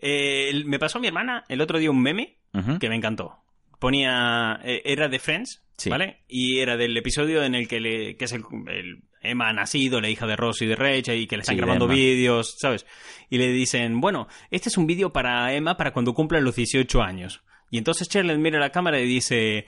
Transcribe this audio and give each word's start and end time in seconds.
Eh, 0.00 0.62
me 0.66 0.78
pasó 0.78 1.00
mi 1.00 1.06
hermana 1.08 1.44
el 1.48 1.60
otro 1.60 1.78
día 1.78 1.90
un 1.90 2.02
meme 2.02 2.38
que 2.80 2.88
me 2.88 2.96
encantó. 2.96 3.38
Ponía. 3.78 4.60
eh, 4.64 4.82
era 4.84 5.08
de 5.08 5.18
Friends, 5.18 5.62
Sí. 5.76 5.90
¿vale? 5.90 6.22
Y 6.28 6.58
era 6.60 6.76
del 6.76 6.96
episodio 6.96 7.42
en 7.44 7.54
el 7.54 7.68
que 7.68 7.80
le. 7.80 8.16
que 8.16 8.24
es 8.24 8.32
el. 8.32 8.42
el- 8.68 9.02
Emma 9.22 9.48
ha 9.48 9.52
nacido, 9.52 10.00
la 10.00 10.08
hija 10.08 10.24
de 10.26 10.36
Ross 10.36 10.62
y 10.62 10.66
de 10.66 10.76
Rachel, 10.76 11.18
y 11.18 11.26
que 11.26 11.36
le 11.36 11.40
están 11.40 11.56
Sí, 11.56 11.60
grabando 11.60 11.88
vídeos, 11.88 12.56
¿sabes? 12.60 12.86
Y 13.28 13.38
le 13.38 13.48
dicen, 13.48 14.00
bueno, 14.00 14.28
este 14.52 14.68
es 14.68 14.76
un 14.78 14.86
vídeo 14.86 15.12
para 15.12 15.52
Emma 15.52 15.76
para 15.76 15.92
cuando 15.92 16.14
cumpla 16.14 16.38
los 16.40 16.54
18 16.54 17.02
años. 17.02 17.42
Y 17.68 17.78
entonces 17.78 18.08
Charlotte 18.08 18.38
mira 18.38 18.58
a 18.58 18.60
la 18.60 18.70
cámara 18.70 19.00
y 19.00 19.06
dice, 19.06 19.66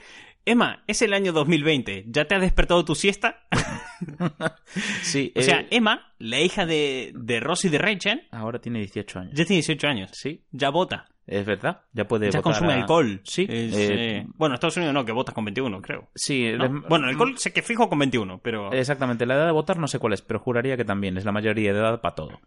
Emma, 0.50 0.82
es 0.86 1.02
el 1.02 1.12
año 1.12 1.32
2020, 1.32 2.04
¿ya 2.08 2.24
te 2.26 2.34
has 2.34 2.40
despertado 2.40 2.84
tu 2.84 2.94
siesta? 2.94 3.46
Sí, 5.02 5.32
o 5.34 5.42
sea, 5.42 5.60
eh, 5.62 5.68
Emma, 5.72 6.12
la 6.18 6.38
hija 6.40 6.66
de, 6.66 7.12
de 7.16 7.40
Ross 7.40 7.64
y 7.64 7.68
de 7.68 7.78
Rachel, 7.78 8.28
ahora 8.30 8.60
tiene 8.60 8.78
18 8.78 9.18
años. 9.18 9.32
ya 9.34 9.44
tiene 9.44 9.56
18 9.62 9.86
años. 9.88 10.10
Sí, 10.12 10.44
Ya 10.52 10.70
vota. 10.70 11.08
Es 11.28 11.46
verdad. 11.46 11.82
Ya 11.92 12.06
puede 12.08 12.26
Ya 12.30 12.38
votar 12.40 12.42
consume 12.42 12.72
a- 12.72 12.76
alcohol. 12.76 13.20
Sí, 13.24 13.46
Es, 13.48 13.74
eh, 13.76 14.16
eh, 14.18 14.26
Bueno, 14.34 14.52
en 14.52 14.54
Estados 14.54 14.76
Unidos 14.76 14.94
no, 14.94 15.04
que 15.04 15.12
votas 15.12 15.34
con 15.34 15.44
21, 15.44 15.80
creo. 15.82 16.08
sí. 16.14 16.50
Bueno, 16.88 17.06
alcohol 17.06 17.38
sé 17.38 17.52
que 17.52 17.62
fijo 17.62 17.88
con 17.88 17.98
21, 17.98 18.40
pero... 18.42 18.72
Exactamente, 18.72 19.26
la 19.26 19.34
edad 19.34 19.46
de 19.46 19.52
votar 19.52 19.78
no 19.78 19.86
sé 19.86 19.98
cuál 19.98 20.12
es, 20.14 20.22
pero 20.22 20.40
juraría 20.40 20.76
que 20.76 20.84
también 20.84 21.16
es 21.16 21.24
la 21.24 21.32
mayoría 21.32 21.72
de 21.72 21.78
edad 21.78 22.00
para 22.00 22.14
todo. 22.14 22.40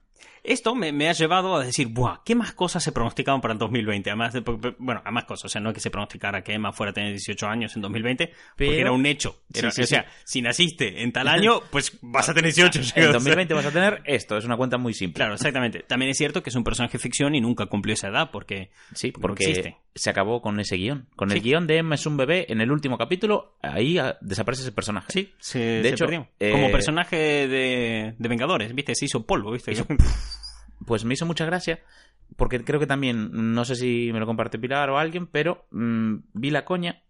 Esto 0.44 0.74
me, 0.74 0.92
me 0.92 1.08
ha 1.08 1.14
llevado 1.14 1.56
a 1.56 1.64
decir, 1.64 1.88
Buah, 1.90 2.22
¿qué 2.26 2.34
más 2.34 2.54
cosas 2.54 2.84
se 2.84 2.92
pronosticaban 2.92 3.42
para 3.42 3.52
el 3.54 3.60
2020? 3.60 4.10
Además 4.10 4.34
de, 4.34 4.40
bueno, 4.80 5.00
a 5.06 5.12
más 5.12 5.26
cosas. 5.26 5.46
O 5.46 5.50
sea, 5.50 5.62
no 5.62 5.70
es 5.70 5.76
que 5.76 5.82
se 5.82 5.92
pronosticara 5.92 6.44
que 6.44 6.54
Emma 6.54 6.72
fuera 6.74 6.90
a 6.90 6.94
tener 6.94 7.12
18 7.12 7.46
años 7.48 7.76
en 7.76 7.84
2020, 7.84 8.28
porque 8.28 8.42
Pero- 8.56 8.74
era 8.82 8.92
un 8.92 9.06
hecho. 9.06 9.44
Sí, 9.54 9.60
Era- 9.60 9.70
sí, 9.72 9.82
o 9.84 9.86
sea, 9.86 10.06
si 10.24 10.42
naciste 10.42 11.04
en 11.04 11.12
tal 11.12 11.28
año, 11.28 11.62
pues 11.72 12.00
vas 12.02 12.28
a 12.30 12.34
tener 12.34 12.52
18. 12.54 12.82
¿sí? 12.82 12.92
O 12.96 12.98
En 12.98 13.04
sea, 13.04 13.12
2020 13.14 13.54
vas 13.54 13.66
a 13.68 13.72
tener 13.72 14.02
esto, 14.06 14.36
es 14.36 14.46
una 14.46 14.58
cuenta 14.58 14.80
muy 14.80 14.96
simple. 14.96 15.18
Claro, 15.20 15.36
exactamente. 15.36 15.84
También 15.84 16.10
es 16.10 16.18
cierto 16.18 16.42
que 16.42 16.50
es 16.50 16.56
un 16.56 16.64
personaje 16.64 16.98
ficción 16.98 17.36
y 17.36 17.42
nunca 17.42 17.68
cumplió 17.68 17.94
esa 17.94 18.08
edad, 18.08 18.32
porque... 18.32 18.71
Sí, 18.94 19.12
no 19.16 19.22
porque 19.22 19.44
existe. 19.46 19.78
se 19.96 20.10
acabó 20.10 20.42
con 20.42 20.60
ese 20.60 20.76
guion. 20.76 21.08
Con 21.16 21.32
el 21.32 21.42
guion 21.42 21.68
de 21.68 21.78
Emma 21.78 21.96
es 21.96 22.06
un 22.06 22.18
bebé, 22.18 22.46
en 22.50 22.62
el 22.62 22.72
último 22.72 22.98
capítulo, 22.98 23.56
ahí 23.62 23.98
ah, 23.98 24.18
desaparece 24.22 24.64
ese 24.64 24.72
personaje. 24.72 25.12
Sí, 25.12 25.34
se, 25.40 25.60
De 25.60 25.84
se 25.84 25.90
hecho, 25.90 26.06
perdió. 26.06 26.28
eh, 26.40 26.52
Como 26.52 26.72
personaje 26.72 27.16
de, 27.48 28.16
de 28.18 28.30
Vengadores, 28.30 28.74
¿viste? 28.76 28.96
Se 28.96 29.06
hizo 29.06 29.26
polvo, 29.26 29.52
¿viste? 29.52 29.74
Pues 30.86 31.06
me 31.06 31.14
hizo 31.14 31.28
mucha 31.28 31.46
gracia, 31.46 31.80
porque 32.38 32.64
creo 32.64 32.80
que 32.80 32.88
también, 32.88 33.30
no 33.54 33.66
sé 33.66 33.76
si 33.76 34.10
me 34.12 34.20
lo 34.20 34.26
comparte 34.26 34.58
Pilar 34.58 34.90
o 34.90 34.98
alguien, 34.98 35.28
pero 35.28 35.68
mm, 35.72 36.16
vi 36.34 36.50
la 36.50 36.66
coña 36.66 37.04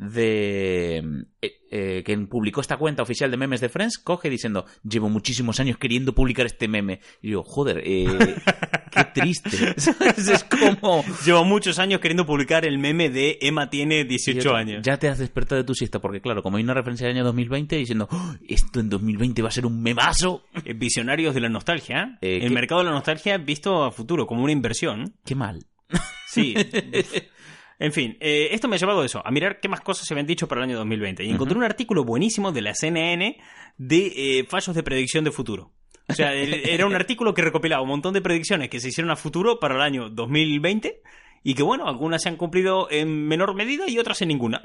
de 0.00 0.96
eh, 1.42 1.52
eh, 1.70 2.02
quien 2.06 2.26
publicó 2.26 2.62
esta 2.62 2.78
cuenta 2.78 3.02
oficial 3.02 3.30
de 3.30 3.36
memes 3.36 3.60
de 3.60 3.68
Friends, 3.68 3.98
coge 3.98 4.30
diciendo, 4.30 4.64
llevo 4.82 5.10
muchísimos 5.10 5.60
años 5.60 5.76
queriendo 5.76 6.14
publicar 6.14 6.46
este 6.46 6.68
meme. 6.68 7.00
Y 7.20 7.32
yo, 7.32 7.42
joder, 7.42 7.82
eh, 7.84 8.06
qué 8.90 9.04
triste. 9.12 9.74
¿Sabes? 9.76 10.26
es 10.28 10.44
como... 10.44 11.04
Llevo 11.24 11.44
muchos 11.44 11.78
años 11.78 12.00
queriendo 12.00 12.24
publicar 12.24 12.64
el 12.64 12.78
meme 12.78 13.10
de 13.10 13.38
Emma 13.42 13.68
tiene 13.68 14.04
18 14.04 14.54
años. 14.54 14.82
Ya 14.82 14.96
te 14.96 15.08
has 15.08 15.18
despertado 15.18 15.60
de 15.60 15.66
tu 15.66 15.74
siesta, 15.74 16.00
porque 16.00 16.22
claro, 16.22 16.42
como 16.42 16.56
hay 16.56 16.64
una 16.64 16.74
referencia 16.74 17.06
del 17.06 17.16
año 17.16 17.24
2020 17.26 17.76
diciendo, 17.76 18.08
"Oh, 18.10 18.34
esto 18.48 18.80
en 18.80 18.88
2020 18.88 19.42
va 19.42 19.48
a 19.48 19.52
ser 19.52 19.66
un 19.66 19.82
memazo. 19.82 20.44
Eh, 20.64 20.72
Visionarios 20.72 21.34
de 21.34 21.40
la 21.42 21.50
nostalgia. 21.50 22.16
El 22.22 22.40
¿qué- 22.40 22.50
mercado 22.50 22.80
de 22.80 22.86
la 22.86 22.92
nostalgia 22.92 23.36
visto 23.36 23.84
a 23.84 23.92
futuro, 23.92 24.26
como 24.26 24.42
una 24.42 24.52
inversión. 24.52 25.14
Qué 25.26 25.34
mal. 25.34 25.66
Sí. 26.26 26.54
en 27.80 27.92
fin, 27.92 28.18
eh, 28.20 28.48
esto 28.52 28.68
me 28.68 28.76
ha 28.76 28.78
llevado 28.78 29.00
a 29.00 29.06
eso, 29.06 29.26
a 29.26 29.30
mirar 29.30 29.58
qué 29.58 29.66
más 29.68 29.80
cosas 29.80 30.06
se 30.06 30.12
habían 30.12 30.26
dicho 30.26 30.46
para 30.46 30.60
el 30.60 30.68
año 30.68 30.76
2020. 30.76 31.24
Y 31.24 31.30
encontré 31.30 31.56
un 31.56 31.64
artículo 31.64 32.04
buenísimo 32.04 32.52
de 32.52 32.60
la 32.60 32.74
CNN 32.74 33.38
de 33.78 34.06
eh, 34.14 34.44
fallos 34.44 34.76
de 34.76 34.82
predicción 34.82 35.24
de 35.24 35.30
futuro. 35.30 35.72
O 36.06 36.12
sea, 36.12 36.34
era 36.34 36.86
un 36.86 36.94
artículo 36.94 37.32
que 37.32 37.40
recopilaba 37.40 37.82
un 37.82 37.88
montón 37.88 38.12
de 38.12 38.20
predicciones 38.20 38.68
que 38.68 38.80
se 38.80 38.88
hicieron 38.88 39.10
a 39.10 39.16
futuro 39.16 39.60
para 39.60 39.76
el 39.76 39.80
año 39.80 40.10
2020 40.10 41.00
y 41.42 41.54
que, 41.54 41.62
bueno, 41.62 41.86
algunas 41.88 42.22
se 42.22 42.28
han 42.28 42.36
cumplido 42.36 42.88
en 42.90 43.26
menor 43.28 43.54
medida 43.54 43.88
y 43.88 43.98
otras 43.98 44.20
en 44.22 44.28
ninguna. 44.28 44.60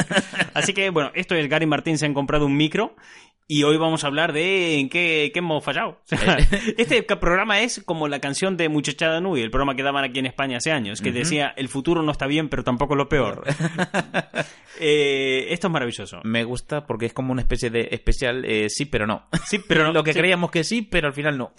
Así 0.54 0.72
que, 0.72 0.90
bueno, 0.90 1.10
esto 1.14 1.34
es 1.34 1.48
Gary 1.48 1.66
Martín 1.66 1.98
se 1.98 2.06
han 2.06 2.14
comprado 2.14 2.46
un 2.46 2.56
micro 2.56 2.94
y 3.48 3.64
hoy 3.64 3.76
vamos 3.78 4.04
a 4.04 4.06
hablar 4.06 4.32
de 4.32 4.78
en 4.78 4.88
qué, 4.88 5.32
qué 5.34 5.40
hemos 5.40 5.64
fallado. 5.64 5.90
O 5.90 6.02
sea, 6.16 6.38
este 6.78 7.02
programa 7.02 7.60
es 7.60 7.82
como 7.84 8.06
la 8.06 8.20
canción 8.20 8.56
de 8.56 8.68
Muchachada 8.68 9.20
Nui, 9.20 9.42
el 9.42 9.50
programa 9.50 9.74
que 9.74 9.82
daban 9.82 10.04
aquí 10.04 10.20
en 10.20 10.26
España 10.26 10.58
hace 10.58 10.70
años, 10.70 11.00
que 11.00 11.10
decía, 11.10 11.52
el 11.56 11.68
futuro 11.68 12.02
no 12.02 12.12
está 12.12 12.26
bien, 12.28 12.48
pero 12.48 12.62
tampoco 12.62 12.94
lo 12.94 13.08
peor. 13.08 13.44
Eh, 14.82 15.48
esto 15.52 15.66
es 15.66 15.72
maravilloso. 15.72 16.20
Me 16.24 16.42
gusta 16.44 16.86
porque 16.86 17.04
es 17.04 17.12
como 17.12 17.32
una 17.32 17.42
especie 17.42 17.68
de 17.68 17.88
especial 17.90 18.44
eh, 18.46 18.70
sí, 18.70 18.86
pero 18.86 19.06
no. 19.06 19.26
Sí, 19.46 19.58
pero 19.68 19.84
no- 19.84 19.92
Lo 19.92 20.02
que 20.02 20.14
sí. 20.14 20.18
creíamos 20.18 20.50
que 20.50 20.64
sí, 20.64 20.80
pero 20.80 21.08
al 21.08 21.12
final 21.12 21.36
no. 21.36 21.52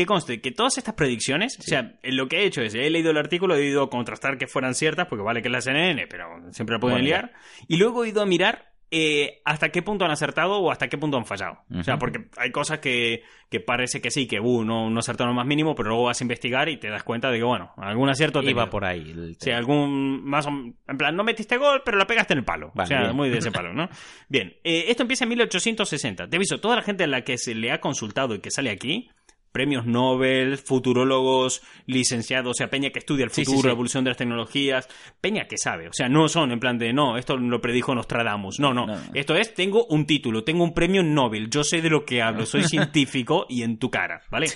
Que 0.00 0.06
conste 0.06 0.40
que 0.40 0.50
todas 0.50 0.78
estas 0.78 0.94
predicciones, 0.94 1.58
o 1.58 1.62
sea, 1.62 1.98
lo 2.04 2.26
que 2.28 2.38
he 2.38 2.44
hecho 2.46 2.62
es, 2.62 2.74
he 2.74 2.88
leído 2.88 3.10
el 3.10 3.18
artículo, 3.18 3.54
he 3.54 3.66
ido 3.66 3.82
a 3.82 3.90
contrastar 3.90 4.38
que 4.38 4.46
fueran 4.46 4.74
ciertas, 4.74 5.06
porque 5.08 5.22
vale 5.22 5.42
que 5.42 5.48
es 5.48 5.52
la 5.52 5.60
CNN, 5.60 6.06
pero 6.06 6.26
siempre 6.52 6.76
la 6.76 6.80
pueden 6.80 6.96
Bueno, 6.96 7.06
liar, 7.06 7.32
y 7.68 7.76
luego 7.76 8.04
he 8.04 8.08
ido 8.08 8.22
a 8.22 8.26
mirar 8.26 8.70
eh, 8.92 9.40
hasta 9.44 9.68
qué 9.68 9.82
punto 9.82 10.04
han 10.04 10.10
acertado 10.10 10.58
o 10.58 10.68
hasta 10.72 10.88
qué 10.88 10.98
punto 10.98 11.16
han 11.16 11.24
fallado. 11.24 11.58
O 11.78 11.84
sea, 11.84 11.96
porque 11.96 12.26
hay 12.38 12.50
cosas 12.50 12.80
que, 12.80 13.22
que 13.48 13.60
parece 13.60 14.00
que 14.00 14.10
sí, 14.10 14.26
que 14.26 14.40
uh, 14.40 14.64
no, 14.64 14.90
no 14.90 14.98
acertaron 14.98 15.32
más 15.36 15.46
mínimo, 15.46 15.76
pero 15.76 15.90
luego 15.90 16.04
vas 16.06 16.20
a 16.20 16.24
investigar 16.24 16.68
y 16.68 16.76
te 16.76 16.88
das 16.90 17.04
cuenta 17.04 17.30
de 17.30 17.38
que, 17.38 17.44
bueno, 17.44 17.70
algún 17.76 18.08
acierto 18.08 18.42
Iba 18.42 18.48
tenía. 18.62 18.70
por 18.70 18.84
ahí. 18.84 19.10
el 19.12 19.36
Sí, 19.38 19.52
algún 19.52 20.24
más 20.24 20.44
o- 20.48 20.50
en 20.50 20.98
plan, 20.98 21.14
no 21.14 21.22
metiste 21.22 21.56
gol, 21.56 21.82
pero 21.84 21.98
la 21.98 22.06
pegaste 22.08 22.32
en 22.32 22.40
el 22.40 22.44
palo. 22.44 22.72
Vale, 22.74 22.84
o 22.84 22.88
sea, 22.88 23.00
bien. 23.02 23.14
muy 23.16 23.28
de 23.28 23.38
ese 23.38 23.52
palo, 23.52 23.72
¿no? 23.72 23.88
Bien, 24.28 24.54
eh, 24.64 24.86
esto 24.88 25.02
empieza 25.04 25.22
en 25.24 25.28
1860. 25.30 26.28
Te 26.28 26.36
aviso, 26.36 26.58
toda 26.58 26.74
la 26.74 26.82
gente 26.82 27.04
a 27.04 27.06
la 27.06 27.22
que 27.22 27.38
se 27.38 27.54
le 27.54 27.70
ha 27.70 27.80
consultado 27.80 28.34
y 28.34 28.40
que 28.40 28.50
sale 28.50 28.70
aquí, 28.70 29.08
premios 29.52 29.86
Nobel, 29.86 30.58
futurólogos, 30.58 31.62
licenciados, 31.86 32.50
o 32.50 32.54
sea, 32.54 32.70
Peña 32.70 32.90
que 32.90 32.98
estudia 33.00 33.24
el 33.24 33.30
Sí, 33.30 33.44
sí, 33.44 33.46
futuro, 33.46 33.62
sí. 33.62 33.66
la 33.68 33.72
evolución 33.72 34.04
de 34.04 34.10
las 34.10 34.16
tecnologías, 34.16 34.88
Peña 35.20 35.46
que 35.48 35.56
sabe, 35.58 35.88
o 35.88 35.92
sea, 35.92 36.08
no 36.08 36.28
son 36.28 36.52
en 36.52 36.60
plan 36.60 36.78
de, 36.78 36.92
no, 36.92 37.16
esto 37.16 37.36
lo 37.36 37.60
predijo 37.60 37.94
Nostradamus, 37.94 38.60
no, 38.60 38.72
no, 38.72 38.86
No. 38.86 38.98
esto 39.14 39.34
es, 39.36 39.54
tengo 39.54 39.86
un 39.86 40.06
título, 40.06 40.44
tengo 40.44 40.64
un 40.64 40.74
premio 40.74 41.02
Nobel, 41.02 41.50
yo 41.50 41.64
sé 41.64 41.82
de 41.82 41.90
lo 41.90 42.04
que 42.04 42.22
hablo, 42.22 42.46
soy 42.46 42.62
científico 42.68 43.46
y 43.48 43.62
en 43.62 43.78
tu 43.78 43.90
cara, 43.90 44.22
¿vale? 44.30 44.46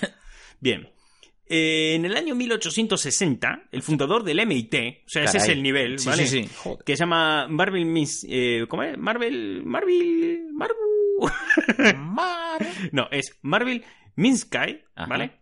Bien. 0.61 0.89
Eh, 1.47 1.95
en 1.97 2.07
el 2.07 2.17
año 2.17 2.35
1860, 2.35 3.65
el 3.71 3.83
fundador 3.83 4.25
del 4.25 4.47
MIT, 4.47 4.75
o 5.05 5.09
sea, 5.09 5.25
ese 5.25 5.37
es 5.37 5.49
el 5.49 5.63
nivel, 5.63 5.97
¿vale? 6.07 6.27
sí, 6.27 6.43
sí. 6.45 6.51
Joder. 6.57 6.85
Que 6.85 6.97
se 6.97 7.01
llama 7.01 7.47
Marvel 7.49 7.85
Miss. 7.85 8.25
Eh, 8.27 8.65
¿Cómo 8.67 8.83
es? 8.83 8.97
Marvel. 8.97 9.63
Marvel. 9.63 10.47
Marvel. 10.55 11.97
Mar. 11.99 12.67
no, 12.93 13.09
es 13.11 13.39
Marvel 13.43 13.85
Minsky. 14.17 14.83
¿vale? 15.09 15.33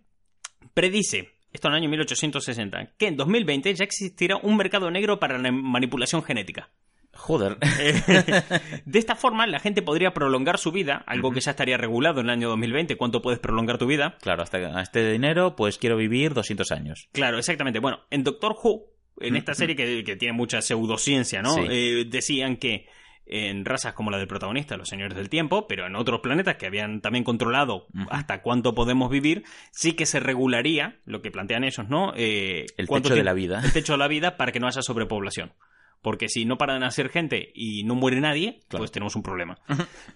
Predice, 0.75 1.31
esto 1.53 1.69
en 1.69 1.75
el 1.75 1.81
año 1.81 1.91
1860, 1.91 2.95
que 2.97 3.09
en 3.09 3.17
2020 3.17 3.75
ya 3.75 3.85
existirá 3.85 4.37
un 4.37 4.57
mercado 4.57 4.91
negro 4.91 5.19
para 5.21 5.39
la 5.39 5.53
manipulación 5.53 6.23
genética. 6.23 6.71
Joder. 7.15 7.59
Eh, 7.79 8.43
de 8.87 8.99
esta 8.99 9.15
forma, 9.17 9.47
la 9.47 9.61
gente 9.61 9.83
podría 9.83 10.15
prolongar 10.15 10.59
su 10.59 10.73
vida, 10.73 11.05
algo 11.07 11.31
que 11.31 11.41
ya 11.41 11.51
estaría 11.51 11.77
regulado 11.77 12.21
en 12.21 12.27
el 12.27 12.31
año 12.31 12.49
2020. 12.49 12.97
¿Cuánto 12.97 13.21
puedes 13.21 13.39
prolongar 13.39 13.79
tu 13.79 13.87
vida? 13.87 14.17
Claro, 14.23 14.43
hasta 14.43 14.81
este 14.81 15.13
dinero, 15.13 15.55
pues 15.55 15.77
quiero 15.77 15.97
vivir 15.97 16.33
200 16.33 16.73
años. 16.73 17.09
Claro, 17.13 17.39
exactamente. 17.39 17.81
Bueno, 17.81 18.01
en 18.11 18.25
Doctor 18.25 18.57
Who, 18.63 18.87
en 19.21 19.37
esta 19.37 19.55
serie 19.55 19.77
que, 19.77 20.05
que 20.05 20.17
tiene 20.17 20.33
mucha 20.33 20.63
pseudociencia, 20.63 21.43
¿no? 21.43 21.55
Sí. 21.55 21.61
Eh, 21.69 22.05
decían 22.09 22.57
que 22.57 22.87
en 23.27 23.65
razas 23.65 23.95
como 23.95 24.11
la 24.11 24.19
del 24.19 24.27
protagonista, 24.29 24.77
los 24.77 24.89
señores 24.89 25.17
del 25.17 25.29
tiempo, 25.29 25.67
pero 25.67 25.87
en 25.87 25.97
otros 25.97 26.21
planetas 26.21 26.57
que 26.57 26.67
habían 26.67 27.01
también 27.01 27.25
controlado 27.25 27.87
hasta 28.11 28.43
cuánto 28.43 28.75
podemos 28.75 29.11
vivir, 29.11 29.45
sí 29.71 29.93
que 29.95 30.07
se 30.07 30.21
regularía, 30.21 30.99
lo 31.05 31.23
que 31.23 31.31
plantean 31.31 31.65
ellos, 31.65 31.89
¿no? 31.89 32.13
Eh, 32.17 32.67
El 32.77 32.89
techo 32.89 33.15
de 33.15 33.25
la 33.25 33.33
vida. 33.33 33.61
El 33.65 33.73
techo 33.73 33.93
de 33.95 33.99
la 33.99 34.09
vida 34.09 34.37
para 34.37 34.53
que 34.53 34.61
no 34.61 34.67
haya 34.67 34.83
sobrepoblación. 34.83 35.53
Porque 36.03 36.29
si 36.29 36.45
no 36.45 36.59
para 36.59 36.75
de 36.75 36.81
nacer 36.81 37.11
gente 37.11 37.53
y 37.55 37.85
no 37.85 37.95
muere 37.95 38.21
nadie, 38.21 38.59
Claro. 38.69 38.81
pues 38.83 38.91
tenemos 38.91 39.15
un 39.15 39.23
problema. 39.23 39.59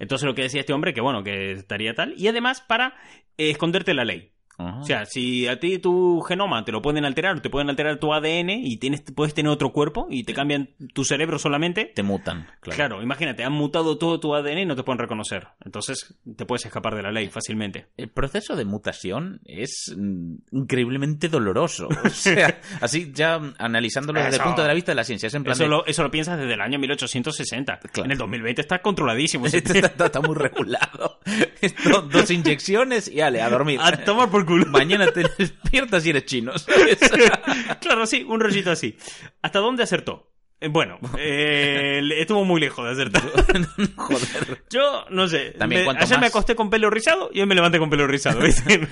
Entonces 0.01 0.27
lo 0.27 0.35
que 0.35 0.43
decía 0.43 0.61
este 0.61 0.73
hombre, 0.73 0.93
que 0.93 1.01
bueno, 1.01 1.23
que 1.23 1.53
estaría 1.53 1.95
tal. 1.95 2.13
Y 2.19 2.27
además 2.27 2.61
para 2.61 2.97
eh, 3.39 3.51
esconderte 3.51 3.95
la 3.95 4.05
ley. 4.05 4.33
Ajá. 4.59 4.81
O 4.81 4.85
sea, 4.85 5.05
si 5.05 5.47
a 5.49 5.61
ti 5.61 5.79
tu 5.79 6.21
genoma 6.23 6.65
te 6.65 6.73
lo 6.73 6.81
pueden 6.83 7.05
alterar, 7.05 7.41
te 7.41 7.51
pueden 7.51 7.69
alterar 7.69 7.99
tu 7.99 8.13
ADN 8.15 8.51
y 8.51 8.79
tienes, 8.79 9.03
puedes 9.15 9.35
tener 9.35 9.51
otro 9.51 9.73
cuerpo 9.73 10.07
y 10.11 10.25
te 10.25 10.33
cambian 10.35 10.71
tu 10.95 11.05
cerebro 11.05 11.39
solamente. 11.39 11.93
te 11.95 12.03
mutan. 12.03 12.47
Claro. 12.61 12.77
Claro. 12.77 13.03
imagínate, 13.03 13.45
han 13.45 13.53
mutado 13.53 13.99
todo 13.99 14.19
tu 14.21 14.35
ADN 14.35 14.59
y 14.61 14.67
no 14.67 14.75
te 14.77 14.83
pueden 14.83 14.99
reconocer. 14.99 15.49
Entonces 15.65 16.15
te 16.37 16.47
puedes 16.47 16.65
escapar 16.65 16.95
de 16.95 17.03
la 17.03 17.13
ley 17.13 17.29
fácilmente. 17.29 17.87
El 17.97 18.09
proceso 18.09 18.57
de 18.57 18.65
mutación 18.65 19.41
es 19.45 19.95
mm, 19.97 20.35
increíblemente 20.53 21.29
doloroso. 21.29 21.89
O 22.07 22.09
sea, 22.11 22.61
así 22.81 23.13
ya 23.15 23.41
analizándolo 23.59 24.21
desde 24.21 24.37
Eso- 24.37 24.43
el 24.43 24.47
punto 24.49 24.63
de 24.63 24.69
la 24.69 24.75
vista 24.75 24.93
de 24.93 24.97
la 24.97 25.05
ciencia. 25.05 25.27
Es 25.27 25.35
en 25.35 25.45
plan 25.45 25.53
Eso 25.53 25.65
de- 25.65 25.69
lo, 25.69 25.87
eso 25.87 26.03
lo 26.03 26.11
piensas 26.11 26.39
desde 26.39 26.55
el 26.55 26.61
año 26.61 26.79
1860. 26.79 27.79
Claro. 27.93 28.05
En 28.07 28.11
el 28.13 28.19
2020 28.19 28.61
está 28.63 28.81
controladísimo. 28.81 29.47
Esto 29.53 29.59
está, 29.75 30.07
está 30.07 30.21
muy 30.21 30.35
regulado. 30.35 31.21
Esto, 31.61 32.03
dos 32.03 32.31
inyecciones 32.31 33.09
y 33.09 33.21
ale, 33.21 33.43
a 33.43 33.51
dormir. 33.51 33.81
a 33.83 33.93
tomar 34.05 34.31
por 34.31 34.46
culo. 34.47 34.67
Mañana 34.71 35.09
te 35.13 35.25
despiertas 35.37 36.07
y 36.07 36.11
eres 36.11 36.25
chino. 36.25 36.57
¿sabes? 36.59 36.99
claro, 37.81 38.07
sí, 38.07 38.25
un 38.27 38.41
rollito 38.41 38.71
así. 38.71 38.97
¿Hasta 39.43 39.59
dónde 39.59 39.83
acertó? 39.83 40.33
Eh, 40.59 40.69
Bueno, 40.69 40.99
eh, 41.19 42.01
le- 42.03 42.23
estuvo 42.23 42.43
muy 42.47 42.59
lejos 42.63 42.83
de 42.87 42.93
acertar. 42.93 43.23
Joder. 43.97 44.63
Yo, 44.71 45.05
no 45.11 45.29
sé. 45.29 45.51
También 45.51 45.85
me- 45.87 45.99
ayer 45.99 46.19
me 46.19 46.29
acosté 46.29 46.55
con 46.55 46.71
pelo 46.71 46.89
rizado 46.89 47.29
y 47.31 47.41
hoy 47.41 47.47
me 47.47 47.55
levanté 47.55 47.79
con 47.79 47.91
pelo 47.91 48.07
rizado. 48.07 48.41
¿viste? 48.41 48.89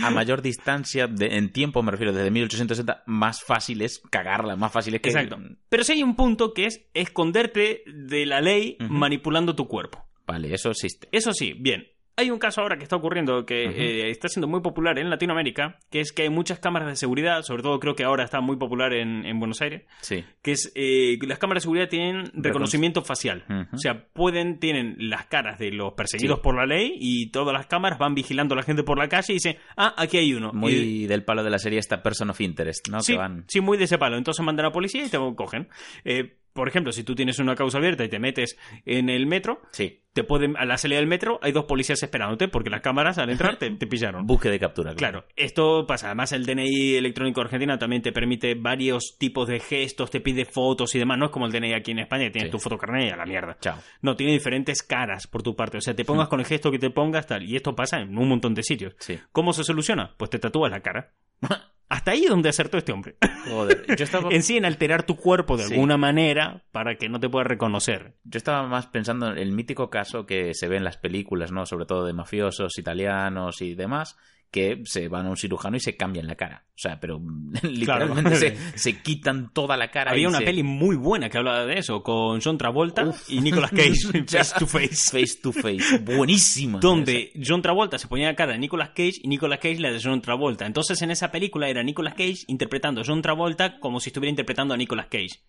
A 0.00 0.10
mayor 0.10 0.42
distancia 0.42 1.08
de- 1.08 1.36
en 1.36 1.50
tiempo, 1.52 1.82
me 1.82 1.90
refiero, 1.90 2.12
desde 2.12 2.30
1860, 2.30 3.02
más 3.06 3.42
fácil 3.42 3.82
es 3.82 4.00
cagarla, 4.10 4.54
más 4.54 4.70
fácil 4.70 4.94
es 4.94 5.00
que... 5.00 5.08
Exacto. 5.08 5.38
Pero 5.68 5.82
sí 5.82 5.92
hay 5.94 6.04
un 6.04 6.14
punto 6.14 6.54
que 6.54 6.66
es 6.66 6.86
esconderte 6.94 7.82
de 7.86 8.24
la 8.24 8.40
ley 8.40 8.76
manipulando 8.78 9.56
tu 9.56 9.66
cuerpo. 9.66 10.04
Vale, 10.24 10.54
eso 10.54 10.70
existe. 10.70 11.08
Eso 11.10 11.32
sí, 11.32 11.52
bien. 11.58 11.88
Hay 12.18 12.30
un 12.30 12.38
caso 12.38 12.60
ahora 12.60 12.76
que 12.76 12.82
está 12.82 12.96
ocurriendo 12.96 13.46
que 13.46 13.64
eh, 13.64 14.10
está 14.10 14.28
siendo 14.28 14.48
muy 14.48 14.60
popular 14.60 14.98
en 14.98 15.08
Latinoamérica, 15.08 15.78
que 15.90 16.00
es 16.00 16.12
que 16.12 16.22
hay 16.22 16.30
muchas 16.30 16.58
cámaras 16.58 16.88
de 16.88 16.96
seguridad, 16.96 17.42
sobre 17.42 17.62
todo 17.62 17.78
creo 17.78 17.94
que 17.94 18.02
ahora 18.04 18.24
está 18.24 18.40
muy 18.40 18.56
popular 18.56 18.92
en, 18.92 19.24
en 19.24 19.38
Buenos 19.38 19.62
Aires, 19.62 19.84
Sí. 20.00 20.24
que 20.42 20.50
es 20.52 20.72
eh, 20.74 21.16
las 21.22 21.38
cámaras 21.38 21.62
de 21.62 21.66
seguridad 21.66 21.88
tienen 21.88 22.30
reconocimiento 22.34 23.02
facial. 23.02 23.44
O 23.72 23.78
sea, 23.78 24.06
pueden, 24.12 24.58
tienen 24.58 24.96
las 24.98 25.26
caras 25.26 25.58
de 25.58 25.70
los 25.70 25.92
perseguidos 25.94 26.38
Sí. 26.38 26.42
por 26.42 26.56
la 26.56 26.66
ley 26.66 26.92
y 26.98 27.30
todas 27.30 27.52
las 27.54 27.66
cámaras 27.66 27.98
van 27.98 28.14
vigilando 28.14 28.54
a 28.54 28.56
la 28.56 28.62
gente 28.64 28.82
por 28.82 28.98
la 28.98 29.08
calle 29.08 29.32
y 29.32 29.34
dicen, 29.34 29.56
ah, 29.76 29.94
aquí 29.96 30.18
hay 30.18 30.34
uno. 30.34 30.52
Muy 30.52 30.72
Y- 30.72 31.06
del 31.06 31.24
palo 31.24 31.44
de 31.44 31.50
la 31.50 31.58
serie 31.58 31.78
esta 31.78 32.02
Person 32.02 32.30
of 32.30 32.40
Interest, 32.40 32.88
¿no? 32.88 33.00
sí, 33.00 33.12
Que 33.12 33.18
van... 33.18 33.44
sí, 33.46 33.60
muy 33.60 33.78
de 33.78 33.84
ese 33.84 33.96
palo. 33.98 34.16
Entonces 34.16 34.44
mandan 34.44 34.66
a 34.66 34.68
la 34.70 34.72
policía 34.72 35.04
y 35.04 35.08
te 35.08 35.18
cogen. 35.36 35.68
Eh, 36.04 36.34
por 36.58 36.68
ejemplo, 36.68 36.92
si 36.92 37.04
tú 37.04 37.14
tienes 37.14 37.38
una 37.38 37.54
causa 37.54 37.78
abierta 37.78 38.04
y 38.04 38.08
te 38.08 38.18
metes 38.18 38.58
en 38.84 39.08
el 39.08 39.26
metro, 39.26 39.62
Sí. 39.72 40.02
te 40.12 40.24
pueden, 40.24 40.56
a 40.56 40.64
la 40.64 40.76
salida 40.76 40.98
del 40.98 41.06
metro 41.06 41.38
hay 41.42 41.52
dos 41.52 41.64
policías 41.66 42.02
esperándote 42.02 42.48
porque 42.48 42.68
las 42.70 42.80
cámaras 42.80 43.16
al 43.18 43.30
entrar 43.30 43.56
te, 43.56 43.70
te 43.70 43.86
pillaron. 43.86 44.26
Busque 44.26 44.50
de 44.50 44.58
captura. 44.58 44.94
Claro, 44.94 45.24
esto 45.36 45.86
pasa. 45.86 46.06
Además, 46.08 46.32
el 46.32 46.44
DNI 46.44 46.96
electrónico 46.96 47.40
argentino 47.40 47.78
también 47.78 48.02
te 48.02 48.12
permite 48.12 48.54
varios 48.54 49.16
tipos 49.18 49.46
de 49.48 49.60
gestos, 49.60 50.10
te 50.10 50.20
pide 50.20 50.44
fotos 50.44 50.94
y 50.94 50.98
demás. 50.98 51.16
No 51.18 51.26
es 51.26 51.30
como 51.30 51.46
el 51.46 51.52
DNI 51.52 51.74
aquí 51.74 51.92
en 51.92 52.00
España, 52.00 52.24
que 52.24 52.30
tienes 52.32 52.48
Sí. 52.50 52.52
tu 52.52 52.58
fotocarnet 52.58 53.08
y 53.08 53.10
a 53.12 53.16
la 53.16 53.24
mierda. 53.26 53.56
Chao. 53.60 53.78
No, 54.02 54.16
tiene 54.16 54.32
diferentes 54.32 54.82
caras 54.82 55.26
por 55.28 55.42
tu 55.42 55.54
parte. 55.54 55.78
O 55.78 55.80
sea, 55.80 55.94
te 55.94 56.04
pongas 56.04 56.28
con 56.28 56.40
el 56.40 56.46
gesto 56.46 56.70
que 56.72 56.78
te 56.80 56.90
pongas, 56.90 57.26
tal. 57.26 57.44
Y 57.44 57.54
esto 57.56 57.74
pasa 57.76 58.00
en 58.00 58.18
un 58.18 58.28
montón 58.28 58.54
de 58.54 58.62
sitios. 58.64 58.94
¿Cómo 59.32 59.52
se 59.52 59.62
soluciona? 59.64 60.14
Pues 60.16 60.30
te 60.30 60.38
tatúas 60.38 60.70
la 60.72 60.80
cara. 60.80 61.12
Hasta 61.88 62.10
ahí 62.10 62.24
es 62.24 62.30
donde 62.30 62.48
acertó 62.50 62.76
este 62.78 62.92
hombre. 62.92 63.16
Joder. 63.50 63.84
Yo 63.96 64.04
estaba... 64.04 64.28
en 64.32 64.42
sí, 64.42 64.56
en 64.58 64.64
alterar 64.66 65.04
tu 65.04 65.16
cuerpo 65.16 65.56
de 65.56 65.64
Sí. 65.64 65.74
alguna 65.74 65.96
manera 65.96 66.64
para 66.70 66.96
que 66.96 67.08
no 67.08 67.18
te 67.18 67.28
pueda 67.30 67.44
reconocer. 67.44 68.16
Yo 68.24 68.36
estaba 68.36 68.66
más 68.66 68.86
pensando 68.88 69.30
en 69.30 69.38
el 69.38 69.52
mítico 69.52 69.88
caso 69.88 70.26
que 70.26 70.52
se 70.54 70.68
ve 70.68 70.76
en 70.76 70.84
las 70.84 70.98
películas, 70.98 71.50
¿no? 71.50 71.64
Sobre 71.64 71.86
todo 71.86 72.04
de 72.04 72.12
mafiosos 72.12 72.78
italianos 72.78 73.62
y 73.62 73.74
demás, 73.74 74.16
que 74.50 74.80
se 74.84 75.08
van 75.08 75.26
a 75.26 75.30
un 75.30 75.36
cirujano 75.36 75.76
y 75.76 75.80
se 75.80 75.96
cambian 75.96 76.26
la 76.26 76.34
cara. 76.36 76.64
O 76.74 76.80
sea, 76.80 77.00
pero 77.00 77.20
literalmente 77.62 78.36
se, 78.36 78.56
se 78.78 79.02
quitan 79.02 79.52
toda 79.52 79.76
la 79.76 79.90
cara. 79.90 80.12
Había 80.12 80.28
una 80.28 80.38
se- 80.38 80.44
peli 80.44 80.62
muy 80.62 80.96
buena 80.96 81.28
que 81.28 81.36
hablaba 81.38 81.66
de 81.66 81.78
eso, 81.78 82.02
con 82.02 82.40
John 82.40 82.56
Travolta 82.56 83.12
y 83.28 83.40
Nicolas 83.40 83.70
Cage, 83.72 84.24
face 84.26 84.54
to 84.58 84.66
face. 84.66 85.10
Face 85.20 85.38
to 85.42 85.52
face. 85.52 85.98
Buenísima. 85.98 86.78
donde 86.80 87.32
John 87.44 87.62
Travolta 87.62 87.98
se 87.98 88.06
ponía 88.08 88.28
la 88.28 88.36
cara 88.36 88.52
de 88.52 88.58
Nicolas 88.58 88.90
Cage 88.90 89.14
y 89.22 89.28
Nicolas 89.28 89.58
Cage 89.58 89.80
la 89.80 89.90
de 89.90 90.00
John 90.02 90.20
Travolta. 90.22 90.66
Entonces 90.66 91.00
en 91.02 91.10
esa 91.10 91.30
película 91.30 91.68
era 91.68 91.82
Nicolas 91.82 92.14
Cage 92.14 92.44
interpretando 92.46 93.00
a 93.00 93.04
John 93.06 93.22
Travolta 93.22 93.78
como 93.80 93.98
si 94.00 94.10
estuviera 94.10 94.30
interpretando 94.30 94.72
a 94.72 94.76
Nicolas 94.76 95.06
Cage. 95.10 95.40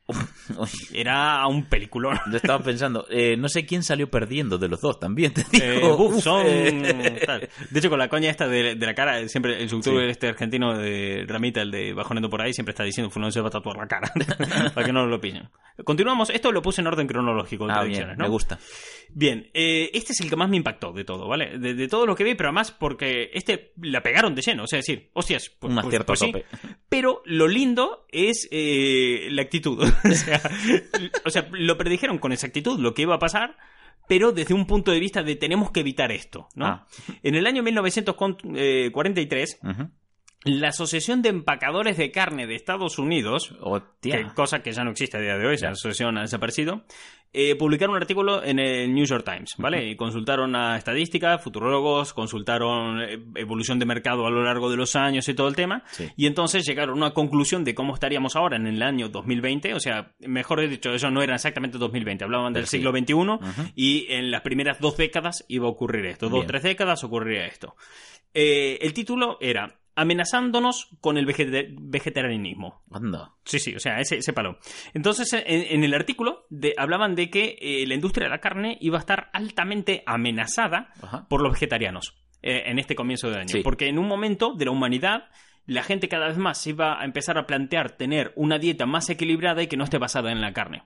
Era 0.93 1.45
un 1.47 1.65
peliculón. 1.65 2.19
Yo 2.31 2.37
estaba 2.37 2.63
pensando, 2.63 3.05
eh, 3.09 3.37
no 3.37 3.47
sé 3.49 3.65
quién 3.65 3.83
salió 3.83 4.09
perdiendo 4.09 4.57
de 4.57 4.67
los 4.67 4.81
dos 4.81 4.99
también, 4.99 5.33
te 5.33 5.43
digo. 5.51 5.63
Eh, 5.65 5.83
uf, 5.97 6.23
son- 6.23 6.45
eh. 6.47 7.49
De 7.69 7.79
hecho, 7.79 7.89
con 7.89 7.99
la 7.99 8.09
coña 8.09 8.29
esta 8.29 8.47
de, 8.47 8.75
de 8.75 8.85
la 8.89 8.95
cara, 8.95 9.27
siempre 9.27 9.61
el 9.61 9.69
youtuber 9.69 10.05
Sí. 10.05 10.11
este 10.11 10.27
argentino 10.27 10.77
de 10.77 11.25
Ramita, 11.27 11.61
el 11.61 11.71
de 11.71 11.93
Bajoneando 11.93 12.29
por 12.29 12.41
ahí, 12.41 12.53
siempre 12.53 12.71
está 12.71 12.83
diciendo 12.83 13.09
fulano 13.09 13.31
se 13.31 13.41
va 13.41 13.47
a 13.47 13.51
tatuar 13.51 13.77
la 13.77 13.87
cara. 13.87 14.11
para 14.73 14.85
que 14.85 14.91
no 14.93 15.05
lo 15.05 15.19
pillen. 15.21 15.49
Continuamos. 15.85 16.29
Esto 16.29 16.51
lo 16.51 16.61
puse 16.61 16.81
en 16.81 16.87
orden 16.87 17.07
cronológico 17.07 17.65
de 17.67 17.73
Ah, 17.73 17.83
bien, 17.83 18.09
¿no? 18.09 18.15
me 18.23 18.27
gusta. 18.27 18.59
Bien, 19.11 19.49
eh, 19.53 19.89
este 19.93 20.11
es 20.13 20.21
el 20.21 20.29
que 20.29 20.35
más 20.35 20.49
me 20.49 20.57
impactó 20.57 20.91
de 20.91 21.03
todo, 21.03 21.27
¿vale? 21.27 21.57
De, 21.57 21.73
de 21.73 21.87
todo 21.87 22.05
lo 22.05 22.15
que 22.15 22.23
vi, 22.23 22.35
pero 22.35 22.49
además 22.49 22.71
porque 22.71 23.31
este 23.33 23.71
la 23.81 24.03
pegaron 24.03 24.35
de 24.35 24.41
lleno, 24.41 24.63
o 24.63 24.67
sea, 24.67 24.77
decir, 24.77 25.09
hostias, 25.13 25.49
pues, 25.59 25.69
Un 25.71 25.75
pues- 25.75 25.87
acierto 25.87 26.07
pues 26.07 26.21
a 26.21 26.25
sí. 26.25 26.33
Pero 26.89 27.21
lo 27.25 27.47
lindo 27.47 28.05
es 28.11 28.47
eh, 28.51 29.27
la 29.31 29.41
actitud. 29.43 29.79
o, 30.03 30.11
sea, 30.13 30.41
o 31.25 31.29
sea, 31.29 31.47
lo 31.51 31.77
predijeron 31.77 32.17
con 32.17 32.31
exactitud 32.33 32.79
lo 32.79 32.93
que 32.93 33.03
iba 33.03 33.15
a 33.15 33.19
pasar, 33.19 33.55
pero 34.09 34.31
desde 34.31 34.55
un 34.55 34.65
punto 34.65 34.91
de 34.91 34.99
vista 34.99 35.21
de 35.21 35.35
tenemos 35.35 35.69
que 35.69 35.81
evitar 35.81 36.11
esto, 36.11 36.47
¿no? 36.55 36.65
Ah. 36.65 36.87
En 37.21 37.35
el 37.35 37.45
año 37.45 37.61
1943, 37.61 39.59
Ujú. 39.61 39.91
La 40.45 40.69
Asociación 40.69 41.21
de 41.21 41.29
Empacadores 41.29 41.97
de 41.97 42.11
Carne 42.11 42.47
de 42.47 42.55
Estados 42.55 42.97
Unidos 42.97 43.53
que 44.01 44.25
cosa 44.35 44.61
que 44.63 44.71
ya 44.71 44.83
no 44.83 44.91
existe 44.91 45.17
a 45.17 45.21
día 45.21 45.37
de 45.37 45.45
hoy, 45.47 45.57
Ya. 45.57 45.67
la 45.67 45.71
asociación 45.73 46.17
ha 46.17 46.21
desaparecido, 46.21 46.83
eh, 47.33 47.55
publicaron 47.55 47.95
un 47.95 48.01
artículo 48.01 48.41
en 48.43 48.57
el 48.57 48.91
New 48.93 49.05
York 49.05 49.23
Times, 49.25 49.55
¿vale? 49.57 49.87
Y 49.87 49.95
consultaron 49.97 50.55
a 50.55 50.77
estadísticas, 50.77 51.43
futurólogos, 51.43 52.13
consultaron 52.13 53.01
eh, 53.01 53.19
evolución 53.35 53.77
de 53.79 53.85
mercado 53.85 54.25
a 54.25 54.31
lo 54.31 54.41
largo 54.43 54.71
de 54.71 54.77
los 54.77 54.95
años 54.95 55.27
y 55.27 55.33
todo 55.33 55.47
el 55.49 55.55
tema, 55.55 55.83
Sí. 55.91 56.07
y 56.15 56.25
entonces 56.25 56.65
llegaron 56.65 56.95
a 56.95 57.07
una 57.07 57.13
conclusión 57.13 57.63
de 57.65 57.75
cómo 57.75 57.93
estaríamos 57.93 58.35
ahora 58.37 58.55
en 58.55 58.65
el 58.65 58.81
año 58.81 59.09
2020, 59.09 59.73
o 59.73 59.79
sea, 59.81 60.13
mejor 60.21 60.67
dicho, 60.67 60.91
eso 60.93 61.11
no 61.11 61.21
era 61.21 61.35
exactamente 61.35 61.77
2020, 61.77 62.23
hablaban 62.23 62.53
del 62.53 62.65
sí. 62.65 62.77
siglo 62.77 62.91
XXI, 62.91 63.13
Ujú. 63.13 63.41
y 63.75 64.07
en 64.09 64.31
las 64.31 64.41
primeras 64.41 64.79
dos 64.79 64.95
décadas 64.97 65.45
iba 65.49 65.67
a 65.67 65.69
ocurrir 65.69 66.05
esto, 66.05 66.29
dos 66.29 66.45
o 66.45 66.47
tres 66.47 66.63
décadas 66.63 67.03
ocurriría 67.03 67.45
esto. 67.45 67.75
Eh, 68.33 68.79
el 68.81 68.93
título 68.93 69.37
era 69.41 69.75
Amenazándonos 70.01 70.89
con 71.01 71.17
el 71.17 71.25
vegeta- 71.25 71.67
vegetarianismo. 71.79 72.81
Anda. 72.91 73.33
Sí, 73.43 73.59
sí, 73.59 73.75
o 73.75 73.79
sea, 73.79 73.99
ese, 73.99 74.17
ese 74.17 74.33
palo. 74.33 74.57
Entonces, 74.93 75.33
en, 75.33 75.43
en 75.45 75.83
el 75.83 75.93
artículo 75.93 76.45
de- 76.49 76.73
hablaban 76.77 77.15
de 77.15 77.29
que 77.29 77.57
eh, 77.59 77.85
la 77.87 77.95
industria 77.95 78.25
de 78.25 78.31
la 78.31 78.39
carne 78.39 78.77
iba 78.81 78.97
a 78.97 79.01
estar 79.01 79.29
altamente 79.33 80.03
amenazada 80.05 80.93
Ajá. 81.01 81.27
por 81.29 81.41
los 81.41 81.51
vegetarianos 81.53 82.15
eh, 82.41 82.63
en 82.67 82.79
este 82.79 82.95
comienzo 82.95 83.29
de 83.29 83.37
año. 83.39 83.49
Sí. 83.49 83.61
Porque 83.63 83.87
en 83.87 83.99
un 83.99 84.07
momento 84.07 84.53
de 84.55 84.65
la 84.65 84.71
humanidad, 84.71 85.29
la 85.65 85.83
gente 85.83 86.07
cada 86.07 86.27
vez 86.27 86.37
más 86.37 86.57
se 86.61 86.71
iba 86.71 86.99
a 87.01 87.05
empezar 87.05 87.37
a 87.37 87.45
plantear 87.45 87.91
tener 87.91 88.31
una 88.35 88.57
dieta 88.57 88.85
más 88.85 89.09
equilibrada 89.09 89.61
y 89.61 89.67
que 89.67 89.77
no 89.77 89.83
esté 89.83 89.97
basada 89.97 90.31
en 90.31 90.41
la 90.41 90.53
carne. 90.53 90.83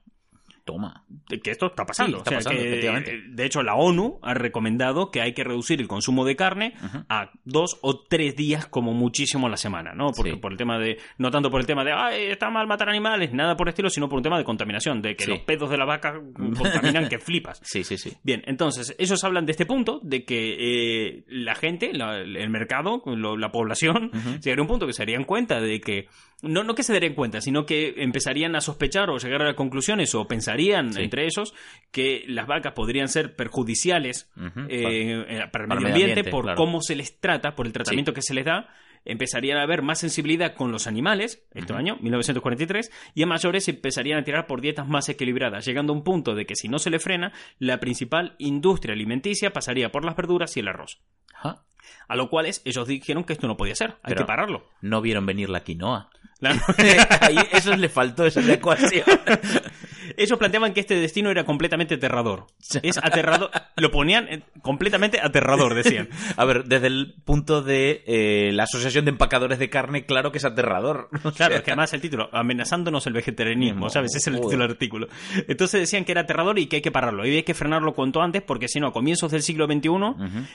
Toma. 0.65 1.03
Que 1.43 1.51
esto 1.51 1.65
está 1.67 1.85
pasando. 1.85 2.17
Sí, 2.17 2.23
está 2.23 2.29
O 2.29 2.31
sea, 2.31 2.37
pasando, 2.39 2.61
que, 2.61 2.67
efectivamente. 2.69 3.15
eh, 3.15 3.21
de 3.27 3.45
hecho, 3.45 3.63
la 3.63 3.75
ONU 3.75 4.19
ha 4.21 4.33
recomendado 4.33 5.11
que 5.11 5.19
hay 5.21 5.33
que 5.33 5.43
reducir 5.43 5.81
el 5.81 5.87
consumo 5.89 6.23
de 6.23 6.35
carne 6.37 6.73
a 7.09 7.31
dos 7.43 7.77
o 7.81 7.99
tres 8.07 8.35
días 8.37 8.65
como 8.67 8.93
muchísimo 8.93 9.47
a 9.47 9.49
la 9.49 9.57
semana, 9.57 9.93
¿no? 9.93 10.11
Porque 10.15 10.31
Sí. 10.31 10.37
por 10.37 10.51
el 10.53 10.57
tema 10.57 10.79
de, 10.79 10.97
no 11.17 11.31
tanto 11.31 11.51
por 11.51 11.59
el 11.59 11.67
tema 11.67 11.83
de, 11.83 11.91
ay, 11.91 12.23
está 12.31 12.49
mal 12.49 12.65
matar 12.67 12.87
animales, 12.89 13.33
nada 13.33 13.57
por 13.57 13.67
el 13.67 13.71
estilo, 13.71 13.89
sino 13.89 14.07
por 14.07 14.17
un 14.17 14.23
tema 14.23 14.37
de 14.37 14.45
contaminación, 14.45 15.01
de 15.01 15.15
que 15.17 15.25
Sí. 15.25 15.31
los 15.31 15.39
pedos 15.41 15.69
de 15.69 15.77
la 15.77 15.85
vaca 15.85 16.13
contaminan 16.33 17.09
que 17.09 17.19
flipas. 17.19 17.59
Sí, 17.63 17.83
sí, 17.83 17.97
sí. 17.97 18.13
Bien, 18.23 18.41
entonces, 18.45 18.95
ellos 18.99 19.23
hablan 19.23 19.45
de 19.45 19.51
este 19.51 19.65
punto, 19.65 19.99
de 20.03 20.23
que 20.23 20.55
eh, 21.17 21.23
la 21.27 21.55
gente, 21.55 21.91
la- 21.93 22.19
el 22.21 22.49
mercado, 22.49 23.01
lo- 23.05 23.37
la 23.37 23.51
población, 23.51 24.11
llegaría 24.41 24.59
a 24.59 24.61
un 24.61 24.67
punto 24.67 24.87
que 24.87 24.93
se 24.93 25.01
darían 25.03 25.25
cuenta 25.25 25.59
de 25.59 25.81
que, 25.81 26.07
no, 26.43 26.63
no 26.63 26.75
que 26.75 26.83
se 26.83 26.93
darían 26.93 27.15
cuenta, 27.15 27.41
sino 27.41 27.65
que 27.65 27.95
empezarían 27.97 28.55
a 28.55 28.61
sospechar 28.61 29.09
o 29.09 29.17
llegar 29.17 29.41
a 29.47 29.55
conclusiones 29.55 30.13
o 30.13 30.27
pensarían 30.27 30.93
Sí. 30.93 31.01
entre 31.01 31.25
ellos 31.25 31.53
que 31.91 32.23
las 32.27 32.45
vacas 32.45 32.73
podrían 32.73 33.07
ser 33.07 33.35
perjudiciales 33.35 34.31
eh, 34.69 35.25
eh, 35.27 35.47
para 35.51 35.63
el 35.63 35.67
Para 35.67 35.67
medio 35.67 35.77
el 35.77 35.83
medio 35.83 35.87
ambiente, 35.87 36.11
ambiente, 36.11 36.31
por 36.31 36.43
claro. 36.43 36.57
cómo 36.57 36.81
se 36.81 36.95
les 36.95 37.19
trata, 37.19 37.55
por 37.55 37.65
el 37.65 37.73
tratamiento 37.73 38.13
que 38.13 38.21
se 38.21 38.33
les 38.33 38.45
da. 38.45 38.69
Empezarían 39.05 39.57
a 39.57 39.63
haber 39.63 39.81
más 39.81 39.99
sensibilidad 39.99 40.53
con 40.55 40.71
los 40.71 40.87
animales, 40.87 41.45
este 41.53 41.73
año, 41.73 41.97
1943, 41.99 42.89
y 43.13 43.23
a 43.23 43.25
mayores 43.25 43.67
empezarían 43.67 44.19
a 44.19 44.23
tirar 44.23 44.47
por 44.47 44.61
dietas 44.61 44.87
más 44.87 45.09
equilibradas, 45.09 45.65
llegando 45.65 45.91
a 45.91 45.95
un 45.97 46.05
punto 46.05 46.35
de 46.35 46.45
que 46.45 46.55
si 46.55 46.69
no 46.69 46.79
se 46.79 46.89
le 46.89 46.99
frena, 46.99 47.33
la 47.59 47.81
principal 47.81 48.35
industria 48.37 48.93
alimenticia 48.93 49.51
pasaría 49.51 49.91
por 49.91 50.05
las 50.05 50.15
verduras 50.15 50.55
y 50.55 50.61
el 50.61 50.69
arroz. 50.69 51.01
Ajá. 51.35 51.65
A 52.07 52.15
lo 52.15 52.29
cual 52.29 52.45
ellos 52.45 52.87
dijeron 52.87 53.25
que 53.25 53.33
esto 53.33 53.45
no 53.47 53.57
podía 53.57 53.75
ser, 53.75 53.91
hay 54.03 54.13
Pero- 54.13 54.21
que 54.21 54.25
pararlo. 54.27 54.69
No 54.79 55.01
vieron 55.01 55.25
venir 55.25 55.49
la 55.49 55.65
quinoa. 55.65 56.09
La- 56.43 56.61
Ahí 57.21 57.37
eso 57.51 57.75
le 57.75 57.89
faltó, 57.89 58.25
esa 58.25 58.39
es 58.41 58.45
la 58.47 58.53
ecuación. 58.53 59.03
Ellos 60.17 60.37
planteaban 60.39 60.73
que 60.73 60.79
este 60.79 60.95
destino 60.95 61.29
era 61.31 61.43
completamente 61.45 61.95
aterrador. 61.95 62.47
Es 62.81 62.97
aterrador. 62.97 63.49
Lo 63.77 63.91
ponían 63.91 64.27
eh, 64.29 64.43
completamente 64.61 65.19
aterrador, 65.21 65.73
decían. 65.73 66.09
A 66.37 66.45
ver, 66.45 66.65
desde 66.65 66.87
el 66.87 67.15
punto 67.25 67.61
de 67.61 68.03
eh, 68.07 68.51
la 68.53 68.63
Asociación 68.63 69.05
de 69.05 69.11
Empacadores 69.11 69.59
de 69.59 69.69
Carne, 69.69 70.05
claro 70.05 70.31
que 70.31 70.37
es 70.37 70.45
aterrador. 70.45 71.09
Claro, 71.35 71.55
es 71.55 71.61
que 71.63 71.71
además 71.71 71.91
el 71.93 72.01
título, 72.01 72.29
amenazándonos 72.31 73.07
el 73.07 73.13
vegetarianismo, 73.13 73.85
No, 73.85 73.89
¿sabes? 73.89 74.11
Ese 74.11 74.19
es 74.19 74.27
el 74.27 74.33
joder. 74.35 74.45
título 74.49 74.63
del 74.63 74.71
artículo. 74.71 75.07
Entonces 75.47 75.79
decían 75.81 76.05
que 76.05 76.11
era 76.11 76.21
aterrador 76.21 76.59
y 76.59 76.67
que 76.67 76.77
hay 76.77 76.81
que 76.81 76.91
pararlo. 76.91 77.25
Y 77.25 77.35
hay 77.35 77.43
que 77.43 77.53
frenarlo 77.53 77.93
cuanto 77.93 78.21
antes, 78.21 78.41
porque 78.41 78.67
si 78.67 78.79
no, 78.79 78.87
a 78.87 78.93
comienzos 78.93 79.31
del 79.31 79.41
siglo 79.41 79.65
XXI, 79.65 79.89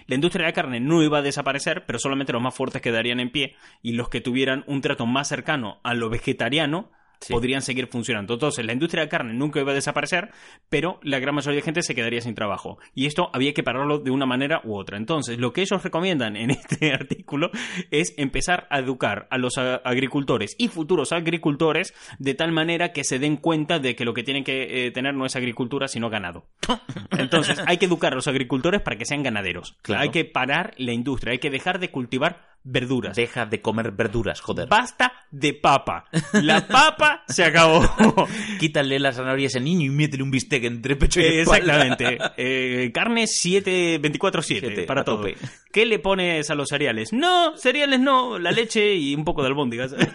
la 0.07 0.15
industria 0.15 0.45
de 0.45 0.50
la 0.50 0.55
carne 0.55 0.81
no 0.81 1.03
iba 1.03 1.19
a 1.19 1.23
desaparecer, 1.23 1.85
pero 1.87 1.99
solamente 1.99 2.33
los 2.33 2.43
más 2.43 2.55
fuertes 2.55 2.81
quedarían 2.81 3.21
en 3.21 3.31
pie 3.31 3.57
y 3.83 3.93
los 3.93 4.09
que 4.09 4.21
tuvieran 4.21 4.65
un 4.67 4.81
trato 4.81 5.07
más 5.07 5.29
cercano 5.29 5.81
a 5.83 5.95
lo 5.95 6.09
vegetariano 6.11 6.91
Sí. 7.20 7.32
podrían 7.32 7.62
seguir 7.62 7.88
funcionando. 7.88 8.34
Entonces, 8.34 8.64
la 8.64 8.72
industria 8.72 9.02
de 9.02 9.08
carne 9.08 9.34
nunca 9.34 9.60
iba 9.60 9.72
a 9.72 9.75
desaparecer, 9.75 10.30
pero 10.68 11.00
la 11.02 11.18
gran 11.18 11.34
mayoría 11.34 11.56
de 11.56 11.62
gente 11.62 11.82
se 11.82 11.94
quedaría 11.94 12.20
sin 12.20 12.34
trabajo. 12.34 12.78
Y 12.94 13.06
esto 13.06 13.30
había 13.32 13.54
que 13.54 13.62
pararlo 13.62 13.98
de 13.98 14.10
una 14.10 14.26
manera 14.26 14.60
u 14.64 14.76
otra. 14.76 14.96
Entonces, 14.96 15.38
lo 15.38 15.52
que 15.52 15.62
ellos 15.62 15.82
recomiendan 15.82 16.37
en 16.37 16.50
este 16.68 16.92
artículo 16.92 17.50
es 17.90 18.14
empezar 18.16 18.66
a 18.70 18.78
educar 18.78 19.26
a 19.30 19.38
los 19.38 19.58
agricultores 19.58 20.54
y 20.58 20.68
futuros 20.68 21.12
agricultores 21.12 21.94
de 22.18 22.34
tal 22.34 22.52
manera 22.52 22.92
que 22.92 23.04
se 23.04 23.18
den 23.18 23.37
cuenta 23.37 23.78
de 23.78 23.96
que 23.96 24.04
lo 24.04 24.14
que 24.14 24.22
tienen 24.22 24.44
que 24.44 24.87
eh, 24.87 24.90
tener 24.90 25.14
no 25.14 25.26
es 25.26 25.37
agricultura, 25.37 25.88
sino 25.88 26.10
ganado. 26.10 26.46
Entonces, 27.18 27.60
hay 27.66 27.78
que 27.78 27.87
educar 27.87 28.12
a 28.12 28.16
los 28.16 28.28
agricultores 28.28 28.80
para 28.82 28.96
que 28.96 29.04
sean 29.04 29.22
ganaderos. 29.22 29.76
Claro. 29.82 30.02
Hay 30.02 30.10
que 30.10 30.25
parar 30.25 30.75
la 30.76 30.92
industria, 30.92 31.32
hay 31.32 31.38
que 31.38 31.50
dejar 31.50 31.78
de 31.78 31.90
cultivar 31.90 32.48
verduras. 32.65 33.17
Deja 33.17 33.47
de 33.47 33.61
comer 33.62 33.93
verduras, 33.93 34.41
joder. 34.41 34.69
Basta 34.69 35.12
de 35.31 35.55
papa. 35.55 36.05
La 36.33 36.67
papa 36.67 37.25
se 37.29 37.45
acabó. 37.45 37.83
Quítale 38.61 38.99
la 38.99 39.12
zanahoria 39.12 39.47
a 39.47 39.49
ese 39.49 39.61
niño 39.61 39.87
y 39.87 39.91
métele 39.95 40.23
un 40.23 40.31
bistec 40.31 40.65
entre 40.65 40.97
pecho 40.97 41.21
y 41.21 41.25
Eh. 41.25 41.41
Exactamente. 41.43 42.19
Eh, 42.37 42.91
carne 42.93 43.27
7, 43.27 44.00
24-7 44.00 44.43
Siete, 44.43 44.83
para 44.83 45.03
todo. 45.05 45.19
tope. 45.19 45.37
¿Qué 45.73 45.87
le 45.87 45.99
pones 45.99 46.50
a 46.50 46.55
los 46.55 46.69
cereales? 46.69 47.12
No, 47.12 47.57
cereales 47.57 48.00
no, 48.00 48.38
la 48.38 48.50
leche 48.53 48.95
y 48.95 49.15
un 49.15 49.25
poco 49.25 49.43
de 49.43 49.49
albóndigas. 49.49 49.95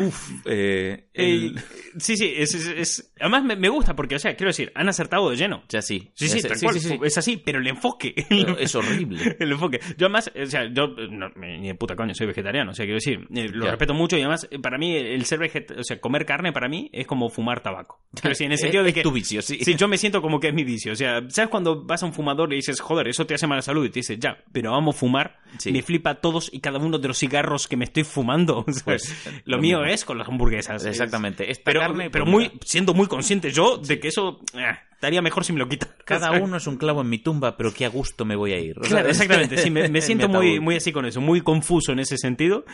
Uf, 0.00 0.30
eh, 0.46 1.08
Eh, 1.14 1.36
el- 1.52 1.60
sí, 1.98 2.16
sí, 2.16 2.32
es, 2.36 2.54
es- 2.54 2.66
es- 2.66 3.12
además 3.20 3.44
me, 3.44 3.56
me 3.56 3.68
gusta 3.68 3.94
porque, 3.96 4.16
o 4.16 4.18
sea, 4.18 4.34
quiero 4.36 4.50
decir, 4.50 4.72
han 4.74 4.88
acertado 4.88 5.28
de 5.30 5.36
lleno. 5.36 5.62
ya 5.68 5.82
sí. 5.82 6.10
Sí, 6.14 6.28
sí, 6.28 6.40
tal 6.42 6.58
cual, 6.60 6.76
es 7.04 7.18
así, 7.18 7.36
pero 7.36 7.58
el 7.60 7.66
enfoque. 7.68 8.14
Pero 8.28 8.58
Es 8.58 8.74
horrible. 8.74 9.36
El 9.40 9.52
enfoque. 9.52 9.80
Yo 9.98 10.06
además, 10.06 10.30
o 10.40 10.46
sea, 10.46 10.64
yo 10.72 10.88
no, 11.10 11.28
ni 11.36 11.68
de 11.68 11.74
puta 11.74 11.96
coño 11.96 12.14
soy 12.14 12.26
vegetariano, 12.26 12.70
o 12.70 12.74
sea, 12.74 12.84
quiero 12.84 12.96
decir, 12.96 13.26
eh, 13.34 13.48
lo 13.48 13.64
Ya. 13.66 13.70
respeto 13.72 13.94
mucho 13.94 14.16
y 14.16 14.20
además, 14.20 14.46
eh, 14.50 14.58
para 14.58 14.78
mí, 14.78 14.94
el 14.96 15.24
ser 15.24 15.38
vegetariano, 15.38 15.80
o 15.80 15.84
sea, 15.84 16.00
comer 16.00 16.24
carne 16.26 16.52
para 16.52 16.68
mí 16.68 16.88
es 16.92 17.06
como 17.06 17.28
fumar 17.28 17.62
tabaco. 17.62 18.00
Quiero 18.14 18.30
decir, 18.30 18.46
en 18.46 18.52
el 18.52 18.58
sentido 18.58 18.82
de 18.82 18.90
Es 18.90 18.94
que. 18.94 19.02
tu 19.02 19.12
vicio, 19.12 19.42
sí. 19.42 19.58
Sí, 19.62 19.74
yo 19.74 19.88
me 19.88 19.98
siento 19.98 20.20
como 20.22 20.40
que 20.40 20.48
es 20.48 20.54
mi 20.54 20.64
vicio. 20.64 20.92
O 20.92 20.96
sea, 20.96 21.20
¿sabes 21.28 21.50
cuando 21.50 21.84
vas 21.84 22.02
a 22.02 22.06
un 22.06 22.12
fumador 22.12 22.52
y 22.52 22.56
dices, 22.56 22.80
joder, 22.80 23.08
eso 23.08 23.26
te 23.26 23.34
hace 23.34 23.46
mala 23.46 23.62
salud? 23.62 23.84
Y 23.84 23.90
te 23.90 24.00
dice, 24.00 24.18
ya, 24.18 24.38
pero 24.52 24.74
amo 24.74 24.92
fumar. 24.92 25.40
Sí. 25.58 25.70
Me 25.72 25.82
flipa 25.82 26.14
todos 26.16 26.48
y 26.52 26.60
cada 26.60 26.78
uno 26.78 26.98
de 26.98 27.08
los 27.08 27.18
cigarros 27.18 27.68
que 27.68 27.76
me 27.76 27.84
estoy 27.84 28.04
fumando. 28.04 28.64
O 28.66 28.72
sea, 28.72 28.82
Pues, 28.84 29.14
lo, 29.44 29.56
lo 29.56 29.62
mío 29.62 29.84
es 29.84 30.04
con 30.04 30.18
las 30.18 30.28
hamburguesas. 30.28 30.84
Exactamente. 30.86 31.46
Pero, 31.64 31.81
carne, 31.86 32.10
pero 32.10 32.24
pues, 32.24 32.32
muy, 32.32 32.42
mira, 32.44 32.54
siendo 32.64 32.94
muy 32.94 33.06
consciente 33.06 33.50
yo 33.50 33.78
de 33.78 34.00
que 34.00 34.08
eso 34.08 34.40
eh, 34.54 34.72
estaría 34.92 35.20
mejor 35.20 35.44
si 35.44 35.52
me 35.52 35.58
lo 35.58 35.68
quitara. 35.68 35.92
Cada 36.04 36.30
uno 36.42 36.56
es 36.56 36.66
un 36.66 36.76
clavo 36.76 37.00
en 37.00 37.08
mi 37.08 37.18
tumba, 37.18 37.56
pero 37.56 37.74
qué 37.74 37.84
a 37.84 37.88
gusto 37.88 38.24
me 38.24 38.36
voy 38.36 38.52
a 38.52 38.58
ir. 38.58 38.76
Claro, 38.76 39.08
exactamente. 39.08 39.58
Sí, 39.58 39.70
me, 39.70 39.88
me 39.88 39.98
en 39.98 40.02
siento 40.02 40.28
muy, 40.28 40.60
muy 40.60 40.76
así 40.76 40.92
con 40.92 41.06
eso, 41.06 41.20
muy 41.20 41.40
confuso 41.40 41.92
en 41.92 41.98
ese 41.98 42.16
sentido. 42.18 42.64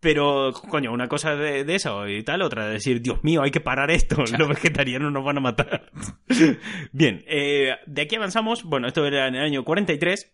Pero, 0.00 0.52
coño, 0.52 0.92
una 0.92 1.08
cosa 1.08 1.36
de, 1.36 1.64
de 1.64 1.74
eso 1.74 2.08
y 2.08 2.22
tal, 2.22 2.42
otra 2.42 2.66
de 2.66 2.74
decir, 2.74 3.00
Dios 3.00 3.22
mío, 3.22 3.42
hay 3.42 3.50
que 3.50 3.60
parar 3.60 3.90
esto. 3.90 4.16
Los 4.38 4.48
vegetarianos 4.48 5.12
nos 5.12 5.24
van 5.24 5.38
a 5.38 5.40
matar. 5.40 5.90
Bien, 6.92 7.24
eh, 7.28 7.76
de 7.86 8.02
aquí 8.02 8.16
avanzamos. 8.16 8.64
Bueno, 8.64 8.88
esto 8.88 9.06
era 9.06 9.28
en 9.28 9.36
el 9.36 9.44
año 9.44 9.64
43. 9.64 10.32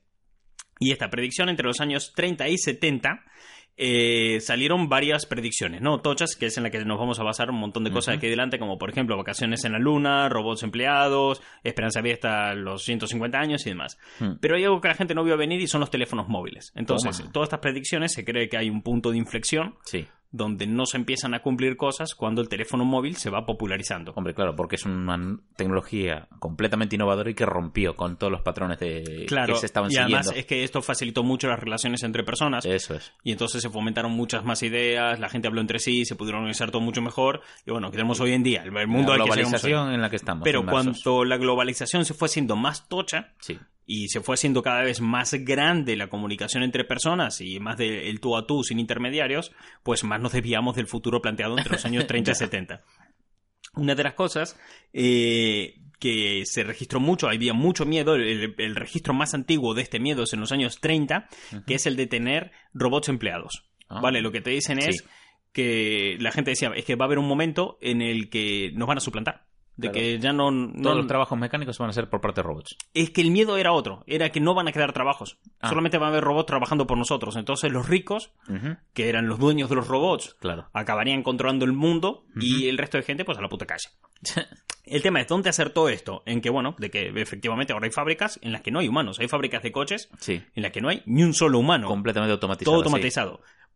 Y 0.80 0.90
esta 0.90 1.10
predicción 1.10 1.48
entre 1.48 1.66
los 1.66 1.80
años 1.80 2.12
30 2.16 2.48
y 2.48 2.58
70. 2.58 3.22
Eh, 3.76 4.40
salieron 4.40 4.88
varias 4.88 5.26
predicciones, 5.26 5.80
¿no? 5.80 6.00
Tochas, 6.00 6.36
que 6.36 6.46
es 6.46 6.56
en 6.56 6.62
la 6.62 6.70
que 6.70 6.84
nos 6.84 6.98
vamos 6.98 7.18
a 7.18 7.22
basar 7.22 7.50
un 7.50 7.58
montón 7.58 7.84
de 7.84 7.90
cosas 7.90 8.16
aquí 8.16 8.26
adelante, 8.26 8.58
como 8.58 8.78
por 8.78 8.90
ejemplo 8.90 9.16
vacaciones 9.16 9.64
en 9.64 9.72
la 9.72 9.78
luna, 9.78 10.28
robots 10.28 10.62
empleados, 10.62 11.40
esperanza 11.64 12.00
abierta 12.00 12.54
los 12.54 12.84
150 12.84 13.38
años 13.38 13.66
y 13.66 13.70
demás. 13.70 13.98
Hmm. 14.20 14.34
Pero 14.40 14.56
hay 14.56 14.64
algo 14.64 14.80
que 14.80 14.88
la 14.88 14.94
gente 14.94 15.14
no 15.14 15.24
vio 15.24 15.36
venir 15.36 15.60
y 15.60 15.66
son 15.66 15.80
los 15.80 15.90
teléfonos 15.90 16.28
móviles. 16.28 16.72
Entonces, 16.74 17.18
Toma. 17.18 17.32
todas 17.32 17.46
estas 17.46 17.60
predicciones 17.60 18.12
se 18.12 18.24
cree 18.24 18.48
que 18.48 18.56
hay 18.56 18.70
un 18.70 18.82
punto 18.82 19.10
de 19.10 19.18
inflexión 19.18 19.74
Sí. 19.84 20.06
Donde 20.32 20.66
no 20.66 20.86
se 20.86 20.96
empiezan 20.96 21.34
a 21.34 21.40
cumplir 21.42 21.76
cosas 21.76 22.14
cuando 22.14 22.40
el 22.40 22.48
teléfono 22.48 22.84
móvil 22.84 23.16
se 23.16 23.28
va 23.30 23.44
popularizando. 23.46 24.12
Hombre, 24.16 24.34
claro, 24.34 24.56
porque 24.56 24.76
es 24.76 24.84
una 24.86 25.38
tecnología 25.56 26.26
completamente 26.38 26.96
innovadora 26.96 27.30
y 27.30 27.34
que 27.34 27.44
rompió 27.46 27.94
con 27.94 28.16
todos 28.16 28.32
los 28.32 28.40
patrones 28.42 28.78
de, 28.78 29.26
Claro, 29.28 29.54
que 29.54 29.60
se 29.60 29.66
estaban 29.66 29.92
y 29.92 29.96
además 29.96 30.32
es 30.34 30.46
que 30.46 30.64
esto 30.64 30.80
facilitó 30.82 31.22
mucho 31.22 31.48
las 31.48 31.60
relaciones 31.60 32.02
entre 32.02 32.24
personas 32.24 32.64
Eso 32.64 32.94
es. 32.94 33.12
y 33.22 33.32
entonces 33.32 33.62
se 33.62 33.70
fomentaron 33.70 34.12
muchas 34.12 34.44
más 34.44 34.62
ideas, 34.62 35.20
la 35.20 35.28
gente 35.28 35.48
habló 35.48 35.60
entre 35.60 35.78
sí, 35.78 36.04
se 36.04 36.16
pudieron 36.16 36.40
organizar 36.40 36.70
todo 36.70 36.80
mucho 36.82 37.02
mejor 37.02 37.42
y 37.66 37.70
bueno, 37.70 37.90
que 37.90 37.96
tenemos 37.98 38.18
hoy 38.20 38.32
en 38.32 38.42
día, 38.42 38.62
el 38.62 38.72
mundo 38.88 39.08
la 39.16 39.22
al 39.24 39.28
que 39.30 39.34
globalización 39.36 39.92
en 39.92 40.00
la 40.00 40.08
que 40.10 40.16
estamos. 40.16 40.44
Pero 40.44 40.60
inmersos. 40.60 41.02
cuanto 41.02 41.24
la 41.24 41.36
globalización 41.36 42.04
se 42.04 42.14
fue 42.14 42.26
haciendo 42.26 42.56
más 42.56 42.88
tocha, 42.88 43.32
Sí. 43.40 43.58
Y 43.86 44.08
se 44.08 44.20
fue 44.20 44.34
haciendo 44.34 44.62
cada 44.62 44.82
vez 44.82 45.00
más 45.00 45.34
grande 45.34 45.96
la 45.96 46.08
comunicación 46.08 46.62
entre 46.62 46.84
personas 46.84 47.40
y 47.40 47.58
más 47.60 47.76
del 47.78 48.20
tú 48.20 48.36
a 48.36 48.46
tú 48.46 48.62
sin 48.62 48.78
intermediarios, 48.78 49.52
pues 49.82 50.04
más 50.04 50.20
nos 50.20 50.32
desviamos 50.32 50.76
del 50.76 50.86
futuro 50.86 51.20
planteado 51.20 51.56
entre 51.58 51.72
los 51.72 51.84
años 51.84 52.06
30 52.08 52.30
y 52.30 52.34
70. 52.34 52.80
Una 53.74 53.94
de 53.94 54.02
las 54.04 54.14
cosas 54.14 54.58
eh, 54.92 55.74
que 55.98 56.42
se 56.46 56.62
registró 56.64 57.00
mucho, 57.00 57.28
había 57.28 57.54
mucho 57.54 57.86
miedo, 57.86 58.14
el, 58.16 58.54
el 58.58 58.76
registro 58.76 59.14
más 59.14 59.34
antiguo 59.34 59.72
de 59.74 59.82
este 59.82 59.98
miedo 60.00 60.24
es 60.24 60.32
en 60.32 60.40
los 60.40 60.52
años 60.52 60.80
30, 60.80 61.28
que 61.66 61.74
es 61.74 61.86
el 61.86 61.96
de 61.96 62.06
tener 62.06 62.50
robots 62.74 63.08
empleados. 63.08 63.64
Ah. 63.88 64.00
Vale, 64.00 64.20
lo 64.20 64.30
que 64.32 64.40
te 64.40 64.50
dicen 64.50 64.78
es 64.78 64.98
Sí. 64.98 65.04
que 65.52 66.16
la 66.20 66.32
gente 66.32 66.50
decía, 66.50 66.70
es 66.74 66.84
que 66.84 66.96
va 66.96 67.04
a 67.04 67.06
haber 67.06 67.18
un 67.18 67.28
momento 67.28 67.78
en 67.80 68.02
el 68.02 68.30
que 68.30 68.72
nos 68.74 68.88
van 68.88 68.98
a 68.98 69.00
suplantar. 69.00 69.46
De 69.76 69.90
Claro. 69.90 69.92
que 69.94 70.18
ya 70.18 70.32
no, 70.34 70.50
no- 70.50 70.82
Todos 70.82 70.96
los 70.98 71.06
trabajos 71.06 71.38
mecánicos 71.38 71.78
van 71.78 71.88
a 71.90 71.92
ser 71.94 72.10
por 72.10 72.20
parte 72.20 72.40
de 72.42 72.46
robots. 72.46 72.76
es 72.92 73.10
que 73.10 73.22
el 73.22 73.30
miedo 73.30 73.56
era 73.56 73.72
otro, 73.72 74.04
era 74.06 74.30
que 74.30 74.38
no 74.40 74.54
van 74.54 74.68
a 74.68 74.72
quedar 74.72 74.92
trabajos, 74.92 75.38
Ah. 75.60 75.68
solamente 75.70 75.96
va 75.98 76.06
a 76.06 76.10
haber 76.10 76.22
robots 76.24 76.46
trabajando 76.46 76.86
por 76.86 76.98
nosotros. 76.98 77.36
Entonces 77.36 77.72
los 77.72 77.88
ricos, 77.88 78.32
que 78.92 79.08
eran 79.08 79.28
los 79.28 79.38
dueños 79.38 79.70
de 79.70 79.76
los 79.76 79.88
robots, 79.88 80.36
Claro. 80.40 80.68
acabarían 80.74 81.22
controlando 81.22 81.64
el 81.64 81.72
mundo 81.72 82.24
y 82.38 82.68
el 82.68 82.76
resto 82.76 82.98
de 82.98 83.02
gente 83.04 83.24
pues 83.24 83.38
a 83.38 83.40
la 83.40 83.48
puta 83.48 83.64
calle. 83.66 83.88
El 84.84 85.00
tema 85.00 85.20
es 85.20 85.28
dónde 85.28 85.48
acertó 85.48 85.88
esto, 85.88 86.24
en 86.26 86.40
que 86.40 86.50
bueno, 86.50 86.74
de 86.76 86.90
que 86.90 87.08
efectivamente 87.16 87.72
ahora 87.72 87.86
hay 87.86 87.92
fábricas 87.92 88.40
en 88.42 88.50
las 88.50 88.62
que 88.62 88.72
no 88.72 88.80
hay 88.80 88.88
humanos, 88.88 89.20
hay 89.20 89.28
fábricas 89.28 89.62
de 89.62 89.70
coches 89.70 90.08
sí. 90.18 90.42
en 90.56 90.62
las 90.62 90.72
que 90.72 90.80
no 90.80 90.88
hay 90.88 91.02
ni 91.06 91.22
un 91.22 91.34
solo 91.34 91.60
humano, 91.60 91.86
Completamente 91.86 92.32
automatizado. 92.32 92.72
todo 92.78 92.84
sí. 92.84 92.90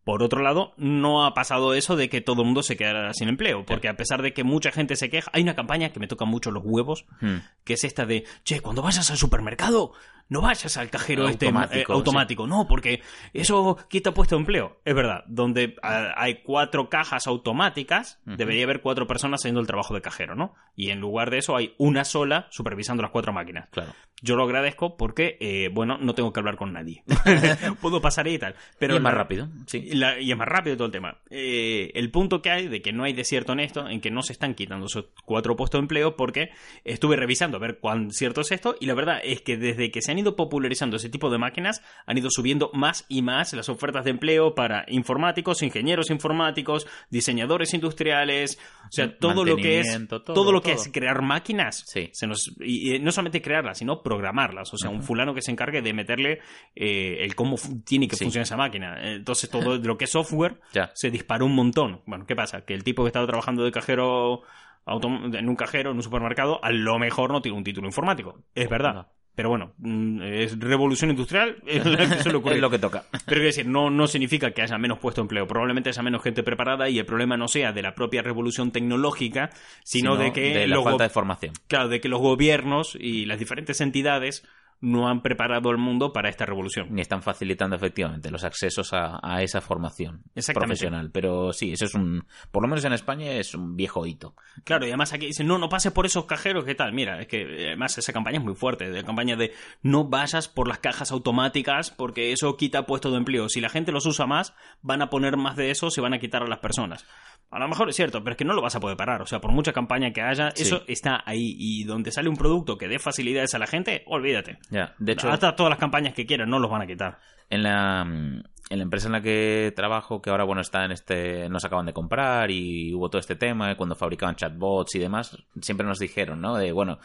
Por 0.07 0.23
otro 0.23 0.41
lado, 0.41 0.73
no 0.77 1.27
ha 1.27 1.35
pasado 1.35 1.75
eso 1.75 1.97
de 1.97 2.09
que 2.09 2.21
todo 2.21 2.43
el 2.43 2.47
mundo 2.47 2.63
se 2.63 2.77
quedara 2.77 3.13
sin 3.13 3.29
empleo, 3.29 3.67
porque 3.67 3.89
a 3.89 3.97
pesar 3.97 4.23
de 4.23 4.33
que 4.33 4.45
mucha 4.45 4.71
gente 4.71 4.95
se 4.95 5.11
queja, 5.11 5.29
hay 5.35 5.43
una 5.43 5.57
campaña 5.57 5.91
que 5.91 5.99
me 5.99 6.07
toca 6.07 6.25
mucho 6.25 6.53
los 6.53 6.63
huevos, 6.65 7.07
Hmm. 7.21 7.39
que 7.65 7.75
es 7.75 7.83
esta 7.83 8.07
de, 8.07 8.23
che, 8.45 8.61
cuando 8.61 8.83
vayas 8.83 9.11
al 9.11 9.17
supermercado, 9.17 9.95
no 10.29 10.41
vayas 10.41 10.77
al 10.77 10.91
cajero 10.91 11.29
este 11.29 11.47
Automático, 11.47 11.93
eh, 11.93 11.97
automático, 11.97 12.47
no, 12.47 12.67
porque 12.69 13.01
eso 13.33 13.77
quita 13.89 14.13
puesto 14.13 14.35
de 14.37 14.41
empleo. 14.41 14.81
Es 14.85 14.95
verdad, 14.95 15.25
donde 15.27 15.77
hay 15.83 16.43
cuatro 16.43 16.89
cajas 16.89 17.27
automáticas, 17.27 18.21
debería 18.25 18.65
haber 18.65 18.81
cuatro 18.81 19.07
personas 19.07 19.41
haciendo 19.41 19.61
el 19.61 19.67
trabajo 19.67 19.95
de 19.95 20.01
cajero, 20.03 20.35
¿no? 20.35 20.55
Y 20.75 20.91
en 20.91 21.01
lugar 21.01 21.31
de 21.31 21.39
eso 21.39 21.57
hay 21.57 21.75
una 21.79 22.05
sola 22.05 22.47
supervisando 22.51 23.03
las 23.03 23.13
cuatro 23.13 23.33
máquinas. 23.33 23.69
Claro. 23.71 23.93
Yo 24.23 24.35
lo 24.35 24.45
agradezco 24.45 24.97
porque, 24.97 25.37
eh, 25.41 25.69
bueno, 25.73 25.99
no 25.99 26.15
tengo 26.15 26.33
que 26.33 26.41
hablar 26.41 26.57
con 26.57 26.73
nadie. 26.73 27.03
Puedo 27.83 28.01
pasar 28.01 28.27
ahí 28.27 28.35
y 28.35 28.39
tal. 28.39 28.55
Pero 28.79 28.95
y 28.95 28.97
es 28.97 29.03
más 29.03 29.13
la- 29.13 29.19
rápido. 29.19 29.49
Sí. 29.67 29.91
la- 29.95 30.19
y 30.19 30.31
es 30.33 30.37
más 30.39 30.49
rápido 30.49 30.77
todo 30.77 30.87
el 30.87 30.93
tema. 30.93 31.19
Eh, 31.31 31.91
el 31.95 32.11
punto 32.11 32.41
que 32.41 32.51
hay 32.51 32.69
de 32.69 32.81
que 32.81 32.93
no 32.95 33.05
hay 33.05 33.13
desierto 33.13 33.53
en 33.53 33.61
esto, 33.61 33.87
en 33.89 34.01
que 34.01 34.11
no 34.11 34.23
se 34.23 34.33
están 34.33 34.55
quitando 34.55 34.87
esos 34.87 35.07
cuatro 35.25 35.55
puestos 35.57 35.79
de 35.79 35.83
empleo, 35.85 36.17
porque 36.17 36.51
estuve 36.85 37.17
revisando 37.17 37.59
a 37.59 37.61
ver 37.61 37.79
cuán 37.79 38.11
cierto 38.11 38.41
es 38.41 38.53
esto, 38.53 38.77
y 38.81 38.87
la 38.87 38.95
verdad 38.95 39.21
es 39.23 39.43
que 39.43 39.57
desde 39.59 39.91
que 39.91 40.01
se 40.01 40.13
han 40.13 40.16
ido 40.19 40.37
popularizando 40.37 40.97
ese 40.97 41.09
tipo 41.09 41.31
de 41.31 41.39
máquinas, 41.39 41.83
han 42.07 42.19
ido 42.19 42.29
subiendo 42.31 42.71
más 42.73 43.05
y 43.09 43.23
más 43.23 43.53
las 43.53 43.69
ofertas 43.69 44.05
de 44.05 44.11
empleo 44.11 44.55
para 44.55 44.85
informáticos, 44.89 45.63
ingenieros 45.63 46.11
informáticos, 46.11 46.87
diseñadores 47.11 47.73
industriales, 47.75 48.59
o 48.85 48.89
sea, 48.91 49.17
todo 49.19 49.45
lo 49.45 49.57
que 49.57 49.81
es 49.81 50.09
todo, 50.09 50.23
todo, 50.23 50.53
lo 50.53 50.61
que 50.61 50.73
todo. 50.73 50.83
es 50.83 50.91
crear 50.93 51.23
máquinas, 51.23 51.85
Sí. 51.87 52.11
se 52.13 52.27
nos, 52.27 52.55
y, 52.61 52.95
y 52.95 52.99
no 53.01 53.11
solamente 53.13 53.43
crearlas, 53.43 53.79
sino 53.79 54.03
programarlas. 54.03 54.73
O 54.73 54.77
sea, 54.79 54.91
un 54.91 55.03
fulano 55.03 55.35
que 55.35 55.43
se 55.43 55.51
encargue 55.51 55.83
de 55.83 55.93
meterle 55.93 56.41
eh, 56.75 57.19
el 57.21 57.35
cómo 57.35 57.57
tiene 57.85 58.09
que 58.09 58.17
Sí. 58.17 58.25
funcionar 58.25 58.45
esa 58.45 58.57
máquina. 58.57 58.97
Entonces, 59.13 59.49
todo 59.51 59.77
lo 59.79 59.97
que 59.99 60.05
es 60.05 60.11
software 60.11 60.61
Ya. 60.73 60.91
se 60.95 61.11
disparó 61.11 61.47
un 61.47 61.55
montón. 61.55 62.03
Bueno, 62.07 62.27
¿qué 62.27 62.37
pasa? 62.37 62.65
Que 62.65 62.75
el 62.75 62.85
tipo 62.85 63.03
que 63.03 63.09
estaba 63.09 63.27
trabajando 63.27 63.65
de 63.65 63.73
cajero 63.73 64.43
en 64.87 65.49
un 65.49 65.57
cajero, 65.57 65.91
en 65.91 65.97
un 65.97 66.03
supermercado, 66.03 66.65
a 66.65 66.71
lo 66.71 66.97
mejor 66.99 67.33
no 67.33 67.43
tiene 67.43 67.59
un 67.59 67.65
título 67.65 67.89
informático. 67.89 68.45
Es 68.55 68.69
verdad. 68.69 69.09
Pero 69.37 69.51
bueno, 69.51 69.75
mm, 69.79 70.23
es 70.23 70.59
revolución 70.59 71.11
industrial, 71.11 71.59
es 71.67 71.85
lo 71.85 72.43
que. 72.43 72.57
Es 72.57 72.63
lo 72.63 72.71
que 72.71 72.79
toca. 72.79 73.05
Pero 73.11 73.23
quiero 73.27 73.45
decir, 73.45 73.67
no, 73.67 73.91
no 73.91 74.07
significa 74.07 74.51
que 74.53 74.63
haya 74.63 74.79
menos 74.79 74.99
puesto 74.99 75.21
de 75.21 75.25
empleo. 75.25 75.47
Probablemente 75.47 75.91
haya 75.91 76.03
menos 76.03 76.23
gente 76.23 76.43
preparada 76.43 76.89
y 76.89 76.99
el 76.99 77.05
problema 77.05 77.37
no 77.37 77.47
sea 77.47 77.73
de 77.73 77.83
la 77.83 77.95
propia 77.95 78.23
revolución 78.23 78.73
tecnológica, 78.73 79.51
sino, 79.85 80.17
de 80.17 80.33
que 80.33 80.55
de 80.55 80.67
la 80.67 80.77
los 80.77 80.85
falta 80.85 81.05
de 81.05 81.11
formación. 81.11 81.53
claro, 81.69 81.89
de 81.89 82.01
que 82.01 82.09
los 82.09 82.21
gobiernos 82.21 82.97
y 82.99 83.27
las 83.27 83.39
diferentes 83.39 83.83
entidades 83.83 84.43
no 84.81 85.09
han 85.09 85.23
preparado 85.23 85.71
al 85.71 85.79
mundo 85.79 86.13
para 86.13 86.29
esta 86.29 86.47
revolución. 86.47 86.89
Ni 86.91 87.01
están 87.01 87.23
facilitando 87.23 87.77
efectivamente 87.77 88.31
los 88.31 88.45
accesos 88.45 88.93
a, 88.93 89.19
a 89.23 89.43
esa 89.43 89.61
formación 89.61 90.23
profesional. 90.55 91.11
Pero 91.11 91.53
sí, 91.53 91.73
eso 91.73 91.87
es 91.87 91.95
un. 91.95 92.27
Por 92.51 92.63
lo 92.63 92.69
menos 92.69 92.85
en 92.85 92.93
España 92.93 93.33
es 93.33 93.55
un 93.55 93.77
viejo 93.77 94.07
hito. 94.07 94.35
Claro, 94.65 94.85
y 94.87 94.89
además 94.89 95.13
aquí 95.13 95.27
dicen, 95.27 95.47
no, 95.47 95.59
no 95.59 95.69
pases 95.69 95.93
por 95.93 96.07
esos 96.07 96.27
cajeros, 96.27 96.65
¿qué 96.65 96.75
tal? 96.75 96.93
Mira, 96.93 97.21
es 97.21 97.27
que 97.27 97.43
además 97.69 97.97
esa 97.99 98.13
campaña 98.13 98.39
es 98.39 98.45
muy 98.45 98.55
fuerte, 98.55 98.91
de 98.91 99.05
campaña 99.05 99.37
de 99.37 99.53
no 99.83 100.05
vayas 100.05 100.49
por 100.49 100.69
las 100.69 100.79
cajas 100.79 101.11
automáticas 101.13 101.91
porque 101.91 102.33
eso 102.33 102.57
quita 102.57 102.87
puestos 102.87 103.13
de 103.13 103.19
empleo. 103.19 103.49
Si 103.49 103.61
la 103.61 103.69
gente 103.69 103.93
los 103.93 104.07
usa 104.07 104.27
más, 104.27 104.55
van 104.83 105.03
a 105.03 105.11
poner 105.11 105.37
más 105.37 105.57
de 105.57 105.71
eso, 105.71 105.91
se 105.91 106.01
van 106.01 106.15
a 106.15 106.19
quitar 106.19 106.43
a 106.43 106.49
las 106.49 106.59
personas. 106.59 107.07
A 107.51 107.59
lo 107.59 107.69
mejor 107.69 107.89
es 107.89 107.97
cierto, 107.97 108.23
pero 108.23 108.33
es 108.33 108.37
que 108.37 108.45
no 108.45 108.55
lo 108.55 108.61
vas 108.63 108.75
a 108.77 108.81
poder 108.81 108.97
parar. 108.97 109.23
O 109.23 109.27
sea, 109.27 109.41
por 109.41 109.53
mucha 109.53 109.73
campaña 109.73 110.13
que 110.13 110.21
haya, 110.21 110.51
Sí. 110.55 110.63
eso 110.65 110.83
está 110.89 111.23
ahí. 111.25 111.55
Y 111.59 111.85
donde 111.85 112.11
sale 112.11 112.29
un 112.29 112.37
producto 112.37 112.77
que 112.77 112.89
dé 112.89 112.99
facilidades 112.99 113.55
a 113.55 113.59
la 113.59 113.67
gente, 113.67 114.03
olvídate. 114.07 114.59
Ya, 114.71 114.95
de 114.99 115.13
hecho, 115.13 115.31
Hasta 115.31 115.55
todas 115.55 115.71
las 115.71 115.79
campañas 115.79 116.13
que 116.15 116.27
quieran 116.27 116.51
no 116.51 116.59
los 116.59 116.71
van 116.71 116.83
a 116.83 116.87
quitar. 116.87 117.19
en 117.49 117.63
la, 117.63 118.05
mm, 118.05 118.43
en 118.71 118.79
la 118.79 118.83
empresa 118.83 119.07
en 119.07 119.13
la 119.13 119.21
que 119.23 119.73
trabajo, 119.77 120.21
que 120.21 120.31
ahora 120.31 120.43
bueno 120.43 120.61
está 120.61 120.85
en 120.85 120.91
este, 120.91 121.49
nos 121.49 121.65
acaban 121.65 121.87
de 121.87 121.93
comprar 121.93 122.51
y 122.51 122.93
hubo 122.93 123.09
todo 123.09 123.21
este 123.21 123.37
tema 123.37 123.71
eh, 123.71 123.77
cuando 123.77 123.95
fabricaban 123.95 124.35
chatbots 124.35 124.97
y 124.97 124.99
demás, 124.99 125.39
siempre 125.61 125.87
nos 125.87 126.01
dijeron, 126.01 126.41
¿no? 126.41 126.57
De 126.57 126.73
bueno, 126.73 126.99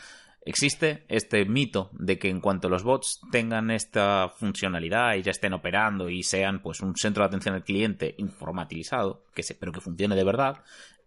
existe 0.45 1.03
este 1.07 1.45
mito 1.45 1.89
de 1.93 2.17
que 2.17 2.29
en 2.29 2.41
cuanto 2.41 2.69
los 2.69 2.83
bots 2.83 3.21
tengan 3.31 3.69
esta 3.71 4.29
funcionalidad 4.36 5.15
y 5.15 5.21
ya 5.21 5.31
estén 5.31 5.53
operando 5.53 6.10
y 6.10 6.24
sean 6.24 6.62
pues 6.62 6.81
un 6.81 6.95
centro 6.95 7.24
de 7.24 7.27
atención 7.27 7.55
al 7.55 7.63
cliente 7.63 8.15
informatizado, 8.17 9.24
que 9.33 9.43
se, 9.43 9.55
pero 9.55 9.71
que 9.71 9.81
funcione 9.81 10.15
de 10.15 10.24
verdad, 10.24 10.63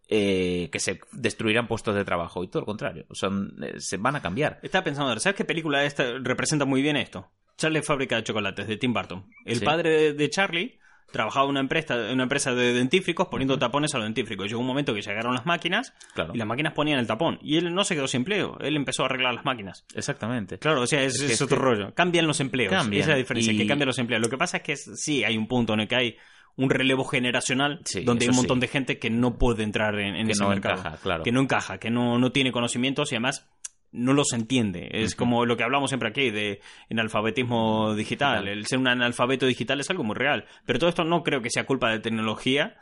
eh, 0.08 0.68
que 0.70 0.78
se 0.80 1.00
destruirán 1.12 1.66
puestos 1.66 1.94
de 1.94 2.04
trabajo 2.04 2.44
y 2.44 2.48
todo 2.48 2.60
lo 2.60 2.66
contrario, 2.66 3.06
son, 3.10 3.56
eh, 3.62 3.74
se 3.78 3.96
van 3.96 4.16
a 4.16 4.22
cambiar. 4.22 4.60
Estaba 4.62 4.84
pensando, 4.84 5.18
¿sabes 5.18 5.36
qué 5.36 5.44
película 5.44 5.84
esta 5.84 6.04
representa 6.20 6.64
muy 6.64 6.82
bien 6.82 6.96
esto? 6.96 7.30
Charlie 7.56 7.82
Fábrica 7.82 8.16
de 8.16 8.24
Chocolates, 8.24 8.66
de 8.66 8.76
Tim 8.76 8.92
Burton. 8.92 9.24
El 9.44 9.60
Sí. 9.60 9.64
padre 9.64 9.90
de, 9.90 10.12
de 10.12 10.30
Charlie 10.30 10.78
trabajaba 11.14 11.46
en 11.46 11.50
una 11.52 11.60
empresa, 11.60 11.94
en 12.08 12.12
una 12.12 12.24
empresa 12.24 12.54
de 12.54 12.74
dentífricos 12.74 13.28
poniendo 13.28 13.58
tapones 13.58 13.94
a 13.94 13.98
los 13.98 14.06
dentífricos. 14.06 14.48
Llegó 14.48 14.60
un 14.60 14.66
momento 14.66 14.92
que 14.92 15.00
llegaron 15.00 15.32
las 15.32 15.46
máquinas 15.46 15.94
Claro. 16.14 16.32
y 16.34 16.38
las 16.38 16.46
máquinas 16.46 16.74
ponían 16.74 16.98
el 16.98 17.06
tapón. 17.06 17.38
Y 17.40 17.56
él 17.56 17.72
no 17.72 17.84
se 17.84 17.94
quedó 17.94 18.06
sin 18.06 18.20
empleo, 18.20 18.58
él 18.60 18.76
empezó 18.76 19.04
a 19.04 19.06
arreglar 19.06 19.32
las 19.32 19.44
máquinas. 19.46 19.86
Exactamente. 19.94 20.58
Claro, 20.58 20.82
o 20.82 20.86
sea, 20.86 21.02
es, 21.02 21.14
Es 21.14 21.20
que- 21.20 21.26
es 21.26 21.32
es 21.32 21.42
otro 21.42 21.56
que- 21.56 21.62
rollo. 21.62 21.94
Cambian 21.94 22.26
los 22.26 22.40
empleos. 22.40 22.70
Cambian. 22.72 23.00
Esa 23.00 23.10
es 23.12 23.14
la 23.14 23.18
diferencia, 23.18 23.52
Y- 23.52 23.56
que 23.56 23.66
cambian 23.66 23.86
los 23.86 23.98
empleos. 23.98 24.20
Lo 24.20 24.28
que 24.28 24.36
pasa 24.36 24.58
es 24.58 24.62
que 24.64 24.76
sí, 24.76 25.24
hay 25.24 25.38
un 25.38 25.46
punto 25.46 25.72
en 25.72 25.80
el 25.80 25.88
que 25.88 25.96
hay 25.96 26.16
un 26.56 26.68
relevo 26.70 27.04
generacional 27.04 27.80
Sí, 27.84 28.04
donde 28.04 28.26
hay 28.26 28.28
un 28.30 28.36
montón 28.36 28.58
sí. 28.58 28.60
de 28.62 28.68
gente 28.68 28.98
que 28.98 29.10
no 29.10 29.38
puede 29.38 29.62
entrar 29.64 29.98
en, 29.98 30.14
en 30.16 30.30
ese 30.30 30.42
no 30.42 30.50
mercado. 30.50 30.78
encaja, 30.78 30.96
claro. 31.02 31.22
Que 31.24 31.32
no 31.32 31.40
encaja, 31.40 31.78
que 31.78 31.90
no, 31.90 32.18
no 32.18 32.30
tiene 32.32 32.52
conocimientos 32.52 33.10
y 33.10 33.16
además 33.16 33.48
no 33.94 34.12
los 34.12 34.32
entiende. 34.32 34.88
Es 34.92 35.14
como 35.14 35.46
lo 35.46 35.56
que 35.56 35.62
hablamos 35.64 35.88
siempre 35.90 36.10
aquí 36.10 36.30
de 36.30 36.60
analfabetismo 36.90 37.94
digital. 37.94 38.48
El 38.48 38.66
ser 38.66 38.78
un 38.78 38.88
analfabeto 38.88 39.46
digital 39.46 39.80
es 39.80 39.88
algo 39.90 40.04
muy 40.04 40.16
real. 40.16 40.44
Pero 40.66 40.78
todo 40.78 40.90
esto 40.90 41.04
no 41.04 41.22
creo 41.22 41.40
que 41.40 41.50
sea 41.50 41.64
culpa 41.64 41.90
de 41.90 42.00
tecnología. 42.00 42.76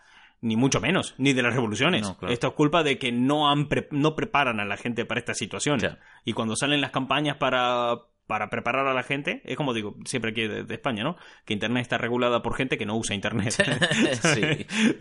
Ni 0.45 0.57
mucho 0.57 0.81
menos, 0.81 1.15
ni 1.19 1.35
de 1.35 1.43
las 1.43 1.55
revoluciones. 1.55 2.03
No, 2.03 2.17
claro. 2.17 2.35
Esto 2.35 2.49
es 2.49 2.55
culpa 2.55 2.83
de 2.83 2.99
que 2.99 3.13
no, 3.13 3.49
han 3.49 3.69
pre- 3.69 3.87
no 3.93 4.17
preparan 4.17 4.59
a 4.59 4.65
la 4.65 4.77
gente 4.77 5.05
para 5.05 5.21
estas 5.21 5.39
situaciones. 5.39 5.85
Ya. 5.85 6.01
Y 6.25 6.33
cuando 6.33 6.57
salen 6.57 6.81
las 6.81 6.91
campañas 6.91 7.37
para, 7.37 7.95
para 8.27 8.49
preparar 8.51 8.87
a 8.87 8.95
la 8.95 9.03
gente, 9.03 9.43
es 9.45 9.57
como 9.57 9.75
digo 9.75 9.97
siempre 10.05 10.31
aquí 10.31 10.43
de, 10.47 10.65
de 10.65 10.75
España, 10.75 11.03
¿no? 11.05 11.17
Que 11.45 11.53
Internet 11.53 11.83
está 11.83 11.99
regulada 11.99 12.43
por 12.43 12.55
gente 12.55 12.79
que 12.79 12.87
no 12.87 12.97
usa 12.97 13.15
Internet. 13.15 13.53
Sí. 14.23 14.41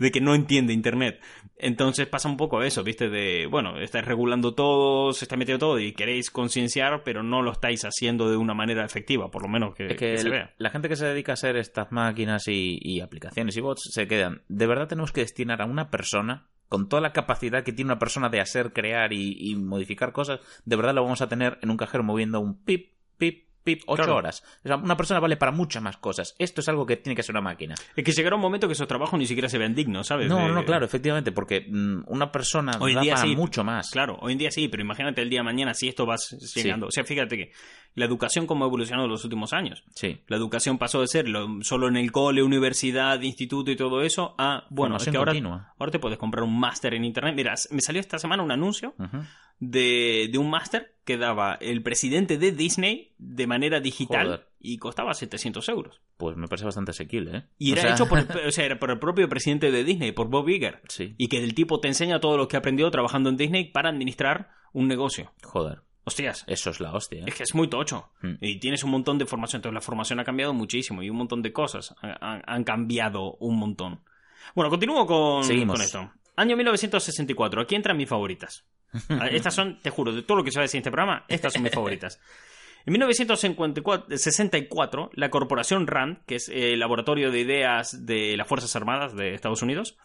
De 0.00 0.10
que 0.10 0.20
no 0.20 0.34
entiende 0.34 0.72
Internet. 0.72 1.20
Entonces 1.56 2.06
pasa 2.06 2.28
un 2.28 2.36
poco 2.36 2.62
eso, 2.62 2.82
¿viste? 2.84 3.08
De, 3.08 3.46
bueno, 3.46 3.78
estáis 3.80 4.04
regulando 4.04 4.54
todo, 4.54 5.12
se 5.12 5.24
está 5.24 5.36
metiendo 5.36 5.66
todo 5.66 5.78
y 5.78 5.92
queréis 5.92 6.30
concienciar, 6.30 7.02
pero 7.04 7.22
no 7.22 7.42
lo 7.42 7.52
estáis 7.52 7.84
haciendo 7.84 8.30
de 8.30 8.36
una 8.36 8.54
manera 8.54 8.84
efectiva, 8.84 9.30
por 9.30 9.42
lo 9.42 9.48
menos 9.48 9.74
que, 9.74 9.86
Es 9.86 9.96
que 9.96 10.12
que 10.12 10.18
se 10.18 10.28
vea. 10.28 10.52
la 10.58 10.70
gente 10.70 10.88
que 10.88 10.96
se 10.96 11.06
dedica 11.06 11.32
a 11.32 11.34
hacer 11.34 11.56
estas 11.56 11.90
máquinas 11.92 12.48
y, 12.48 12.78
y 12.82 13.00
aplicaciones 13.00 13.56
y 13.56 13.60
bots 13.60 13.90
se 13.92 14.06
quedan. 14.08 14.42
De 14.48 14.66
verdad 14.66 14.88
tenemos 14.88 15.12
que 15.12 15.20
destinar 15.22 15.62
a 15.62 15.66
una 15.66 15.90
persona 15.90 16.48
con 16.68 16.88
toda 16.88 17.02
la 17.02 17.12
capacidad 17.12 17.62
que 17.64 17.72
tiene 17.72 17.90
una 17.92 17.98
persona 17.98 18.28
de 18.30 18.40
hacer, 18.40 18.72
crear 18.72 19.12
y, 19.12 19.36
y 19.38 19.56
modificar 19.56 20.12
cosas. 20.12 20.40
De 20.64 20.76
verdad 20.76 20.94
lo 20.94 21.02
vamos 21.02 21.20
a 21.22 21.28
tener 21.28 21.58
en 21.62 21.70
un 21.70 21.76
cajero 21.76 22.02
moviendo 22.02 22.40
un 22.40 22.64
pip, 22.64 22.92
pip, 23.22 23.44
pip, 23.62 23.82
ocho 23.86 24.02
Claro. 24.02 24.16
horas. 24.16 24.42
O 24.64 24.68
sea, 24.68 24.76
una 24.76 24.96
persona 24.96 25.20
vale 25.20 25.36
para 25.36 25.52
muchas 25.52 25.80
más 25.80 25.96
cosas. 25.96 26.34
Esto 26.40 26.60
es 26.60 26.68
algo 26.68 26.84
que 26.84 26.96
tiene 26.96 27.14
que 27.14 27.22
ser 27.22 27.32
una 27.34 27.42
máquina. 27.42 27.76
Es 27.94 28.02
que 28.04 28.10
llegará 28.10 28.34
un 28.34 28.42
momento 28.42 28.66
que 28.66 28.72
esos 28.72 28.88
trabajos 28.88 29.16
ni 29.20 29.26
siquiera 29.26 29.48
se 29.48 29.56
vean 29.58 29.72
dignos, 29.76 30.08
¿sabes? 30.08 30.28
No, 30.28 30.48
no, 30.48 30.64
claro, 30.64 30.84
efectivamente, 30.84 31.30
porque 31.30 31.66
mm, 31.68 32.02
una 32.08 32.32
persona 32.32 32.72
Hoy 32.80 32.90
en 32.90 32.96
da 32.96 33.02
día 33.02 33.14
para 33.14 33.26
sí. 33.28 33.36
mucho 33.36 33.62
más. 33.62 33.90
Claro, 33.90 34.18
hoy 34.20 34.32
en 34.32 34.38
día 34.38 34.50
sí, 34.50 34.66
pero 34.66 34.82
imagínate 34.82 35.22
el 35.22 35.30
día 35.30 35.40
de 35.40 35.44
mañana 35.44 35.74
si 35.74 35.86
esto 35.86 36.04
va 36.04 36.16
llegando. 36.56 36.88
O 36.88 36.90
sea, 36.90 37.04
fíjate 37.04 37.36
que 37.36 37.52
la 37.94 38.04
educación 38.06 38.46
como 38.46 38.64
ha 38.64 38.68
evolucionado 38.68 39.04
en 39.06 39.10
los 39.12 39.24
últimos 39.24 39.52
años. 39.52 39.84
Sí. 39.94 40.20
La 40.28 40.36
educación 40.36 40.78
pasó 40.78 41.00
de 41.00 41.08
ser 41.08 41.28
lo- 41.28 41.62
solo 41.62 41.88
en 41.88 41.96
el 41.96 42.10
cole, 42.12 42.42
universidad, 42.42 43.20
instituto 43.20 43.70
y 43.70 43.76
todo 43.76 44.02
eso 44.02 44.34
a, 44.38 44.64
bueno, 44.70 44.96
es 44.96 45.06
que 45.08 45.16
ahora, 45.16 45.32
ahora 45.78 45.92
te 45.92 45.98
puedes 45.98 46.18
comprar 46.18 46.44
un 46.44 46.58
máster 46.58 46.94
en 46.94 47.04
internet. 47.04 47.34
Mira, 47.36 47.54
me 47.70 47.80
salió 47.82 48.00
esta 48.00 48.18
semana 48.18 48.42
un 48.42 48.50
anuncio 48.50 48.94
de, 49.58 50.28
de 50.32 50.38
un 50.38 50.50
máster 50.50 50.94
que 51.04 51.16
daba 51.16 51.54
el 51.60 51.82
presidente 51.82 52.38
de 52.38 52.52
Disney 52.52 53.12
de 53.18 53.46
manera 53.46 53.80
digital 53.80 54.26
Joder. 54.26 54.48
y 54.60 54.78
costaba 54.78 55.14
700 55.14 55.68
euros. 55.68 56.00
Pues 56.16 56.36
me 56.36 56.48
parece 56.48 56.64
bastante 56.64 56.92
asequible, 56.92 57.36
¿eh? 57.36 57.42
Y 57.58 57.70
O 57.70 57.72
era 57.74 57.82
sea, 57.82 57.92
hecho 57.94 58.06
por 58.08 58.18
el, 58.20 58.26
o 58.48 58.50
sea, 58.52 58.64
era 58.64 58.78
por 58.78 58.90
el 58.90 58.98
propio 58.98 59.28
presidente 59.28 59.70
de 59.70 59.84
Disney, 59.84 60.12
por 60.12 60.28
Bob 60.28 60.48
Iger. 60.48 60.80
Sí. 60.88 61.14
Y 61.18 61.28
que 61.28 61.42
el 61.42 61.54
tipo 61.54 61.80
te 61.80 61.88
enseña 61.88 62.20
todo 62.20 62.36
lo 62.36 62.48
que 62.48 62.56
ha 62.56 62.60
aprendido 62.60 62.90
trabajando 62.90 63.28
en 63.30 63.36
Disney 63.36 63.70
para 63.70 63.90
administrar 63.90 64.50
un 64.72 64.88
negocio. 64.88 65.32
Joder. 65.42 65.80
Hostias, 66.04 66.42
Eso 66.48 66.70
es 66.70 66.80
la 66.80 66.92
hostia. 66.92 67.20
¿eh? 67.20 67.24
es 67.28 67.34
que 67.34 67.44
es 67.44 67.54
muy 67.54 67.68
tocho. 67.68 68.10
Mm. 68.22 68.32
Y 68.40 68.58
tienes 68.58 68.82
un 68.82 68.90
montón 68.90 69.18
de 69.18 69.26
formación. 69.26 69.60
Entonces 69.60 69.74
la 69.74 69.80
formación 69.80 70.18
ha 70.18 70.24
cambiado 70.24 70.52
muchísimo 70.52 71.00
y 71.02 71.10
un 71.10 71.16
montón 71.16 71.42
de 71.42 71.52
cosas 71.52 71.94
han, 72.00 72.64
cambiado 72.64 73.34
un 73.34 73.56
montón. 73.56 74.00
Bueno, 74.54 74.68
continúo 74.68 75.06
con, 75.06 75.44
Seguimos. 75.44 75.76
con 75.76 75.82
esto. 75.82 76.10
Año 76.36 76.56
1964. 76.56 77.62
Aquí 77.62 77.76
entran 77.76 77.96
mis 77.96 78.08
favoritas. 78.08 78.64
Estas 79.30 79.54
son, 79.54 79.80
te 79.80 79.90
juro, 79.90 80.12
de 80.12 80.22
todo 80.22 80.38
lo 80.38 80.44
que 80.44 80.50
se 80.50 80.58
va 80.58 80.62
a 80.62 80.64
decir 80.64 80.78
en 80.78 80.82
este 80.82 80.90
programa, 80.90 81.24
estas 81.28 81.52
son 81.54 81.62
mis 81.62 81.72
favoritas. 81.72 82.20
En 82.84 82.92
1964, 82.92 85.10
la 85.14 85.30
corporación 85.30 85.86
RAND, 85.86 86.24
que 86.26 86.34
es 86.34 86.48
el 86.48 86.80
laboratorio 86.80 87.30
de 87.30 87.38
ideas 87.40 88.04
de 88.04 88.36
las 88.36 88.48
Fuerzas 88.48 88.74
Armadas 88.74 89.14
de 89.14 89.34
Estados 89.34 89.62
Unidos, 89.62 89.96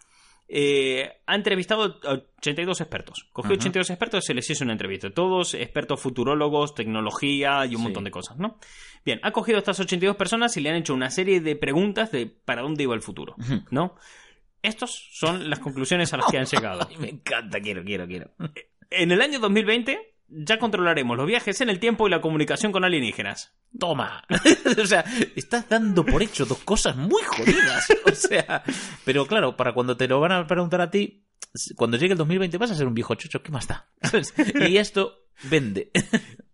eh, 0.49 1.09
ha 1.25 1.35
entrevistado 1.35 1.99
a 2.03 2.13
82 2.39 2.79
expertos. 2.81 3.27
Cogió 3.33 3.51
Ujú. 3.51 3.59
82 3.59 3.89
expertos 3.89 4.23
y 4.23 4.27
se 4.27 4.33
les 4.33 4.49
hizo 4.49 4.63
una 4.63 4.73
entrevista. 4.73 5.09
Todos 5.09 5.53
expertos 5.53 5.99
futurólogos, 5.99 6.73
tecnología 6.73 7.65
y 7.65 7.69
un 7.75 7.77
Sí. 7.77 7.83
montón 7.83 8.03
de 8.05 8.11
cosas, 8.11 8.37
¿no? 8.37 8.57
Bien, 9.03 9.19
ha 9.23 9.31
cogido 9.31 9.57
a 9.57 9.59
estas 9.59 9.79
82 9.79 10.15
personas 10.15 10.55
y 10.57 10.61
le 10.61 10.69
han 10.69 10.75
hecho 10.77 10.93
una 10.93 11.09
serie 11.09 11.41
de 11.41 11.55
preguntas 11.55 12.11
de 12.11 12.27
para 12.27 12.61
dónde 12.61 12.83
iba 12.83 12.95
el 12.95 13.01
futuro. 13.01 13.35
¿no? 13.71 13.95
Estas 14.61 14.91
son 15.11 15.49
las 15.49 15.59
conclusiones 15.59 16.13
a 16.13 16.17
las 16.17 16.25
que 16.31 16.37
han 16.37 16.45
llegado. 16.51 16.87
Ay, 16.89 16.97
me 16.97 17.09
encanta, 17.09 17.59
quiero, 17.59 17.83
quiero, 17.83 18.07
quiero. 18.07 18.31
En 18.89 19.11
el 19.11 19.21
año 19.21 19.39
2020 19.39 20.15
ya 20.29 20.59
controlaremos 20.59 21.15
los 21.17 21.27
viajes 21.27 21.61
en 21.61 21.69
el 21.69 21.79
tiempo 21.79 22.07
y 22.07 22.11
la 22.11 22.21
comunicación 22.21 22.71
con 22.71 22.83
alienígenas. 22.83 23.55
Toma. 23.77 24.23
o 24.81 24.85
sea, 24.85 25.03
estás 25.35 25.67
dando 25.69 26.05
por 26.05 26.21
hecho 26.23 26.45
dos 26.45 26.59
cosas 26.59 26.95
muy 26.95 27.21
jodidas. 27.23 27.87
O 28.05 28.11
sea, 28.15 28.63
pero 29.05 29.25
claro, 29.25 29.55
para 29.55 29.73
cuando 29.73 29.95
te 29.97 30.07
lo 30.07 30.19
van 30.19 30.31
a 30.31 30.47
preguntar 30.47 30.81
a 30.81 30.89
ti, 30.91 31.25
cuando 31.75 31.97
llegue 31.97 32.13
el 32.13 32.17
2020 32.17 32.57
vas 32.57 32.71
a 32.71 32.75
ser 32.75 32.87
un 32.87 32.93
viejo 32.93 33.15
chocho, 33.15 33.41
¿qué 33.43 33.51
más 33.51 33.67
da? 33.67 33.89
Y 34.67 34.77
esto 34.77 35.27
vende. 35.43 35.91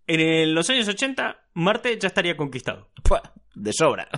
En 0.08 0.54
los 0.54 0.70
años 0.70 0.88
80, 0.88 1.48
Marte 1.54 1.98
ya 2.00 2.08
estaría 2.08 2.36
conquistado. 2.36 2.90
Pua, 3.04 3.22
De 3.56 3.72
sobra. 3.74 4.10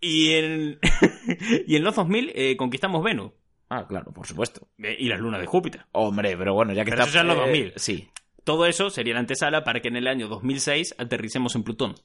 Y 0.00 0.32
en, 0.34 0.78
y 1.66 1.76
en 1.76 1.84
los 1.84 1.94
2000 1.94 2.32
eh, 2.34 2.56
conquistamos 2.56 3.02
Venus 3.04 3.32
Ah, 3.70 3.86
claro, 3.86 4.12
por 4.12 4.26
supuesto. 4.26 4.66
eh, 4.78 4.96
y 4.98 5.08
las 5.08 5.20
lunas 5.20 5.40
de 5.40 5.46
Júpiter. 5.46 5.84
Hombre, 5.92 6.36
pero 6.36 6.54
bueno, 6.54 6.72
ya 6.72 6.84
que 6.84 6.90
Pero 6.90 7.02
está... 7.04 7.10
eso 7.10 7.14
ya 7.16 7.20
en 7.20 7.26
los 7.28 7.36
eh, 7.36 7.40
2000. 7.40 7.72
Sí. 7.76 8.08
Todo 8.48 8.64
eso 8.64 8.88
sería 8.88 9.12
la 9.12 9.20
antesala 9.20 9.62
para 9.62 9.80
que 9.80 9.88
en 9.88 9.96
el 9.96 10.06
año 10.06 10.26
2006 10.26 10.94
aterricemos 10.96 11.54
en 11.54 11.64
Plutón. 11.64 11.96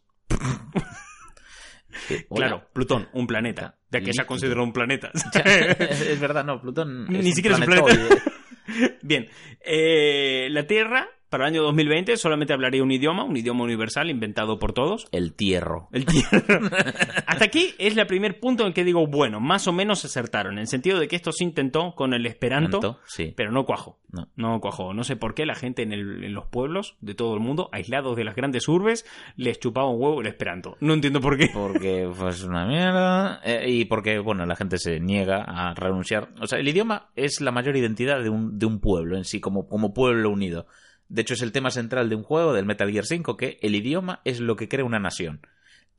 Eh, 2.10 2.28
Claro. 2.36 2.68
Plutón, 2.74 3.08
un 3.14 3.28
planeta. 3.28 3.78
Ya 3.90 4.00
que 4.00 4.08
Líquido. 4.08 4.26
considerado 4.28 4.66
un 4.66 4.74
planeta. 4.74 5.10
es 5.46 6.20
verdad, 6.20 6.44
no, 6.44 6.60
Plutón. 6.60 7.06
Ni 7.10 7.20
un 7.20 7.32
siquiera 7.32 7.56
es 7.56 7.62
un 7.62 7.66
planetoide. 7.68 8.22
Bien, 9.04 9.30
eh, 9.62 10.50
la 10.52 10.68
Tierra 10.68 11.08
para 11.34 11.48
el 11.48 11.54
año 11.56 11.64
2020 11.64 12.16
solamente 12.18 12.54
hablaría 12.54 12.84
un 12.84 12.92
idioma, 12.92 13.24
un 13.24 13.36
idioma 13.36 13.64
universal 13.64 14.10
inventado 14.12 14.60
por 14.60 14.72
todos. 14.72 15.08
El 15.12 15.34
tierro. 15.34 15.90
El 15.92 16.06
Tierra. 16.06 16.44
Hasta 17.26 17.46
aquí 17.46 17.74
es 17.80 17.98
el 17.98 18.06
primer 18.06 18.40
punto 18.40 18.62
en 18.64 18.68
el 18.68 18.74
que 18.76 18.84
digo, 18.84 19.08
bueno, 19.08 19.40
más 19.40 19.68
o 19.68 19.74
menos 19.74 20.06
acertaron, 20.06 20.54
en 20.54 20.60
el 20.60 20.68
sentido 20.68 21.00
de 21.00 21.08
que 21.08 21.16
esto 21.16 21.32
se 21.32 21.44
intentó 21.44 21.96
con 21.96 22.14
el 22.14 22.26
Esperanto, 22.28 22.80
Tanto, 22.80 23.00
Sí. 23.08 23.34
pero 23.36 23.52
no 23.52 23.66
cuajó. 23.66 23.98
No. 24.12 24.28
No 24.36 24.60
cuajó. 24.62 24.94
No 24.94 25.04
sé 25.04 25.16
por 25.16 25.34
qué 25.34 25.48
la 25.48 25.56
gente 25.56 25.82
en, 25.82 25.92
el- 25.92 26.24
en 26.24 26.34
los 26.36 26.46
pueblos 26.46 26.98
de 27.02 27.16
todo 27.16 27.34
el 27.34 27.40
mundo, 27.40 27.70
aislados 27.72 28.16
de 28.16 28.24
las 28.24 28.36
grandes 28.36 28.68
urbes, 28.68 29.06
les 29.36 29.60
chupaba 29.60 29.90
un 29.90 30.00
huevo 30.00 30.22
el 30.22 30.28
Esperanto. 30.28 30.78
No 30.82 30.94
entiendo 30.94 31.20
por 31.20 31.36
qué. 31.38 31.50
Porque 31.52 32.08
pues 32.16 32.44
una 32.44 32.68
mierda. 32.68 33.42
eh, 33.44 33.66
y 33.70 33.86
porque, 33.86 34.20
bueno, 34.20 34.46
la 34.46 34.56
gente 34.56 34.78
se 34.78 35.00
niega 35.00 35.44
a 35.48 35.74
renunciar. 35.74 36.30
O 36.40 36.46
sea, 36.46 36.60
el 36.60 36.68
idioma 36.68 37.10
es 37.16 37.42
la 37.42 37.52
mayor 37.52 37.76
identidad 37.76 38.22
de 38.22 38.30
un, 38.30 38.60
de 38.60 38.68
un 38.68 38.80
pueblo 38.80 39.18
en 39.18 39.24
sí, 39.26 39.40
como, 39.40 39.68
como 39.68 39.94
pueblo 39.96 40.30
unido. 40.30 40.68
De 41.10 41.22
hecho, 41.22 41.34
es 41.34 41.42
el 41.42 41.52
tema 41.52 41.70
central 41.70 42.10
de 42.10 42.16
un 42.16 42.24
juego, 42.24 42.54
del 42.54 42.66
Metal 42.66 42.92
Gear 42.92 43.06
5, 43.06 43.38
que 43.38 43.60
el 43.62 43.76
idioma 43.76 44.22
es 44.26 44.40
lo 44.40 44.56
que 44.56 44.68
crea 44.68 44.86
una 44.86 45.00
nación. 45.00 45.42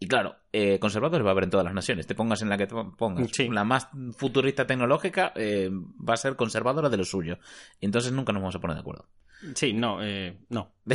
Y 0.01 0.09
claro, 0.09 0.37
eh, 0.53 0.79
conservadores 0.81 1.25
va 1.25 1.31
a 1.31 1.33
haber 1.33 1.45
en 1.45 1.51
todas 1.51 1.65
las 1.65 1.75
naciones. 1.75 2.07
Te 2.07 2.15
pongas 2.15 2.43
en 2.43 2.49
la 2.49 2.59
que 2.59 2.67
te 2.67 2.75
pongas. 2.99 3.31
Sí. 3.33 3.49
La 3.49 3.65
más 3.65 3.89
futurista 4.17 4.67
tecnológica 4.67 5.33
eh, 5.37 5.71
va 5.71 6.15
a 6.15 6.19
ser 6.19 6.37
conservadora 6.37 6.89
de 6.89 6.97
lo 6.97 7.05
suyo. 7.05 7.39
Y 7.81 7.87
entonces 7.87 8.13
nunca 8.13 8.33
nos 8.33 8.43
vamos 8.43 8.57
a 8.57 8.61
poner 8.61 8.75
de 8.77 8.81
acuerdo. 8.81 9.09
Sí, 9.55 9.73
no, 9.73 10.03
eh, 10.03 10.39
no. 10.49 10.73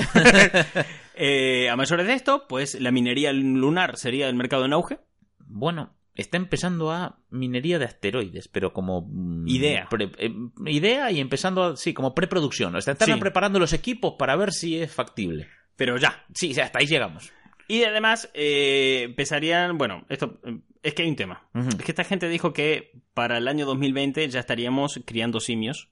Eh, 1.22 1.70
a 1.70 1.76
mayores 1.76 2.08
de 2.08 2.14
esto, 2.14 2.46
pues 2.48 2.80
la 2.80 2.92
minería 2.92 3.34
lunar 3.34 3.98
sería 3.98 4.30
el 4.30 4.36
mercado 4.36 4.64
en 4.64 4.72
auge. 4.72 5.00
Bueno, 5.40 5.94
está 6.20 6.38
empezando 6.38 6.92
a 6.92 7.20
minería 7.30 7.80
de 7.80 7.86
asteroides, 7.86 8.48
pero 8.48 8.74
como... 8.74 9.08
mm, 9.10 9.48
Idea. 9.48 9.88
pre- 9.90 10.12
eh, 10.18 10.34
idea 10.66 11.12
y 11.12 11.20
empezando, 11.20 11.64
a, 11.64 11.76
sí, 11.78 11.94
como 11.94 12.14
preproducción. 12.16 12.76
O 12.76 12.82
sea, 12.82 12.94
están 12.94 13.08
Sí. 13.14 13.20
preparando 13.20 13.60
los 13.60 13.74
equipos 13.74 14.16
para 14.18 14.36
ver 14.36 14.52
si 14.54 14.78
es 14.80 14.92
factible. 14.92 15.48
Pero 15.76 15.98
ya. 15.98 16.26
Sí, 16.34 16.52
hasta 16.60 16.80
ahí 16.80 16.86
llegamos. 16.88 17.32
Y 17.68 17.84
además 17.84 18.30
eh, 18.34 19.04
empezarían, 19.06 19.78
bueno, 19.78 20.06
esto 20.10 20.40
eh, 20.44 20.60
es 20.84 20.94
que 20.94 21.04
hay 21.04 21.10
un 21.10 21.16
tema. 21.16 21.48
Es 21.54 21.76
que 21.76 21.92
esta 21.92 22.04
gente 22.04 22.28
dijo 22.28 22.52
que 22.52 22.92
para 23.14 23.38
el 23.38 23.48
año 23.48 23.66
2020 23.66 24.28
ya 24.30 24.40
estaríamos 24.40 25.00
criando 25.06 25.40
simios 25.40 25.90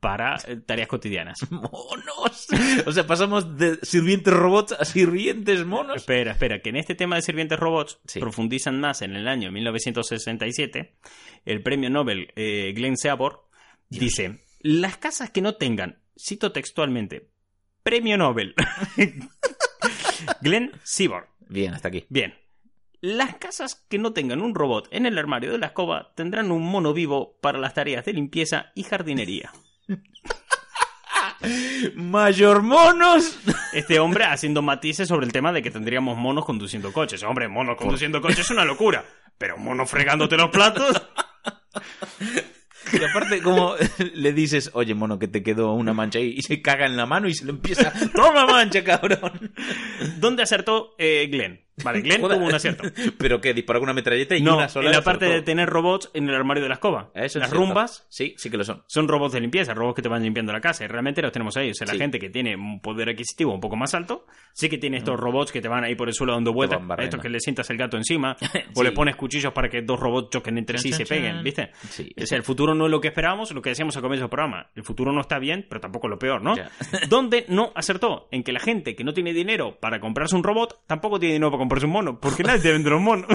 para 0.00 0.36
eh, 0.46 0.56
tareas 0.64 0.88
cotidianas. 0.88 1.38
¡Monos! 1.50 2.48
O 2.86 2.92
sea, 2.92 3.06
pasamos 3.06 3.56
de 3.58 3.78
sirvientes 3.82 4.32
robots 4.32 4.72
a 4.72 4.84
sirvientes 4.84 5.64
monos. 5.66 5.96
Espera, 5.96 6.32
espera, 6.32 6.60
que 6.60 6.70
en 6.70 6.76
este 6.76 6.94
tema 6.94 7.16
de 7.16 7.22
sirvientes 7.22 7.58
robots 7.58 7.98
Sí. 8.06 8.18
profundizan 8.18 8.80
más 8.80 9.02
en 9.02 9.14
el 9.14 9.28
año 9.28 9.52
1967. 9.52 10.96
El 11.44 11.62
premio 11.62 11.90
Nobel 11.90 12.32
eh, 12.36 12.72
Glenn 12.74 12.96
Seaborg 12.96 13.40
dice, 13.88 14.40
las 14.60 14.96
casas 14.96 15.30
que 15.30 15.40
no 15.42 15.54
tengan, 15.56 16.00
cito 16.18 16.52
textualmente, 16.52 17.30
premio 17.82 18.16
Nobel. 18.16 18.54
Glenn 20.42 20.72
Seaborg. 20.84 21.28
Bien, 21.48 21.74
hasta 21.74 21.88
aquí. 21.88 22.04
Bien. 22.08 22.34
Las 23.02 23.36
casas 23.36 23.74
que 23.88 23.98
no 23.98 24.12
tengan 24.12 24.42
un 24.42 24.54
robot 24.54 24.88
en 24.90 25.06
el 25.06 25.16
armario 25.18 25.52
de 25.52 25.58
la 25.58 25.68
escoba 25.68 26.12
tendrán 26.14 26.52
un 26.52 26.62
mono 26.62 26.92
vivo 26.92 27.38
para 27.40 27.58
las 27.58 27.72
tareas 27.74 28.04
de 28.04 28.12
limpieza 28.12 28.72
y 28.74 28.82
jardinería. 28.82 29.50
¡Mayor 31.94 32.62
monos! 32.62 33.38
Este 33.72 33.98
hombre 33.98 34.24
haciendo 34.24 34.62
matices 34.62 35.08
sobre 35.08 35.26
el 35.26 35.32
tema 35.32 35.52
de 35.52 35.62
que 35.62 35.70
tendríamos 35.70 36.16
monos 36.16 36.44
conduciendo 36.44 36.92
coches. 36.92 37.22
Hombre, 37.22 37.48
monos 37.48 37.76
conduciendo 37.76 38.20
coches 38.20 38.40
es 38.40 38.50
una 38.50 38.64
locura. 38.64 39.04
Pero 39.38 39.56
monos 39.56 39.90
fregándote 39.90 40.36
los 40.36 40.50
platos. 40.50 41.02
Y 42.92 43.04
aparte, 43.04 43.40
como 43.42 43.74
le 44.14 44.32
dices, 44.32 44.70
oye, 44.74 44.94
mono, 44.94 45.18
que 45.18 45.28
te 45.28 45.42
quedó 45.42 45.74
una 45.74 45.92
mancha 45.92 46.18
ahí, 46.18 46.34
y 46.36 46.42
se 46.42 46.60
caga 46.60 46.86
en 46.86 46.96
la 46.96 47.06
mano 47.06 47.28
y 47.28 47.34
se 47.34 47.44
le 47.44 47.52
empieza, 47.52 47.92
¡toma 48.14 48.46
mancha, 48.46 48.82
cabrón! 48.82 49.52
¿Dónde 50.18 50.42
acertó 50.42 50.94
eh, 50.98 51.28
Glenn? 51.30 51.60
Vale, 51.84 52.00
Glenn 52.00 52.20
tuvo 52.20 52.36
un 52.36 52.54
acierto. 52.54 52.84
¿Pero 53.18 53.40
qué? 53.40 53.54
¿Disparó 53.54 53.80
con 53.80 53.88
una 53.88 53.94
metralleta 53.94 54.36
y 54.36 54.42
No, 54.42 54.56
una 54.56 54.68
sola? 54.68 54.86
en 54.86 54.92
la 54.92 54.98
acertó? 54.98 55.10
parte 55.20 55.26
de 55.34 55.42
tener 55.42 55.68
robots 55.68 56.10
en 56.14 56.28
el 56.28 56.34
armario 56.34 56.62
de 56.62 56.68
la 56.68 56.74
escoba. 56.74 57.10
Eso 57.14 57.24
es 57.24 57.36
Las 57.36 57.50
cierto. 57.50 57.56
rumbas 57.66 58.06
Sí, 58.08 58.34
sí 58.36 58.50
que 58.50 58.56
lo 58.56 58.64
son. 58.64 58.82
son 58.86 59.08
robots 59.08 59.32
de 59.32 59.40
limpieza, 59.40 59.74
robots 59.74 59.96
que 59.96 60.02
te 60.02 60.08
van 60.08 60.22
limpiando 60.22 60.52
la 60.52 60.60
casa. 60.60 60.84
Y 60.84 60.88
realmente 60.88 61.22
los 61.22 61.32
tenemos 61.32 61.56
ahí. 61.56 61.70
O 61.70 61.74
sea, 61.74 61.86
la 61.86 61.92
Sí. 61.94 61.98
gente 61.98 62.18
que 62.18 62.30
tiene 62.30 62.56
un 62.56 62.80
poder 62.80 63.08
adquisitivo 63.08 63.52
un 63.54 63.60
poco 63.60 63.76
más 63.76 63.94
alto, 63.94 64.26
sí 64.52 64.68
que 64.68 64.78
tiene 64.78 64.98
estos 64.98 65.18
robots 65.18 65.52
que 65.52 65.60
te 65.60 65.68
van 65.68 65.84
ahí 65.84 65.94
por 65.94 66.08
el 66.08 66.14
suelo 66.14 66.32
dando 66.34 66.52
vueltas. 66.52 66.80
Mm. 66.82 66.92
Estos 67.00 67.20
que 67.20 67.28
le 67.28 67.40
sientas 67.40 67.68
el 67.70 67.76
gato 67.76 67.96
encima. 67.96 68.36
O 68.74 68.80
Sí. 68.80 68.84
le 68.84 68.92
pones 68.92 69.16
cuchillos 69.16 69.52
para 69.52 69.68
que 69.68 69.82
dos 69.82 69.98
robots 69.98 70.30
choquen 70.30 70.56
entre 70.58 70.78
sí 70.78 70.88
y 70.88 70.92
se 70.92 71.04
peguen. 71.06 71.42
¿viste? 71.42 71.70
Sí. 71.88 72.12
O 72.20 72.26
sea, 72.26 72.36
el 72.38 72.44
futuro 72.44 72.74
no 72.74 72.84
es 72.86 72.90
lo 72.90 73.00
que 73.00 73.08
esperábamos, 73.08 73.50
lo 73.52 73.62
que 73.62 73.70
decíamos 73.70 73.96
al 73.96 74.02
comienzo 74.02 74.24
del 74.24 74.30
programa. 74.30 74.70
El 74.74 74.84
futuro 74.84 75.12
no 75.12 75.20
está 75.20 75.38
bien, 75.38 75.66
pero 75.68 75.80
tampoco 75.80 76.08
lo 76.08 76.18
peor, 76.18 76.42
¿no? 76.42 76.56
Ya. 76.56 76.70
Donde 77.08 77.44
no 77.48 77.72
acertó 77.74 78.28
en 78.30 78.42
que 78.42 78.52
la 78.52 78.60
gente 78.60 78.94
que 78.94 79.04
no 79.04 79.12
tiene 79.12 79.32
dinero 79.32 79.78
para 79.80 80.00
comprarse 80.00 80.36
un 80.36 80.42
robot 80.44 80.80
tampoco 80.86 81.18
tiene 81.18 81.34
dinero 81.34 81.50
para 81.50 81.58
comprarse 81.58 81.69
un 81.84 81.90
mono, 81.90 82.20
porque 82.20 82.42
nadie 82.42 82.60
te 82.60 82.72
vende 82.72 82.92
un 82.94 83.04
mono. 83.04 83.26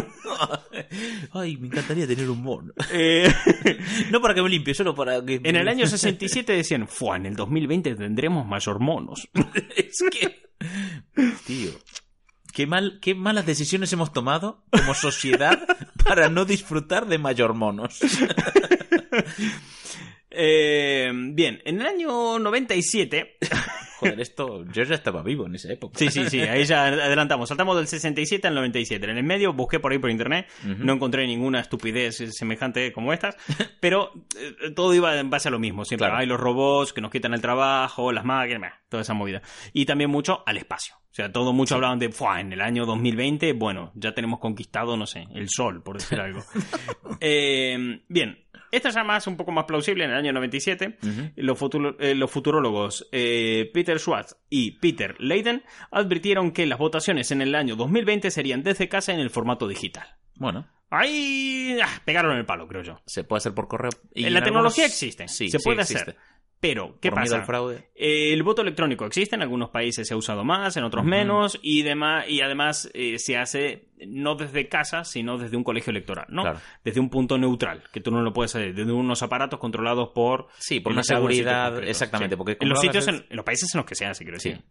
Ay, 1.34 1.58
me 1.58 1.67
encantaría 1.67 2.08
tener 2.08 2.30
un 2.30 2.41
mono. 2.41 2.74
Eh, 2.91 3.32
No 4.12 4.21
para 4.21 4.34
que 4.34 4.41
me 4.41 4.50
limpie, 4.50 4.74
solo 4.74 4.93
para 4.93 5.24
que... 5.26 5.41
en 5.43 5.56
el 5.56 5.67
año 5.67 5.88
67 5.88 6.54
decían, 6.58 6.88
Fua, 6.88 7.15
en 7.17 7.26
el 7.26 7.36
2020 7.36 7.95
tendremos 7.95 8.45
mayor 8.45 8.80
monos. 8.80 9.28
es 9.76 10.04
que... 10.12 10.43
Tío... 11.45 11.71
Qué, 12.54 12.67
mal, 12.67 13.00
qué 13.02 13.15
malas 13.15 13.45
decisiones 13.45 13.91
hemos 13.91 14.13
tomado 14.13 14.63
como 14.71 14.93
sociedad 14.93 15.60
para 16.06 16.30
no 16.30 16.45
disfrutar 16.45 17.06
de 17.06 17.17
mayor 17.17 17.54
monos. 17.54 18.00
Eh, 20.38 21.12
bien, 21.13 21.62
en 21.65 21.82
el 21.82 21.88
año 21.88 22.39
97 22.39 23.38
Joder, 24.00 24.19
esto... 24.19 24.65
Yo 24.74 24.84
ya 24.84 24.95
estaba 24.95 25.24
vivo 25.24 25.45
en 25.45 25.56
esa 25.56 25.71
época. 25.71 25.98
Sí, 25.98 26.10
sí, 26.12 26.30
sí, 26.30 26.41
ahí 26.41 26.65
ya 26.65 26.88
adelantamos. 26.88 27.48
Saltamos 27.48 27.78
del 27.78 27.88
67 27.88 28.45
al 28.45 28.54
97. 28.54 29.10
En 29.10 29.17
el 29.17 29.24
medio 29.24 29.54
busqué 29.54 29.80
por 29.80 29.93
ahí 29.93 30.00
por 30.00 30.10
internet, 30.12 30.48
Ujú. 30.65 30.84
no 30.84 30.93
encontré 30.93 31.26
ninguna 31.26 31.62
estupidez 31.62 32.17
semejante 32.38 32.91
como 32.91 33.13
estas, 33.13 33.38
pero 33.80 34.12
eh, 34.38 34.71
todo 34.76 34.93
iba 34.93 35.17
en 35.17 35.30
base 35.30 35.48
a 35.48 35.52
lo 35.52 35.60
mismo. 35.60 35.86
Siempre 35.86 36.08
Claro. 36.08 36.19
hay 36.19 36.28
los 36.28 36.38
robots 36.39 36.91
que 36.91 37.00
nos 37.00 37.10
quitan 37.10 37.34
el 37.34 37.39
trabajo, 37.41 38.12
las 38.12 38.26
máquinas, 38.26 38.74
toda 38.89 39.02
esa 39.02 39.13
movida. 39.13 39.41
Y 39.71 39.86
también 39.86 40.10
mucho 40.10 40.43
al 40.45 40.58
espacio. 40.58 40.95
O 41.10 41.15
sea, 41.15 41.32
todo 41.32 41.54
mucho 41.54 41.76
hablaban 41.76 41.98
de, 41.98 42.10
"Fua, 42.12 42.41
en 42.41 42.52
el 42.52 42.60
año 42.60 42.86
2020, 42.86 43.54
bueno, 43.54 43.93
ya 43.95 44.13
tenemos 44.13 44.39
conquistado, 44.41 44.98
no 44.98 45.06
sé, 45.06 45.26
el 45.34 45.48
sol, 45.48 45.82
por 45.82 46.00
decir 46.00 46.19
algo. 46.19 46.43
Eh, 47.21 48.02
bien, 48.10 48.44
esta 48.75 48.89
es 48.89 48.95
ya 48.95 49.03
más, 49.03 49.27
un 49.27 49.38
poco 49.38 49.51
más 49.51 49.65
plausible 49.65 50.03
en 50.03 50.11
el 50.11 50.17
año 50.17 50.33
97. 50.33 50.97
Ujú. 51.01 51.31
Los, 51.35 51.57
futuro- 51.57 51.95
eh, 51.99 52.15
los 52.15 52.29
futurólogos 52.31 53.07
eh, 53.11 53.69
Peter 53.73 53.99
Schwartz 53.99 54.35
y 54.49 54.71
Peter 54.79 55.15
Leiden 55.19 55.63
advirtieron 55.91 56.51
que 56.51 56.65
las 56.65 56.79
votaciones 56.79 57.31
en 57.31 57.41
el 57.41 57.55
año 57.55 57.75
2020 57.75 58.31
serían 58.31 58.63
desde 58.63 58.88
casa 58.89 59.13
en 59.13 59.19
el 59.19 59.29
formato 59.29 59.67
digital. 59.67 60.07
Bueno, 60.35 60.67
Ahí 60.91 61.77
ah, 61.83 61.89
pegaron 62.05 62.38
el 62.38 62.45
palo, 62.45 62.67
creo 62.67 62.83
yo. 62.83 63.01
se 63.05 63.23
puede 63.23 63.39
hacer 63.39 63.53
por 63.53 63.67
correo. 63.67 63.89
Y 64.13 64.25
En 64.25 64.33
la 64.33 64.43
tecnología 64.43 64.83
algunos- 64.85 64.93
existe, 65.03 65.27
Sí, 65.27 65.49
se 65.49 65.57
sí 65.59 65.63
puede 65.63 65.81
existe. 65.81 66.01
hacer. 66.11 66.17
Pero, 66.67 66.97
¿qué 66.99 67.12
Por 67.12 67.19
miedo 67.19 67.34
pasa? 67.34 67.41
al 67.41 67.45
fraude. 67.45 67.89
Eh, 67.93 68.34
el 68.34 68.41
voto 68.41 68.63
electrónico 68.63 69.06
existe, 69.06 69.36
en 69.36 69.43
algunos 69.43 69.69
países 69.69 70.08
se 70.08 70.15
ha 70.15 70.17
usado 70.17 70.43
más, 70.43 70.75
en 70.78 70.84
otros 70.84 71.06
menos, 71.06 71.60
y, 71.62 71.84
demás, 71.84 72.28
y 72.28 72.41
además 72.41 72.89
eh, 72.95 73.19
se 73.19 73.38
hace 73.38 73.89
no 74.08 74.34
desde 74.34 74.67
casa, 74.67 75.04
sino 75.04 75.38
desde 75.38 75.58
un 75.58 75.63
colegio 75.63 75.91
electoral, 75.91 76.25
¿no? 76.30 76.41
Claro. 76.41 76.60
Desde 76.84 76.99
un 76.99 77.12
punto 77.12 77.38
neutral, 77.38 77.84
que 77.93 78.01
tú 78.01 78.10
no 78.10 78.23
lo 78.23 78.34
puedes 78.34 78.56
hacer, 78.56 78.73
desde 78.73 78.91
unos 78.91 79.21
aparatos 79.21 79.60
controlados 79.60 80.10
por... 80.15 80.47
Sí, 80.58 80.80
por 80.80 80.93
una 80.93 81.04
seguridad, 81.04 81.84
exactamente, 81.84 82.34
sí. 82.34 82.38
porque 82.38 82.58
en 82.60 82.69
los 82.69 82.80
lo 82.80 82.82
sitios, 82.82 83.08
en 83.08 83.25
los 83.30 83.45
países 83.45 83.69
en 83.75 83.78
los 83.78 83.86
que 83.86 83.93
se 83.93 84.08
hace, 84.08 84.23
quiero 84.23 84.38
decir. 84.38 84.56
Sí. 84.58 84.63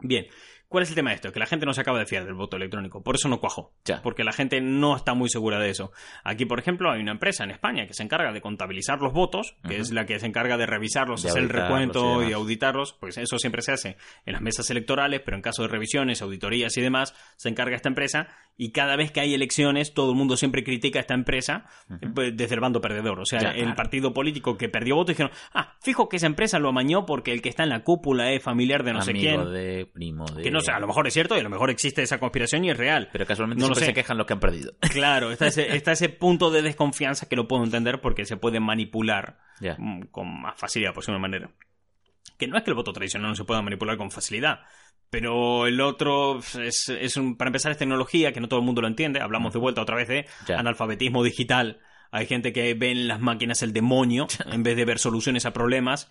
Bien, 0.00 0.26
¿cuál 0.68 0.82
es 0.82 0.88
el 0.90 0.94
tema 0.94 1.10
de 1.10 1.16
esto? 1.16 1.32
Que 1.32 1.38
la 1.38 1.46
gente 1.46 1.66
no 1.66 1.72
se 1.72 1.80
acaba 1.80 1.98
de 1.98 2.06
fiar 2.06 2.24
del 2.24 2.34
voto 2.34 2.56
electrónico, 2.56 3.02
por 3.02 3.14
eso 3.14 3.28
no 3.28 3.40
cuajó. 3.40 3.72
Ya. 3.84 4.02
Porque 4.02 4.24
la 4.24 4.32
gente 4.32 4.60
no 4.60 4.96
está 4.96 5.14
muy 5.14 5.28
segura 5.28 5.58
de 5.58 5.70
eso. 5.70 5.92
Aquí, 6.24 6.44
por 6.44 6.58
ejemplo, 6.58 6.90
hay 6.90 7.00
una 7.00 7.12
empresa 7.12 7.44
en 7.44 7.50
España 7.50 7.86
que 7.86 7.94
se 7.94 8.02
encarga 8.02 8.32
de 8.32 8.40
contabilizar 8.40 9.00
los 9.00 9.12
votos, 9.12 9.56
que 9.66 9.78
es 9.78 9.92
la 9.92 10.06
que 10.06 10.18
se 10.18 10.26
encarga 10.26 10.56
de 10.56 10.66
revisarlos, 10.66 11.22
De 11.22 11.30
hacer 11.30 11.42
el 11.42 11.48
y 11.48 11.52
recuento 11.52 12.22
y, 12.22 12.32
auditarlos. 12.32 12.92
Pues 12.94 13.18
eso 13.18 13.38
siempre 13.38 13.62
se 13.62 13.72
hace 13.72 13.96
en 14.24 14.32
las 14.32 14.42
mesas 14.42 14.68
electorales, 14.70 15.20
pero 15.24 15.36
en 15.36 15.42
caso 15.42 15.62
de 15.62 15.68
revisiones, 15.68 16.22
auditorías 16.22 16.76
y 16.76 16.80
demás, 16.80 17.14
se 17.36 17.48
encarga 17.48 17.76
esta 17.76 17.88
empresa. 17.88 18.28
Y 18.56 18.72
cada 18.72 18.96
vez 18.96 19.12
que 19.12 19.20
hay 19.20 19.34
elecciones, 19.34 19.92
todo 19.94 20.10
el 20.12 20.16
mundo 20.16 20.36
siempre 20.36 20.64
critica 20.64 20.98
a 20.98 21.02
esta 21.02 21.14
empresa 21.14 21.66
pues, 22.14 22.36
desde 22.36 22.54
el 22.54 22.60
bando 22.60 22.80
perdedor. 22.80 23.20
O 23.20 23.24
sea, 23.26 23.40
Ya, 23.40 23.50
el 23.50 23.62
claro. 23.62 23.76
partido 23.76 24.14
político 24.14 24.56
que 24.56 24.68
perdió 24.68 24.94
votos 24.96 25.14
dijeron, 25.14 25.32
ah, 25.52 25.76
fijo 25.82 26.08
que 26.08 26.16
esa 26.16 26.26
empresa 26.26 26.58
lo 26.58 26.70
amañó 26.70 27.04
porque 27.06 27.32
el 27.32 27.42
que 27.42 27.48
está 27.48 27.62
en 27.64 27.68
la 27.68 27.82
cúpula 27.84 28.32
es 28.32 28.42
familiar 28.42 28.82
de 28.82 28.92
no 28.92 29.02
sé 29.02 29.10
Amigo 29.10 29.42
quién. 29.44 29.52
de 29.52 29.86
primo 29.86 30.24
de... 30.26 30.42
Que 30.42 30.50
no 30.56 30.60
sé, 30.62 30.72
a 30.72 30.80
lo 30.80 30.86
mejor 30.86 31.06
es 31.06 31.14
cierto 31.14 31.36
y 31.36 31.40
a 31.40 31.42
lo 31.42 31.50
mejor 31.50 31.70
existe 31.70 32.02
esa 32.02 32.18
conspiración 32.18 32.64
y 32.64 32.70
es 32.70 32.76
real. 32.76 33.08
Pero 33.12 33.26
casualmente 33.26 33.62
No 33.62 33.68
lo 33.68 33.74
siempre 33.74 33.86
sé. 33.86 33.90
se 33.92 34.02
quejan 34.02 34.18
los 34.18 34.26
que 34.26 34.32
han 34.32 34.40
perdido. 34.40 34.72
Claro, 34.90 35.30
está 35.30 35.46
ese, 35.46 35.76
está 35.76 35.92
ese 35.92 36.08
punto 36.08 36.50
de 36.50 36.62
desconfianza 36.62 37.28
que 37.28 37.36
lo 37.36 37.46
puedo 37.46 37.64
entender 37.64 38.00
porque 38.00 38.24
se 38.24 38.36
puede 38.36 38.60
manipular 38.60 39.38
mm, 39.78 40.06
con 40.10 40.40
más 40.40 40.58
facilidad, 40.58 40.92
por 40.94 41.04
una 41.08 41.18
manera. 41.18 41.50
Que 42.38 42.48
no 42.48 42.56
es 42.56 42.64
que 42.64 42.70
el 42.70 42.76
voto 42.76 42.92
tradicional 42.92 43.30
no 43.30 43.36
se 43.36 43.44
pueda 43.44 43.62
manipular 43.62 43.96
con 43.96 44.10
facilidad, 44.10 44.60
pero 45.10 45.66
el 45.66 45.80
otro 45.80 46.40
es, 46.60 46.88
es 46.88 47.16
un, 47.16 47.36
para 47.36 47.48
empezar 47.48 47.72
es 47.72 47.78
tecnología 47.78 48.32
que 48.32 48.40
no 48.40 48.48
todo 48.48 48.60
el 48.60 48.66
mundo 48.66 48.82
lo 48.82 48.88
entiende. 48.88 49.20
Hablamos 49.20 49.52
de 49.52 49.58
vuelta 49.58 49.80
otra 49.82 49.96
vez 49.96 50.08
de 50.08 50.26
analfabetismo 50.54 51.22
digital. 51.22 51.80
Hay 52.10 52.26
gente 52.26 52.52
que 52.52 52.74
ve 52.74 52.90
en 52.90 53.08
las 53.08 53.20
máquinas 53.20 53.62
el 53.62 53.72
demonio 53.72 54.26
en 54.52 54.62
vez 54.62 54.76
de 54.76 54.84
ver 54.84 54.98
soluciones 54.98 55.46
a 55.46 55.52
problemas. 55.52 56.10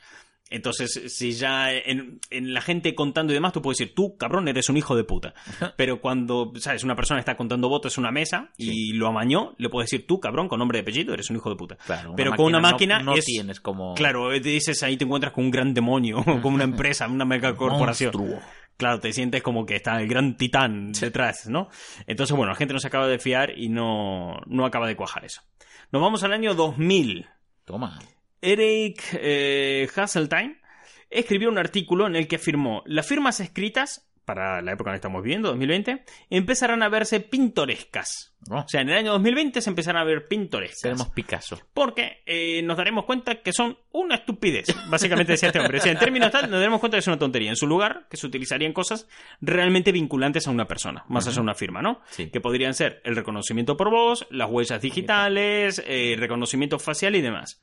Entonces, 0.52 1.02
si 1.08 1.32
ya 1.34 1.74
en, 1.74 2.20
en 2.30 2.54
la 2.54 2.62
gente 2.62 2.94
contando 2.94 3.34
y 3.34 3.36
demás, 3.36 3.52
tú 3.52 3.62
puedes 3.64 3.80
decir, 3.80 3.96
tú, 3.96 4.16
cabrón, 4.16 4.48
eres 4.48 4.70
un 4.70 4.78
hijo 4.78 4.96
de 4.96 5.04
puta. 5.04 5.34
Pero 5.76 6.00
cuando, 6.00 6.54
¿sabes? 6.58 6.84
Una 6.84 6.96
persona 6.96 7.20
está 7.20 7.36
contando 7.36 7.68
votos 7.68 7.98
en 7.98 8.04
una 8.04 8.12
mesa 8.12 8.52
y 8.56 8.94
lo 8.94 9.08
amañó, 9.08 9.56
le 9.58 9.70
puedes 9.70 9.90
decir, 9.90 10.06
tú, 10.06 10.20
cabrón, 10.20 10.48
con 10.48 10.60
nombre 10.60 10.78
y 10.78 10.82
apellido, 10.82 11.14
eres 11.16 11.30
un 11.32 11.38
hijo 11.38 11.50
de 11.50 11.56
puta. 11.56 11.78
Claro, 11.86 12.14
Pero 12.16 12.36
con 12.36 12.46
una 12.46 12.62
no- 12.62 12.70
máquina 12.72 13.00
no, 13.00 13.16
es- 13.16 13.26
tienes 13.26 13.60
como... 13.60 13.96
Claro, 13.96 14.30
te 14.30 14.40
dices 14.50 14.84
ahí 14.84 14.98
te 14.98 15.06
encuentras 15.06 15.34
con 15.34 15.46
un 15.46 15.52
gran 15.52 15.74
demonio, 15.74 16.24
con 16.44 16.54
una 16.54 16.64
empresa, 16.64 17.08
una 17.08 17.26
megacorporación. 17.26 18.12
Monstruo. 18.16 18.40
Claro, 18.78 19.00
te 19.00 19.14
sientes 19.14 19.42
como 19.42 19.66
que 19.66 19.76
está 19.78 20.00
el 20.02 20.08
gran 20.08 20.36
titán 20.38 20.92
detrás, 20.92 21.48
¿no? 21.48 21.70
Entonces, 22.08 22.36
bueno, 22.36 22.52
la 22.52 22.58
gente 22.58 22.74
no 22.74 22.80
se 22.80 22.88
acaba 22.88 23.08
de 23.08 23.18
fiar 23.20 23.58
y 23.58 23.70
no, 23.70 24.42
no 24.48 24.66
acaba 24.66 24.86
de 24.88 24.96
cuajar 24.96 25.24
eso. 25.26 25.42
Nos 25.92 26.02
vamos 26.02 26.24
al 26.24 26.34
año 26.34 26.54
2000. 26.54 27.26
Toma. 27.64 27.98
Eric 28.46 29.02
eh, 29.14 29.90
Hasseltine 29.96 30.62
escribió 31.10 31.50
un 31.50 31.58
artículo 31.58 32.08
en 32.08 32.16
el 32.16 32.28
que 32.28 32.36
afirmó 32.36 32.84
las 32.86 33.08
firmas 33.08 33.40
escritas 33.40 34.06
para 34.26 34.62
la 34.62 34.74
época 34.74 34.90
en 34.90 34.94
la 34.94 34.96
que 34.96 35.02
estamos 35.08 35.24
viviendo, 35.24 35.50
2020, 35.50 36.04
empezarán 36.32 36.82
a 36.82 36.90
verse 36.90 37.20
pintorescas. 37.20 38.34
Oh. 38.50 38.58
O 38.58 38.68
sea, 38.68 38.82
en 38.82 38.90
el 38.90 38.98
año 38.98 39.12
2020 39.14 39.62
se 39.62 39.70
empezarán 39.70 40.02
a 40.02 40.06
ver 40.06 40.28
pintorescas. 40.28 40.82
Tenemos 40.82 41.10
Picasso. 41.10 41.60
Porque 41.74 42.24
eh, 42.26 42.62
nos 42.64 42.76
daremos 42.76 43.06
cuenta 43.06 43.42
que 43.42 43.54
son 43.54 43.78
una 43.92 44.16
estupidez, 44.16 44.68
básicamente 44.90 45.34
decía 45.34 45.50
este 45.50 45.60
hombre. 45.60 45.78
O 45.78 45.82
sea, 45.82 45.92
en 45.92 46.00
términos 46.00 46.32
tal, 46.32 46.50
nos 46.50 46.60
daremos 46.60 46.80
cuenta 46.80 46.98
que 46.98 47.00
es 47.00 47.08
una 47.08 47.20
tontería. 47.20 47.50
En 47.50 47.56
su 47.56 47.68
lugar, 47.68 48.08
que 48.10 48.18
se 48.18 48.28
utilizarían 48.28 48.74
cosas 48.74 49.08
realmente 49.42 49.92
vinculantes 49.92 50.48
a 50.48 50.52
una 50.52 50.68
persona, 50.68 51.06
más 51.08 51.28
allá 51.28 51.36
de 51.36 51.42
una 51.42 51.56
firma, 51.56 51.82
¿no? 51.82 52.02
Sí. 52.10 52.30
Que 52.32 52.42
podrían 52.42 52.74
ser 52.74 53.02
el 53.06 53.16
reconocimiento 53.16 53.78
por 53.78 53.92
voz, 53.92 54.26
las 54.32 54.50
huellas 54.50 54.82
digitales, 54.82 55.84
eh, 55.86 56.16
reconocimiento 56.18 56.80
facial 56.80 57.16
y 57.16 57.22
demás. 57.22 57.62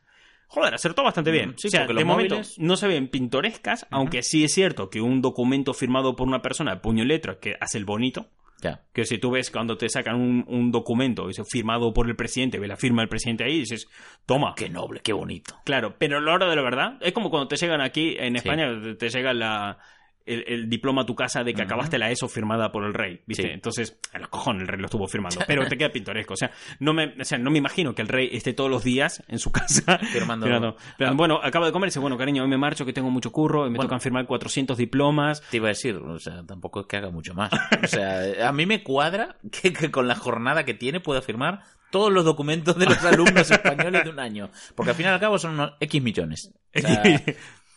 Joder, 0.54 0.74
acertó 0.74 1.02
bastante 1.02 1.30
bien. 1.30 1.54
Sí, 1.56 1.68
o 1.68 1.70
sea, 1.70 1.86
de 1.86 2.04
momento 2.04 2.36
móviles- 2.36 2.58
no 2.58 2.76
se 2.76 2.86
ven 2.86 3.08
pintorescas, 3.08 3.86
aunque 3.90 4.22
sí 4.22 4.44
es 4.44 4.52
cierto 4.52 4.90
que 4.90 5.00
un 5.00 5.22
documento 5.22 5.72
firmado 5.72 6.14
por 6.14 6.28
una 6.28 6.42
persona 6.42 6.74
de 6.74 6.80
puño 6.80 7.04
y 7.04 7.06
letra 7.06 7.38
que 7.40 7.56
hace 7.58 7.78
el 7.78 7.86
bonito, 7.86 8.26
Ya. 8.60 8.82
que 8.92 9.06
si 9.06 9.16
tú 9.16 9.30
ves 9.30 9.50
cuando 9.50 9.78
te 9.78 9.88
sacan 9.88 10.16
un, 10.20 10.44
un 10.46 10.70
documento 10.70 11.26
dice, 11.26 11.42
firmado 11.44 11.94
por 11.94 12.06
el 12.06 12.16
presidente, 12.16 12.58
ve 12.58 12.68
la 12.68 12.76
firma 12.76 13.00
del 13.00 13.08
presidente 13.08 13.44
ahí 13.44 13.54
y 13.54 13.60
dices, 13.60 13.88
toma. 14.26 14.52
Qué 14.54 14.68
noble, 14.68 15.00
qué 15.02 15.14
bonito. 15.14 15.54
Claro, 15.64 15.96
pero 15.98 16.18
a 16.18 16.20
la 16.20 16.32
hora 16.34 16.48
de 16.50 16.56
la 16.56 16.62
verdad, 16.62 16.98
es 17.00 17.12
como 17.12 17.30
cuando 17.30 17.48
te 17.48 17.56
llegan 17.56 17.80
aquí 17.80 18.14
en 18.18 18.36
España, 18.36 18.68
te- 18.82 18.94
te 18.94 19.08
llega 19.08 19.32
la, 19.32 19.78
el, 20.26 20.44
el 20.46 20.68
diploma 20.68 21.02
a 21.02 21.06
tu 21.06 21.14
casa 21.14 21.42
de 21.44 21.54
que 21.54 21.62
acabaste 21.62 21.98
la 21.98 22.11
ESO 22.11 22.28
firmada 22.28 22.70
por 22.72 22.85
el 22.85 22.94
rey, 22.94 23.20
¿viste? 23.26 23.44
Sí. 23.44 23.48
Entonces, 23.50 23.98
a 24.12 24.18
los 24.18 24.28
cojones 24.28 24.62
el 24.62 24.68
rey 24.68 24.78
lo 24.80 24.87
estuvo 24.87 25.06
firmando, 25.08 25.40
pero 25.46 25.66
te 25.66 25.76
queda 25.76 25.90
pintoresco. 25.90 26.35
O 26.35 26.37
sea, 26.37 26.50
no 26.80 26.92
me, 26.94 27.14
o 27.20 27.24
sea, 27.24 27.38
no 27.38 27.50
me 27.50 27.58
imagino 27.58 27.94
que 27.94 28.02
el 28.02 28.08
rey 28.08 28.28
esté 28.32 28.52
todos 28.52 28.70
los 28.70 28.85
días 28.85 29.22
en 29.28 29.38
su 29.38 29.50
casa 29.52 29.98
Firmando- 30.12 30.76
Pero, 30.98 31.14
bueno, 31.14 31.40
acabo 31.42 31.66
de 31.66 31.72
comer 31.72 31.88
y 31.88 31.90
dice, 31.90 31.98
bueno, 32.00 32.16
cariño, 32.18 32.42
hoy 32.42 32.48
me 32.48 32.58
marcho 32.58 32.85
que 32.85 32.92
tengo 32.92 33.11
mucho 33.11 33.32
curro 33.32 33.66
y 33.66 33.70
me 33.70 33.76
Bueno. 33.76 33.88
tocan 33.88 34.00
firmar 34.00 34.26
400 34.26 34.76
diplomas. 34.76 35.42
Te 35.50 35.56
iba 35.58 35.66
a 35.66 35.70
decir, 35.70 35.96
o 35.96 36.18
sea, 36.18 36.42
tampoco 36.46 36.80
es 36.80 36.87
que 36.87 36.96
haga 36.96 37.11
mucho 37.11 37.35
más. 37.35 37.50
O 37.82 37.87
sea, 37.87 38.48
a 38.48 38.52
mí 38.52 38.66
me 38.66 38.82
cuadra 38.82 39.37
que, 39.50 39.72
que 39.72 39.90
con 39.90 40.08
la 40.08 40.14
jornada 40.14 40.64
que 40.64 40.74
tiene 40.74 41.00
pueda 41.00 41.22
firmar 41.22 41.61
todos 41.90 42.11
los 42.12 42.24
documentos 42.24 42.78
de 42.78 42.87
los 42.87 43.04
alumnos 43.04 43.50
españoles 43.50 44.04
de 44.04 44.11
un 44.11 44.18
año. 44.20 44.50
Porque 44.74 44.90
al 44.90 44.96
fin 44.96 45.06
y 45.06 45.08
al 45.11 45.20
cabo 45.20 45.38
son 45.38 45.52
unos 45.54 45.72
X 45.80 46.02
millones. 46.02 46.52
O 46.74 46.80
sea, 46.80 47.02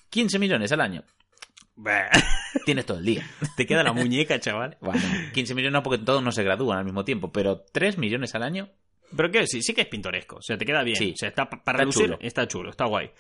15 0.10 0.40
millones 0.40 0.72
al 0.72 0.82
año. 0.82 1.04
Bah, 1.76 2.10
Tienes 2.66 2.86
todo 2.86 3.00
el 3.00 3.06
día. 3.06 3.26
te 3.58 3.66
queda 3.66 3.84
la 3.84 3.92
muñeca, 3.94 4.40
chaval. 4.40 4.78
Bueno, 4.82 5.02
15 5.34 5.54
millones 5.56 5.74
no 5.74 5.84
porque 5.84 6.04
todos 6.04 6.24
no 6.24 6.32
se 6.32 6.44
gradúan 6.44 6.80
al 6.80 6.86
mismo 6.86 7.04
tiempo, 7.04 7.32
pero 7.32 7.64
3 7.72 7.98
millones 7.98 8.34
al 8.36 8.44
año. 8.44 8.70
Pero 9.16 9.30
quiero 9.30 9.44
decir, 9.44 9.62
sí 9.62 9.74
que 9.74 9.82
es 9.82 9.88
pintoresco. 9.88 10.38
O 10.38 10.42
sea, 10.42 10.58
te 10.58 10.66
queda 10.66 10.84
bien. 10.84 10.96
Sí. 10.98 11.12
O 11.14 11.18
sea, 11.18 11.30
está 11.30 11.50
pa- 11.50 11.64
para 11.64 11.78
Está 11.80 11.86
lucir, 11.86 12.06
chulo. 12.06 12.18
está 12.22 12.48
chulo, 12.48 12.70
está 12.70 12.86
guay. 12.86 13.12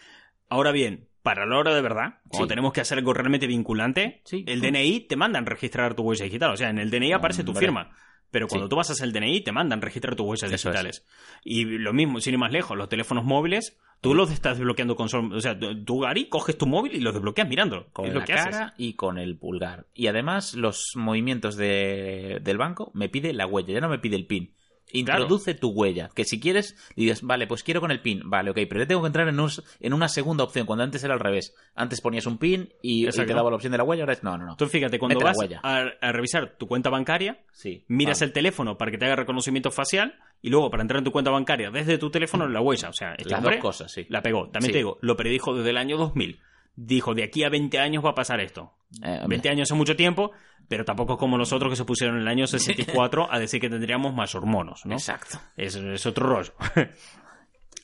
Ahora 0.49 0.71
bien, 0.71 1.07
para 1.21 1.45
la 1.45 1.57
hora 1.57 1.73
de 1.75 1.81
verdad, 1.81 2.19
cuando 2.27 2.45
Sí. 2.45 2.49
tenemos 2.49 2.71
que 2.73 2.81
hacer 2.81 2.97
algo 2.97 3.13
realmente 3.13 3.47
vinculante, 3.47 4.21
Sí. 4.25 4.43
el 4.47 4.61
DNI 4.61 5.01
te 5.01 5.15
mandan 5.15 5.45
registrar 5.45 5.93
tu 5.95 6.03
huella 6.03 6.25
digital. 6.25 6.51
O 6.51 6.57
sea, 6.57 6.69
en 6.69 6.79
el 6.79 6.89
DNI 6.89 7.13
aparece 7.13 7.43
tu 7.43 7.51
Hombre. 7.51 7.65
firma. 7.67 7.91
Pero 8.31 8.47
cuando 8.47 8.65
Sí. 8.65 8.69
tú 8.69 8.75
vas 8.75 8.89
a 8.89 8.93
hacer 8.93 9.05
el 9.07 9.13
DNI, 9.13 9.41
te 9.41 9.51
mandan 9.51 9.81
registrar 9.81 10.15
tus 10.15 10.25
huellas 10.25 10.51
Eso 10.51 10.55
es. 10.55 10.63
digitales. 10.73 11.05
Y 11.43 11.63
lo 11.65 11.93
mismo, 11.93 12.19
sin 12.19 12.33
ir 12.33 12.39
más 12.39 12.51
lejos, 12.51 12.77
los 12.77 12.89
teléfonos 12.89 13.23
móviles, 13.23 13.77
tú 14.01 14.13
los 14.13 14.29
estás 14.31 14.57
desbloqueando 14.57 14.95
con... 14.95 15.07
O 15.33 15.39
sea, 15.39 15.57
tú, 15.57 15.99
Gary, 16.01 16.27
coges 16.27 16.57
tu 16.57 16.67
móvil 16.67 16.93
y 16.95 16.99
lo 16.99 17.11
desbloqueas 17.13 17.47
mirándolo. 17.47 17.87
Con 17.93 18.05
es 18.07 18.13
lo 18.13 18.19
la 18.19 18.25
que 18.25 18.33
cara 18.33 18.65
haces. 18.65 18.73
y 18.77 18.93
con 18.95 19.17
el 19.17 19.37
pulgar. 19.37 19.87
Y 19.93 20.07
además, 20.07 20.53
los 20.55 20.91
movimientos 20.95 21.55
de- 21.55 22.39
del 22.41 22.57
banco 22.57 22.91
me 22.93 23.07
pide 23.09 23.31
la 23.33 23.47
huella, 23.47 23.73
ya 23.73 23.79
no 23.81 23.89
me 23.89 23.99
pide 23.99 24.15
el 24.17 24.25
PIN. 24.27 24.53
Introduce 24.91 25.53
tu 25.55 25.69
huella, 25.71 26.09
que 26.15 26.23
si 26.25 26.39
quieres, 26.39 26.75
dices, 26.95 27.21
vale, 27.21 27.47
pues 27.47 27.63
quiero 27.63 27.81
con 27.81 27.91
el 27.91 28.01
PIN, 28.01 28.21
vale, 28.29 28.51
ok, 28.51 28.59
pero 28.69 28.79
yo 28.81 28.87
tengo 28.87 29.01
que 29.01 29.07
entrar 29.07 29.27
en, 29.27 29.39
un- 29.39 29.49
en 29.79 29.93
una 29.93 30.07
segunda 30.07 30.43
opción, 30.43 30.65
cuando 30.65 30.83
antes 30.83 31.03
era 31.03 31.13
al 31.13 31.19
revés. 31.19 31.53
Antes 31.75 31.99
ponías 32.01 32.25
un 32.27 32.37
PIN 32.37 32.69
y, 32.81 33.07
y 33.07 33.11
te 33.11 33.25
daba 33.25 33.49
la 33.49 33.55
opción 33.57 33.71
de 33.71 33.77
la 33.77 33.83
huella, 33.83 34.03
ahora 34.03 34.13
es, 34.13 34.23
no, 34.23 34.37
no, 34.37 34.45
no. 34.45 34.55
Tú 34.55 34.67
fíjate, 34.67 34.97
cuando 34.99 35.15
Mete 35.15 35.25
vas 35.25 35.37
huella. 35.37 35.59
a, 35.63 35.85
a 36.01 36.11
revisar 36.11 36.55
tu 36.57 36.67
cuenta 36.67 36.89
bancaria, 36.89 37.39
Sí. 37.51 37.83
miras 37.87 38.19
vale. 38.19 38.27
el 38.27 38.33
teléfono 38.33 38.77
para 38.77 38.91
que 38.91 38.97
te 38.97 39.05
haga 39.05 39.15
reconocimiento 39.17 39.71
facial 39.71 40.15
y 40.41 40.49
luego 40.49 40.69
para 40.69 40.81
entrar 40.83 40.99
en 40.99 41.03
tu 41.05 41.11
cuenta 41.11 41.31
bancaria 41.31 41.71
desde 41.71 41.97
tu 41.97 42.09
teléfono 42.11 42.47
la 42.47 42.61
huella. 42.61 42.89
O 42.89 42.93
sea, 42.93 43.13
este 43.15 43.29
Las 43.31 43.39
hombre 43.39 43.55
dos 43.55 43.61
cosas, 43.63 43.91
sí. 43.91 44.05
la 44.09 44.21
pegó. 44.21 44.43
También 44.49 44.67
Sí. 44.67 44.71
te 44.73 44.77
digo, 44.77 44.97
lo 45.01 45.17
predijo 45.17 45.55
desde 45.55 45.71
el 45.71 45.77
año 45.77 45.97
2000. 45.97 46.39
Dijo, 46.75 47.13
de 47.15 47.23
aquí 47.23 47.43
a 47.43 47.49
20 47.49 47.79
años 47.79 48.03
va 48.03 48.09
a 48.11 48.15
pasar 48.15 48.39
esto. 48.41 48.73
Eh, 49.03 49.11
hombre, 49.21 49.27
20 49.37 49.49
años 49.49 49.71
es 49.71 49.77
mucho 49.77 49.95
tiempo, 49.95 50.31
pero 50.67 50.83
tampoco 50.85 51.13
es 51.13 51.19
como 51.19 51.37
nosotros 51.37 51.71
que 51.71 51.75
se 51.75 51.85
pusieron 51.85 52.15
en 52.17 52.23
el 52.23 52.27
año 52.27 52.47
64 52.47 53.31
a 53.31 53.39
decir 53.39 53.59
que 53.61 53.69
tendríamos 53.69 54.13
más 54.13 54.35
hormonos, 54.35 54.85
¿no? 54.85 54.93
Exacto. 54.95 55.39
Es, 55.55 55.75
es 55.75 56.05
otro 56.05 56.27
rollo. 56.27 56.53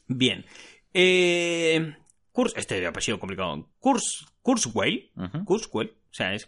Bien. 0.07 0.45
Eh, 0.93 1.95
Kurs, 2.31 2.53
este 2.57 2.79
de 2.79 2.87
apellido 2.87 3.19
complicado. 3.19 3.69
Kurs, 3.79 4.25
Kurzweil. 4.41 5.11
Ujú. 5.15 5.45
Kurzweil. 5.45 5.89
O 5.89 6.13
sea, 6.13 6.33
es 6.33 6.45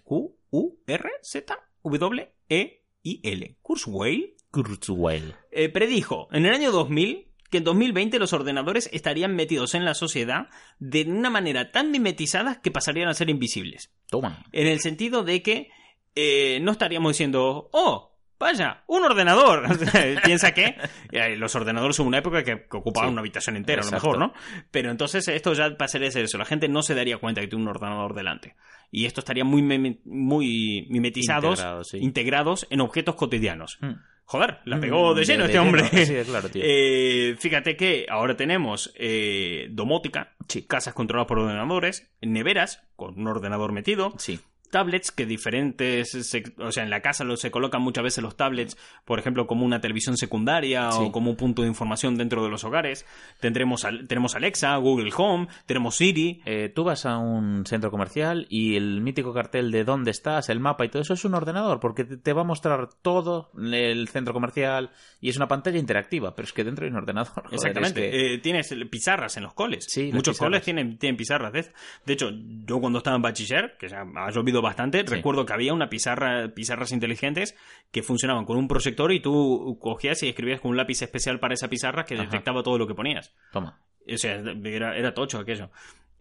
Q-U-R-Z-W-E-I-L. 2.39 3.57
Kurzweil 3.61 4.35
Kurzweil. 4.51 5.35
eh, 5.51 5.69
predijo 5.69 6.27
en 6.31 6.45
el 6.45 6.53
año 6.53 6.71
2000 6.71 7.27
que 7.53 7.59
en 7.59 7.65
2020 7.65 8.17
los 8.17 8.33
ordenadores 8.33 8.89
estarían 8.91 9.35
metidos 9.35 9.75
en 9.75 9.85
la 9.85 9.93
sociedad 9.93 10.47
de 10.79 11.03
una 11.03 11.29
manera 11.29 11.71
tan 11.71 11.91
mimetizadas 11.91 12.57
que 12.57 12.71
pasarían 12.71 13.09
a 13.09 13.13
ser 13.13 13.29
invisibles. 13.29 13.91
Toma. 14.09 14.43
En 14.51 14.65
el 14.65 14.79
sentido 14.79 15.23
de 15.23 15.43
que 15.43 15.69
eh, 16.15 16.57
no 16.63 16.71
estaríamos 16.71 17.11
diciendo, 17.11 17.69
oh, 17.71 18.17
vaya, 18.39 18.83
un 18.87 19.03
ordenador. 19.03 19.67
Piensa 20.25 20.51
que 20.55 20.77
eh, 21.11 21.35
los 21.37 21.53
ordenadores 21.55 21.99
hubo 21.99 22.07
una 22.07 22.17
época 22.17 22.43
que, 22.43 22.65
ocupaban 22.71 23.09
Sí. 23.09 23.13
una 23.13 23.21
habitación 23.21 23.55
entera, 23.55 23.83
a 23.83 23.85
lo 23.85 23.91
mejor, 23.91 24.17
¿no? 24.17 24.33
Pero 24.71 24.89
entonces 24.89 25.27
esto 25.27 25.53
ya 25.53 25.77
pasaría 25.77 26.07
a 26.07 26.11
ser 26.11 26.23
eso. 26.23 26.39
La 26.39 26.45
gente 26.45 26.67
no 26.67 26.81
se 26.81 26.95
daría 26.95 27.19
cuenta 27.19 27.39
que 27.41 27.47
tiene 27.47 27.63
un 27.65 27.69
ordenador 27.69 28.15
delante. 28.15 28.55
Y 28.95 29.05
esto 29.05 29.21
estaría 29.21 29.43
muy, 29.43 29.63
muy 30.05 30.85
mimetizados, 30.89 31.57
Integrado, 31.59 31.83
sí. 31.83 31.97
integrados 31.97 32.67
en 32.69 32.79
objetos 32.81 33.15
cotidianos. 33.15 33.79
Mm. 33.81 33.93
Joder, 34.25 34.59
la 34.65 34.79
pegó 34.79 35.13
de 35.15 35.23
Mm, 35.23 35.25
lleno 35.25 35.43
de 35.43 35.49
este 35.49 35.59
hombre. 35.59 35.83
lleno. 35.91 36.05
Sí, 36.05 36.29
claro, 36.29 36.49
tío. 36.49 36.61
Eh, 36.63 37.35
fíjate 37.39 37.75
que 37.75 38.05
ahora 38.07 38.37
tenemos 38.37 38.93
eh, 38.95 39.67
domótica, 39.71 40.35
casas 40.67 40.93
controladas 40.93 41.27
por 41.27 41.39
ordenadores, 41.39 42.09
neveras 42.21 42.83
con 42.95 43.19
un 43.19 43.27
ordenador 43.27 43.71
metido, 43.73 44.13
Sí. 44.19 44.39
Tablets 44.73 45.11
que 45.11 45.25
diferentes, 45.25 46.09
se- 46.11 46.43
o 46.57 46.71
sea, 46.71 46.83
en 46.83 46.89
la 46.89 46.99
casa 47.01 47.23
lo- 47.23 47.37
se 47.37 47.51
colocan 47.51 47.81
muchas 47.81 48.03
veces 48.03 48.21
los 48.23 48.35
tablets, 48.35 48.75
por 49.05 49.19
ejemplo, 49.19 49.47
como 49.47 49.65
una 49.65 49.79
televisión 49.79 50.17
secundaria 50.17 50.91
Sí. 50.91 50.97
o 51.01 51.11
como 51.13 51.29
un 51.29 51.37
punto 51.37 51.61
de 51.61 51.69
información 51.69 52.17
dentro 52.17 52.43
de 52.43 52.49
los 52.49 52.63
hogares. 52.65 53.05
Tendremos, 53.39 53.85
al- 53.85 54.07
tenemos 54.07 54.35
Alexa, 54.35 54.75
Google 54.77 55.11
Home, 55.15 55.47
tenemos 55.65 55.95
Siri. 55.95 56.41
Eh, 56.45 56.69
tú 56.75 56.83
vas 56.83 57.05
a 57.05 57.17
un 57.19 57.65
centro 57.65 57.91
comercial 57.91 58.47
y 58.49 58.75
el 58.75 58.99
mítico 59.01 59.33
cartel 59.33 59.71
de 59.71 59.83
dónde 59.85 60.11
estás, 60.11 60.49
el 60.49 60.59
mapa 60.59 60.83
y 60.85 60.89
todo 60.89 61.01
eso 61.03 61.13
es 61.13 61.23
un 61.23 61.35
ordenador, 61.35 61.79
porque 61.79 62.03
te 62.03 62.33
va 62.33 62.41
a 62.41 62.45
mostrar 62.45 62.89
todo 63.01 63.51
el 63.61 64.07
centro 64.07 64.33
comercial 64.33 64.89
y 65.21 65.29
es 65.29 65.37
una 65.37 65.47
pantalla 65.47 65.77
interactiva, 65.77 66.35
pero 66.35 66.45
es 66.47 66.53
que 66.53 66.63
dentro 66.63 66.85
hay 66.85 66.91
un 66.91 66.97
ordenador. 66.97 67.31
joder, 67.43 67.53
Exactamente. 67.53 68.05
es 68.07 68.11
que- 68.11 68.33
Eh, 68.33 68.37
tienes 68.39 68.73
pizarras 68.89 69.37
en 69.37 69.43
los 69.43 69.53
coles. 69.53 69.85
Sí, 69.87 70.09
Muchos 70.13 70.33
pizarras. 70.35 70.49
coles 70.49 70.63
tienen, 70.63 70.97
tienen 70.97 71.15
pizarras. 71.15 71.53
De, 71.53 71.71
de 72.05 72.13
hecho, 72.13 72.29
yo 72.65 72.79
cuando 72.79 72.97
estaba 72.97 73.15
en 73.17 73.21
bachiller, 73.21 73.75
que 73.77 73.87
ya 73.87 74.01
ha 74.15 74.31
llovido 74.31 74.61
bastante, 74.63 74.99
Sí. 75.01 75.05
recuerdo 75.13 75.45
que 75.45 75.53
había 75.53 75.73
una 75.73 75.89
pizarra, 75.89 76.53
pizarras 76.55 76.91
inteligentes 76.91 77.55
que 77.91 78.01
funcionaban 78.01 78.45
con 78.45 78.57
un 78.57 78.67
proyector 78.67 79.11
y 79.11 79.19
tú 79.19 79.77
cogías 79.79 80.23
y 80.23 80.29
escribías 80.29 80.59
con 80.61 80.71
un 80.71 80.77
lápiz 80.77 81.01
especial 81.03 81.39
para 81.39 81.53
esa 81.53 81.69
pizarra 81.69 82.05
que 82.05 82.15
Ajá. 82.15 82.23
detectaba 82.23 82.63
todo 82.63 82.77
lo 82.79 82.87
que 82.87 82.95
ponías. 82.95 83.33
Toma. 83.51 83.79
O 84.11 84.17
sea, 84.17 84.41
era, 84.65 84.97
era 84.97 85.13
tocho 85.13 85.37
aquello. 85.37 85.69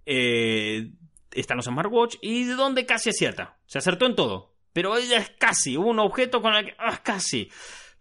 Eh, 0.04 0.90
están 1.30 1.56
los 1.56 1.66
smartwatch 1.66 2.16
y 2.20 2.44
de 2.44 2.54
donde 2.54 2.84
casi 2.84 3.08
acierta. 3.10 3.56
Se 3.66 3.78
acertó 3.78 4.06
en 4.06 4.14
todo. 4.14 4.52
Pero 4.72 4.96
ella 4.96 5.18
es 5.18 5.30
casi, 5.38 5.76
un 5.76 5.98
objeto 5.98 6.40
con 6.42 6.54
el 6.54 6.66
que... 6.66 6.74
¡Ah, 6.78 7.00
casi! 7.02 7.50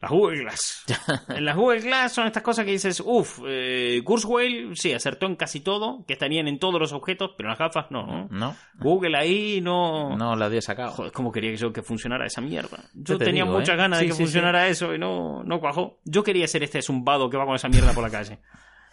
Las 0.02 0.10
Google 0.12 0.40
Glass. 0.40 0.84
las 1.40 1.56
Google 1.56 1.80
Glass 1.82 2.14
son 2.14 2.26
estas 2.26 2.42
cosas 2.42 2.66
que 2.66 2.72
dices, 2.72 3.02
uff, 3.06 3.40
eh, 3.48 4.02
Kurzweil 4.04 4.76
sí, 4.76 4.92
acertó 4.94 5.28
en 5.28 5.36
casi 5.36 5.60
todo, 5.60 6.04
que 6.08 6.14
estarían 6.14 6.48
en 6.48 6.58
todos 6.58 6.80
los 6.80 6.92
objetos, 6.92 7.32
pero 7.38 7.48
en 7.48 7.52
las 7.52 7.60
gafas 7.60 7.92
no. 7.92 8.06
¿no? 8.08 8.28
No, 8.32 8.56
Google 8.80 9.16
ahí 9.16 9.62
no... 9.62 10.18
no 10.18 10.36
la 10.36 10.46
había 10.46 10.62
sacado. 10.62 10.92
Joder, 10.94 11.12
¿cómo 11.12 11.32
quería 11.32 11.54
yo 11.54 11.72
que 11.72 11.84
funcionara 11.84 12.26
esa 12.26 12.42
mierda? 12.42 12.80
Yo 12.96 13.14
Yo 13.14 13.18
te 13.20 13.26
tenía 13.26 13.44
digo, 13.44 13.56
muchas 13.58 13.76
¿eh? 13.76 13.78
ganas 13.78 14.00
de 14.00 14.08
que 14.08 14.14
sí, 14.14 14.24
funcionara 14.24 14.68
eso 14.68 14.94
y 14.96 14.98
no, 14.98 15.44
no 15.44 15.60
cuajó. 15.60 16.00
Yo 16.04 16.24
quería 16.24 16.48
ser 16.48 16.64
este 16.64 16.82
zumbado 16.82 17.30
que 17.30 17.38
va 17.38 17.46
con 17.46 17.56
esa 17.56 17.70
mierda 17.70 17.94
por 17.94 18.04
la 18.04 18.10
calle. 18.10 18.40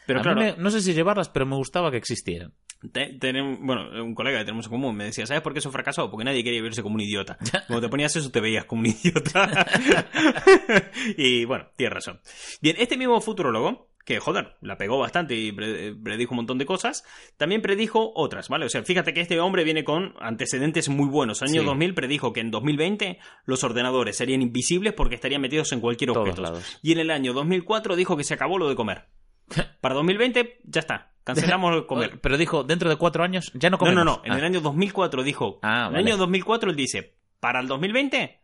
Pero 0.07 0.21
A 0.21 0.23
mí 0.23 0.25
claro, 0.35 0.41
me- 0.57 0.63
no 0.63 0.71
sé 0.71 0.81
si 0.83 0.93
llevarlas, 0.93 1.29
pero 1.31 1.47
me 1.47 1.57
gustaba 1.57 1.91
que 1.91 1.97
existieran. 1.97 2.53
Te- 2.93 3.15
tenemos- 3.19 3.59
bueno, 3.61 4.05
un 4.05 4.15
colega 4.15 4.39
que 4.39 4.45
tenemos 4.45 4.67
en 4.67 4.71
común 4.71 4.97
me 4.97 5.05
decía, 5.05 5.27
¿sabes 5.27 5.43
por 5.43 5.53
qué 5.53 5.59
eso 5.59 5.71
fracasó? 5.71 6.11
Porque 6.11 6.25
nadie 6.25 6.45
quería 6.45 6.63
verse 6.63 6.83
como 6.83 6.95
un 6.97 7.01
idiota. 7.01 7.37
Cuando 7.67 7.81
te 7.87 7.89
ponías 7.91 8.15
eso 8.17 8.31
te 8.31 8.41
veías 8.41 8.65
como 8.65 8.81
un 8.81 8.87
idiota. 8.87 9.67
y 11.17 11.45
bueno, 11.45 11.67
tienes 11.77 11.95
razón. 11.95 12.21
Bien, 12.61 12.77
este 12.79 12.97
mismo 12.97 13.21
futurólogo, 13.21 13.89
que 14.05 14.21
joder, 14.21 14.55
la 14.63 14.79
pegó 14.79 14.99
bastante 14.99 15.35
y 15.35 15.53
pre- 15.53 15.95
predijo 15.95 16.33
un 16.33 16.37
montón 16.39 16.57
de 16.59 16.65
cosas, 16.65 17.05
también 17.37 17.61
predijo 17.61 18.11
otras, 18.15 18.49
¿vale? 18.49 18.65
O 18.65 18.69
sea, 18.71 18.83
fíjate 18.83 19.13
que 19.13 19.21
este 19.21 19.39
hombre 19.41 19.65
viene 19.65 19.85
con 19.85 20.15
antecedentes 20.21 20.89
muy 20.89 21.09
buenos. 21.09 21.43
Año 21.43 21.61
Sí. 21.61 21.67
2000 21.67 21.95
predijo 21.95 22.33
que 22.33 22.41
en 22.41 22.51
2020 22.51 23.19
los 23.45 23.65
ordenadores 23.65 24.17
serían 24.17 24.41
invisibles 24.41 24.95
porque 24.95 25.15
estarían 25.17 25.43
metidos 25.43 25.73
en 25.73 25.81
cualquier 25.81 26.11
objeto. 26.11 26.59
Y 26.83 26.93
en 26.93 26.99
el 27.01 27.11
año 27.11 27.35
2004 27.35 27.97
dijo 27.97 28.17
que 28.17 28.25
se 28.25 28.35
acabó 28.35 28.57
lo 28.59 28.69
de 28.69 28.77
comer. 28.77 29.05
Para 29.81 29.95
2020 29.95 30.61
ya 30.65 30.81
está, 30.81 31.13
cancelamos 31.35 31.75
el 31.77 31.87
comer. 31.87 32.21
Pero 32.21 32.37
dijo, 32.37 32.65
dentro 32.65 32.89
de 32.91 32.97
cuatro 32.97 33.23
años 33.25 33.51
ya 33.55 33.71
no 33.71 33.75
No, 33.75 33.79
comemos. 33.79 34.05
no, 34.05 34.17
no. 34.17 34.23
En 34.25 34.33
Ah, 34.33 34.39
el 34.39 34.45
año 34.45 34.61
2004 34.61 35.23
dijo. 35.23 35.59
Ah, 35.63 35.87
en 35.87 35.93
vale. 35.93 36.01
el 36.01 36.07
año 36.09 36.17
2004 36.19 36.71
él 36.71 36.77
dice: 36.77 37.15
Para 37.41 37.61
el 37.61 37.69
2020 37.69 38.41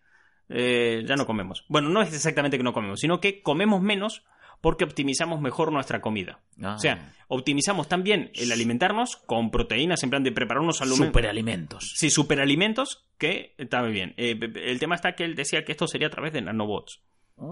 eh, 0.50 1.02
ya 1.06 1.16
no 1.16 1.26
comemos. 1.26 1.64
Bueno, 1.68 1.88
no 1.88 2.02
es 2.02 2.12
exactamente 2.14 2.56
que 2.56 2.62
no 2.64 2.72
comemos, 2.72 3.00
sino 3.00 3.20
que 3.20 3.42
comemos 3.42 3.80
menos 3.82 4.22
porque 4.60 4.84
optimizamos 4.84 5.40
mejor 5.42 5.72
nuestra 5.72 6.00
comida. 6.00 6.40
Ah. 6.62 6.74
O 6.76 6.78
sea, 6.78 7.12
optimizamos 7.28 7.86
también 7.88 8.30
el 8.34 8.50
alimentarnos 8.50 9.16
con 9.16 9.50
proteínas 9.50 10.02
en 10.02 10.10
plan 10.10 10.22
de 10.22 10.32
preparar 10.32 10.62
unos 10.62 10.80
alimentos. 10.80 11.06
superalimentos. 11.06 11.92
Sí, 11.96 12.08
superalimentos 12.10 13.06
que 13.18 13.54
está 13.58 13.82
muy 13.82 13.92
bien. 13.92 14.14
Eh, 14.16 14.38
el 14.64 14.78
tema 14.78 14.94
está 14.94 15.14
que 15.14 15.24
él 15.24 15.34
decía 15.34 15.64
que 15.64 15.72
esto 15.72 15.86
sería 15.86 16.06
a 16.06 16.10
través 16.10 16.32
de 16.32 16.40
nanobots. 16.42 17.02
¿Qué? 17.36 17.42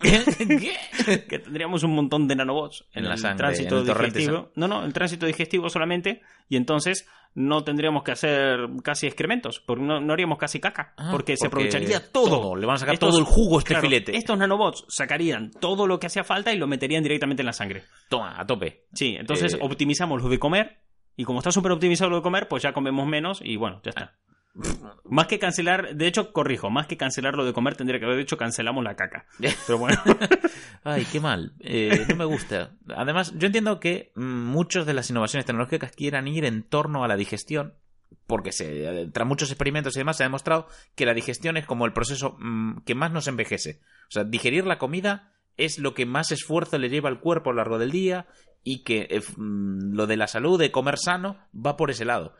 Que 0.00 1.38
tendríamos 1.38 1.82
un 1.82 1.94
montón 1.94 2.28
de 2.28 2.36
nanobots 2.36 2.84
en, 2.92 3.04
En 3.04 3.10
la 3.10 3.16
sangre, 3.16 3.38
tránsito 3.38 3.80
en 3.80 3.88
el 3.88 3.94
digestivo. 3.96 4.50
No, 4.54 4.68
no, 4.68 4.84
el 4.84 4.92
tránsito 4.92 5.26
digestivo 5.26 5.68
solamente. 5.68 6.22
Y 6.48 6.56
entonces 6.56 7.06
no 7.34 7.62
tendríamos 7.62 8.02
que 8.02 8.12
hacer 8.12 8.58
casi 8.82 9.06
excrementos, 9.06 9.60
porque 9.60 9.82
no, 9.84 10.00
no 10.00 10.12
haríamos 10.12 10.38
casi 10.38 10.60
caca, 10.60 10.94
Ah, 10.96 11.08
porque 11.12 11.36
se 11.36 11.46
aprovecharía 11.46 12.10
todo. 12.10 12.56
Le 12.56 12.66
van 12.66 12.76
a 12.76 12.78
sacar 12.78 12.94
Estos- 12.94 13.10
todo 13.10 13.18
el 13.18 13.24
jugo 13.24 13.56
a 13.56 13.58
este 13.60 13.74
Claro, 13.74 13.82
filete. 13.86 14.16
Estos 14.16 14.38
nanobots 14.38 14.84
sacarían 14.88 15.50
todo 15.50 15.86
lo 15.86 16.00
que 16.00 16.06
hacía 16.06 16.24
falta 16.24 16.52
y 16.52 16.58
lo 16.58 16.66
meterían 16.66 17.02
directamente 17.02 17.42
en 17.42 17.46
la 17.46 17.52
sangre. 17.52 17.84
Toma, 18.08 18.40
a 18.40 18.46
tope. 18.46 18.86
Sí, 18.94 19.16
entonces 19.18 19.54
Eh. 19.54 19.58
optimizamos 19.60 20.22
lo 20.22 20.28
de 20.28 20.38
comer. 20.38 20.78
Y 21.16 21.24
como 21.24 21.40
está 21.40 21.50
súper 21.50 21.72
optimizado 21.72 22.10
lo 22.10 22.16
de 22.16 22.22
comer, 22.22 22.46
pues 22.48 22.62
ya 22.62 22.72
comemos 22.72 23.06
menos 23.06 23.40
y 23.42 23.56
bueno, 23.56 23.80
ya 23.84 23.90
está. 23.90 24.14
Más 25.04 25.26
que 25.26 25.38
cancelar, 25.38 25.94
de 25.94 26.06
hecho, 26.06 26.32
corrijo, 26.32 26.68
más 26.70 26.86
que 26.86 26.96
cancelar 26.96 27.34
lo 27.34 27.44
de 27.44 27.52
comer, 27.52 27.76
tendría 27.76 28.00
que 28.00 28.06
haber 28.06 28.18
dicho 28.18 28.36
cancelamos 28.36 28.82
la 28.82 28.96
caca. 28.96 29.26
Pero 29.66 29.78
bueno. 29.78 29.98
Ay, 30.84 31.06
qué 31.10 31.20
mal. 31.20 31.52
Eh, 31.60 32.06
no 32.08 32.16
me 32.16 32.24
gusta. 32.24 32.72
Además, 32.88 33.32
yo 33.36 33.46
entiendo 33.46 33.78
que 33.80 34.12
muchas 34.16 34.86
de 34.86 34.94
las 34.94 35.10
innovaciones 35.10 35.46
tecnológicas 35.46 35.92
quieran 35.92 36.26
ir 36.28 36.44
en 36.44 36.62
torno 36.62 37.04
a 37.04 37.08
la 37.08 37.16
digestión, 37.16 37.74
porque 38.26 38.52
se, 38.52 39.08
tras 39.12 39.26
muchos 39.26 39.50
experimentos 39.50 39.96
y 39.96 40.00
demás 40.00 40.16
se 40.16 40.24
ha 40.24 40.26
demostrado 40.26 40.68
que 40.94 41.06
la 41.06 41.14
digestión 41.14 41.56
es 41.56 41.66
como 41.66 41.86
el 41.86 41.92
proceso 41.92 42.36
mm, 42.38 42.80
que 42.84 42.94
más 42.94 43.12
nos 43.12 43.28
envejece. 43.28 43.80
O 44.08 44.10
sea, 44.10 44.24
digerir 44.24 44.66
la 44.66 44.78
comida 44.78 45.32
es 45.56 45.78
lo 45.78 45.94
que 45.94 46.06
más 46.06 46.30
esfuerzo 46.30 46.78
le 46.78 46.88
lleva 46.88 47.08
al 47.08 47.20
cuerpo 47.20 47.50
a 47.50 47.52
lo 47.52 47.58
largo 47.58 47.78
del 47.78 47.90
día 47.90 48.26
y 48.64 48.82
que 48.84 49.08
eh, 49.10 49.20
mm, 49.36 49.94
lo 49.94 50.06
de 50.06 50.16
la 50.16 50.26
salud, 50.26 50.58
de 50.58 50.70
comer 50.70 50.98
sano, 50.98 51.38
va 51.54 51.76
por 51.76 51.90
ese 51.90 52.04
lado. 52.04 52.34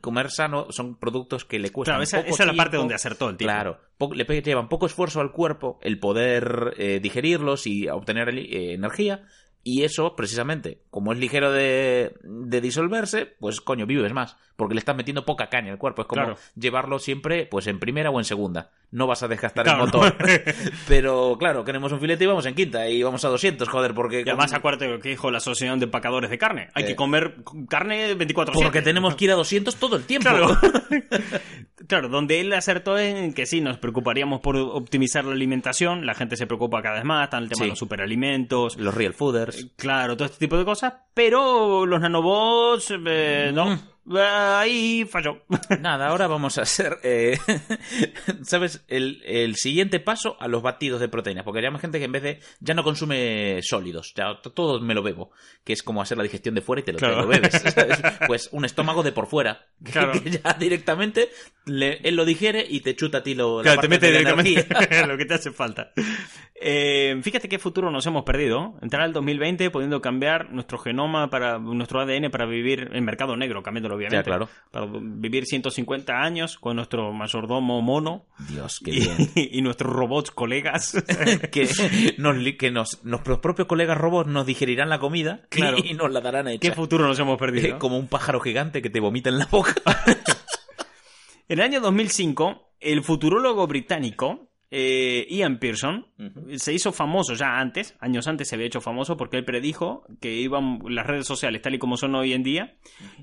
Comer 0.00 0.30
sano 0.30 0.68
son 0.70 0.96
productos 0.96 1.44
que 1.44 1.58
le 1.58 1.70
cuestan 1.70 1.96
Claro, 1.96 2.02
esa, 2.02 2.18
poco 2.18 2.34
esa 2.34 2.42
es 2.44 2.46
la 2.46 2.56
parte 2.56 2.78
donde 2.78 2.94
acertó 2.94 3.28
el 3.28 3.36
tipo. 3.36 3.46
Claro, 3.46 3.78
le 4.14 4.24
llevan 4.42 4.70
poco 4.70 4.86
esfuerzo 4.86 5.20
al 5.20 5.32
cuerpo 5.32 5.78
el 5.82 5.98
poder 5.98 6.74
eh, 6.78 6.98
digerirlos 7.00 7.66
y 7.66 7.86
obtener 7.88 8.30
eh, 8.30 8.72
energía. 8.72 9.26
Y 9.68 9.82
eso, 9.82 10.14
precisamente, 10.14 10.78
como 10.90 11.12
es 11.12 11.18
ligero 11.18 11.50
de, 11.50 12.14
de 12.22 12.60
disolverse, 12.60 13.26
pues 13.40 13.60
coño, 13.60 13.84
vives 13.84 14.12
más. 14.12 14.36
Porque 14.54 14.74
le 14.74 14.78
estás 14.78 14.94
metiendo 14.94 15.24
poca 15.24 15.48
caña 15.48 15.72
al 15.72 15.78
cuerpo. 15.78 16.02
Es 16.02 16.08
como 16.08 16.22
Claro. 16.22 16.38
llevarlo 16.54 17.00
siempre 17.00 17.46
pues 17.46 17.66
en 17.66 17.80
primera 17.80 18.10
o 18.10 18.18
en 18.20 18.24
segunda. 18.24 18.70
No 18.92 19.08
vas 19.08 19.24
a 19.24 19.28
desgastar 19.28 19.64
Claro. 19.64 19.80
el 19.80 19.86
motor. 19.86 20.16
Pero 20.86 21.36
claro, 21.36 21.64
queremos 21.64 21.90
un 21.90 21.98
filete 21.98 22.22
y 22.22 22.26
vamos 22.28 22.46
en 22.46 22.54
quinta. 22.54 22.88
Y 22.88 23.02
vamos 23.02 23.24
a 23.24 23.28
200, 23.28 23.68
joder, 23.68 23.92
porque... 23.92 24.20
Y 24.24 24.28
además 24.28 24.52
acuérdate 24.52 24.86
lo 24.86 25.00
que 25.00 25.08
dijo 25.08 25.32
la 25.32 25.38
Asociación 25.38 25.80
de 25.80 25.86
Empacadores 25.86 26.30
de 26.30 26.38
Carne. 26.38 26.68
Hay 26.74 26.84
Eh. 26.84 26.86
que 26.86 26.94
comer 26.96 27.34
carne 27.68 28.14
24 28.14 28.54
Porque 28.54 28.82
tenemos 28.82 29.16
que 29.16 29.24
ir 29.24 29.32
a 29.32 29.34
200 29.34 29.74
todo 29.74 29.96
el 29.96 30.04
tiempo. 30.04 30.28
Claro. 30.30 30.56
claro, 31.88 32.08
donde 32.08 32.40
él 32.40 32.52
acertó 32.52 32.98
en 32.98 33.32
que 33.34 33.46
sí, 33.46 33.60
nos 33.60 33.78
preocuparíamos 33.78 34.40
por 34.40 34.56
optimizar 34.56 35.24
la 35.24 35.32
alimentación, 35.32 36.06
la 36.06 36.14
gente 36.14 36.36
se 36.36 36.46
preocupa 36.46 36.82
cada 36.82 36.96
vez 36.96 37.04
más, 37.04 37.24
está 37.24 37.38
el 37.38 37.48
tema 37.48 37.56
Sí. 37.58 37.62
de 37.64 37.68
los 37.70 37.78
superalimentos, 37.78 38.76
Los 38.76 38.94
real 38.94 39.14
fooders. 39.14 39.68
claro, 39.76 40.16
todo 40.16 40.26
este 40.26 40.38
tipo 40.38 40.56
de 40.58 40.64
cosas, 40.64 40.94
pero 41.14 41.86
los 41.86 42.00
nanobots, 42.00 42.92
eh, 43.06 43.50
no, 43.54 43.76
Mm. 44.08 44.16
ahí 44.18 45.04
falló. 45.10 45.42
Nada, 45.80 46.08
ahora 46.08 46.26
vamos 46.28 46.58
a 46.58 46.62
hacer, 46.62 46.98
eh, 47.02 47.36
¿sabes? 48.42 48.84
El, 48.88 49.20
el 49.24 49.56
siguiente 49.56 49.98
paso 50.00 50.36
a 50.40 50.46
los 50.48 50.62
batidos 50.62 51.00
de 51.00 51.08
proteínas, 51.08 51.44
porque 51.44 51.66
hay 51.66 51.78
gente 51.78 51.98
que 51.98 52.04
en 52.04 52.12
vez 52.12 52.22
de, 52.22 52.40
ya 52.60 52.74
no 52.74 52.84
consume 52.84 53.60
sólidos, 53.62 54.12
ya 54.16 54.40
todo 54.54 54.80
me 54.80 54.94
lo 54.94 55.02
bebo, 55.02 55.30
que 55.64 55.72
es 55.72 55.82
como 55.82 56.02
hacer 56.02 56.16
la 56.18 56.22
digestión 56.24 56.54
de 56.54 56.60
fuera 56.60 56.80
y 56.80 56.84
te 56.84 56.92
lo, 56.92 56.98
te 56.98 57.04
Claro. 57.06 57.22
lo 57.22 57.26
bebes, 57.28 57.50
¿sabes? 57.74 57.98
Pues 58.26 58.48
un 58.52 58.64
estómago 58.64 59.02
de 59.02 59.12
por 59.12 59.26
fuera, 59.26 59.66
que, 59.84 59.92
Claro. 59.92 60.12
que 60.22 60.30
ya 60.30 60.52
directamente 60.58 61.28
le- 61.66 61.98
él 62.04 62.16
lo 62.16 62.24
digiere 62.24 62.64
y 62.68 62.80
te 62.80 62.94
chuta 62.96 63.18
a 63.18 63.22
ti 63.22 63.34
lo, 63.34 63.58
la 63.58 63.62
Claro, 63.62 63.80
te 63.82 63.88
mete 63.88 64.06
directamente 64.10 64.66
lo 65.06 65.16
que 65.16 65.24
te 65.24 65.34
hace 65.34 65.50
falta. 65.50 65.92
Eh, 66.58 67.18
fíjate 67.22 67.48
qué 67.48 67.58
futuro 67.58 67.90
nos 67.90 68.06
hemos 68.06 68.24
perdido. 68.24 68.78
Entrar 68.80 69.02
al 69.02 69.12
2020 69.12 69.70
pudiendo 69.70 70.00
cambiar 70.00 70.50
nuestro 70.52 70.78
genoma 70.78 71.28
para 71.28 71.58
nuestro 71.58 72.00
ADN 72.00 72.30
para 72.30 72.46
vivir 72.46 72.90
en 72.92 73.04
mercado 73.04 73.36
negro, 73.36 73.62
cambiándolo 73.62 73.96
obviamente. 73.96 74.16
Ya, 74.16 74.22
claro. 74.22 74.48
Para 74.70 74.86
vivir 74.90 75.44
150 75.44 76.12
años 76.14 76.56
con 76.56 76.76
nuestro 76.76 77.12
mayordomo 77.12 77.82
mono 77.82 78.24
Dios, 78.48 78.80
qué 78.82 78.92
y, 78.92 79.00
bien. 79.00 79.16
y 79.52 79.60
nuestros 79.62 79.92
robots 79.92 80.30
colegas. 80.30 80.92
que 81.52 81.68
nos, 82.16 82.36
que 82.56 82.70
nos, 82.70 83.04
nuestros 83.04 83.38
propios 83.40 83.68
colegas 83.68 83.98
robots 83.98 84.30
nos 84.30 84.46
digerirán 84.46 84.88
la 84.88 84.98
comida 84.98 85.42
Claro. 85.50 85.76
y, 85.82 85.92
nos 85.94 86.10
la 86.10 86.20
darán 86.20 86.48
hecha. 86.48 86.60
¿Qué 86.60 86.72
futuro 86.74 87.06
nos 87.06 87.18
hemos 87.18 87.38
perdido? 87.38 87.78
Como 87.78 87.98
un 87.98 88.08
pájaro 88.08 88.40
gigante 88.40 88.80
que 88.80 88.88
te 88.88 89.00
vomita 89.00 89.28
en 89.28 89.38
la 89.38 89.46
boca. 89.46 89.65
En 91.48 91.60
el 91.60 91.64
año 91.64 91.80
2005, 91.80 92.72
el 92.80 93.04
futurólogo 93.04 93.68
británico 93.68 94.50
eh, 94.68 95.28
Ian 95.30 95.60
Pearson 95.60 96.08
se 96.56 96.72
hizo 96.72 96.90
famoso 96.90 97.34
ya 97.34 97.60
antes, 97.60 97.96
años 98.00 98.26
antes 98.26 98.48
se 98.48 98.56
había 98.56 98.66
hecho 98.66 98.80
famoso 98.80 99.16
porque 99.16 99.36
él 99.36 99.44
predijo 99.44 100.04
que 100.20 100.34
iban 100.34 100.80
las 100.88 101.06
redes 101.06 101.26
sociales 101.26 101.62
tal 101.62 101.76
y 101.76 101.78
como 101.78 101.96
son 101.96 102.16
hoy 102.16 102.32
en 102.32 102.42
día 102.42 102.76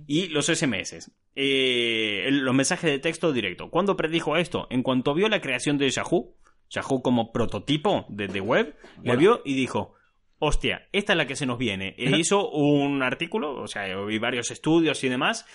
y 0.08 0.28
los 0.30 0.46
SMS, 0.46 1.12
eh, 1.36 2.30
los 2.32 2.56
mensajes 2.56 2.90
de 2.90 3.00
texto 3.00 3.34
directo. 3.34 3.70
¿Cuándo 3.70 3.98
predijo 3.98 4.38
esto? 4.38 4.68
En 4.70 4.84
cuanto 4.84 5.14
vio 5.14 5.28
la 5.28 5.42
creación 5.42 5.78
de 5.78 5.90
Yahoo, 5.90 6.34
Yahoo 6.70 7.02
como 7.02 7.34
prototipo 7.34 8.06
de, 8.08 8.28
de 8.28 8.40
web, 8.40 8.76
la 8.98 9.16
Bueno. 9.16 9.20
vio 9.20 9.42
y 9.44 9.56
dijo, 9.56 9.96
hostia, 10.40 10.88
esta 10.94 11.12
es 11.12 11.18
la 11.18 11.28
que 11.28 11.36
se 11.36 11.46
nos 11.46 11.58
viene. 11.58 11.94
E 11.98 12.10
hizo 12.18 12.50
un 12.50 13.04
artículo, 13.04 13.62
o 13.62 13.68
sea, 13.68 13.86
vi 14.06 14.18
varios 14.18 14.50
estudios 14.50 15.04
y 15.04 15.10
demás, 15.10 15.46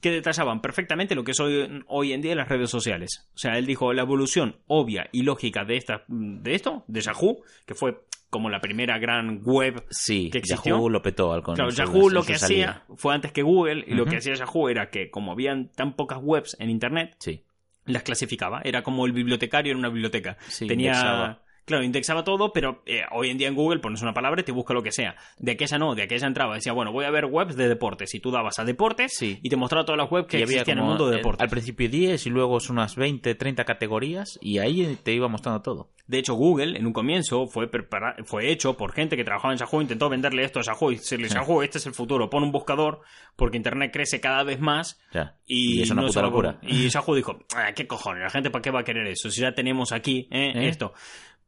que 0.00 0.10
detallaban 0.10 0.60
perfectamente 0.60 1.14
lo 1.14 1.24
que 1.24 1.32
es 1.32 1.40
hoy, 1.40 1.82
hoy 1.88 2.12
en 2.12 2.22
día 2.22 2.34
las 2.34 2.48
redes 2.48 2.70
sociales. 2.70 3.28
O 3.34 3.38
sea, 3.38 3.58
él 3.58 3.66
dijo 3.66 3.92
la 3.92 4.02
evolución 4.02 4.56
obvia 4.66 5.08
y 5.12 5.22
lógica 5.22 5.64
de, 5.64 5.76
esta, 5.76 6.04
de 6.08 6.54
esto, 6.54 6.84
de 6.86 7.00
Yahoo, 7.00 7.42
que 7.66 7.74
fue 7.74 8.00
como 8.30 8.48
la 8.48 8.60
primera 8.60 8.98
gran 8.98 9.40
web. 9.44 9.84
Sí, 9.90 10.30
¿Que 10.30 10.38
existió? 10.38 10.76
Yahoo 10.76 10.88
lo 10.88 11.02
petó 11.02 11.32
al 11.32 11.42
Claro, 11.42 11.70
Yahoo 11.70 12.08
lo 12.10 12.22
que 12.22 12.34
hacía 12.34 12.84
fue 12.96 13.14
antes 13.14 13.32
que 13.32 13.42
Google, 13.42 13.84
y 13.86 13.94
lo 13.94 14.06
que 14.06 14.18
hacía 14.18 14.34
Yahoo 14.34 14.68
era 14.68 14.90
que, 14.90 15.10
como 15.10 15.32
habían 15.32 15.70
tan 15.72 15.96
pocas 15.96 16.20
webs 16.22 16.56
en 16.60 16.70
Internet, 16.70 17.16
Sí, 17.18 17.42
las 17.86 18.04
clasificaba. 18.04 18.60
Era 18.62 18.82
como 18.82 19.06
el 19.06 19.12
bibliotecario 19.12 19.72
en 19.72 19.78
una 19.78 19.88
biblioteca. 19.88 20.36
Sí, 20.46 20.68
Tenía. 20.68 20.92
indexaba. 20.92 21.42
Claro, 21.70 21.84
indexaba 21.84 22.24
todo, 22.24 22.52
pero 22.52 22.82
eh, 22.84 23.02
hoy 23.12 23.30
en 23.30 23.38
día 23.38 23.46
en 23.46 23.54
Google 23.54 23.78
pones 23.78 24.02
una 24.02 24.12
palabra 24.12 24.40
y 24.40 24.44
te 24.44 24.50
busca 24.50 24.74
lo 24.74 24.82
que 24.82 24.90
sea. 24.90 25.14
De 25.38 25.52
aquella 25.52 25.78
no, 25.78 25.94
de 25.94 26.02
aquella 26.02 26.26
entraba. 26.26 26.56
Decía, 26.56 26.72
bueno, 26.72 26.90
voy 26.90 27.04
a 27.04 27.10
ver 27.12 27.26
webs 27.26 27.54
de 27.54 27.68
deportes. 27.68 28.12
Y 28.12 28.18
tú 28.18 28.32
dabas 28.32 28.58
a 28.58 28.64
deportes 28.64 29.12
Sí. 29.16 29.38
y 29.40 29.48
te 29.48 29.54
mostraba 29.54 29.84
todas 29.84 29.98
las 29.98 30.10
webs 30.10 30.26
que 30.26 30.40
y 30.40 30.42
había 30.42 30.56
existían 30.56 30.78
en 30.78 30.82
el 30.82 30.88
mundo 30.88 31.08
de 31.08 31.18
deportes. 31.18 31.40
Al 31.44 31.48
principio 31.48 31.88
10 31.88 32.26
y 32.26 32.30
luego 32.30 32.58
son 32.58 32.78
unas 32.78 32.96
20, 32.96 33.36
30 33.36 33.64
categorías 33.64 34.36
y 34.42 34.58
ahí 34.58 34.98
te 35.00 35.12
iba 35.12 35.28
mostrando 35.28 35.62
todo. 35.62 35.90
De 36.08 36.18
hecho, 36.18 36.34
Google 36.34 36.76
en 36.76 36.86
un 36.86 36.92
comienzo 36.92 37.46
fue, 37.46 37.70
prepara- 37.70 38.16
fue 38.24 38.50
hecho 38.50 38.76
por 38.76 38.92
gente 38.92 39.16
que 39.16 39.22
trabajaba 39.22 39.52
en 39.54 39.60
Yahoo, 39.60 39.80
intentó 39.80 40.08
venderle 40.08 40.42
esto 40.42 40.58
a 40.58 40.62
Yahoo 40.64 40.90
y 40.90 40.96
decirle, 40.96 41.28
Sí. 41.28 41.36
Yahoo, 41.36 41.62
este 41.62 41.78
es 41.78 41.86
el 41.86 41.94
futuro, 41.94 42.28
pon 42.28 42.42
un 42.42 42.50
buscador 42.50 43.02
porque 43.36 43.56
Internet 43.58 43.92
crece 43.92 44.20
cada 44.20 44.42
vez 44.42 44.58
más 44.58 45.00
Ya. 45.14 45.36
y, 45.46 45.82
es 45.82 45.90
una 45.92 46.02
no 46.02 46.08
puta 46.08 46.22
locura. 46.22 46.58
Y 46.62 46.88
Yahoo 46.88 47.14
dijo, 47.14 47.38
"Ah, 47.54 47.70
¿qué 47.76 47.86
cojones? 47.86 48.24
¿La 48.24 48.30
gente 48.30 48.50
para 48.50 48.60
qué 48.60 48.72
va 48.72 48.80
a 48.80 48.84
querer 48.84 49.06
eso? 49.06 49.30
Si 49.30 49.40
ya 49.40 49.52
tenemos 49.54 49.92
aquí 49.92 50.26
eh, 50.32 50.50
¿Eh? 50.56 50.68
esto. 50.68 50.92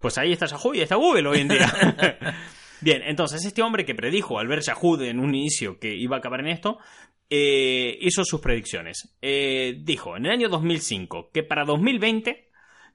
Pues 0.02 0.18
ahí 0.18 0.32
está 0.32 0.44
Yahoo 0.46 0.74
y 0.74 0.80
está 0.82 0.96
Google 0.96 1.28
hoy 1.28 1.38
en 1.40 1.48
día. 1.48 1.72
Bien, 2.82 3.00
entonces 3.04 3.44
este 3.44 3.62
hombre 3.62 3.84
que 3.86 3.94
predijo 3.94 4.38
al 4.38 4.48
ver 4.48 4.60
Yahoo 4.60 5.00
en 5.00 5.20
un 5.20 5.34
inicio 5.34 5.78
que 5.78 5.94
iba 5.94 6.16
a 6.16 6.18
acabar 6.18 6.40
en 6.40 6.48
esto, 6.48 6.78
eh, 7.30 7.96
hizo 8.00 8.24
sus 8.24 8.40
predicciones. 8.40 9.16
Eh, 9.22 9.76
dijo 9.80 10.16
en 10.16 10.26
el 10.26 10.32
año 10.32 10.48
2005 10.48 11.30
que 11.32 11.42
para 11.44 11.64
2020 11.64 12.50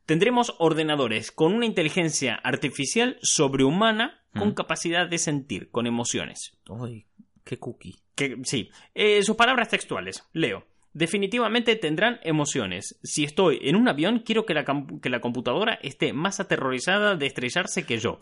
tendremos 0.06 0.54
ordenadores 0.60 1.32
con 1.32 1.54
una 1.54 1.66
inteligencia 1.66 2.36
artificial 2.36 3.18
sobrehumana 3.22 4.22
con 4.38 4.50
Mm. 4.50 4.54
capacidad 4.54 5.08
de 5.08 5.18
sentir, 5.18 5.72
con 5.72 5.88
emociones. 5.88 6.52
Uy, 6.70 7.08
qué 7.44 7.58
cookie. 7.58 7.96
Que, 8.14 8.36
sí, 8.44 8.70
Eh, 8.94 9.24
sus 9.24 9.36
palabras 9.36 9.70
textuales. 9.70 10.24
Leo. 10.34 10.66
Definitivamente 10.98 11.76
tendrán 11.76 12.20
emociones. 12.24 12.98
Si 13.04 13.24
estoy 13.24 13.60
en 13.62 13.76
un 13.76 13.88
avión, 13.88 14.24
quiero 14.26 14.48
que 14.48 14.56
la, 14.56 15.20
computadora 15.22 15.78
esté 15.84 16.12
más 16.12 16.40
aterrorizada 16.40 17.16
de 17.16 17.28
estrellarse 17.28 17.86
que 17.86 18.00
yo. 18.00 18.18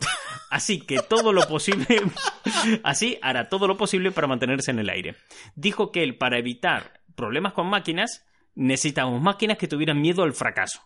Así 0.50 0.80
que 0.80 0.98
todo 0.98 1.32
lo 1.32 1.48
posible. 1.48 1.86
Así 2.84 3.18
hará 3.22 3.48
todo 3.48 3.66
lo 3.66 3.78
posible 3.78 4.12
para 4.12 4.26
mantenerse 4.26 4.72
en 4.72 4.78
el 4.78 4.90
aire. 4.90 5.14
Dijo 5.54 5.90
que 5.90 6.02
él, 6.02 6.18
para 6.18 6.36
evitar 6.36 7.00
problemas 7.14 7.54
con 7.54 7.66
máquinas, 7.66 8.26
necesitamos 8.54 9.22
máquinas 9.22 9.56
que 9.56 9.68
tuvieran 9.68 9.98
miedo 9.98 10.22
al 10.22 10.34
fracaso. 10.34 10.82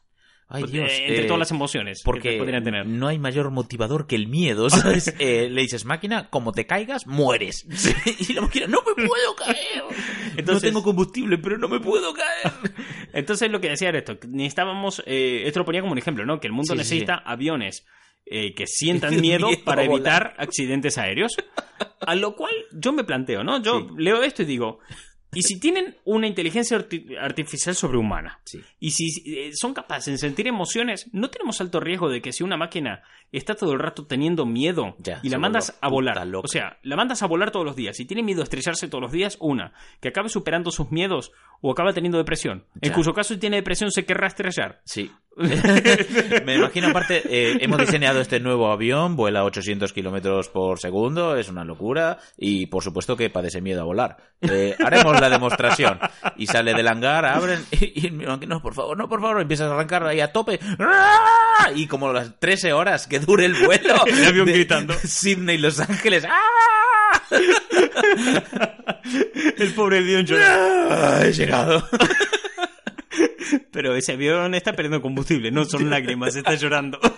Ay, 0.53 0.63
Pues, 0.63 0.73
Dios, 0.73 0.91
eh, 0.91 1.07
entre 1.07 1.23
eh, 1.23 1.27
todas 1.27 1.39
las 1.39 1.51
emociones 1.53 2.03
Porque 2.05 2.31
que 2.33 2.39
podrían 2.39 2.65
tener. 2.65 2.85
no 2.85 3.07
hay 3.07 3.21
mayor 3.21 3.51
motivador 3.53 4.09
que 4.09 4.17
el 4.17 4.27
miedo, 4.27 4.69
¿sabes? 4.71 5.15
Eh, 5.21 5.49
le 5.49 5.63
dices, 5.63 5.85
máquina, 5.85 6.29
como 6.29 6.51
te 6.51 6.67
caigas, 6.67 7.07
mueres. 7.07 7.65
y 8.29 8.33
la 8.33 8.43
máquina, 8.43 8.67
no 8.67 8.79
me 8.85 9.07
puedo 9.07 9.37
caer. 9.37 9.85
no 9.89 10.39
Entonces- 10.39 10.69
tengo 10.71 10.83
combustible, 10.83 11.39
pero 11.39 11.57
no 11.57 11.69
me 11.69 11.79
puedo 11.79 12.13
caer. 12.13 12.53
Entonces 13.13 13.49
lo 13.51 13.61
que 13.61 13.69
decía 13.71 13.91
era 13.91 13.99
esto, 13.99 14.19
necesitábamos, 14.29 15.03
eh, 15.07 15.45
esto 15.47 15.61
lo 15.61 15.65
ponía 15.65 15.81
como 15.83 15.93
un 15.93 15.99
ejemplo, 15.99 16.27
¿no? 16.27 16.41
Que 16.41 16.49
el 16.49 16.53
mundo 16.53 16.75
Sí, 16.75 16.79
sí, 16.79 16.79
necesita 16.79 17.15
aviones 17.15 17.87
que 18.27 18.65
sientan 18.67 19.21
Miedo 19.21 19.49
para 19.65 19.83
evitar 19.83 20.35
accidentes 20.39 20.99
aéreos. 20.99 21.33
A 22.01 22.15
lo 22.15 22.37
cual 22.37 22.53
yo 22.73 22.93
me 22.93 23.03
planteo, 23.03 23.43
¿no? 23.43 23.61
Yo 23.61 23.81
Sí. 23.81 23.87
leo 23.99 24.23
esto 24.23 24.43
y 24.43 24.47
digo, 24.47 24.79
¿y 25.33 25.43
si 25.43 25.59
tienen 25.61 25.97
una 26.05 26.27
inteligencia 26.27 26.79
arti- 26.79 27.17
artificial 27.19 27.75
sobrehumana? 27.75 28.41
Sí. 28.45 28.61
Y 28.81 28.91
si 28.91 29.07
eh, 29.37 29.51
son 29.55 29.75
capaces 29.75 30.13
de 30.15 30.19
sentir 30.19 30.47
emociones, 30.47 31.09
¿no 31.13 31.29
tenemos 31.31 31.61
alto 31.61 31.81
riesgo 31.81 32.09
de 32.09 32.21
que 32.21 32.33
si 32.33 32.43
una 32.43 32.57
máquina 32.57 33.03
está 33.33 33.55
todo 33.55 33.73
el 33.73 33.79
rato 33.79 34.07
teniendo 34.07 34.45
miedo 34.45 34.97
Ya, 34.99 35.21
y 35.23 35.29
la 35.29 35.39
mandas 35.39 35.79
a 35.81 35.89
volar? 35.89 36.27
loca. 36.27 36.45
O 36.47 36.49
sea, 36.49 36.79
la 36.83 36.97
mandas 36.97 37.23
a 37.23 37.27
volar 37.27 37.51
todos 37.53 37.65
los 37.65 37.77
días 37.77 37.99
y 38.01 38.05
tiene 38.07 38.23
miedo 38.23 38.41
a 38.41 38.45
estrellarse 38.45 38.89
todos 38.89 39.03
los 39.03 39.13
días, 39.13 39.37
una, 39.41 39.73
que 40.01 40.09
acabe 40.09 40.29
superando 40.29 40.71
sus 40.71 40.91
miedos 40.91 41.31
o 41.61 41.71
acaba 41.71 41.93
teniendo 41.93 42.19
depresión. 42.19 42.65
En 42.81 42.93
cuyo 42.93 43.13
caso, 43.13 43.35
si 43.35 43.41
tiene 43.41 43.57
depresión, 43.57 43.91
se 43.93 44.05
querrá 44.05 44.27
estrellar. 44.27 44.81
Sí. 44.85 45.11
Me 46.45 46.57
imagino, 46.57 46.89
aparte, 46.89 47.23
eh, 47.25 47.59
hemos 47.61 47.79
diseñado 47.79 48.21
este 48.21 48.41
nuevo 48.41 48.71
avión, 48.73 49.15
vuela 49.17 49.41
a 49.41 49.45
800 49.45 49.93
kilómetros 49.93 50.49
por 50.49 50.79
segundo, 50.81 51.37
es 51.37 51.49
una 51.49 51.65
locura, 51.65 52.19
y 52.37 52.67
por 52.67 52.83
supuesto 52.83 53.17
que 53.17 53.31
padece 53.31 53.61
miedo 53.61 53.83
a 53.83 53.85
volar. 53.85 54.17
Eh, 54.41 54.75
haremos 54.85 55.20
la 55.21 55.31
demostración. 55.31 55.99
Y 56.37 56.47
sale 56.47 56.75
del 56.75 56.89
hangar, 56.89 57.25
abren, 57.27 57.65
y, 57.73 58.09
y 58.09 58.11
no, 58.11 58.63
por 58.63 58.75
favor, 58.75 58.97
no, 58.97 59.09
por 59.09 59.21
favor, 59.21 59.41
empiezas 59.41 59.71
a 59.71 59.75
arrancar 59.75 60.07
ahí 60.07 60.21
a 60.21 60.33
tope, 60.33 60.59
¡Ah! 60.79 61.71
y 61.75 61.87
como 61.87 62.13
las 62.13 62.39
13 62.39 62.73
horas 62.73 63.07
que 63.07 63.21
dure 63.21 63.45
el 63.45 63.55
vuelo, 63.55 63.95
El 64.07 64.25
avión 64.25 64.47
gritando. 64.47 64.95
Sydney, 64.95 65.59
Los 65.59 65.81
Ángeles, 65.81 66.27
¡ah! 66.29 67.23
El 69.59 69.73
pobre 69.75 69.99
avión 69.99 70.27
llorando. 70.27 70.89
¡Ah! 70.91 71.21
He 71.25 71.33
llegado. 71.33 71.89
Pero 73.73 73.95
ese 73.95 74.13
avión 74.13 74.55
está 74.55 74.73
perdiendo 74.73 75.03
combustible, 75.03 75.51
no 75.51 75.65
son 75.65 75.91
lágrimas, 75.91 76.37
está 76.37 76.55
llorando. 76.55 76.99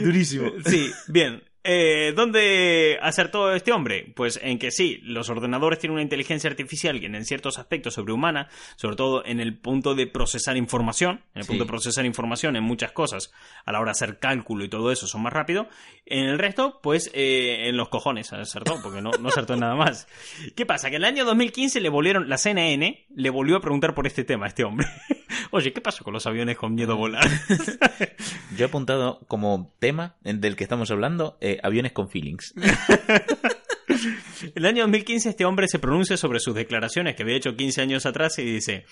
Durísimo. 0.00 0.52
Sí, 0.64 0.92
bien. 1.08 1.42
Eh, 1.70 2.14
¿Dónde 2.16 2.98
acertó 3.02 3.52
este 3.52 3.72
hombre? 3.72 4.10
Pues 4.16 4.40
en 4.42 4.58
que 4.58 4.70
sí, 4.70 5.00
los 5.02 5.28
ordenadores 5.28 5.78
tienen 5.78 5.92
una 5.96 6.02
inteligencia 6.02 6.48
artificial 6.48 6.98
que 6.98 7.04
en 7.06 7.24
ciertos 7.26 7.58
aspectos 7.58 7.92
sobrehumana, 7.92 8.48
sobre 8.76 8.96
todo 8.96 9.22
en 9.26 9.38
el 9.38 9.54
punto 9.58 9.94
de 9.94 10.06
procesar 10.06 10.56
información, 10.56 11.20
en 11.34 11.40
el 11.40 11.42
Sí. 11.42 11.48
punto 11.48 11.64
de 11.64 11.68
procesar 11.68 12.06
información 12.06 12.56
en 12.56 12.64
muchas 12.64 12.92
cosas, 12.92 13.34
a 13.66 13.72
la 13.72 13.80
hora 13.80 13.88
de 13.88 13.92
hacer 13.92 14.18
cálculo 14.18 14.64
y 14.64 14.70
todo 14.70 14.90
eso 14.90 15.06
son 15.06 15.20
más 15.22 15.32
rápido. 15.34 15.68
En 16.06 16.24
el 16.24 16.38
resto, 16.38 16.80
pues 16.82 17.10
eh, 17.12 17.68
en 17.68 17.76
los 17.76 17.90
cojones 17.90 18.32
acertó, 18.32 18.80
porque 18.82 19.02
no, 19.02 19.10
no 19.20 19.28
acertó 19.28 19.54
nada 19.54 19.74
más. 19.74 20.08
¿Qué 20.56 20.64
pasa? 20.64 20.88
Que 20.88 20.96
en 20.96 21.02
el 21.02 21.08
año 21.08 21.26
2015 21.26 21.82
le 21.82 21.90
volvieron, 21.90 22.30
la 22.30 22.38
CNN 22.38 23.04
le 23.14 23.28
volvió 23.30 23.56
a 23.56 23.60
preguntar 23.60 23.94
por 23.94 24.06
este 24.06 24.24
tema 24.24 24.46
a 24.46 24.48
este 24.48 24.64
hombre. 24.64 24.86
Oye, 25.50 25.72
¿qué 25.74 25.82
pasó 25.82 26.02
con 26.02 26.14
los 26.14 26.26
aviones 26.26 26.56
con 26.56 26.74
miedo 26.74 26.92
a 26.92 26.96
volar? 26.96 27.28
Yo 28.56 28.64
he 28.64 28.68
apuntado 28.68 29.20
como 29.28 29.70
tema 29.78 30.16
del 30.22 30.56
que 30.56 30.64
estamos 30.64 30.90
hablando 30.90 31.36
eh, 31.40 31.57
aviones 31.62 31.92
con 31.92 32.08
feelings. 32.08 32.54
El 34.54 34.66
año 34.66 34.82
2015 34.82 35.28
este 35.30 35.44
hombre 35.44 35.68
se 35.68 35.78
pronuncia 35.78 36.16
sobre 36.16 36.40
sus 36.40 36.54
declaraciones 36.54 37.16
que 37.16 37.22
había 37.22 37.36
hecho 37.36 37.56
15 37.56 37.82
años 37.82 38.06
atrás 38.06 38.38
y 38.38 38.44
dice, 38.44 38.84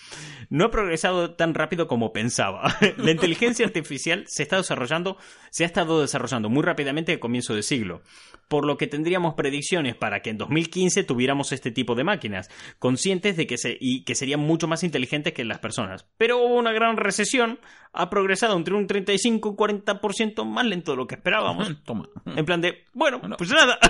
no 0.51 0.65
ha 0.67 0.71
progresado 0.71 1.35
tan 1.35 1.55
rápido 1.55 1.87
como 1.87 2.13
pensaba. 2.13 2.77
La 2.97 3.11
inteligencia 3.11 3.67
artificial 3.67 4.25
se 4.27 4.43
está 4.43 4.57
desarrollando, 4.57 5.17
se 5.51 5.65
ha 5.65 5.67
estado 5.67 6.01
desarrollando 6.01 6.49
muy 6.49 6.63
rápidamente 6.63 7.13
a 7.13 7.21
comienzo 7.21 7.55
de 7.55 7.63
siglo, 7.63 8.03
por 8.49 8.67
lo 8.67 8.77
que 8.77 8.87
tendríamos 8.87 9.35
predicciones 9.35 9.95
para 9.95 10.21
que 10.21 10.31
en 10.31 10.39
2015 10.39 11.05
tuviéramos 11.05 11.53
este 11.53 11.71
tipo 11.71 11.95
de 11.95 12.05
máquinas, 12.05 12.49
conscientes 12.79 13.37
de 13.37 13.47
que 13.47 13.59
se, 13.59 13.77
y 13.81 14.05
que 14.05 14.15
serían 14.15 14.41
mucho 14.41 14.67
más 14.69 14.83
inteligentes 14.85 15.33
que 15.33 15.45
las 15.45 15.59
personas. 15.59 16.07
Pero 16.19 16.39
hubo 16.39 16.55
una 16.57 16.73
gran 16.73 16.97
recesión, 16.97 17.59
ha 17.93 18.11
progresado 18.11 18.57
entre 18.57 18.75
un 18.75 18.87
35 18.87 19.49
y 19.49 19.51
un 19.51 19.57
40% 19.85 20.45
más 20.45 20.67
lento 20.67 20.93
de 20.93 20.97
lo 20.97 21.07
que 21.07 21.15
esperábamos. 21.17 21.83
Toma. 21.85 22.09
En 22.25 22.45
plan 22.45 22.61
de, 22.61 22.85
bueno, 22.93 23.19
Bueno. 23.19 23.37
pues 23.37 23.51
nada. 23.51 23.79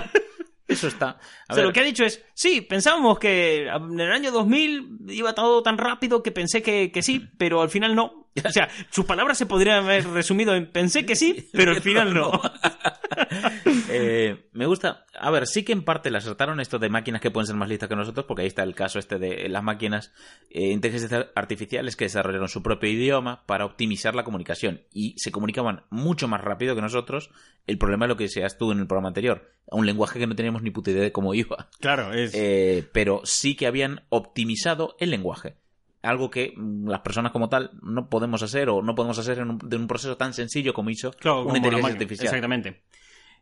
Eso 0.67 0.87
está. 0.87 1.11
A 1.11 1.15
O 1.49 1.53
sea, 1.53 1.55
ver, 1.55 1.65
lo 1.65 1.73
que 1.73 1.79
ha 1.79 1.83
dicho 1.83 2.03
es, 2.03 2.23
sí, 2.33 2.61
pensábamos 2.61 3.19
que 3.19 3.67
en 3.67 3.99
el 3.99 4.11
año 4.11 4.31
2000 4.31 4.97
iba 5.09 5.33
todo 5.33 5.63
tan 5.63 5.77
rápido 5.77 6.21
que 6.21 6.31
pensé 6.31 6.61
que, 6.61 6.91
que 6.91 7.01
sí, 7.01 7.29
pero 7.37 7.61
al 7.61 7.69
final 7.69 7.95
no. 7.95 8.26
O 8.47 8.51
sea, 8.51 8.69
sus 8.89 9.05
palabras 9.05 9.37
se 9.37 9.45
podrían 9.45 9.83
haber 9.83 10.07
resumido 10.07 10.55
en 10.55 10.67
pensé 10.67 11.05
que 11.05 11.15
sí, 11.15 11.49
pero 11.51 11.71
al 11.71 11.81
final 11.81 12.13
no. 12.13 12.31
eh, 13.89 14.47
me 14.53 14.65
gusta. 14.65 15.05
A 15.19 15.31
ver, 15.31 15.47
sí 15.47 15.63
que 15.63 15.73
en 15.73 15.83
parte 15.83 16.11
le 16.11 16.17
acertaron 16.17 16.59
esto 16.59 16.79
de 16.79 16.89
máquinas 16.89 17.21
que 17.21 17.31
pueden 17.31 17.47
ser 17.47 17.55
más 17.55 17.69
listas 17.69 17.89
que 17.89 17.95
nosotros, 17.95 18.25
porque 18.25 18.43
ahí 18.43 18.47
está 18.47 18.63
el 18.63 18.75
caso 18.75 18.99
este 18.99 19.17
de 19.17 19.49
las 19.49 19.63
máquinas 19.63 20.13
eh, 20.49 20.71
inteligencias 20.71 21.27
artificiales 21.35 21.95
que 21.95 22.05
desarrollaron 22.05 22.49
su 22.49 22.63
propio 22.63 22.89
idioma 22.89 23.43
para 23.45 23.65
optimizar 23.65 24.15
la 24.15 24.23
comunicación 24.23 24.81
y 24.93 25.15
se 25.17 25.31
comunicaban 25.31 25.83
mucho 25.89 26.27
más 26.27 26.41
rápido 26.41 26.75
que 26.75 26.81
nosotros. 26.81 27.31
El 27.65 27.77
problema 27.77 28.05
es 28.05 28.09
lo 28.09 28.17
que 28.17 28.25
decías 28.25 28.57
tú 28.57 28.71
en 28.71 28.79
el 28.79 28.87
programa 28.87 29.09
anterior, 29.09 29.51
a 29.69 29.75
un 29.75 29.85
lenguaje 29.85 30.19
que 30.19 30.27
no 30.27 30.35
teníamos 30.35 30.61
ni 30.61 30.71
puta 30.71 30.91
idea 30.91 31.03
de 31.03 31.11
cómo 31.11 31.33
iba. 31.33 31.69
Claro, 31.79 32.13
es... 32.13 32.33
Eh, 32.33 32.87
pero 32.93 33.21
sí 33.23 33.55
que 33.55 33.67
habían 33.67 34.03
optimizado 34.09 34.95
el 34.99 35.11
lenguaje. 35.11 35.55
Algo 36.01 36.29
que 36.29 36.53
mm, 36.55 36.87
las 36.87 37.01
personas 37.01 37.31
como 37.31 37.49
tal 37.49 37.71
no 37.81 38.09
podemos 38.09 38.41
hacer 38.43 38.69
o 38.69 38.81
no 38.81 38.95
podemos 38.95 39.17
hacer 39.19 39.39
en 39.39 39.49
un, 39.51 39.57
de 39.57 39.75
un 39.75 39.87
proceso 39.87 40.17
tan 40.17 40.33
sencillo 40.33 40.73
como 40.73 40.89
hizo 40.89 41.11
Claro, 41.11 41.43
una 41.45 41.57
inteligencia 41.57 41.93
artificial. 41.93 42.25
Exactamente. 42.27 42.83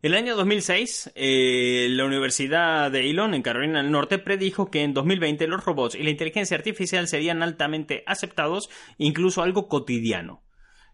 En 0.02 0.12
el 0.12 0.18
año 0.18 0.36
2006, 0.36 1.14
eh, 1.16 1.88
la 1.90 2.06
Universidad 2.06 2.92
de 2.92 3.10
Elon, 3.10 3.34
en 3.34 3.42
Carolina 3.42 3.82
del 3.82 3.92
Norte, 3.92 4.20
predijo 4.20 4.70
que 4.70 4.84
en 4.84 4.94
2020 4.94 5.48
los 5.48 5.66
robots 5.66 5.96
y 5.96 6.04
la 6.04 6.12
inteligencia 6.12 6.56
artificial 6.56 7.08
serían 7.08 7.42
altamente 7.42 8.04
aceptados, 8.06 8.70
incluso 8.98 9.42
algo 9.42 9.68
cotidiano. 9.68 10.44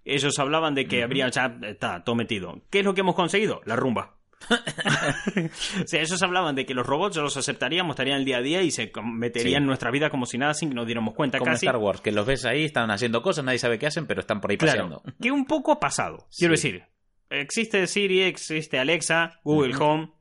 Ellos 0.05 0.39
hablaban 0.39 0.75
de 0.75 0.87
que 0.87 1.03
habría 1.03 1.29
ya 1.29 1.57
está 1.63 2.03
todo 2.03 2.15
metido. 2.15 2.61
¿Qué 2.69 2.79
es 2.79 2.85
lo 2.85 2.93
que 2.93 3.01
hemos 3.01 3.15
conseguido? 3.15 3.61
La 3.65 3.75
rumba. 3.75 4.20
O 4.49 5.87
sea, 5.87 6.01
ellos 6.01 6.21
hablaban 6.23 6.55
de 6.55 6.65
que 6.65 6.73
los 6.73 6.85
robots 6.85 7.15
ya 7.15 7.21
los 7.21 7.37
aceptaríamos, 7.37 7.93
estarían 7.93 8.19
el 8.19 8.25
día 8.25 8.37
a 8.37 8.41
día 8.41 8.61
y 8.61 8.71
se 8.71 8.91
meterían 9.03 9.51
Sí. 9.51 9.55
en 9.57 9.65
nuestra 9.65 9.91
vida 9.91 10.09
como 10.09 10.25
si 10.25 10.37
nada, 10.37 10.53
sin 10.53 10.69
que 10.69 10.75
nos 10.75 10.85
diéramos 10.85 11.13
cuenta 11.13 11.37
Como 11.39 11.51
casi. 11.51 11.65
Star 11.65 11.77
Wars, 11.77 12.01
que 12.01 12.11
los 12.11 12.25
ves 12.25 12.45
ahí, 12.45 12.65
están 12.65 12.89
haciendo 12.91 13.21
cosas, 13.21 13.43
nadie 13.45 13.59
sabe 13.59 13.77
qué 13.79 13.87
hacen, 13.87 14.07
pero 14.07 14.21
están 14.21 14.41
por 14.41 14.51
ahí 14.51 14.57
Claro, 14.57 14.89
paseando. 14.89 15.03
que 15.21 15.31
un 15.31 15.45
poco 15.45 15.71
ha 15.71 15.79
pasado. 15.79 16.27
Quiero 16.37 16.55
Sí. 16.55 16.71
decir, 16.71 16.83
existe 17.29 17.85
Siri, 17.87 18.21
existe 18.23 18.79
Alexa, 18.79 19.39
Google. 19.43 19.75
Home, 19.79 20.11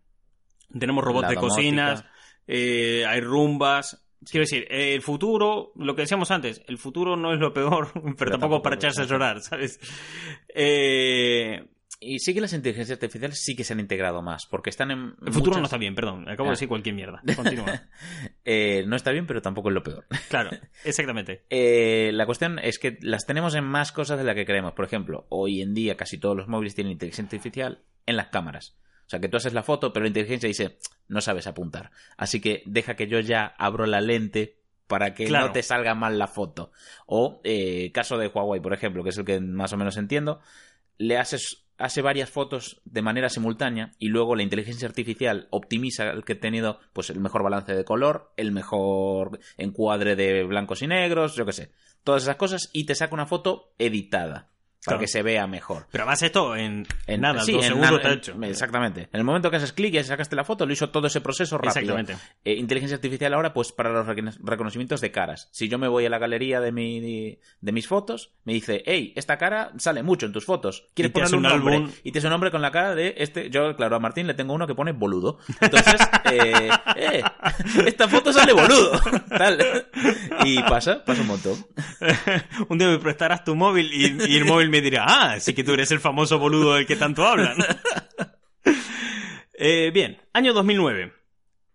tenemos 0.78 1.02
robots 1.04 1.22
La 1.22 1.28
de 1.30 1.34
domótica. 1.36 1.54
cocinas, 1.56 2.04
eh, 2.46 3.04
hay 3.06 3.20
rumbas. 3.20 4.06
Quiero 4.30 4.42
decir, 4.42 4.66
el 4.70 5.00
futuro, 5.00 5.72
lo 5.76 5.94
que 5.96 6.02
decíamos 6.02 6.30
antes, 6.30 6.60
el 6.68 6.76
futuro 6.76 7.16
no 7.16 7.32
es 7.32 7.40
lo 7.40 7.54
peor, 7.54 7.90
pero, 7.94 8.04
tampoco, 8.04 8.30
tampoco 8.30 8.62
para 8.62 8.76
echarse 8.76 9.02
a 9.02 9.06
llorar, 9.06 9.40
¿sabes? 9.40 9.80
Eh, 10.54 11.64
Y 12.02 12.18
sí 12.20 12.32
que 12.32 12.40
las 12.40 12.54
inteligencias 12.54 12.96
artificiales 12.96 13.38
sí 13.44 13.54
que 13.54 13.62
se 13.62 13.74
han 13.74 13.80
integrado 13.80 14.22
más, 14.22 14.46
porque 14.46 14.70
están 14.70 14.90
en. 14.90 15.14
el 15.26 15.32
futuro 15.34 15.58
no 15.58 15.64
está 15.64 15.76
bien, 15.76 15.94
perdón, 15.94 16.22
acabo 16.28 16.44
Ah. 16.48 16.52
de 16.52 16.54
decir 16.54 16.68
cualquier 16.68 16.94
mierda. 16.94 17.20
Continúa. 17.36 17.82
Eh, 18.44 18.84
no 18.86 18.96
está 18.96 19.10
bien, 19.12 19.26
pero 19.26 19.42
tampoco 19.42 19.68
es 19.68 19.74
lo 19.74 19.82
peor. 19.82 20.06
claro, 20.30 20.50
exactamente. 20.84 21.44
Eh, 21.50 22.10
la 22.14 22.24
cuestión 22.24 22.58
es 22.58 22.78
que 22.78 22.96
las 23.02 23.26
tenemos 23.26 23.54
en 23.54 23.64
más 23.64 23.92
cosas 23.92 24.16
de 24.18 24.24
las 24.24 24.34
que 24.34 24.46
creemos. 24.46 24.72
Por 24.72 24.86
ejemplo, 24.86 25.26
hoy 25.28 25.60
en 25.60 25.74
día 25.74 25.96
casi 25.96 26.16
todos 26.18 26.36
los 26.36 26.48
móviles 26.48 26.74
tienen 26.74 26.92
inteligencia 26.92 27.24
artificial 27.36 27.82
en 28.06 28.16
las 28.16 28.28
cámaras. 28.28 28.78
O 29.06 29.10
sea, 29.10 29.20
que 29.20 29.28
tú 29.28 29.36
haces 29.36 29.52
la 29.52 29.62
foto, 29.62 29.92
pero 29.92 30.04
la 30.04 30.08
inteligencia 30.08 30.46
dice, 30.46 30.78
no 31.08 31.20
sabes 31.20 31.46
apuntar. 31.48 31.90
Así 32.16 32.40
que 32.40 32.62
deja 32.64 32.94
que 32.94 33.08
yo 33.08 33.18
ya 33.20 33.44
abro 33.58 33.84
la 33.84 34.00
lente 34.00 34.56
para 34.86 35.12
que 35.14 35.26
Claro. 35.26 35.48
no 35.48 35.52
te 35.52 35.62
salga 35.62 35.94
mal 35.94 36.18
la 36.18 36.28
foto. 36.28 36.72
O, 37.06 37.40
eh, 37.44 37.90
caso 37.92 38.16
de 38.18 38.28
Huawei, 38.28 38.60
por 38.62 38.72
ejemplo, 38.72 39.02
que 39.02 39.10
es 39.10 39.18
el 39.18 39.24
que 39.24 39.38
más 39.40 39.72
o 39.72 39.76
menos 39.76 39.96
entiendo, 39.96 40.40
le 40.96 41.18
haces 41.18 41.66
hace 41.80 42.02
varias 42.02 42.30
fotos 42.30 42.80
de 42.84 43.02
manera 43.02 43.28
simultánea 43.28 43.92
y 43.98 44.08
luego 44.08 44.36
la 44.36 44.42
inteligencia 44.42 44.86
artificial 44.86 45.48
optimiza 45.50 46.10
el 46.10 46.24
que 46.24 46.34
ha 46.34 46.40
tenido 46.40 46.78
pues 46.92 47.10
el 47.10 47.20
mejor 47.20 47.42
balance 47.42 47.74
de 47.74 47.84
color, 47.84 48.32
el 48.36 48.52
mejor 48.52 49.40
encuadre 49.56 50.14
de 50.14 50.44
blancos 50.44 50.82
y 50.82 50.86
negros, 50.86 51.34
yo 51.34 51.46
qué 51.46 51.52
sé, 51.52 51.72
todas 52.04 52.22
esas 52.22 52.36
cosas 52.36 52.70
y 52.72 52.84
te 52.84 52.94
saca 52.94 53.14
una 53.14 53.26
foto 53.26 53.72
editada. 53.78 54.50
Para 54.84 54.96
Claro. 54.96 55.00
que 55.00 55.08
se 55.08 55.22
vea 55.22 55.46
mejor. 55.46 55.86
Pero 55.92 56.04
además 56.04 56.22
esto 56.22 56.56
en, 56.56 56.86
En- 57.06 57.20
nada, 57.20 57.42
sí, 57.42 57.52
dos 57.52 57.64
en 57.64 57.68
segundos 57.68 57.92
está 57.96 58.08
en- 58.12 58.18
hecho. 58.18 58.34
Exactamente. 58.44 59.00
En 59.12 59.18
el 59.20 59.24
momento 59.24 59.50
que 59.50 59.56
haces 59.58 59.72
clic 59.74 59.94
y 59.94 60.02
sacaste 60.02 60.34
la 60.36 60.44
foto, 60.44 60.64
lo 60.64 60.72
hizo 60.72 60.88
todo 60.90 61.06
ese 61.08 61.20
proceso 61.20 61.58
rápido. 61.58 61.80
Exactamente. 61.98 62.16
Eh, 62.44 62.54
inteligencia 62.54 62.94
artificial 62.96 63.34
ahora, 63.34 63.52
pues 63.52 63.72
para 63.72 63.90
los 63.90 64.06
recono- 64.06 64.34
reconocimientos 64.42 65.00
de 65.02 65.10
caras. 65.10 65.48
Si 65.52 65.68
yo 65.68 65.78
me 65.78 65.86
voy 65.88 66.06
a 66.06 66.10
la 66.10 66.18
galería 66.18 66.60
de, 66.60 66.72
mi, 66.72 67.38
de 67.60 67.72
mis 67.72 67.86
fotos, 67.86 68.32
me 68.44 68.54
dice, 68.54 68.82
hey, 68.86 69.12
esta 69.16 69.36
cara 69.36 69.72
sale 69.76 70.02
mucho 70.02 70.24
en 70.26 70.32
tus 70.32 70.46
fotos. 70.46 70.86
¿Quieres 70.94 71.12
ponerle 71.12 71.36
un 71.36 71.44
un 71.44 71.50
nombre? 71.52 71.74
álbum. 71.76 71.90
Y 72.02 72.12
te 72.12 72.18
hace 72.20 72.28
un 72.28 72.32
nombre 72.32 72.50
con 72.50 72.62
la 72.62 72.70
cara 72.70 72.94
de 72.94 73.14
este. 73.18 73.50
Yo, 73.50 73.76
claro, 73.76 73.96
a 73.96 74.00
Martín 74.00 74.26
le 74.26 74.34
tengo 74.34 74.54
uno 74.54 74.66
que 74.66 74.74
pone 74.74 74.92
boludo. 74.92 75.38
Entonces, 75.60 76.00
eh, 76.32 76.70
eh, 76.96 77.22
esta 77.86 78.08
foto 78.08 78.32
sale 78.32 78.54
boludo. 78.54 78.98
Tal. 79.28 79.86
Y 80.44 80.62
pasa, 80.62 81.04
pasa 81.04 81.20
un 81.20 81.26
montón. 81.28 81.66
un 82.68 82.78
día 82.78 82.88
me 82.88 82.98
prestarás 82.98 83.44
tu 83.44 83.54
móvil 83.54 83.90
y, 83.92 84.32
y 84.32 84.36
el 84.36 84.44
móvil 84.46 84.69
me 84.70 84.80
dirá, 84.80 85.04
ah, 85.06 85.40
sí 85.40 85.52
que 85.54 85.64
tú 85.64 85.72
eres 85.74 85.90
el 85.90 86.00
famoso 86.00 86.38
boludo 86.38 86.74
del 86.74 86.86
que 86.86 86.96
tanto 86.96 87.24
hablan. 87.26 87.56
Eh, 89.62 89.90
bien, 89.92 90.16
año 90.32 90.54
2009. 90.54 91.12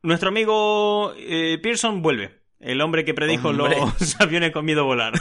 Nuestro 0.01 0.29
amigo 0.29 1.13
eh, 1.17 1.59
Pearson 1.61 2.01
vuelve. 2.01 2.41
El 2.59 2.81
hombre 2.81 3.05
que 3.05 3.13
predijo 3.13 3.49
Hombre. 3.49 3.77
los 3.79 4.19
aviones 4.19 4.51
con 4.53 4.65
miedo 4.65 4.81
a 4.81 4.85
volar. 4.85 5.13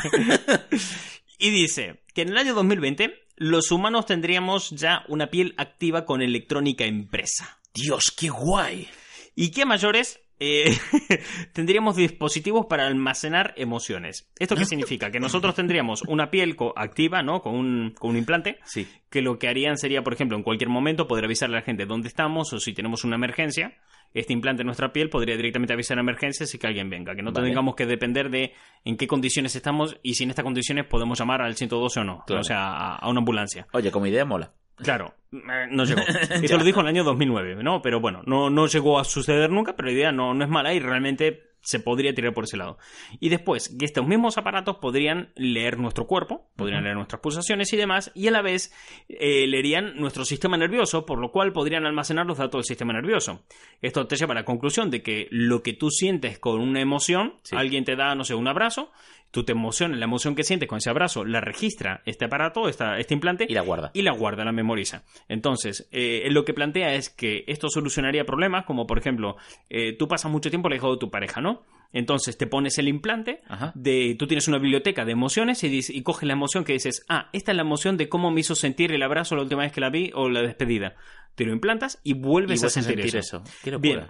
y 1.39 1.51
dice 1.51 2.05
que 2.15 2.23
en 2.23 2.31
el 2.31 2.39
año 2.39 2.55
2020 2.55 3.13
los 3.37 3.71
humanos 3.71 4.07
tendríamos 4.07 4.71
ya 4.71 5.05
una 5.09 5.27
piel 5.27 5.53
activa 5.59 6.07
con 6.07 6.23
electrónica 6.23 6.87
impresa. 6.87 7.61
Dios, 7.75 8.11
qué 8.19 8.31
guay. 8.31 8.89
Y 9.37 9.51
que 9.51 9.63
a 9.63 9.67
mayores 9.67 10.21
eh, 10.41 10.77
tendríamos 11.53 11.97
dispositivos 11.97 12.67
para 12.67 12.87
almacenar 12.87 13.55
emociones. 13.57 14.31
¿Esto 14.39 14.57
qué 14.57 14.65
significa? 14.67 15.11
Que 15.11 15.21
nosotros 15.21 15.55
tendríamos 15.55 16.03
una 16.09 16.31
piel 16.31 16.57
activa, 16.77 17.23
¿no? 17.23 17.41
Con 17.41 17.55
un, 17.55 17.95
con 17.99 18.11
un 18.11 18.17
implante, 18.17 18.59
Sí. 18.65 18.87
que 19.11 19.23
lo 19.23 19.39
que 19.39 19.49
harían 19.49 19.77
sería, 19.79 20.03
por 20.03 20.13
ejemplo, 20.15 20.37
en 20.37 20.43
cualquier 20.43 20.69
momento 20.71 21.07
poder 21.07 21.25
avisarle 21.25 21.57
a 21.57 21.61
la 21.61 21.65
gente 21.67 21.87
dónde 21.87 22.09
estamos 22.09 22.53
o 22.53 22.59
si 22.61 22.73
tenemos 22.73 23.05
una 23.05 23.17
emergencia. 23.17 23.75
Este 24.13 24.33
implante 24.33 24.63
en 24.63 24.67
nuestra 24.67 24.93
piel 24.93 25.11
podría 25.11 25.37
directamente 25.37 25.73
avisar 25.73 25.99
a 25.99 26.01
emergencias 26.03 26.55
y 26.55 26.59
que 26.59 26.69
alguien 26.69 26.89
venga, 26.89 27.17
que 27.17 27.23
no 27.23 27.33
Vale. 27.33 27.49
tengamos 27.49 27.75
que 27.75 27.85
depender 27.85 28.31
de 28.31 28.53
en 28.85 28.97
qué 28.97 29.09
condiciones 29.09 29.57
estamos 29.57 29.99
y 30.05 30.15
si 30.15 30.23
en 30.23 30.31
estas 30.31 30.45
condiciones 30.45 30.87
podemos 30.87 31.19
llamar 31.19 31.43
al 31.43 31.57
112 31.57 31.99
o 32.01 32.05
no, 32.05 32.23
Claro. 32.25 32.41
o 32.41 32.45
sea, 32.45 32.59
a, 32.73 32.95
a 32.97 33.11
una 33.11 33.19
ambulancia. 33.19 33.67
Oye, 33.73 33.91
como 33.91 34.07
idea 34.07 34.25
mola. 34.25 34.53
Claro, 34.77 35.15
eh, 35.33 35.67
no 35.71 35.85
llegó. 35.85 36.01
Esto 36.43 36.59
lo 36.59 36.65
dijo 36.65 36.81
en 36.81 36.87
el 36.87 36.91
año 36.95 37.05
2009, 37.05 37.63
¿no? 37.63 37.81
Pero 37.83 38.01
bueno, 38.01 38.23
no, 38.27 38.51
no 38.51 38.67
llegó 38.67 38.99
a 38.99 39.05
suceder 39.05 39.51
nunca, 39.51 39.77
pero 39.77 39.87
la 39.89 39.95
idea 39.95 40.13
no, 40.13 40.35
no 40.35 40.45
es 40.45 40.51
mala 40.51 40.75
y 40.75 40.81
realmente 40.81 41.51
se 41.61 41.81
podría 41.81 42.13
tirar 42.15 42.35
por 42.35 42.45
ese 42.45 42.59
lado. 42.59 42.77
Y 43.21 43.31
después, 43.31 43.75
que 43.79 43.87
estos 43.87 44.07
mismos 44.07 44.37
aparatos 44.37 44.77
podrían 44.83 45.33
leer 45.35 45.79
nuestro 45.79 46.07
cuerpo, 46.07 46.51
podrían 46.57 46.85
leer 46.85 46.95
nuestras 46.95 47.23
pulsaciones 47.23 47.73
y 47.73 47.79
demás, 47.79 48.13
y 48.15 48.29
a 48.29 48.33
la 48.33 48.43
vez 48.43 48.71
eh, 49.09 49.47
leerían 49.47 49.97
nuestro 49.97 50.27
sistema 50.27 50.59
nervioso, 50.59 51.07
por 51.07 51.19
lo 51.19 51.31
cual 51.33 51.55
podrían 51.55 51.87
almacenar 51.87 52.27
los 52.27 52.37
datos 52.37 52.59
del 52.59 52.65
sistema 52.65 52.93
nervioso. 52.93 53.45
Esto 53.81 54.07
te 54.07 54.17
lleva 54.17 54.33
a 54.33 54.35
la 54.35 54.45
conclusión 54.45 54.91
de 54.91 55.03
que 55.03 55.27
lo 55.31 55.63
que 55.63 55.73
tú 55.73 55.89
sientes 55.89 56.39
con 56.39 56.61
una 56.61 56.83
emoción, 56.83 57.37
Sí. 57.45 57.57
alguien 57.57 57.85
te 57.87 57.97
da, 57.97 58.15
no 58.15 58.25
sé, 58.25 58.35
un 58.35 58.47
abrazo, 58.47 58.93
tú 59.35 59.45
te 59.45 59.53
emocionas, 59.53 59.99
la 59.99 60.07
emoción 60.07 60.35
que 60.35 60.45
sientes 60.45 60.67
con 60.69 60.79
ese 60.79 60.89
abrazo 60.89 61.25
la 61.27 61.43
registra 61.43 62.01
este 62.07 62.25
aparato, 62.25 62.69
esta, 62.69 62.99
este 62.99 63.13
implante, 63.13 63.45
Y 63.49 63.53
la 63.53 63.61
guarda. 63.61 63.91
y 63.93 64.01
la 64.01 64.13
guarda, 64.13 64.45
la 64.47 64.53
memoriza. 64.53 65.03
Entonces, 65.29 65.87
eh, 65.93 66.27
lo 66.31 66.47
que 66.47 66.55
plantea 66.55 66.95
es 66.95 67.11
que 67.11 67.45
esto 67.49 67.69
solucionaría 67.69 68.25
problemas 68.25 68.65
como, 68.65 68.87
por 68.87 68.97
ejemplo, 68.99 69.37
eh, 69.69 69.95
tú 69.99 70.09
pasas 70.09 70.31
mucho 70.31 70.49
tiempo 70.49 70.69
lejos 70.71 70.95
de 70.97 70.99
tu 71.01 71.11
pareja, 71.11 71.41
¿no? 71.43 71.63
Entonces 71.93 72.37
te 72.39 72.47
pones 72.47 72.79
el 72.79 72.89
implante, 72.89 73.41
de, 73.75 74.17
tú 74.19 74.27
tienes 74.27 74.49
una 74.49 74.59
biblioteca 74.59 75.05
de 75.05 75.13
emociones 75.13 75.63
y, 75.63 75.69
dices- 75.69 75.95
y 75.95 76.03
coges 76.03 76.27
la 76.27 76.33
emoción 76.33 76.65
que 76.65 76.73
dices, 76.73 77.05
ah, 77.09 77.29
esta 77.33 77.53
es 77.53 77.57
la 77.57 77.63
emoción 77.63 77.97
de 77.97 78.09
cómo 78.09 78.31
me 78.31 78.41
hizo 78.41 78.55
sentir 78.55 78.91
el 78.93 79.03
abrazo 79.03 79.37
la 79.37 79.43
última 79.43 79.63
vez 79.63 79.73
que 79.73 79.81
la 79.81 79.91
vi 79.91 80.11
o 80.15 80.29
la 80.29 80.43
despedida. 80.43 80.95
Te 81.37 81.45
lo 81.45 81.53
implantas 81.53 82.01
y 82.03 82.15
vuelves, 82.15 82.63
Y 82.63 82.67
a 82.67 82.69
sentir, 82.69 82.95
sentir 83.01 83.17
eso. 83.17 83.43
eso. 83.45 83.59
Qué 83.63 83.71
locura. 83.71 83.91
Bien. 83.93 84.07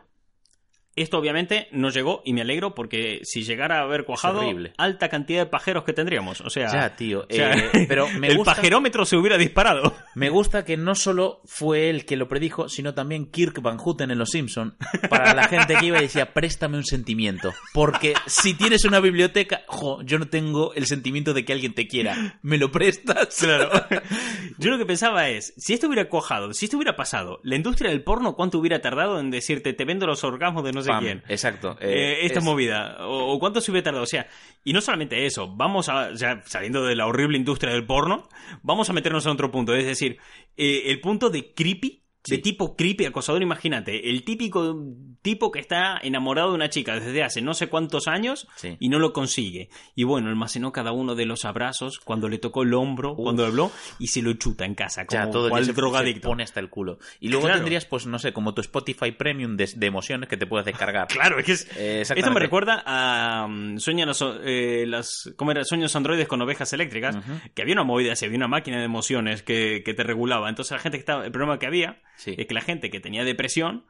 Esto 0.97 1.19
obviamente 1.19 1.69
no 1.73 1.91
llegó 1.91 2.23
y 2.25 2.33
me 2.35 2.43
alegro 2.43 2.75
porque 2.75 3.21
si 3.25 3.43
llegara 3.43 3.81
a 3.81 3.83
haber 3.83 4.05
cuajado, 4.05 4.43
alta 4.79 5.09
cantidad 5.09 5.41
de 5.45 5.47
pajeros 5.51 5.85
que 5.85 5.93
tendríamos. 5.93 6.41
O 6.41 6.51
sea, 6.51 6.71
Ya, 6.73 6.95
tío. 6.97 7.27
o 7.29 7.35
sea, 7.35 7.53
eh, 7.57 7.87
pero 7.89 8.09
me 8.19 8.29
el 8.29 8.37
gusta, 8.37 8.55
pajerómetro 8.55 9.05
se 9.05 9.17
hubiera 9.17 9.37
disparado. 9.37 9.95
me 10.15 10.29
gusta 10.31 10.65
que 10.65 10.77
no 10.77 10.95
solo 10.95 11.41
fue 11.45 11.91
él 11.91 12.05
que 12.07 12.17
lo 12.17 12.29
predijo, 12.29 12.69
sino 12.69 12.95
también 12.95 13.31
Kirk 13.31 13.61
Van 13.61 13.79
Houten 13.79 14.11
en 14.13 14.19
Los 14.19 14.31
Simpson 14.31 14.77
para 15.11 15.35
la 15.35 15.49
gente 15.49 15.75
que 15.75 15.87
iba 15.87 15.99
y 15.99 16.03
decía, 16.03 16.33
préstame 16.33 16.77
un 16.77 16.85
sentimiento. 16.85 17.53
Porque 17.73 18.15
si 18.27 18.55
tienes 18.55 18.85
una 18.85 19.01
biblioteca, 19.01 19.63
jo, 19.67 20.01
yo 20.03 20.19
no 20.19 20.29
tengo 20.29 20.75
el 20.75 20.87
sentimiento 20.87 21.35
de 21.35 21.45
que 21.45 21.53
alguien 21.53 21.75
te 21.75 21.89
quiera. 21.89 22.39
¿Me 22.43 22.57
lo 22.59 22.71
prestas? 22.71 23.37
Claro. 23.41 23.71
Yo 24.59 24.71
lo 24.71 24.79
que 24.79 24.87
pensaba 24.87 25.29
es, 25.29 25.53
si 25.57 25.73
esto 25.75 25.89
hubiera 25.89 26.09
cuajado, 26.09 26.53
si 26.53 26.67
esto 26.67 26.77
hubiera 26.77 26.95
pasado, 26.97 27.41
la 27.43 27.57
industria 27.57 27.91
del 27.91 28.03
porno, 28.05 28.35
¿cuánto 28.37 28.59
hubiera 28.59 28.81
tardado 28.81 29.19
en 29.19 29.31
decirte, 29.31 29.73
te 29.73 29.85
vendo 29.85 30.07
los 30.07 30.23
orgasmos 30.23 30.63
de 30.65 30.73
no 30.73 30.83
sé 30.85 30.91
Pam, 30.91 31.03
quién? 31.03 31.22
Exacto. 31.28 31.76
Eh, 31.80 31.89
eh, 32.20 32.26
esta 32.26 32.39
es- 32.39 32.45
movida, 32.45 32.97
o, 33.07 33.32
o 33.32 33.39
cuánto 33.41 33.61
se 33.61 33.70
hubiera 33.72 33.85
tardado. 33.85 34.05
O 34.05 34.07
sea, 34.07 34.28
y 34.62 34.72
no 34.72 34.80
solamente 34.80 35.26
eso, 35.26 35.49
vamos 35.55 35.89
a, 35.89 36.12
ya 36.14 36.43
saliendo 36.47 36.85
de 36.85 36.95
la 36.95 37.07
horrible 37.07 37.37
industria 37.37 37.72
del 37.72 37.85
porno, 37.87 38.28
vamos 38.62 38.89
a 38.89 38.93
meternos 38.93 39.26
a 39.26 39.32
otro 39.32 39.51
punto, 39.51 39.74
es 39.74 39.85
decir, 39.87 40.18
eh, 40.57 40.85
el 40.87 41.01
punto 41.01 41.28
de 41.30 41.53
creepy, 41.53 42.04
de 42.27 42.39
tipo 42.39 42.77
creepy, 42.77 43.05
acosador, 43.07 43.43
imagínate, 43.43 44.09
el 44.11 44.25
típico 44.25 44.77
tipo 45.22 45.51
que 45.51 45.59
está 45.61 45.99
enamorado 46.03 46.51
de 46.51 46.55
una 46.57 46.68
chica 46.70 46.95
desde 46.99 47.22
hace 47.22 47.41
no 47.43 47.55
sé 47.55 47.68
cuántos 47.68 48.09
años 48.09 48.47
Sí. 48.57 48.77
y 48.81 48.89
no 48.89 48.99
lo 48.99 49.12
consigue. 49.12 49.68
Y 49.95 50.05
bueno, 50.05 50.29
almacenó 50.29 50.72
cada 50.72 50.93
uno 50.93 51.14
de 51.14 51.27
los 51.27 51.45
abrazos 51.45 51.99
cuando 51.99 52.29
le 52.29 52.39
tocó 52.39 52.62
el 52.62 52.75
hombro, 52.75 53.12
Uf. 53.12 53.22
cuando 53.25 53.45
habló, 53.47 53.70
y 53.99 54.09
se 54.09 54.22
lo 54.22 54.33
chuta 54.35 54.64
en 54.64 54.75
casa, 54.75 55.07
como 55.07 55.22
Ya, 55.25 55.31
todo 55.31 55.47
el 55.47 55.51
cual 55.51 55.64
se 55.64 55.72
drogadicto. 55.72 56.29
pone 56.29 56.43
hasta 56.43 56.61
el 56.61 56.68
culo. 56.70 56.99
Y 57.20 57.29
luego 57.29 57.45
Claro. 57.47 57.61
tendrías, 57.61 57.85
pues, 57.87 58.07
no 58.07 58.18
sé, 58.18 58.33
como 58.33 58.55
tu 58.55 58.61
Spotify 58.61 59.12
Premium 59.12 59.57
de, 59.57 59.68
de 59.75 59.87
emociones 59.87 60.29
que 60.29 60.37
te 60.37 60.47
puedes 60.47 60.66
descargar. 60.66 61.09
Claro, 61.14 61.39
es 61.39 61.45
que 61.47 61.53
es, 61.53 61.68
Eh, 61.77 62.03
Esto 62.03 62.31
me 62.33 62.41
recuerda 62.41 62.83
a 62.87 63.47
um, 63.47 63.79
Sueñan 63.79 64.09
los, 64.09 64.22
eh, 64.45 64.85
las, 64.87 65.33
¿cómo 65.37 65.51
era? 65.51 65.64
Sueños 65.64 65.95
androides 65.97 66.29
con 66.29 66.41
ovejas 66.43 66.72
eléctricas, 66.72 67.16
que 67.55 67.62
había 67.62 67.75
una 67.75 67.85
movida 67.85 68.12
así, 68.12 68.25
había 68.27 68.37
una 68.39 68.49
máquina 68.49 68.79
de 68.79 68.85
emociones 68.85 69.43
que, 69.43 69.83
que 69.85 69.95
te 69.95 70.03
regulaba. 70.03 70.49
Entonces 70.49 70.72
la 70.72 70.79
gente 70.81 70.99
que 70.99 71.01
estaba, 71.01 71.25
el 71.25 71.33
problema 71.33 71.59
que 71.59 71.66
había 71.66 72.01
Sí. 72.17 72.35
es 72.37 72.47
que 72.47 72.55
la 72.55 72.61
gente 72.61 72.91
que 72.91 73.01
tenía 73.01 73.25
depresión, 73.25 73.85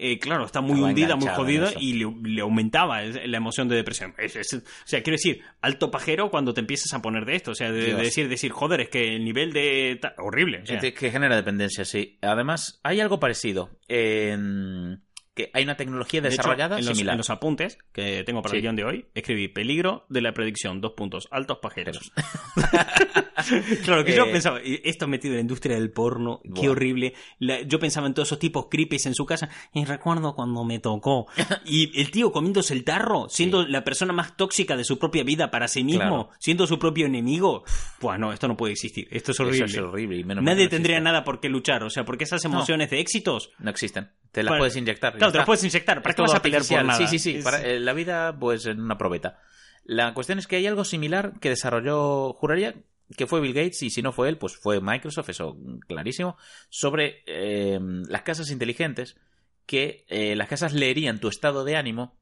eh, 0.00 0.20
claro, 0.20 0.44
está 0.44 0.60
muy 0.60 0.74
Estaba 0.74 0.88
hundida, 0.90 1.16
muy 1.16 1.26
jodida 1.28 1.72
y 1.80 1.94
le, 1.94 2.06
le 2.22 2.40
aumentaba 2.42 3.02
la 3.02 3.36
emoción 3.36 3.68
de 3.68 3.74
depresión. 3.74 4.14
Es- 4.16 4.36
es- 4.36 4.52
o 4.54 4.60
sea, 4.86 5.02
quiero 5.02 5.14
decir, 5.16 5.42
alto 5.60 5.90
pajero 5.90 6.30
cuando 6.30 6.54
te 6.54 6.60
empiezas 6.60 6.92
a 6.94 7.02
poner 7.02 7.24
de 7.24 7.34
esto. 7.34 7.50
O 7.50 7.54
sea, 7.56 7.72
de, 7.72 7.94
decir, 7.94 8.28
decir, 8.28 8.52
joder, 8.52 8.80
es 8.82 8.88
que 8.90 9.16
el 9.16 9.24
nivel 9.24 9.52
de... 9.52 9.98
horrible. 10.18 10.60
o 10.62 10.66
sea. 10.66 10.78
Que 10.78 10.92
genera 11.10 11.34
dependencia, 11.34 11.84
sí. 11.84 12.16
Además, 12.22 12.78
hay 12.84 13.00
algo 13.00 13.18
parecido. 13.18 13.70
En... 13.88 15.02
Que 15.38 15.50
hay 15.54 15.62
una 15.62 15.76
tecnología 15.76 16.20
De 16.20 16.28
hecho, 16.30 16.38
desarrollada 16.38 16.78
en, 16.80 16.84
los, 16.84 16.96
similar. 16.96 17.12
en 17.14 17.18
los 17.18 17.30
apuntes 17.30 17.78
que 17.92 18.24
tengo 18.24 18.42
para 18.42 18.50
Sí. 18.50 18.56
el 18.56 18.62
guion 18.62 18.74
de 18.74 18.84
hoy, 18.84 19.06
escribí 19.14 19.46
peligro 19.46 20.04
de 20.08 20.20
la 20.20 20.32
predicción, 20.34 20.80
dos 20.80 20.94
puntos, 20.96 21.28
altos 21.30 21.58
pajeros. 21.62 22.10
claro, 23.84 24.04
que 24.04 24.14
yo 24.16 24.24
Eh, 24.26 24.32
pensaba, 24.32 24.60
esto 24.64 25.06
metido 25.06 25.34
en 25.34 25.38
la 25.38 25.40
industria 25.42 25.76
del 25.76 25.90
porno, 25.90 26.40
qué 26.54 26.68
horrible. 26.68 27.14
La- 27.38 27.60
yo 27.62 27.78
pensaba 27.78 28.06
en 28.06 28.14
todos 28.14 28.28
esos 28.28 28.38
tipos 28.38 28.66
creepies 28.70 29.06
en 29.06 29.14
su 29.14 29.24
casa, 29.26 29.48
y 29.72 29.84
recuerdo 29.84 30.34
cuando 30.34 30.64
me 30.64 30.78
tocó. 30.78 31.26
Y 31.64 32.00
el 32.00 32.10
tío 32.10 32.32
comiéndose 32.32 32.74
el 32.74 32.84
tarro, 32.84 33.28
siendo 33.28 33.66
la 33.66 33.84
persona 33.84 34.12
más 34.12 34.36
tóxica 34.36 34.76
de 34.76 34.84
su 34.84 34.98
propia 34.98 35.22
vida 35.22 35.50
para 35.50 35.68
sí 35.68 35.84
mismo, 35.84 35.98
Claro. 35.98 36.30
siendo 36.38 36.66
su 36.66 36.78
propio 36.78 37.06
enemigo. 37.06 37.64
Pues 38.00 38.18
no, 38.18 38.32
esto 38.32 38.48
no 38.48 38.56
puede 38.56 38.72
existir, 38.72 39.06
esto 39.10 39.32
es 39.32 39.36
Eso 39.36 39.44
horrible. 39.44 39.66
es 39.66 39.78
horrible. 39.78 40.16
y 40.18 40.24
menos 40.24 40.42
mal 40.42 40.54
Nadie 40.54 40.64
no 40.64 40.70
tendría 40.70 40.96
existe. 40.96 41.04
nada 41.12 41.24
por 41.24 41.40
qué 41.40 41.48
luchar, 41.48 41.82
o 41.84 41.90
sea, 41.90 42.04
porque 42.04 42.24
esas 42.24 42.44
emociones 42.44 42.90
de 42.90 43.00
éxitos, 43.00 43.50
No 43.58 43.70
existen. 43.70 44.10
Te 44.32 44.42
las 44.42 44.50
Bueno, 44.50 44.60
puedes 44.62 44.76
inyectar. 44.76 45.16
Claro, 45.30 45.32
te 45.32 45.38
está. 45.38 45.46
puedes 45.46 45.64
inyectar, 45.64 46.02
¿para 46.02 46.10
Es 46.10 46.16
qué 46.16 46.22
vas 46.22 46.34
a 46.34 46.42
pelear 46.42 46.62
por 46.64 46.84
nada? 46.84 46.98
Sí, 46.98 47.06
sí, 47.06 47.18
sí. 47.18 47.36
Es- 47.38 47.44
para- 47.44 47.62
eh, 47.62 47.78
la 47.80 47.92
vida, 47.92 48.36
pues, 48.38 48.66
en 48.66 48.80
una 48.80 48.98
probeta. 48.98 49.38
La 49.84 50.12
cuestión 50.14 50.38
es 50.38 50.46
que 50.46 50.56
hay 50.56 50.66
algo 50.66 50.84
similar 50.84 51.34
que 51.40 51.48
desarrolló, 51.48 52.32
juraría 52.34 52.74
que 53.16 53.26
fue 53.26 53.40
Bill 53.40 53.54
Gates, 53.54 53.82
y 53.82 53.88
si 53.90 54.02
no 54.02 54.12
fue 54.12 54.28
él, 54.28 54.36
pues 54.36 54.56
fue 54.56 54.80
Microsoft, 54.82 55.30
eso 55.30 55.56
clarísimo, 55.86 56.36
sobre 56.68 57.22
eh, 57.26 57.78
las 58.08 58.20
casas 58.22 58.50
inteligentes, 58.50 59.16
que 59.64 60.04
eh, 60.08 60.36
las 60.36 60.48
casas 60.48 60.74
leerían 60.74 61.18
tu 61.18 61.28
estado 61.28 61.64
de 61.64 61.76
ánimo 61.76 62.14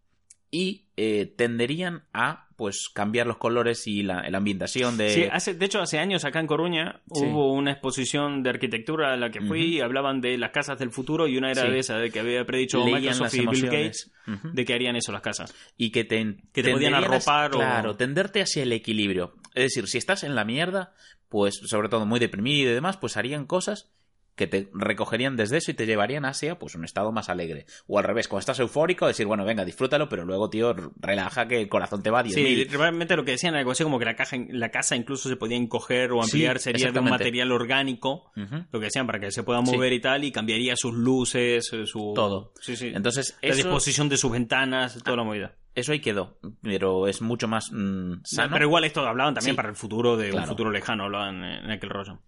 y 0.51 0.87
eh, 0.97 1.33
tenderían 1.37 2.05
a 2.13 2.45
pues 2.57 2.89
cambiar 2.95 3.27
los 3.27 3.37
colores 3.37 3.87
y 3.87 4.03
la, 4.03 4.27
la 4.31 4.39
ambientación 4.39 4.97
de... 4.97 5.11
Sí, 5.11 5.25
hace, 5.31 5.53
de 5.53 5.67
hecho, 5.67 5.79
hace 5.81 5.99
años 5.99 6.25
acá 6.25 6.41
en 6.41 6.47
Coruña 6.47 7.03
Sí. 7.13 7.25
hubo 7.27 7.53
una 7.53 7.73
exposición 7.73 8.43
de 8.43 8.49
arquitectura 8.49 9.13
a 9.13 9.17
la 9.19 9.31
que 9.31 9.43
fui 9.43 9.77
y 9.77 9.81
hablaban 9.81 10.23
de 10.23 10.39
las 10.39 10.53
casas 10.53 10.79
del 10.79 10.91
futuro 10.91 11.29
y 11.29 11.37
una 11.37 11.51
era 11.51 11.63
Sí. 11.63 11.69
de 11.69 11.79
esa, 11.81 11.99
de 11.99 12.11
que 12.11 12.21
había 12.21 12.47
predicho 12.47 12.79
leían 12.83 13.01
Microsoft 13.03 13.35
y 13.35 13.47
Bill. 13.47 13.65
Gates 13.67 14.11
de 14.55 14.65
que 14.65 14.73
harían 14.73 14.97
eso 14.97 15.13
las 15.13 15.21
casas. 15.21 15.55
y 15.77 15.91
que 15.91 16.05
te, 16.05 16.37
Que 16.55 16.63
te 16.63 16.73
podían 16.73 16.95
a- 16.95 16.99
arropar 16.99 17.51
o- 17.55 17.59
Claro, 17.59 17.97
tenderte 17.97 18.41
hacia 18.41 18.63
el 18.63 18.73
equilibrio. 18.73 19.35
Es 19.55 19.65
decir, 19.75 19.87
si 19.89 19.99
estás 19.99 20.25
en 20.25 20.35
la 20.35 20.47
mierda, 20.47 20.95
pues 21.29 21.61
sobre 21.67 21.91
todo 21.91 22.07
muy 22.07 22.21
deprimido 22.21 22.71
y 22.71 22.75
demás, 22.75 22.97
pues 22.97 23.19
harían 23.19 23.45
cosas 23.45 23.91
que 24.37 24.47
te 24.47 24.69
recogerían 24.75 25.35
desde 25.37 25.57
eso 25.57 25.71
y 25.71 25.75
te 25.75 25.87
llevarían 25.87 26.25
a 26.25 26.29
Asia, 26.29 26.59
pues 26.59 26.75
un 26.75 26.85
estado 26.85 27.11
más 27.11 27.29
alegre. 27.29 27.67
O 27.87 27.99
al 27.99 28.05
revés, 28.05 28.29
cuando 28.29 28.41
estás 28.41 28.61
eufórico, 28.61 29.07
decir, 29.07 29.27
bueno, 29.27 29.45
venga, 29.45 29.65
disfrútalo, 29.65 30.09
pero 30.09 30.25
luego, 30.25 30.51
tío, 30.51 30.75
relaja 31.01 31.49
que 31.49 31.63
el 31.63 31.69
corazón 31.69 32.03
te 32.03 32.11
va 32.11 32.21
a 32.21 32.25
10.000. 32.25 32.35
Sí, 32.35 32.65
realmente 32.65 33.17
lo 33.17 33.25
que 33.25 33.33
decían 33.33 33.55
era 33.55 33.61
algo 33.61 33.71
así 33.73 33.83
como 33.83 33.99
que 33.99 34.05
la, 34.05 34.15
caja, 34.15 34.37
la 34.51 34.71
casa 34.71 34.95
incluso 34.95 35.29
se 35.29 35.37
podía 35.37 35.57
encoger 35.57 36.13
o 36.13 36.23
ampliar, 36.23 36.59
Sí, 36.59 36.65
sería 36.65 36.93
de 36.93 36.99
un 37.01 37.09
material 37.09 37.51
orgánico, 37.51 38.31
lo 38.35 38.79
que 38.79 38.85
decían, 38.87 39.07
para 39.07 39.19
que 39.19 39.31
se 39.31 39.43
pueda 39.43 39.61
mover 39.63 39.93
y 39.95 40.01
tal, 40.01 40.23
y 40.25 40.31
cambiaría 40.33 40.77
sus 40.77 40.95
luces, 40.95 41.73
eh, 41.73 41.87
su... 41.87 42.13
Todo. 42.15 42.53
Sí, 42.61 42.77
sí. 42.77 42.93
Entonces, 42.95 43.39
la 43.43 43.49
eso, 43.49 43.57
disposición 43.57 44.09
de 44.09 44.17
sus 44.19 44.31
ventanas, 44.31 45.03
toda 45.03 45.17
la 45.17 45.25
movida. 45.25 45.57
eso 45.75 45.93
ahí 45.93 46.01
quedó, 46.01 46.39
pero 46.63 47.09
es 47.09 47.23
mucho 47.23 47.49
más 47.49 47.71
mm, 47.73 48.21
sano. 48.25 48.53
Pero 48.53 48.67
igual 48.67 48.85
esto 48.85 49.01
hablaban 49.01 49.33
también 49.35 49.55
Sí. 49.55 49.57
para 49.57 49.71
el 49.71 49.77
futuro 49.77 50.17
de 50.19 50.33
un 50.33 50.45
futuro 50.45 50.71
lejano, 50.71 51.05
hablaban 51.05 51.43
en 51.43 51.71
aquel 51.71 51.89
rollo. 51.89 52.21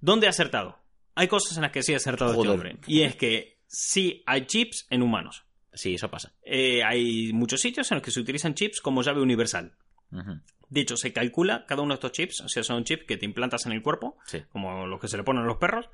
¿Dónde 0.00 0.26
ha 0.26 0.30
acertado? 0.30 0.83
Hay 1.14 1.28
cosas 1.28 1.56
en 1.56 1.62
las 1.62 1.70
que 1.72 1.82
sí 1.82 1.92
ha 1.94 1.96
acertado 1.96 2.32
este 2.34 2.48
hombre. 2.48 2.78
Y 2.86 3.02
es 3.02 3.16
que 3.16 3.58
sí 3.66 4.22
hay 4.26 4.46
chips 4.46 4.86
en 4.90 5.02
humanos. 5.02 5.44
Sí, 5.72 5.94
eso 5.94 6.08
pasa. 6.10 6.32
Eh, 6.44 6.82
hay 6.84 7.32
muchos 7.32 7.60
sitios 7.60 7.90
en 7.90 7.96
los 7.96 8.02
que 8.04 8.10
se 8.10 8.20
utilizan 8.20 8.54
chips 8.54 8.80
como 8.80 9.02
llave 9.02 9.20
universal. 9.20 9.72
Ujú. 10.12 10.40
De 10.68 10.80
hecho, 10.80 10.96
se 10.96 11.12
calcula 11.12 11.66
cada 11.66 11.82
uno 11.82 11.94
de 11.94 11.96
estos 11.96 12.12
chips, 12.12 12.40
o 12.40 12.48
sea, 12.48 12.62
son 12.62 12.84
chips 12.84 13.04
que 13.06 13.16
te 13.16 13.24
implantas 13.26 13.66
en 13.66 13.72
el 13.72 13.82
cuerpo, 13.82 14.16
Sí. 14.26 14.42
como 14.50 14.86
los 14.86 15.00
que 15.00 15.08
se 15.08 15.16
le 15.16 15.22
ponen 15.24 15.42
a 15.42 15.46
los 15.46 15.58
perros, 15.58 15.88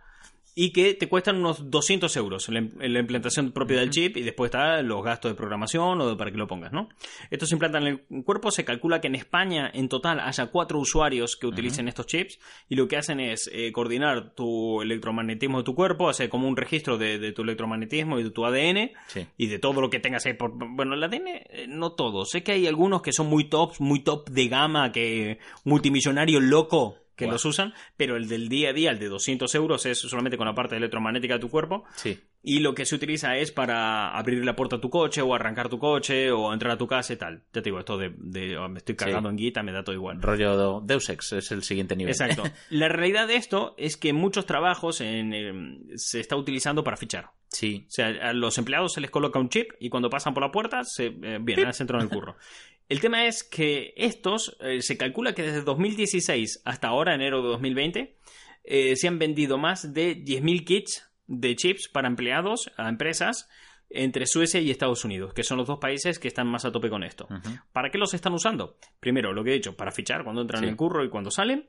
y 0.63 0.73
que 0.73 0.93
te 0.95 1.09
cuestan 1.09 1.37
unos 1.37 1.71
200 1.71 2.15
euros 2.17 2.49
la, 2.51 2.61
im- 2.61 2.77
la 2.79 2.99
implantación 2.99 3.53
propia 3.53 3.79
del 3.81 3.89
chip 3.91 4.17
y 4.19 4.23
después 4.23 4.49
está 4.49 4.83
los 4.83 5.03
gastos 5.03 5.31
de 5.31 5.35
programación 5.37 6.01
o 6.01 6.09
de 6.11 6.17
para 6.17 6.31
que 6.31 6.37
lo 6.37 6.47
pongas, 6.47 6.73
¿no? 6.73 6.89
Esto 7.31 7.47
se 7.47 7.55
implanta 7.55 7.79
en 7.79 7.87
el 7.87 8.01
cuerpo, 8.25 8.51
se 8.51 8.65
calcula 8.65 9.01
que 9.01 9.07
en 9.07 9.15
España 9.15 9.71
en 9.73 9.89
total 9.89 10.21
haya 10.21 10.47
cuatro 10.47 10.79
usuarios 10.79 11.37
que 11.37 11.47
utilicen 11.47 11.89
estos 11.89 12.07
chips 12.07 12.39
y 12.69 12.75
lo 12.77 12.89
que 12.89 12.97
hacen 12.99 13.21
es 13.21 13.49
eh, 13.53 13.73
coordinar 13.73 14.35
tu 14.35 14.83
electromagnetismo 14.83 15.59
de 15.59 15.65
tu 15.65 15.75
cuerpo, 15.75 16.09
hacer 16.09 16.29
como 16.29 16.47
un 16.49 16.57
registro 16.57 16.99
de, 16.99 17.19
de 17.19 17.33
tu 17.33 17.43
electromagnetismo 17.43 18.19
y 18.19 18.25
de 18.25 18.31
tu 18.31 18.45
ADN 18.45 18.91
Sí. 19.07 19.27
y 19.39 19.47
de 19.47 19.59
todo 19.59 19.81
lo 19.81 19.89
que 19.89 19.99
tengas 20.01 20.27
ahí. 20.27 20.35
Por, 20.35 20.53
bueno, 20.75 20.95
el 20.95 21.03
ADN 21.03 21.27
eh, 21.29 21.67
no 21.69 21.93
todo. 21.93 22.25
Sé 22.27 22.43
que 22.43 22.53
hay 22.53 22.67
algunos 22.67 23.03
que 23.03 23.13
son 23.13 23.29
muy 23.29 23.45
tops, 23.49 23.81
muy 23.81 24.01
top 24.01 24.29
de 24.29 24.49
gama, 24.49 24.93
que 24.93 25.39
multimillonario 25.65 26.41
loco 26.41 26.97
que 27.21 27.31
los 27.31 27.45
usan, 27.45 27.75
pero 27.97 28.17
el 28.17 28.29
del 28.29 28.49
día 28.49 28.71
a 28.71 28.73
día, 28.73 28.91
el 28.91 28.99
de 28.99 29.09
200 29.09 29.55
euros, 29.55 29.87
es 29.87 29.99
solamente 29.99 30.37
con 30.37 30.47
la 30.47 30.55
parte 30.55 30.77
electromagnética 30.77 31.35
de 31.35 31.41
tu 31.41 31.49
cuerpo. 31.49 31.85
Sí. 31.95 32.19
Y 32.43 32.61
lo 32.61 32.75
que 32.75 32.87
se 32.87 32.95
utiliza 32.95 33.37
es 33.37 33.53
para 33.53 34.17
abrir 34.17 34.45
la 34.45 34.57
puerta 34.57 34.77
a 34.77 34.81
tu 34.81 34.89
coche, 34.89 35.21
o 35.21 35.35
arrancar 35.35 35.69
tu 35.69 35.79
coche, 35.79 36.31
o 36.33 36.53
entrar 36.53 36.73
a 36.73 36.79
tu 36.79 36.87
casa 36.87 37.13
y 37.13 37.17
tal. 37.17 37.43
Ya 37.53 37.61
te 37.61 37.63
digo, 37.63 37.79
esto 37.79 37.99
de, 37.99 38.13
de, 38.17 38.57
oh, 38.57 38.69
me 38.69 38.79
estoy 38.79 38.97
cagando 38.97 39.29
en 39.29 39.37
guita, 39.37 39.63
me 39.63 39.73
da 39.73 39.85
todo 39.85 39.95
igual. 39.95 40.21
Rollo 40.23 40.81
Deus 40.81 41.09
Ex 41.11 41.33
es 41.35 41.53
el 41.53 41.63
siguiente 41.63 41.95
nivel. 41.97 42.13
Exacto. 42.13 42.45
La 42.71 42.89
realidad 42.89 43.29
de 43.29 43.37
esto 43.37 43.75
es 43.77 43.97
que 43.97 44.13
muchos 44.13 44.47
trabajos 44.47 45.01
en, 45.01 45.35
eh, 45.35 45.97
se 45.97 46.21
está 46.21 46.37
utilizando 46.37 46.83
para 46.83 46.97
fichar. 46.97 47.31
Sí. 47.49 47.85
O 47.89 47.91
sea, 47.91 48.07
a 48.07 48.33
los 48.33 48.57
empleados 48.59 48.95
se 48.95 49.01
les 49.01 49.11
coloca 49.11 49.39
un 49.39 49.49
chip 49.49 49.73
y 49.81 49.91
cuando 49.91 50.09
pasan 50.09 50.35
por 50.35 50.43
la 50.43 50.53
puerta, 50.53 50.85
se, 50.85 51.07
eh, 51.07 51.39
bien, 51.41 51.59
ahora 51.61 51.73
se 51.73 51.83
entran 51.83 52.01
en 52.01 52.09
el 52.09 52.15
curro. 52.15 52.37
El 52.91 53.01
tema 53.01 53.25
es 53.27 53.45
que 53.45 53.95
estos, 53.97 54.57
eh, 54.61 54.83
se 54.83 54.99
calcula 54.99 55.33
que 55.33 55.43
desde 55.43 55.63
2016 55.63 56.61
hasta 56.65 56.89
ahora, 56.89 57.15
enero 57.15 57.41
de 57.41 57.49
2020, 57.49 58.17
eh, 58.65 58.97
se 58.97 59.07
han 59.09 59.19
vendido 59.19 59.59
más 59.59 59.95
de 59.95 60.17
10.000 60.17 60.65
kits 60.65 61.09
de 61.29 61.55
chips 61.55 61.89
para 61.89 62.09
empleados 62.09 62.71
a 62.77 62.89
empresas 62.89 63.49
entre 63.91 64.27
Suecia 64.27 64.61
y 64.61 64.71
Estados 64.73 65.05
Unidos, 65.05 65.33
que 65.35 65.45
son 65.45 65.59
los 65.59 65.69
dos 65.69 65.79
países 65.79 66.19
que 66.19 66.27
están 66.29 66.49
más 66.49 66.65
a 66.65 66.73
tope 66.73 66.91
con 66.91 67.05
esto. 67.05 67.29
¿Para 67.73 67.91
qué 67.91 67.99
los 67.99 68.13
están 68.13 68.35
usando? 68.35 68.77
Primero, 68.99 69.33
lo 69.33 69.43
que 69.45 69.51
he 69.51 69.55
dicho, 69.55 69.77
para 69.77 69.93
fichar 69.93 70.25
cuando 70.25 70.43
entran 70.43 70.61
Sí. 70.61 70.67
en 70.67 70.71
el 70.71 70.77
curro 70.77 71.05
y 71.05 71.11
cuando 71.11 71.31
salen, 71.31 71.69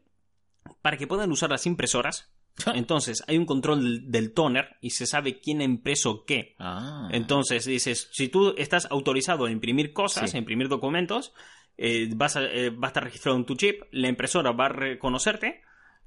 para 0.82 0.98
que 0.98 1.06
puedan 1.08 1.32
usar 1.32 1.52
las 1.52 1.66
impresoras. 1.68 2.32
Entonces, 2.74 3.24
hay 3.28 3.38
un 3.38 3.46
control 3.46 4.12
del, 4.12 4.34
toner 4.34 4.78
y 4.82 4.92
se 4.92 5.06
sabe 5.06 5.40
quién 5.40 5.62
ha 5.62 5.64
impreso 5.64 6.26
qué. 6.26 6.56
Ah. 6.60 7.10
Entonces, 7.12 7.66
dices, 7.66 8.10
si 8.12 8.28
tú 8.28 8.54
estás 8.58 8.88
autorizado 8.92 9.46
a 9.46 9.52
imprimir 9.52 9.94
cosas, 9.94 10.30
Sí. 10.30 10.38
a 10.38 10.40
imprimir 10.40 10.68
documentos, 10.68 11.34
eh, 11.78 12.10
vas 12.16 12.36
a, 12.36 12.44
eh, 12.44 12.70
va 12.70 12.88
a 12.88 12.90
estar 12.90 13.04
registrado 13.04 13.38
en 13.38 13.46
tu 13.46 13.56
chip, 13.56 13.82
la 13.92 14.10
impresora 14.10 14.52
va 14.52 14.66
a 14.66 14.70
reconocerte 14.70 15.62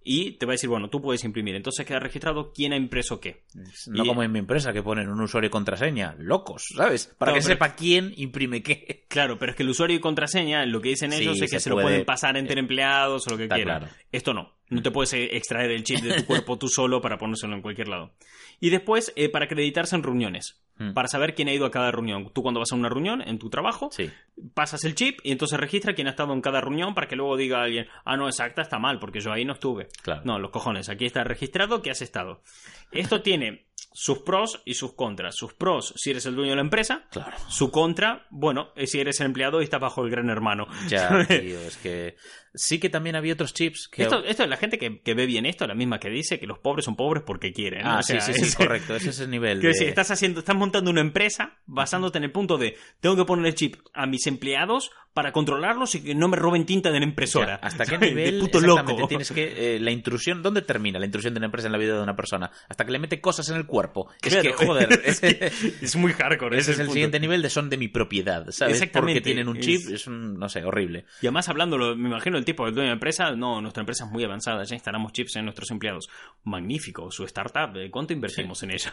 y 0.06 0.32
te 0.32 0.44
va 0.44 0.52
a 0.52 0.54
decir, 0.54 0.68
bueno, 0.68 0.90
tú 0.90 1.00
puedes 1.00 1.24
imprimir. 1.24 1.54
Entonces 1.54 1.86
queda 1.86 1.98
registrado 1.98 2.52
quién 2.52 2.72
ha 2.74 2.76
impreso 2.76 3.20
qué. 3.20 3.42
No 3.86 4.04
Y- 4.04 4.06
como 4.06 4.22
en 4.22 4.30
mi 4.30 4.38
empresa 4.38 4.72
que 4.74 4.82
ponen 4.82 5.08
un 5.08 5.20
usuario 5.20 5.48
y 5.48 5.50
contraseña. 5.50 6.14
Locos, 6.18 6.66
¿sabes? 6.76 7.14
Para 7.18 7.32
No, 7.32 7.36
que 7.38 7.42
pero- 7.42 7.54
sepa 7.54 7.74
quién 7.74 8.12
imprime 8.16 8.62
qué. 8.62 9.06
Claro, 9.08 9.38
pero 9.38 9.50
es 9.52 9.56
que 9.56 9.62
el 9.62 9.70
usuario 9.70 9.96
y 9.96 10.00
contraseña, 10.00 10.66
lo 10.66 10.80
que 10.82 10.90
dicen 10.90 11.10
Sí, 11.12 11.22
ellos 11.22 11.36
es 11.40 11.50
que 11.50 11.56
se 11.58 11.60
se, 11.60 11.70
lo 11.70 11.76
puede- 11.76 11.86
pueden 11.86 12.04
pasar 12.04 12.36
entre 12.36 12.60
empleados 12.60 13.26
o 13.26 13.30
lo 13.30 13.36
que 13.38 13.44
Está 13.44 13.54
quieran. 13.56 13.78
claro. 13.80 13.94
Esto 14.12 14.34
no. 14.34 14.52
No 14.70 14.82
te 14.82 14.90
puedes 14.90 15.12
eh, 15.12 15.36
extraer 15.36 15.70
el 15.70 15.84
chip 15.84 16.00
de 16.00 16.14
tu 16.16 16.26
cuerpo 16.26 16.58
tú 16.58 16.68
solo 16.68 17.00
para 17.00 17.16
ponérselo 17.18 17.54
en 17.54 17.62
cualquier 17.62 17.88
lado. 17.88 18.14
Y 18.60 18.70
después, 18.70 19.12
eh, 19.16 19.28
para 19.28 19.44
acreditarse 19.46 19.94
en 19.96 20.02
reuniones. 20.02 20.60
Mm. 20.76 20.92
Para 20.92 21.06
saber 21.08 21.34
quién 21.34 21.48
ha 21.48 21.52
ido 21.52 21.66
a 21.66 21.70
cada 21.70 21.90
reunión. 21.92 22.30
Tú 22.34 22.42
cuando 22.42 22.58
vas 22.60 22.72
a 22.72 22.74
una 22.74 22.88
reunión 22.88 23.22
en 23.22 23.38
tu 23.38 23.48
trabajo, 23.48 23.90
Sí. 23.92 24.10
pasas 24.54 24.82
el 24.84 24.94
chip 24.94 25.20
y 25.22 25.30
entonces 25.32 25.58
registra 25.60 25.94
quién 25.94 26.08
ha 26.08 26.10
estado 26.10 26.32
en 26.32 26.40
cada 26.40 26.60
reunión 26.60 26.94
para 26.94 27.06
que 27.06 27.14
luego 27.16 27.36
diga 27.36 27.62
alguien, 27.62 27.86
ah, 28.04 28.16
no, 28.16 28.26
exacta, 28.28 28.62
está 28.62 28.78
mal, 28.78 28.98
porque 28.98 29.20
yo 29.20 29.32
ahí 29.32 29.44
no 29.44 29.52
estuve. 29.52 29.88
Claro. 30.02 30.22
No, 30.24 30.38
los 30.38 30.50
cojones, 30.50 30.88
aquí 30.88 31.06
está 31.06 31.22
registrado 31.22 31.80
que 31.80 31.90
has 31.90 32.02
estado. 32.02 32.42
Esto 32.90 33.22
tiene 33.22 33.66
sus 33.96 34.18
pros 34.20 34.60
y 34.64 34.74
sus 34.74 34.94
contras. 34.94 35.36
Sus 35.36 35.54
pros, 35.54 35.94
si 35.96 36.10
eres 36.10 36.26
el 36.26 36.34
dueño 36.34 36.50
de 36.50 36.56
la 36.56 36.62
empresa. 36.62 37.04
Claro. 37.12 37.36
Su 37.48 37.70
contra, 37.70 38.26
bueno, 38.30 38.70
es 38.74 38.90
si 38.90 38.98
eres 38.98 39.20
el 39.20 39.26
empleado 39.26 39.60
y 39.60 39.64
estás 39.64 39.80
bajo 39.80 40.04
el 40.04 40.10
gran 40.10 40.28
hermano. 40.30 40.66
Ya, 40.88 41.08
tío, 41.28 41.60
es 41.60 41.76
que 41.76 42.16
sí 42.56 42.78
que 42.80 42.88
también 42.88 43.14
había 43.16 43.34
otros 43.34 43.52
chips 43.54 43.88
que... 43.88 44.02
Esto, 44.02 44.24
esto 44.24 44.42
es 44.44 44.48
la 44.48 44.56
gente 44.56 44.78
que, 44.78 45.00
que 45.00 45.14
ve 45.14 45.26
bien 45.26 45.46
esto, 45.46 45.66
la 45.66 45.74
misma 45.74 45.98
que 46.00 46.08
dice 46.08 46.38
que 46.40 46.46
los 46.46 46.58
pobres 46.58 46.84
son 46.84 46.96
pobres 46.96 47.22
porque 47.24 47.52
quieren. 47.52 47.82
¿no? 47.84 47.90
Ah, 47.92 47.98
O 47.98 48.02
sea, 48.02 48.20
sí, 48.20 48.32
sí, 48.32 48.40
sí, 48.40 48.46
es- 48.46 48.56
correcto. 48.56 48.96
Ese 48.96 49.10
es 49.10 49.20
el 49.20 49.30
nivel 49.30 49.58
Quiero 49.60 49.72
de... 49.72 49.78
decir, 49.78 49.88
estás 49.88 50.10
haciendo, 50.10 50.40
estás 50.40 50.56
montando 50.64 50.90
una 50.90 51.00
empresa 51.00 51.58
basándote 51.66 52.18
en 52.18 52.24
el 52.24 52.32
punto 52.32 52.56
de 52.58 52.76
tengo 53.00 53.16
que 53.16 53.24
poner 53.24 53.46
el 53.46 53.54
chip 53.54 53.76
a 53.92 54.06
mis 54.06 54.26
empleados 54.26 54.90
para 55.12 55.30
controlarlos 55.30 55.94
y 55.94 56.02
que 56.02 56.14
no 56.16 56.26
me 56.26 56.36
roben 56.36 56.66
tinta 56.66 56.90
de 56.90 56.98
la 56.98 57.04
impresora. 57.04 57.60
Ya, 57.60 57.66
¿Hasta 57.68 57.84
qué 57.86 57.98
nivel 57.98 58.34
De 58.34 58.40
puto 58.40 58.58
exactamente 58.58 58.92
loco. 58.94 59.08
tienes 59.08 59.30
que... 59.30 59.76
eh, 59.76 59.78
la 59.80 59.92
intrusión... 59.92 60.42
¿Dónde 60.42 60.62
termina 60.62 60.98
la 60.98 61.06
intrusión 61.06 61.32
de 61.34 61.38
una 61.38 61.46
empresa 61.46 61.68
en 61.68 61.72
la 61.72 61.78
vida 61.78 61.94
de 61.96 62.02
una 62.02 62.16
persona? 62.16 62.50
Hasta 62.68 62.84
que 62.84 62.90
le 62.90 62.98
mete 62.98 63.20
cosas 63.20 63.48
en 63.50 63.56
el 63.56 63.64
cuerpo. 63.64 64.10
Es 64.20 64.32
Claro. 64.34 64.42
que, 64.56 64.66
joder... 64.66 65.02
Es 65.04 65.20
que 65.20 65.52
es 65.80 65.94
muy 65.96 66.12
hardcore. 66.14 66.58
ese 66.58 66.72
es 66.72 66.78
el 66.80 66.86
punto. 66.86 66.94
siguiente 66.94 67.20
nivel 67.20 67.42
de 67.42 67.50
son 67.50 67.70
de 67.70 67.76
mi 67.76 67.86
propiedad, 67.86 68.44
¿sabes? 68.50 68.74
Exactamente, 68.74 69.20
Porque 69.20 69.24
tienen 69.24 69.46
un 69.48 69.60
chip, 69.60 69.82
es- 69.82 69.88
es, 69.90 70.06
un... 70.08 70.36
no 70.36 70.48
sé, 70.48 70.64
horrible. 70.64 71.04
Y 71.22 71.26
además 71.26 71.48
hablándolo, 71.48 71.94
me 71.94 72.08
imagino 72.08 72.36
el 72.36 72.44
tipo 72.44 72.64
del 72.64 72.74
dueño 72.74 72.86
de 72.88 72.90
la 72.90 72.94
empresa, 72.94 73.30
no, 73.36 73.60
nuestra 73.60 73.82
empresa 73.82 74.06
es 74.06 74.10
muy 74.10 74.24
avanzada, 74.24 74.64
ya 74.64 74.74
instalamos 74.74 75.12
chips 75.12 75.36
en 75.36 75.44
nuestros 75.44 75.70
empleados. 75.70 76.08
Magnífico, 76.42 77.10
su 77.12 77.24
startup. 77.24 77.70
¿cuánto 77.92 78.12
invertimos 78.14 78.60
en 78.64 78.72
ella? 78.72 78.92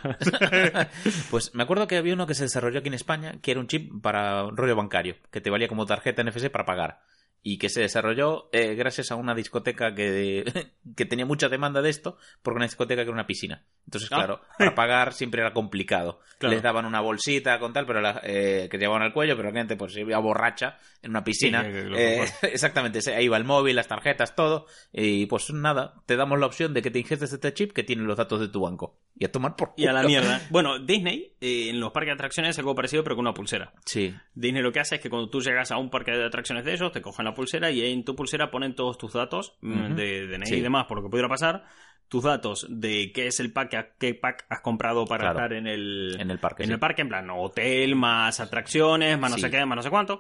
Pues 1.32 1.53
me 1.62 1.64
acuerdo 1.64 1.88
que 1.88 1.97
había 1.97 2.16
uno 2.16 2.26
que 2.26 2.34
se 2.34 2.45
desarrolló 2.45 2.80
aquí 2.80 2.88
en 2.88 2.95
España, 2.95 3.36
que 3.39 3.51
era 3.51 3.59
un 3.59 3.68
chip 3.68 4.01
para 4.01 4.49
rollo 4.49 4.76
bancario, 4.76 5.18
que 5.30 5.41
te 5.41 5.51
valía 5.51 5.68
como 5.68 5.86
tarjeta 5.86 6.24
NFC 6.24 6.49
para 6.49 6.66
pagar. 6.66 7.03
Y 7.43 7.57
que 7.57 7.69
se 7.69 7.81
desarrolló 7.81 8.49
eh, 8.51 8.75
gracias 8.75 9.11
a 9.11 9.15
una 9.15 9.33
discoteca 9.33 9.95
que, 9.95 10.43
que 10.95 11.05
tenía 11.05 11.25
mucha 11.25 11.49
demanda 11.49 11.81
de 11.81 11.89
esto, 11.89 12.17
porque 12.43 12.57
una 12.57 12.65
discoteca 12.65 12.97
que 13.01 13.09
era 13.09 13.13
una 13.13 13.25
piscina. 13.25 13.63
Entonces, 13.85 14.11
Ah. 14.11 14.15
claro, 14.17 14.41
para 14.59 14.75
pagar 14.75 15.13
siempre 15.13 15.41
era 15.41 15.51
complicado. 15.53 16.19
Claro. 16.37 16.53
Les 16.53 16.61
daban 16.63 16.85
una 16.85 17.01
bolsita 17.01 17.57
con 17.59 17.73
tal, 17.73 17.85
pero 17.87 17.99
la- 18.01 18.21
eh, 18.23 18.67
que 18.69 18.77
llevaban 18.77 19.01
al 19.01 19.11
cuello, 19.13 19.35
pero 19.35 19.49
la 19.51 19.57
gente 19.59 19.75
pues 19.75 19.95
iba 19.97 20.17
borracha 20.19 20.77
en 21.01 21.11
una 21.11 21.23
piscina. 21.23 21.63
Sí, 21.63 21.69
Eh, 21.95 22.25
exactamente, 22.43 23.01
se- 23.01 23.15
ahí 23.15 23.25
iba 23.25 23.37
el 23.37 23.43
móvil, 23.43 23.75
las 23.75 23.87
tarjetas, 23.87 24.35
todo. 24.35 24.67
Y 24.93 25.25
pues 25.25 25.51
nada, 25.51 25.95
te 26.05 26.15
damos 26.17 26.39
la 26.39 26.45
opción 26.45 26.73
de 26.75 26.81
que 26.83 26.91
te 26.91 26.99
ingestes 26.99 27.33
este 27.33 27.53
chip 27.53 27.71
que 27.73 27.83
tiene 27.83 28.03
los 28.03 28.17
datos 28.17 28.39
de 28.39 28.49
tu 28.49 28.61
banco. 28.61 28.99
Y 29.17 29.25
a 29.25 29.31
tomar 29.31 29.55
por 29.55 29.73
y 29.77 29.85
a 29.87 29.93
la 29.93 30.03
mierda. 30.03 30.41
Bueno, 30.49 30.79
Disney, 30.79 31.35
eh, 31.41 31.69
en 31.69 31.79
los 31.79 31.91
parques 31.91 32.09
de 32.09 32.13
atracciones 32.13 32.51
es 32.51 32.59
algo 32.59 32.73
parecido, 32.75 33.03
pero 33.03 33.15
con 33.15 33.25
una 33.25 33.33
pulsera. 33.35 33.73
Sí, 33.85 34.15
Disney 34.33 34.63
lo 34.63 34.71
que 34.71 34.79
hace 34.79 34.95
es 34.95 35.01
que 35.01 35.09
cuando 35.11 35.29
tú 35.29 35.41
llegas 35.41 35.69
a 35.71 35.77
un 35.77 35.89
parque 35.91 36.11
de 36.11 36.25
atracciones 36.25 36.65
de 36.65 36.73
ellos, 36.73 36.91
te 36.91 37.01
cogen 37.01 37.25
la 37.25 37.30
pulsera 37.34 37.71
y 37.71 37.82
ahí 37.82 37.93
en 37.93 38.03
tu 38.03 38.15
pulsera 38.15 38.51
ponen 38.51 38.75
todos 38.75 38.97
tus 38.97 39.13
datos 39.13 39.53
mm, 39.61 39.95
de 39.95 40.27
DNI 40.27 40.45
Sí. 40.45 40.55
y 40.55 40.61
demás, 40.61 40.86
por 40.86 40.97
lo 40.97 41.03
que 41.03 41.09
pudiera 41.09 41.27
pasar, 41.29 41.63
tus 42.07 42.23
datos 42.23 42.65
de 42.69 43.11
qué 43.13 43.27
es 43.27 43.39
el 43.39 43.53
pack, 43.53 43.95
qué 43.97 44.13
pack 44.13 44.45
has 44.49 44.59
comprado 44.61 45.05
para 45.05 45.23
Claro. 45.32 45.39
estar 45.39 45.53
en 45.53 45.65
el, 45.67 46.17
en 46.19 46.29
el 46.29 46.39
parque. 46.39 46.63
en 46.63 46.67
sí. 46.67 46.73
el 46.73 46.79
parque, 46.79 47.01
en 47.03 47.07
plan 47.09 47.29
hotel, 47.29 47.95
más 47.95 48.39
atracciones, 48.41 49.17
más 49.17 49.32
no 49.32 49.38
sé 49.38 49.49
qué, 49.49 49.65
más 49.65 49.77
no 49.77 49.82
sé 49.82 49.89
cuánto. 49.89 50.19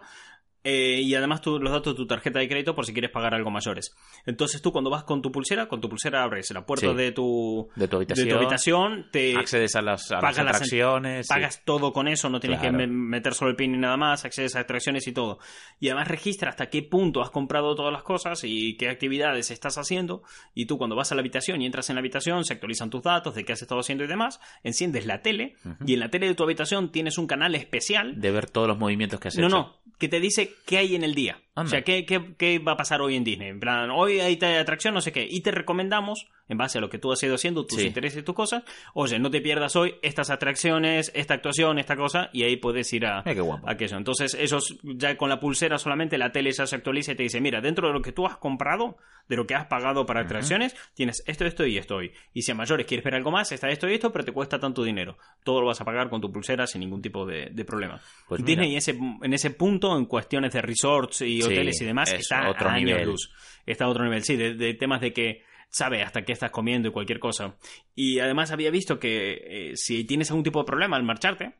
Eh, 0.63 1.01
y 1.03 1.15
además 1.15 1.41
tú- 1.41 1.59
los 1.59 1.71
datos 1.71 1.93
de 1.93 1.97
tu 1.97 2.05
tarjeta 2.05 2.37
de 2.37 2.47
crédito 2.47 2.75
por 2.75 2.85
si 2.85 2.93
quieres 2.93 3.09
pagar 3.09 3.33
algo 3.33 3.49
mayores. 3.49 3.95
Entonces 4.27 4.61
tú 4.61 4.71
cuando 4.71 4.91
vas 4.91 5.03
con 5.03 5.21
tu 5.21 5.31
pulsera, 5.31 5.67
con 5.67 5.81
tu 5.81 5.89
pulsera 5.89 6.21
abres 6.23 6.51
la 6.51 6.65
puerta 6.65 6.87
Sí. 6.91 6.93
de, 6.95 7.11
tu, 7.11 7.67
de 7.75 7.87
tu 7.87 7.91
de 7.91 8.03
habitación. 8.03 8.29
tu 8.29 8.35
habitación, 8.35 9.07
te 9.11 9.35
accedes 9.37 9.75
a 9.75 9.81
las, 9.81 10.11
a 10.11 10.19
pagas 10.19 10.37
las- 10.37 10.55
atracciones. 10.57 11.27
pagas 11.27 11.63
todo 11.65 11.91
con 11.91 12.07
eso, 12.07 12.29
no 12.29 12.39
tienes 12.39 12.59
Claro. 12.59 12.77
que 12.77 12.85
me- 12.85 12.93
meter 12.93 13.33
solo 13.33 13.49
el 13.49 13.55
pin 13.57 13.71
ni 13.71 13.79
nada 13.79 13.97
más, 13.97 14.23
accedes 14.23 14.55
a 14.55 14.59
atracciones 14.59 15.07
y 15.07 15.13
todo. 15.13 15.39
Y 15.79 15.87
además 15.89 16.07
registra 16.09 16.49
hasta 16.51 16.69
qué 16.69 16.83
punto 16.83 17.21
has 17.21 17.31
comprado 17.31 17.73
todas 17.73 17.91
las 17.91 18.03
cosas 18.03 18.41
y 18.43 18.77
qué 18.77 18.89
actividades 18.89 19.49
estás 19.49 19.79
haciendo. 19.79 20.21
Y 20.53 20.67
tú 20.67 20.77
cuando 20.77 20.95
vas 20.95 21.11
a 21.11 21.15
la 21.15 21.21
habitación 21.21 21.61
y 21.61 21.65
entras 21.65 21.89
en 21.89 21.95
la 21.95 22.01
habitación, 22.01 22.45
se 22.45 22.53
actualizan 22.53 22.91
tus 22.91 23.01
datos 23.01 23.33
de 23.33 23.45
qué 23.45 23.53
has 23.53 23.61
estado 23.63 23.81
haciendo 23.81 24.03
y 24.03 24.07
demás, 24.07 24.39
enciendes 24.63 25.07
la 25.07 25.23
tele 25.23 25.55
y 25.87 25.93
en 25.95 25.99
la 25.99 26.09
tele 26.09 26.27
de 26.27 26.35
tu 26.35 26.43
habitación 26.43 26.91
tienes 26.91 27.17
un 27.17 27.25
canal 27.25 27.55
especial. 27.55 28.19
De 28.21 28.29
ver 28.29 28.47
todos 28.49 28.67
los 28.67 28.77
movimientos 28.77 29.19
que 29.19 29.29
has 29.29 29.37
No, 29.37 29.47
hecho. 29.47 29.55
no, 29.55 29.77
que 29.97 30.07
te 30.07 30.19
dice 30.19 30.50
qué 30.65 30.77
hay 30.77 30.95
en 30.95 31.03
el 31.03 31.15
día. 31.15 31.39
O 31.53 31.67
sea, 31.67 31.81
¿qué, 31.83 32.05
qué, 32.05 32.33
qué 32.37 32.59
va 32.59 32.71
a 32.71 32.77
pasar 32.77 33.01
hoy 33.01 33.15
en 33.17 33.25
Disney? 33.25 33.49
En 33.49 33.59
plan, 33.59 33.91
hoy 33.91 34.21
hay 34.21 34.39
atracción, 34.41 34.93
no 34.93 35.01
sé 35.01 35.11
qué. 35.11 35.27
Y 35.29 35.41
te 35.41 35.51
recomendamos, 35.51 36.27
en 36.47 36.57
base 36.57 36.77
a 36.77 36.81
lo 36.81 36.89
que 36.89 36.97
tú 36.97 37.11
has 37.11 37.21
ido 37.21 37.35
haciendo, 37.35 37.65
tus 37.65 37.81
Sí. 37.81 37.87
intereses 37.87 38.21
y 38.21 38.23
tus 38.23 38.33
cosas, 38.33 38.63
oye, 38.93 39.19
no 39.19 39.29
te 39.29 39.41
pierdas 39.41 39.75
hoy 39.75 39.95
estas 40.01 40.29
atracciones, 40.29 41.11
esta 41.13 41.33
actuación, 41.35 41.77
esta 41.77 41.97
cosa, 41.97 42.29
y 42.33 42.43
ahí 42.43 42.55
puedes 42.55 42.91
ir 42.93 43.05
a, 43.05 43.21
Mira 43.23 43.35
qué 43.35 43.41
guapo. 43.41 43.67
a 43.67 43.73
aquello. 43.73 43.97
Entonces, 43.97 44.33
ellos 44.33 44.77
ya 44.81 45.17
con 45.17 45.29
la 45.29 45.39
pulsera 45.41 45.77
solamente 45.77 46.17
la 46.17 46.31
tele 46.31 46.51
ya 46.51 46.65
se 46.65 46.75
actualiza 46.77 47.11
y 47.11 47.15
te 47.15 47.23
dice, 47.23 47.41
mira, 47.41 47.59
dentro 47.61 47.87
de 47.87 47.93
lo 47.93 48.01
que 48.01 48.13
tú 48.13 48.25
has 48.25 48.37
comprado, 48.37 48.97
de 49.27 49.35
lo 49.35 49.45
que 49.45 49.53
has 49.53 49.67
pagado 49.67 50.05
para 50.05 50.21
atracciones, 50.21 50.75
tienes 50.93 51.21
esto, 51.27 51.45
esto 51.45 51.65
y 51.65 51.77
esto 51.77 51.97
hoy. 51.97 52.11
Y 52.33 52.41
si 52.43 52.51
a 52.51 52.55
mayores 52.55 52.85
quieres 52.85 53.03
ver 53.03 53.15
algo 53.15 53.29
más, 53.29 53.51
está 53.51 53.69
esto 53.69 53.89
y 53.89 53.93
esto, 53.93 54.11
pero 54.11 54.23
te 54.25 54.31
cuesta 54.31 54.57
tanto 54.59 54.83
dinero. 54.83 55.17
Todo 55.43 55.61
lo 55.61 55.67
vas 55.67 55.79
a 55.81 55.85
pagar 55.85 56.09
con 56.09 56.21
tu 56.21 56.31
pulsera 56.31 56.65
sin 56.65 56.79
ningún 56.81 57.01
tipo 57.01 57.25
de, 57.25 57.49
de 57.51 57.65
problema. 57.65 57.99
Pues. 58.27 58.43
Disney 58.43 58.71
en 58.71 58.77
ese, 58.77 58.91
en 59.21 59.33
ese 59.33 59.51
punto, 59.51 59.95
en 59.97 60.05
de 60.49 60.61
resorts 60.61 61.21
y 61.21 61.41
Sí, 61.41 61.43
hoteles 61.43 61.81
y 61.81 61.85
demás, 61.85 62.11
es 62.13 62.21
está 62.21 62.49
otro 62.49 62.69
a 62.69 62.73
años 62.73 62.85
nivel. 62.91 63.05
luz. 63.07 63.31
Está 63.65 63.85
a 63.85 63.89
otro 63.89 64.03
nivel, 64.03 64.23
sí, 64.23 64.35
de, 64.35 64.55
de 64.55 64.73
temas 64.73 65.01
de 65.01 65.13
que 65.13 65.43
sabe 65.69 66.01
hasta 66.03 66.23
qué 66.23 66.33
estás 66.33 66.51
comiendo 66.51 66.89
y 66.89 66.91
cualquier 66.91 67.19
cosa. 67.19 67.55
Y 67.95 68.19
además 68.19 68.51
había 68.51 68.71
visto 68.71 68.99
que 68.99 69.69
eh, 69.71 69.71
si 69.75 70.03
tienes 70.05 70.29
algún 70.31 70.43
tipo 70.43 70.59
de 70.59 70.65
problema 70.65 70.97
al 70.97 71.03
marcharte, 71.03 71.53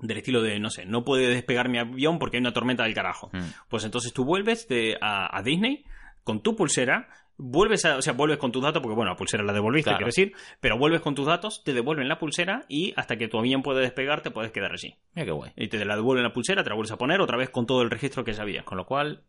del 0.00 0.16
estilo 0.18 0.42
de, 0.42 0.58
no 0.60 0.70
sé, 0.70 0.86
no 0.86 1.04
puede 1.04 1.28
despegar 1.28 1.68
mi 1.68 1.78
avión 1.78 2.18
porque 2.18 2.36
hay 2.36 2.40
una 2.40 2.52
tormenta 2.52 2.84
del 2.84 2.94
carajo. 2.94 3.30
Mm. 3.32 3.40
Pues 3.68 3.84
entonces 3.84 4.12
tú 4.12 4.24
vuelves 4.24 4.66
de- 4.68 4.96
a, 5.00 5.36
a 5.36 5.42
Disney 5.42 5.84
con 6.22 6.42
tu 6.42 6.56
pulsera, 6.56 7.08
vuelves 7.36 7.84
a, 7.84 7.96
o 7.96 8.02
sea, 8.02 8.12
vuelves 8.12 8.38
con 8.38 8.52
tus 8.52 8.62
datos, 8.62 8.80
porque 8.82 8.94
bueno, 8.94 9.10
la 9.10 9.16
pulsera 9.16 9.42
la 9.42 9.52
devolviste, 9.52 9.90
Claro. 9.90 9.98
quiero 9.98 10.08
decir, 10.08 10.32
pero 10.60 10.78
vuelves 10.78 11.00
con 11.00 11.14
tus 11.14 11.26
datos, 11.26 11.62
te 11.64 11.72
devuelven 11.72 12.08
la 12.08 12.18
pulsera 12.18 12.64
y 12.68 12.92
hasta 12.96 13.16
que 13.16 13.28
tu 13.28 13.38
avión 13.38 13.62
pueda 13.62 13.80
despegar 13.80 14.20
te 14.22 14.30
puedes 14.30 14.52
quedar 14.52 14.72
allí. 14.72 14.96
Mira 15.14 15.26
qué 15.26 15.32
guay. 15.32 15.52
Y 15.56 15.68
te 15.68 15.84
la 15.84 15.96
devuelven 15.96 16.22
la 16.24 16.32
pulsera, 16.32 16.62
te 16.62 16.68
la 16.70 16.76
vuelves 16.76 16.92
a 16.92 16.98
poner 16.98 17.20
otra 17.20 17.36
vez 17.36 17.50
con 17.50 17.66
todo 17.66 17.82
el 17.82 17.90
registro 17.90 18.24
que 18.24 18.32
había. 18.40 18.64
Con 18.64 18.78
lo 18.78 18.86
cual, 18.86 19.24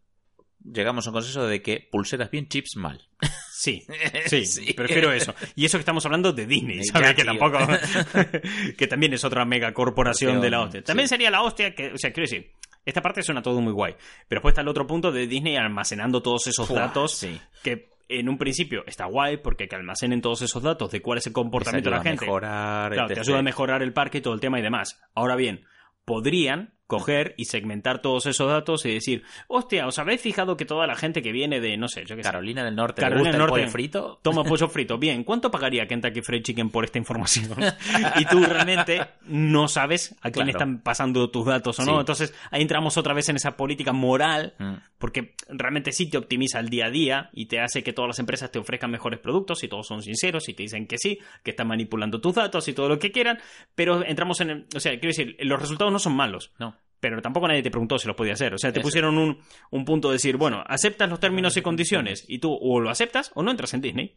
llegamos 0.64 1.06
a 1.08 1.10
un 1.10 1.14
consenso 1.16 1.48
de 1.48 1.62
que 1.62 1.88
pulseras 1.92 2.30
bien, 2.32 2.48
chips 2.48 2.76
mal. 2.78 3.08
Sí, 3.58 3.84
sí, 4.28 4.46
Sí. 4.46 4.74
prefiero 4.74 5.14
eso. 5.14 5.34
Y 5.56 5.64
eso 5.66 5.78
que 5.78 5.82
estamos 5.82 6.06
hablando 6.06 6.34
de 6.34 6.46
Disney, 6.46 6.80
Ya, 6.84 6.92
¿sabes? 6.92 7.16
Que 7.16 7.24
tampoco. 7.24 7.58
que 8.78 8.86
también 8.88 9.14
es 9.14 9.24
otra 9.24 9.46
mega 9.46 9.74
corporación 9.74 10.42
de 10.42 10.50
la 10.50 10.62
hostia. 10.62 10.84
También 10.84 11.08
Sí. 11.08 11.14
sería 11.16 11.32
la 11.32 11.42
hostia 11.42 11.74
que. 11.74 11.94
O 11.94 11.98
sea, 11.98 12.12
quiero 12.12 12.30
decir. 12.30 12.52
Esta 12.86 13.02
parte 13.02 13.24
suena 13.24 13.42
todo 13.42 13.62
muy 13.62 13.74
guay. 13.74 13.94
Pero 14.28 14.40
después 14.40 14.52
está 14.52 14.62
el 14.62 14.68
otro 14.68 14.86
punto 14.86 15.12
de 15.12 15.26
Disney 15.26 15.56
almacenando 15.56 16.22
todos 16.22 16.46
esos 16.46 16.68
Fua, 16.68 16.82
datos 16.82 17.14
sí. 17.18 17.40
que 17.64 17.90
en 18.08 18.30
un 18.30 18.38
principio 18.38 18.84
está 18.86 19.06
guay 19.06 19.38
porque 19.38 19.68
que 19.68 19.76
almacenen 19.76 20.22
todos 20.22 20.42
esos 20.42 20.62
datos 20.62 20.92
de 20.92 21.02
cuál 21.02 21.18
es 21.18 21.28
el 21.28 21.34
comportamiento 21.34 21.90
de 21.90 21.96
la 21.96 22.04
gente. 22.04 22.26
mejorar, 22.26 22.92
Claro, 22.92 23.14
te 23.14 23.20
ayuda 23.20 23.40
a 23.40 23.44
mejorar 23.44 23.82
el 23.82 23.94
parque 23.94 24.20
y 24.20 24.22
todo 24.22 24.34
el 24.34 24.40
tema 24.40 24.60
y 24.60 24.62
demás. 24.62 25.02
Ahora 25.14 25.36
bien, 25.36 25.66
podrían 26.06 26.75
coger 26.88 27.34
y 27.38 27.46
segmentar 27.46 28.02
todos 28.02 28.26
esos 28.28 28.48
datos 28.50 28.86
y 28.86 28.94
decir, 28.94 29.24
hostia, 29.48 29.88
¿os 29.88 29.98
habéis 29.98 30.22
fijado 30.22 30.56
que 30.56 30.66
toda 30.66 30.86
la 30.86 30.96
gente 30.96 31.22
que 31.24 31.32
viene 31.32 31.60
de, 31.60 31.78
no 31.78 31.88
sé, 31.88 32.06
yo 32.06 32.16
qué 32.16 32.22
sé, 32.24 32.30
Carolina 32.30 32.64
del 32.64 32.76
Norte, 32.76 33.02
Carolina 33.02 33.24
¿le 33.24 33.30
gusta 33.30 33.32
del 33.38 33.42
el 33.42 33.48
Norte. 33.48 33.62
pollo 33.64 33.72
frito? 33.72 34.20
Toma 34.22 34.44
pollo 34.44 34.68
frito. 34.70 34.98
Bien, 35.00 35.24
¿cuánto 35.24 35.50
pagaría 35.50 35.88
Kentucky 35.88 36.22
Fried 36.22 36.44
Chicken 36.44 36.70
por 36.70 36.84
esta 36.86 36.98
información? 37.00 37.50
y 38.20 38.26
tú 38.26 38.40
realmente 38.44 39.02
no 39.26 39.68
sabes 39.68 40.12
a 40.22 40.30
quién 40.32 40.46
Claro. 40.46 40.50
están 40.52 40.82
pasando 40.82 41.30
tus 41.32 41.46
datos 41.46 41.80
o 41.80 41.86
no. 41.86 41.94
Sí. 41.94 42.00
Entonces 42.02 42.34
ahí 42.52 42.62
entramos 42.62 42.98
otra 42.98 43.14
vez 43.14 43.30
en 43.30 43.38
esa 43.38 43.58
política 43.58 43.92
moral, 43.92 44.54
Mm. 44.60 44.74
porque 45.00 45.34
realmente 45.50 45.92
sí 45.92 46.10
te 46.10 46.18
optimiza 46.18 46.60
el 46.60 46.70
día 46.70 46.86
a 46.86 46.90
día 46.92 47.30
y 47.34 47.48
te 47.48 47.60
hace 47.62 47.84
que 47.84 47.94
todas 47.94 48.10
las 48.10 48.20
empresas 48.20 48.52
te 48.52 48.60
ofrezcan 48.60 48.92
mejores 48.92 49.20
productos 49.20 49.64
y 49.64 49.68
todos 49.68 49.88
son 49.88 50.04
sinceros 50.04 50.48
y 50.50 50.54
te 50.54 50.64
dicen 50.64 50.86
que 50.88 50.98
sí, 50.98 51.20
que 51.44 51.52
están 51.52 51.68
manipulando 51.68 52.22
tus 52.22 52.36
datos 52.36 52.68
y 52.68 52.74
todo 52.74 52.90
lo 52.90 53.00
que 53.00 53.12
quieran. 53.12 53.40
Pero 53.74 54.06
entramos 54.06 54.40
en. 54.42 54.50
el- 54.52 54.66
o 54.76 54.80
sea, 54.80 54.92
quiero 54.94 55.08
decir, 55.08 55.36
los 55.40 55.60
resultados 55.60 55.92
no 55.92 56.00
son 56.00 56.16
malos. 56.16 56.52
No. 56.60 56.76
Pero 57.10 57.22
tampoco 57.22 57.48
nadie 57.48 57.62
te 57.64 57.72
preguntó 57.72 57.98
si 58.00 58.08
los 58.08 58.16
podía 58.16 58.34
hacer. 58.34 58.54
O 58.54 58.58
sea, 58.58 58.72
te 58.72 58.80
Eso. 58.80 58.86
pusieron 58.88 59.18
un, 59.18 59.40
un 59.72 59.86
punto 59.86 60.10
de 60.10 60.14
decir, 60.16 60.38
bueno, 60.38 60.64
aceptas 60.68 61.10
los 61.10 61.20
términos 61.20 61.56
y 61.58 61.62
condiciones 61.62 62.26
y 62.28 62.40
tú 62.40 62.58
o 62.60 62.80
lo 62.80 62.90
aceptas 62.90 63.32
o 63.36 63.44
no 63.44 63.52
entras 63.52 63.74
en 63.74 63.82
Disney. 63.82 64.16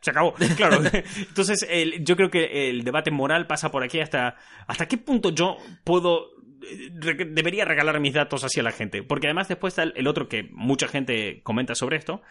Se 0.00 0.10
acabó. 0.10 0.34
Claro. 0.56 0.80
Entonces, 1.28 1.66
el- 1.68 2.04
yo 2.04 2.16
creo 2.16 2.30
que 2.30 2.70
el 2.70 2.84
debate 2.84 3.10
moral 3.10 3.46
pasa 3.46 3.70
por 3.70 3.82
aquí 3.82 4.00
hasta 4.00 4.36
hasta 4.66 4.86
qué 4.86 4.98
punto 4.98 5.30
yo 5.30 5.56
puedo 5.84 6.28
eh, 6.62 6.90
debería 7.30 7.64
regalar 7.64 7.98
mis 8.00 8.14
datos 8.14 8.44
hacia 8.44 8.62
la 8.62 8.70
gente. 8.72 9.02
Porque 9.02 9.26
además 9.26 9.48
después 9.48 9.72
está 9.72 9.82
el, 9.82 9.92
el 9.96 10.06
otro 10.06 10.28
que 10.28 10.44
mucha 10.52 10.86
gente 10.88 11.40
comenta 11.42 11.74
sobre 11.74 11.96
esto, 11.96 12.22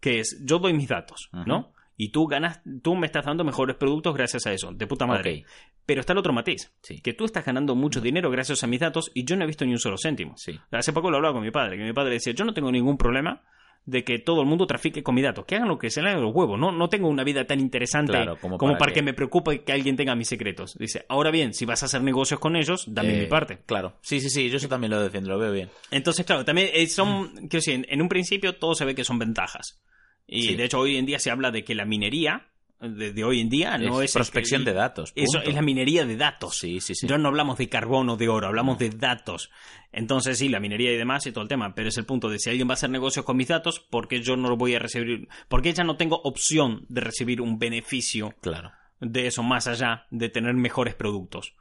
que 0.00 0.20
es 0.20 0.40
yo 0.44 0.58
doy 0.58 0.72
mis 0.72 0.88
datos. 0.88 1.28
¿no? 1.46 1.73
Y 1.96 2.10
tú 2.10 2.26
ganas, 2.26 2.60
tú 2.82 2.96
me 2.96 3.06
estás 3.06 3.24
dando 3.24 3.44
mejores 3.44 3.76
productos 3.76 4.14
gracias 4.14 4.46
a 4.46 4.52
eso, 4.52 4.72
de 4.72 4.86
puta 4.86 5.06
madre. 5.06 5.44
Pero 5.86 6.00
está 6.00 6.12
el 6.12 6.18
otro 6.18 6.32
matiz, 6.32 6.72
Sí. 6.82 7.00
que 7.00 7.12
tú 7.12 7.24
estás 7.24 7.44
ganando 7.44 7.74
mucho 7.76 8.00
dinero 8.00 8.30
gracias 8.30 8.64
a 8.64 8.66
mis 8.66 8.80
datos 8.80 9.10
y 9.14 9.24
yo 9.24 9.36
no 9.36 9.44
he 9.44 9.46
visto 9.46 9.64
ni 9.64 9.72
un 9.72 9.78
solo 9.78 9.96
céntimo. 9.96 10.34
Sí. 10.36 10.58
Hace 10.72 10.92
poco 10.92 11.10
lo 11.10 11.16
hablaba 11.18 11.34
con 11.34 11.42
mi 11.44 11.50
padre, 11.50 11.76
que 11.76 11.84
mi 11.84 11.92
padre 11.92 12.14
decía, 12.14 12.32
yo 12.32 12.44
no 12.44 12.52
tengo 12.52 12.72
ningún 12.72 12.96
problema 12.98 13.42
de 13.86 14.02
que 14.02 14.18
todo 14.18 14.40
el 14.40 14.46
mundo 14.48 14.66
trafique 14.66 15.02
con 15.02 15.14
mis 15.14 15.24
datos, 15.24 15.44
que 15.44 15.56
hagan 15.56 15.68
lo 15.68 15.78
que 15.78 15.90
se 15.90 16.00
le 16.00 16.08
haga 16.08 16.18
los 16.18 16.34
huevos, 16.34 16.58
no, 16.58 16.72
no 16.72 16.88
tengo 16.88 17.06
una 17.06 17.22
vida 17.22 17.46
tan 17.46 17.60
interesante 17.60 18.12
Claro, 18.12 18.38
como 18.40 18.56
como, 18.56 18.72
para 18.72 18.78
para, 18.78 18.92
que- 18.92 19.00
que... 19.00 19.04
me 19.04 19.12
preocupe 19.12 19.62
que 19.62 19.72
alguien 19.72 19.94
tenga 19.94 20.14
mis 20.16 20.26
secretos. 20.28 20.74
Dice, 20.78 21.04
ahora 21.08 21.30
bien, 21.30 21.52
si 21.52 21.66
vas 21.66 21.82
a 21.82 21.86
hacer 21.86 22.02
negocios 22.02 22.40
con 22.40 22.56
ellos, 22.56 22.86
dame 22.88 23.14
Eh, 23.16 23.20
mi 23.20 23.26
parte. 23.26 23.58
Claro. 23.66 23.98
Sí, 24.00 24.20
sí, 24.20 24.30
sí. 24.30 24.48
Yo 24.48 24.56
eso 24.56 24.68
también 24.68 24.90
lo 24.90 25.00
defiendo, 25.02 25.28
lo 25.28 25.38
veo 25.38 25.52
bien. 25.52 25.68
Entonces, 25.90 26.24
claro, 26.24 26.46
también 26.46 26.70
eh, 26.72 26.86
son, 26.86 27.28
quiero 27.34 27.48
decir, 27.58 27.86
en 27.88 28.00
un 28.02 28.08
principio 28.08 28.56
todo 28.56 28.74
se 28.74 28.86
ve 28.86 28.94
que 28.94 29.04
son 29.04 29.18
ventajas. 29.18 29.82
Y 30.26 30.42
Sí. 30.42 30.54
de 30.56 30.64
hecho 30.64 30.78
hoy 30.80 30.96
en 30.96 31.06
día 31.06 31.18
se 31.18 31.30
habla 31.30 31.50
de 31.50 31.64
que 31.64 31.74
la 31.74 31.84
minería 31.84 32.48
de, 32.80 33.12
de 33.12 33.24
hoy 33.24 33.40
en 33.40 33.48
día 33.48 33.78
no 33.78 34.02
es... 34.02 34.14
el- 34.14 34.18
prospección 34.20 34.64
de 34.64 34.72
datos. 34.74 35.12
Eso 35.14 35.38
punto. 35.38 35.48
es 35.48 35.54
la 35.54 35.62
minería 35.62 36.04
de 36.04 36.16
datos. 36.16 36.58
Sí, 36.58 36.80
sí, 36.80 36.94
sí. 36.94 37.06
Ya 37.06 37.16
no 37.18 37.28
hablamos 37.28 37.56
de 37.58 37.68
carbón 37.68 38.08
o 38.10 38.16
de 38.16 38.28
oro, 38.28 38.46
hablamos 38.46 38.78
de 38.78 38.90
datos. 38.90 39.50
Entonces, 39.92 40.38
sí, 40.38 40.48
la 40.48 40.60
minería 40.60 40.92
y 40.92 40.96
demás 40.96 41.26
y 41.26 41.32
todo 41.32 41.42
el 41.42 41.48
tema, 41.48 41.74
pero 41.74 41.88
es 41.88 41.96
el 41.98 42.04
punto 42.04 42.28
de 42.28 42.38
si 42.38 42.50
alguien 42.50 42.68
va 42.68 42.72
a 42.72 42.74
hacer 42.74 42.90
negocios 42.90 43.24
con 43.24 43.36
mis 43.36 43.48
datos, 43.48 43.80
¿por 43.80 44.08
qué 44.08 44.20
yo 44.22 44.36
no 44.36 44.48
lo 44.48 44.56
voy 44.56 44.74
a 44.74 44.78
recibir? 44.80 45.28
Porque 45.48 45.72
ya 45.72 45.84
no 45.84 45.96
tengo 45.96 46.20
opción 46.24 46.84
de 46.88 47.00
recibir 47.00 47.40
un 47.40 47.58
beneficio 47.58 48.34
Claro. 48.42 48.72
de 49.00 49.28
eso 49.28 49.42
más 49.42 49.66
allá 49.66 50.06
de 50.10 50.28
tener 50.28 50.54
mejores 50.54 50.94
productos. 50.94 51.54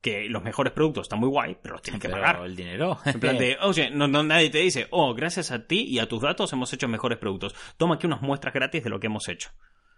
Que 0.00 0.28
los 0.30 0.42
mejores 0.42 0.72
productos 0.72 1.02
están 1.02 1.18
muy 1.20 1.28
guay, 1.28 1.56
pero 1.60 1.74
los 1.74 1.82
tienes 1.82 2.00
que 2.00 2.08
Pero 2.08 2.22
pagar. 2.22 2.42
el 2.46 2.56
dinero. 2.56 2.98
En 3.04 3.20
plan 3.20 3.36
de, 3.36 3.58
oye, 3.62 3.90
no, 3.90 4.08
no, 4.08 4.22
nadie 4.22 4.48
te 4.48 4.58
dice, 4.58 4.86
oh, 4.90 5.12
gracias 5.14 5.50
a 5.50 5.66
ti 5.66 5.84
y 5.86 5.98
a 5.98 6.08
tus 6.08 6.22
datos 6.22 6.52
hemos 6.54 6.72
hecho 6.72 6.88
mejores 6.88 7.18
productos. 7.18 7.54
Toma 7.76 7.96
aquí 7.96 8.06
unas 8.06 8.22
muestras 8.22 8.54
gratis 8.54 8.82
de 8.82 8.88
lo 8.90 8.98
que 8.98 9.08
hemos 9.08 9.28
hecho. 9.28 9.50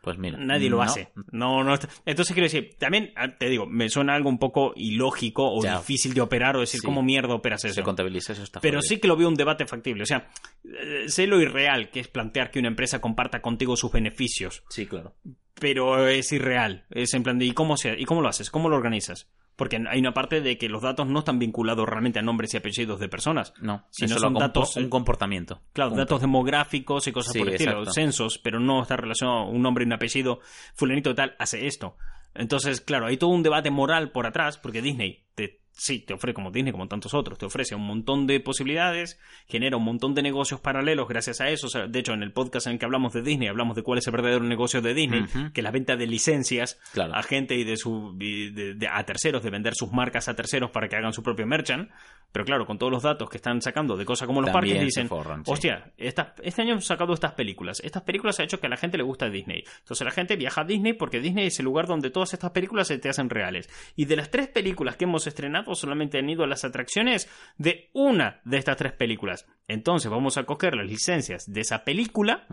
Pues 0.03 0.19
mira. 0.19 0.37
Nadie 0.37 0.69
lo 0.69 0.79
no. 0.79 0.83
hace. 0.83 1.13
No, 1.31 1.63
no. 1.63 1.75
Entonces 2.05 2.35
quiero 2.35 2.47
decir, 2.47 2.75
también 2.77 3.13
ah, 3.15 3.29
te 3.39 3.49
digo, 3.49 3.67
me 3.67 3.89
suena 3.89 4.17
algo 4.17 4.29
un 4.29 4.41
poco 4.41 4.73
ilógico 4.75 5.49
o 5.49 5.63
Ya. 5.63 5.77
difícil 5.79 6.13
de 6.13 6.21
operar 6.21 6.57
o 6.57 6.61
decir 6.61 6.81
Sí. 6.81 6.85
cómo 6.87 7.05
mierda 7.05 7.33
operas 7.35 7.61
Se 7.61 7.69
eso. 7.69 7.85
contabiliza 7.85 8.33
eso 8.33 8.43
está 8.43 8.59
Pero 8.61 8.83
sí 8.83 8.99
que 8.99 9.07
lo 9.07 9.15
veo 9.17 9.29
un 9.29 9.37
debate 9.37 9.65
factible. 9.65 10.03
O 10.03 10.07
sea, 10.07 10.29
eh, 10.65 11.05
sé 11.07 11.29
lo 11.29 11.41
irreal 11.41 11.91
que 11.91 12.01
es 12.01 12.09
plantear 12.09 12.51
que 12.51 12.59
una 12.59 12.67
empresa 12.67 13.01
comparta 13.01 13.41
contigo 13.41 13.77
sus 13.77 13.93
beneficios, 13.93 14.65
Sí, 14.71 14.87
claro. 14.87 15.15
Pero 15.63 16.09
es 16.09 16.33
irreal. 16.33 16.85
Es 16.91 17.15
en 17.15 17.23
plan 17.23 17.39
de, 17.39 17.47
¿y 17.47 17.53
cómo, 17.53 17.77
se, 17.77 17.99
¿y 17.99 18.05
cómo 18.05 18.21
lo 18.21 18.29
haces? 18.29 18.51
¿Cómo 18.51 18.69
lo 18.69 18.77
organizas? 18.77 19.31
Porque 19.55 19.79
hay 19.89 20.01
una 20.01 20.13
parte 20.13 20.41
de 20.41 20.59
que 20.59 20.69
los 20.69 20.83
datos 20.83 21.07
no 21.07 21.21
están 21.21 21.39
vinculados 21.39 21.89
realmente 21.89 22.19
a 22.19 22.23
nombres 22.23 22.53
y 22.53 22.57
apellidos 22.57 22.99
de 22.99 23.09
personas. 23.09 23.55
No, 23.61 23.87
Si 23.91 24.07
eso 24.07 24.15
no 24.15 24.21
lo 24.21 24.27
son 24.27 24.35
datos- 24.35 24.77
un 24.77 24.89
comportamiento. 24.89 25.61
Claro, 25.73 25.91
Punto. 25.91 26.01
datos 26.05 26.21
demográficos 26.21 27.07
y 27.07 27.13
cosas 27.13 27.33
Sí, 27.33 27.39
por 27.39 27.49
el 27.49 27.55
estilo, 27.55 27.85
censos, 27.93 28.39
pero 28.39 28.59
no 28.59 28.83
está 28.83 28.97
relacionado 28.97 29.45
un 29.47 29.63
nombre 29.63 29.85
y 29.85 29.87
un 29.87 29.93
apellido, 29.93 30.41
fulanito 30.75 31.15
tal, 31.15 31.37
hace 31.39 31.67
esto. 31.67 31.97
Entonces, 32.35 32.81
claro, 32.81 33.07
hay 33.07 33.19
todo 33.19 33.31
un 33.31 33.43
debate 33.43 33.71
moral 33.71 34.11
por 34.11 34.27
atrás, 34.27 34.59
porque 34.59 34.83
Disney 34.83 35.23
te, 35.35 35.61
sí, 35.73 36.01
te 36.01 36.15
ofrece, 36.15 36.35
como 36.35 36.51
Disney, 36.51 36.73
como 36.73 36.87
tantos 36.89 37.15
otros, 37.15 37.39
te 37.39 37.47
ofrece 37.47 37.75
un 37.75 37.87
montón 37.87 38.27
de 38.27 38.41
posibilidades, 38.41 39.19
genera 39.49 39.77
un 39.77 39.85
montón 39.85 40.15
de 40.15 40.23
negocios 40.23 40.61
paralelos 40.61 41.09
gracias 41.09 41.41
a 41.41 41.49
eso. 41.51 41.67
O 41.67 41.71
sea, 41.71 41.87
de 41.87 41.99
hecho, 41.99 42.13
en 42.13 42.23
el 42.23 42.33
podcast 42.33 42.67
en 42.67 42.75
el 42.75 42.79
que 42.79 42.85
hablamos 42.85 43.13
de 43.13 43.23
Disney, 43.23 43.49
hablamos 43.49 43.75
de 43.77 43.83
cuál 43.83 43.99
es 43.99 44.07
el 44.07 44.13
verdadero 44.13 44.45
negocio 44.45 44.81
de 44.83 44.95
Disney, 44.95 45.23
Ujú. 45.23 45.53
que 45.53 45.61
es 45.61 45.65
la 45.65 45.71
venta 45.71 45.97
de 45.97 46.07
licencias 46.07 46.79
Claro. 46.93 47.15
a 47.15 47.23
gente 47.23 47.55
y 47.57 47.65
de 47.65 47.77
su 47.77 48.17
y 48.21 48.51
de- 48.51 48.75
de- 48.75 48.89
a 48.89 49.03
terceros, 49.05 49.43
de 49.43 49.51
vender 49.51 49.75
sus 49.75 49.91
marcas 49.93 50.29
a 50.29 50.35
terceros 50.35 50.71
para 50.71 50.89
que 50.89 50.97
hagan 50.97 51.13
su 51.13 51.23
propio 51.23 51.47
merchant. 51.47 51.91
Pero 52.33 52.47
claro, 52.47 52.65
con 52.65 52.79
todos 52.79 52.91
los 52.91 53.03
datos 53.03 53.29
que 53.29 53.37
están 53.37 53.61
sacando 53.61 53.95
de 53.97 54.07
cosas 54.07 54.27
como 54.27 54.41
los 54.41 54.51
También 54.51 54.77
parques, 54.77 54.87
dicen, 54.95 55.09
forran, 55.09 55.45
sí. 55.45 55.51
hostia, 55.53 55.93
esta- 55.99 56.35
este 56.43 56.63
año 56.63 56.73
hemos 56.73 56.87
sacado 56.87 57.13
estas 57.13 57.33
películas. 57.33 57.81
Estas 57.85 58.03
películas 58.05 58.41
ha 58.41 58.45
hecho 58.45 58.59
que 58.59 58.67
a 58.69 58.71
la 58.71 58.79
gente 58.79 58.97
le 58.97 59.03
gusta 59.05 59.29
Disney. 59.29 59.65
Entonces 59.81 60.05
la 60.05 60.11
gente 60.13 60.37
viaja 60.37 60.63
a 60.63 60.65
Disney 60.65 60.95
porque 60.95 61.21
Disney 61.21 61.47
es 61.49 61.59
el 61.59 61.67
lugar 61.67 61.87
donde 61.87 62.11
todas 62.11 62.33
estas 62.33 62.51
películas 62.53 62.89
se 62.89 62.97
te 62.99 63.11
hacen 63.11 63.29
reales. 63.29 63.69
Y 63.97 64.07
de 64.07 64.17
las 64.17 64.31
tres 64.31 64.49
películas 64.49 64.97
que 64.97 65.05
hemos 65.05 65.27
estrenado, 65.27 65.72
solamente 65.75 66.19
han 66.19 66.29
ido 66.29 66.45
a 66.45 66.47
las 66.47 66.65
atracciones 66.65 67.29
de 67.59 67.91
una 67.93 68.41
de 68.45 68.59
estas 68.59 68.77
tres 68.77 68.93
películas. 68.93 69.47
Entonces 69.69 70.11
vamos 70.11 70.37
a 70.37 70.45
coger 70.45 70.75
las 70.75 70.87
licencias 70.87 71.51
de 71.51 71.61
esa 71.61 71.85
película 71.85 72.47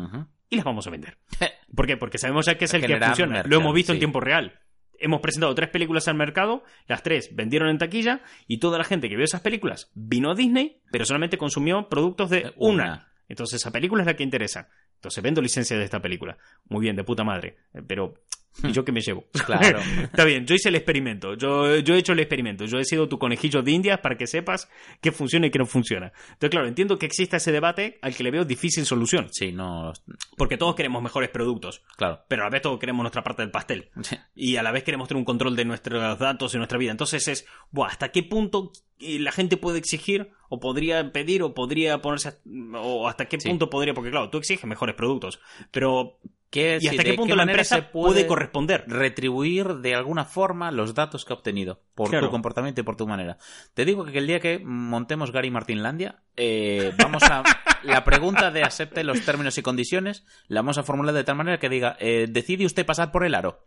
y 0.50 0.56
las 0.56 0.66
vamos 0.66 0.88
a 0.88 0.90
vender. 0.90 1.18
¿Por 1.76 1.88
qué? 1.88 1.98
Porque 1.98 2.18
sabemos 2.18 2.46
ya 2.46 2.58
que 2.58 2.66
es 2.66 2.74
el 2.74 2.86
que 2.86 3.00
funciona. 3.00 3.44
Lo 3.44 3.58
hemos 3.58 3.74
visto 3.74 3.94
en 3.94 4.00
tiempo 4.00 4.20
real. 4.20 4.60
Hemos 5.02 5.22
presentado 5.22 5.56
tres 5.56 5.70
películas 5.70 6.10
al 6.10 6.16
mercado, 6.16 6.64
las 6.88 7.04
tres 7.04 7.34
vendieron 7.34 7.70
en 7.70 7.78
taquilla 7.78 8.22
y 8.48 8.58
toda 8.58 8.78
la 8.78 8.84
gente 8.84 9.08
que 9.08 9.16
vio 9.16 9.24
esas 9.24 9.40
películas 9.40 9.92
vino 9.94 10.32
a 10.32 10.36
Disney, 10.36 10.82
pero 10.92 11.06
solamente 11.06 11.38
consumió 11.38 11.88
productos 11.88 12.30
de 12.30 12.52
una. 12.58 13.08
Entonces 13.30 13.62
esa 13.62 13.72
película 13.72 14.02
es 14.02 14.08
la 14.08 14.16
que 14.16 14.24
interesa. 14.24 14.70
Entonces 14.96 15.24
vendo 15.24 15.42
licencia 15.42 15.78
de 15.78 15.86
esta 15.86 16.02
película. 16.02 16.38
Muy 16.68 16.82
bien, 16.82 16.98
de 16.98 17.06
puta 17.06 17.24
madre. 17.24 17.58
Eh, 17.74 17.82
Pero 17.88 18.16
¿Y 18.64 18.72
yo 18.72 18.84
qué 18.84 18.92
me 18.92 19.02
llevo? 19.02 19.26
Claro. 19.46 19.80
Está 20.04 20.26
bien, 20.26 20.46
yo 20.46 20.54
hice 20.56 20.70
el 20.70 20.76
experimento. 20.76 21.34
Yo, 21.36 21.78
yo 21.78 21.96
he 21.96 21.98
hecho 22.00 22.14
el 22.14 22.20
experimento. 22.20 22.66
Yo 22.66 22.78
he 22.78 22.84
sido 22.86 23.08
tu 23.08 23.18
conejillo 23.18 23.62
de 23.64 23.72
indias 23.72 24.00
para 24.00 24.18
que 24.18 24.28
sepas 24.28 24.70
qué 25.02 25.12
funciona 25.12 25.48
y 25.48 25.52
qué 25.52 25.60
no 25.60 25.66
funciona. 25.66 26.12
Entonces, 26.34 26.50
claro, 26.50 26.68
entiendo 26.68 27.00
que 27.00 27.06
exista 27.06 27.38
ese 27.38 27.52
debate 27.52 27.98
al 28.02 28.14
que 28.16 28.24
le 28.24 28.32
veo 28.32 28.46
difícil 28.46 28.86
solución. 28.86 29.28
Sí, 29.32 29.52
no. 29.52 29.94
Porque 30.38 30.58
todos 30.58 30.76
queremos 30.76 31.02
mejores 31.02 31.30
productos. 31.30 31.84
Claro. 31.96 32.20
Pero 32.28 32.44
a 32.44 32.46
la 32.46 32.52
vez 32.52 32.62
todos 32.62 32.80
queremos 32.80 33.02
nuestra 33.04 33.24
parte 33.24 33.42
del 33.42 33.52
pastel. 33.52 33.90
Sí. 34.02 34.18
Y 34.36 34.58
a 34.58 34.64
la 34.64 34.72
vez 34.72 34.84
queremos 34.84 35.08
tener 35.08 35.20
un 35.20 35.26
control 35.26 35.56
de 35.56 35.66
nuestros 35.66 36.20
datos 36.20 36.54
y 36.54 36.58
nuestra 36.58 36.78
vida. 36.78 36.92
Entonces 36.92 37.28
es, 37.28 37.46
buah, 37.72 37.88
¿hasta 37.88 38.10
qué 38.12 38.24
punto 38.24 38.72
eh, 39.00 39.18
la 39.20 39.32
gente 39.32 39.58
puede 39.58 39.80
exigir 39.80 40.30
o 40.50 40.60
podría 40.60 41.12
pedir 41.12 41.42
o 41.44 41.54
podría 41.54 42.02
ponerse 42.02 42.40
o 42.76 43.08
hasta 43.08 43.26
qué 43.28 43.40
Sí. 43.40 43.48
punto 43.48 43.70
podría 43.70 43.94
porque 43.94 44.12
claro 44.12 44.30
tú 44.30 44.38
exiges 44.40 44.66
mejores 44.66 44.96
productos 44.96 45.40
pero 45.72 46.18
¿Qué- 46.52 46.80
y 46.82 46.88
hasta 46.88 47.04
qué 47.04 47.14
punto 47.14 47.36
la 47.36 47.44
empresa 47.44 47.92
puede 47.92 48.26
corresponder 48.26 48.84
retribuir 48.88 49.76
de 49.76 49.94
alguna 49.96 50.26
forma 50.26 50.72
los 50.72 50.96
datos 50.96 51.24
que 51.26 51.34
ha 51.34 51.36
obtenido 51.36 51.82
por 51.94 52.10
Claro. 52.10 52.26
tu 52.28 52.32
comportamiento 52.32 52.82
y 52.82 52.84
por 52.84 52.96
tu 52.96 53.06
manera. 53.08 53.38
Te 53.76 53.86
digo 53.86 54.04
que 54.06 54.18
el 54.18 54.26
día 54.28 54.40
que 54.40 54.60
montemos 54.64 55.32
Gary 55.32 55.52
Martinlandia, 55.52 56.24
eh, 56.36 56.92
vamos 56.98 57.22
a 57.24 57.44
la 57.84 58.04
pregunta 58.04 58.50
de 58.52 58.64
acepte 58.64 59.04
los 59.04 59.22
términos 59.26 59.58
y 59.58 59.62
condiciones, 59.62 60.26
la 60.48 60.62
vamos 60.62 60.78
a 60.80 60.84
formular 60.84 61.14
de 61.14 61.24
tal 61.24 61.36
manera 61.36 61.60
que 61.60 61.70
diga, 61.70 61.96
eh, 62.00 62.26
decide 62.28 62.66
usted 62.66 62.86
pasar 62.86 63.12
por 63.12 63.24
el 63.26 63.36
aro. 63.36 63.64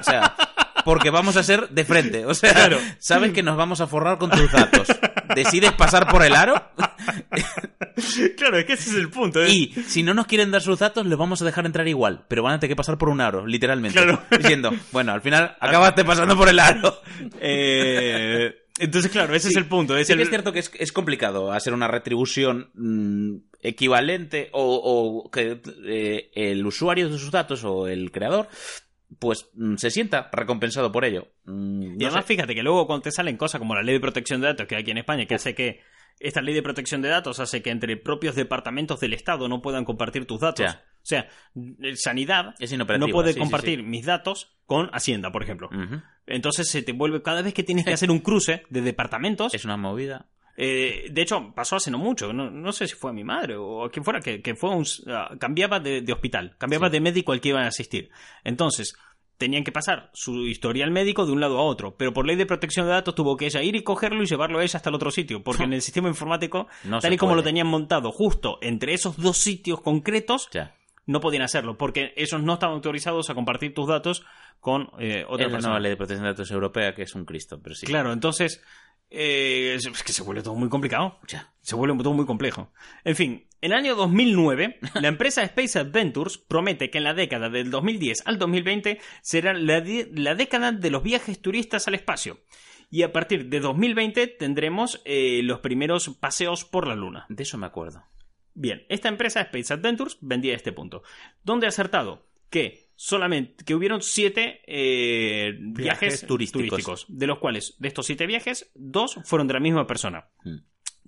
O 0.00 0.04
sea, 0.04 0.34
porque 0.84 1.10
vamos 1.10 1.36
a 1.36 1.42
ser 1.42 1.68
de 1.70 1.84
frente. 1.84 2.24
O 2.26 2.34
sea, 2.34 2.52
Claro. 2.52 2.78
sabes 2.98 3.32
que 3.32 3.42
nos 3.42 3.56
vamos 3.56 3.80
a 3.80 3.86
forrar 3.86 4.18
con 4.18 4.30
tus 4.30 4.50
datos. 4.52 4.88
¿Decides 5.34 5.72
pasar 5.72 6.08
por 6.08 6.24
el 6.24 6.34
aro? 6.34 6.54
claro 8.36 8.58
es 8.58 8.64
que 8.64 8.72
ese 8.74 8.90
es 8.90 8.96
el 8.96 9.10
punto 9.10 9.42
¿eh? 9.42 9.50
Y 9.50 9.72
si 9.86 10.02
no 10.02 10.14
nos 10.14 10.26
quieren 10.26 10.50
dar 10.50 10.60
sus 10.62 10.78
datos, 10.78 11.06
les 11.06 11.16
vamos 11.18 11.40
a 11.42 11.44
dejar 11.44 11.66
entrar 11.66 11.86
igual, 11.88 12.24
pero 12.28 12.42
van 12.42 12.54
a 12.54 12.58
tener 12.60 12.72
que 12.72 12.76
pasar 12.76 12.98
por 12.98 13.08
un 13.08 13.20
aro, 13.20 13.46
literalmente. 13.46 14.00
Claro. 14.00 14.22
Diciendo, 14.30 14.72
bueno, 14.92 15.12
al 15.12 15.20
final 15.22 15.56
acabaste 15.60 16.04
pasando 16.04 16.36
por 16.36 16.48
el 16.48 16.58
aro. 16.58 17.00
Eh, 17.40 18.54
entonces 18.78 19.10
claro 19.12 19.34
ese 19.34 19.48
es 19.48 19.56
el 19.56 19.66
punto 19.66 19.96
es 19.96 20.06
Sí 20.06 20.12
el- 20.14 20.18
que 20.18 20.22
es 20.24 20.28
cierto 20.30 20.52
que 20.52 20.58
es, 20.60 20.70
es 20.78 20.92
complicado 20.92 21.52
hacer 21.52 21.74
una 21.74 21.88
retribución 21.88 22.70
mm, 22.74 23.36
equivalente 23.60 24.48
o, 24.52 25.22
o 25.24 25.30
que 25.30 25.60
eh, 25.86 26.30
el 26.34 26.64
usuario 26.66 27.08
de 27.10 27.18
sus 27.18 27.30
datos 27.30 27.62
o 27.64 27.86
el 27.86 28.10
creador 28.10 28.48
pues 29.18 29.48
mm, 29.54 29.76
se 29.76 29.90
sienta 29.90 30.28
recompensado 30.32 30.90
por 30.92 31.04
ello. 31.04 31.28
Mm, 31.44 31.82
y 31.82 31.88
no 31.98 32.06
además 32.06 32.24
sé. 32.26 32.34
fíjate 32.34 32.54
que 32.54 32.62
luego 32.62 32.86
cuando 32.86 33.02
te 33.02 33.10
salen 33.12 33.36
cosas 33.36 33.58
como 33.58 33.74
la 33.74 33.82
ley 33.82 33.94
de 33.94 34.00
protección 34.00 34.40
de 34.40 34.48
datos 34.48 34.66
que 34.66 34.76
hay 34.76 34.82
aquí 34.82 34.90
en 34.90 34.98
España 34.98 35.26
que 35.26 35.34
hace 35.34 35.54
que 35.54 35.80
esta 36.20 36.42
ley 36.42 36.54
de 36.54 36.62
protección 36.62 37.00
de 37.02 37.08
datos 37.08 37.40
hace 37.40 37.62
que 37.62 37.70
entre 37.70 37.96
propios 37.96 38.34
departamentos 38.34 39.00
del 39.00 39.14
Estado 39.14 39.48
no 39.48 39.62
puedan 39.62 39.84
compartir 39.84 40.26
tus 40.26 40.40
datos 40.40 40.64
Ya. 40.66 40.82
o 40.84 41.04
sea 41.04 41.28
eh, 41.82 41.96
sanidad 41.96 42.54
Es 42.58 42.72
no 42.76 42.86
puede 43.08 43.32
sí, 43.32 43.38
compartir 43.40 43.78
sí. 43.80 43.82
mis 43.84 44.04
datos 44.04 44.54
con 44.66 44.90
Hacienda 44.92 45.32
por 45.32 45.42
ejemplo. 45.42 45.70
Entonces 46.26 46.68
se 46.68 46.82
te 46.82 46.92
vuelve 46.92 47.22
cada 47.22 47.42
vez 47.42 47.54
que 47.54 47.62
tienes 47.62 47.84
que 47.84 47.92
hacer 47.94 48.10
un 48.10 48.20
cruce 48.20 48.62
de 48.70 48.82
departamentos. 48.82 49.54
Es 49.54 49.64
una 49.64 49.76
movida. 49.76 50.26
Eh, 50.56 51.06
de 51.10 51.22
hecho, 51.22 51.52
pasó 51.54 51.76
hace 51.76 51.90
no 51.90 51.98
mucho. 51.98 52.32
No, 52.32 52.50
no 52.50 52.72
sé 52.72 52.86
si 52.86 52.94
fue 52.94 53.10
a 53.10 53.14
mi 53.14 53.24
madre 53.24 53.56
o 53.56 53.84
a 53.84 53.90
quien 53.90 54.04
fuera, 54.04 54.20
que, 54.20 54.42
que 54.42 54.54
fue 54.54 54.70
un, 54.70 54.84
ah, 55.08 55.30
cambiaba 55.38 55.80
de, 55.80 56.02
de 56.02 56.12
hospital, 56.12 56.54
cambiaba 56.58 56.88
Sí. 56.88 56.92
de 56.92 57.00
médico 57.00 57.32
al 57.32 57.40
que 57.40 57.48
iban 57.50 57.64
a 57.64 57.68
asistir. 57.68 58.10
Entonces, 58.44 58.94
tenían 59.38 59.64
que 59.64 59.72
pasar 59.72 60.10
su 60.12 60.46
historial 60.46 60.90
médico 60.92 61.26
de 61.26 61.32
un 61.32 61.40
lado 61.40 61.58
a 61.58 61.62
otro. 61.62 61.96
Pero 61.96 62.12
por 62.12 62.26
ley 62.26 62.36
de 62.36 62.46
protección 62.46 62.86
de 62.86 62.92
datos 62.92 63.14
tuvo 63.14 63.36
que 63.36 63.46
ella 63.46 63.62
ir 63.62 63.74
y 63.74 63.82
cogerlo 63.82 64.22
y 64.22 64.26
llevarlo 64.26 64.58
a 64.60 64.62
ella 64.62 64.76
hasta 64.76 64.88
el 64.90 64.94
otro 64.94 65.10
sitio. 65.10 65.42
Porque 65.42 65.62
en 65.64 65.72
el 65.72 65.82
sistema 65.82 66.08
informático, 66.08 66.68
No 66.84 67.00
tal 67.00 67.12
y 67.12 67.16
como 67.16 67.34
lo 67.34 67.42
tenían 67.42 67.66
montado 67.66 68.12
justo 68.12 68.58
entre 68.62 68.94
esos 68.94 69.16
dos 69.16 69.38
sitios 69.38 69.80
concretos, 69.80 70.48
Ya. 70.52 70.76
no 71.06 71.18
podían 71.20 71.42
hacerlo. 71.42 71.76
Porque 71.76 72.12
ellos 72.16 72.40
no 72.40 72.52
estaban 72.54 72.76
autorizados 72.76 73.30
a 73.30 73.34
compartir 73.34 73.74
tus 73.74 73.88
datos 73.88 74.24
con 74.60 74.90
eh, 75.00 75.24
otra 75.28 75.46
Es 75.46 75.52
la 75.52 75.58
nueva 75.58 75.80
ley 75.80 75.90
de 75.90 75.96
protección 75.96 76.22
de 76.24 76.28
datos 76.34 76.50
europea 76.52 76.94
que 76.94 77.02
es 77.02 77.14
un 77.16 77.24
Cristo, 77.24 77.58
pero 77.60 77.74
sí. 77.74 77.84
Claro, 77.84 78.12
entonces 78.12 78.62
eh, 79.12 79.74
es 79.74 80.02
que 80.02 80.12
se 80.12 80.22
vuelve 80.22 80.42
todo 80.42 80.54
muy 80.54 80.68
complicado. 80.68 81.18
Ya. 81.28 81.52
Se 81.60 81.74
vuelve 81.74 81.96
todo 81.98 82.14
muy 82.14 82.26
complejo. 82.26 82.72
En 83.04 83.14
fin, 83.14 83.46
en 83.60 83.72
el 83.72 83.78
año 83.78 83.94
2009, 83.94 84.78
la 84.94 85.08
empresa 85.08 85.42
Space 85.42 85.78
Adventures 85.78 86.38
promete 86.38 86.90
que 86.90 86.98
en 86.98 87.04
la 87.04 87.14
década 87.14 87.48
del 87.48 87.70
2010 87.70 88.22
al 88.26 88.38
2020 88.38 89.00
será 89.20 89.52
la 89.54 90.34
década 90.34 90.72
de 90.72 90.90
los 90.90 91.02
viajes 91.02 91.40
turistas 91.40 91.86
al 91.88 91.94
espacio. 91.94 92.40
Y 92.90 93.04
a 93.04 93.12
partir 93.12 93.48
de 93.48 93.60
2020 93.60 94.26
tendremos 94.26 95.00
eh, 95.04 95.40
los 95.44 95.60
primeros 95.60 96.08
paseos 96.20 96.64
por 96.64 96.86
la 96.86 96.94
Luna. 96.94 97.24
De 97.28 97.42
eso 97.42 97.56
me 97.56 97.66
acuerdo. 97.66 98.04
Bien, 98.54 98.84
esta 98.88 99.08
empresa 99.08 99.40
Space 99.40 99.72
Adventures 99.72 100.18
vendía 100.20 100.54
este 100.54 100.72
punto. 100.72 101.02
¿Dónde 101.42 101.66
ha 101.66 101.70
acertado? 101.70 102.26
Que 102.50 102.81
solamente 102.96 103.64
que 103.64 103.74
hubieron 103.74 104.02
siete 104.02 104.60
eh, 104.66 105.54
viajes, 105.58 106.26
turísticos. 106.26 107.06
de 107.08 107.26
los 107.26 107.38
cuales 107.38 107.74
de 107.78 107.88
estos 107.88 108.06
siete 108.06 108.26
viajes 108.26 108.70
dos 108.74 109.18
fueron 109.24 109.46
de 109.48 109.54
la 109.54 109.60
misma 109.60 109.86
persona. 109.86 110.28
Mm. 110.44 110.56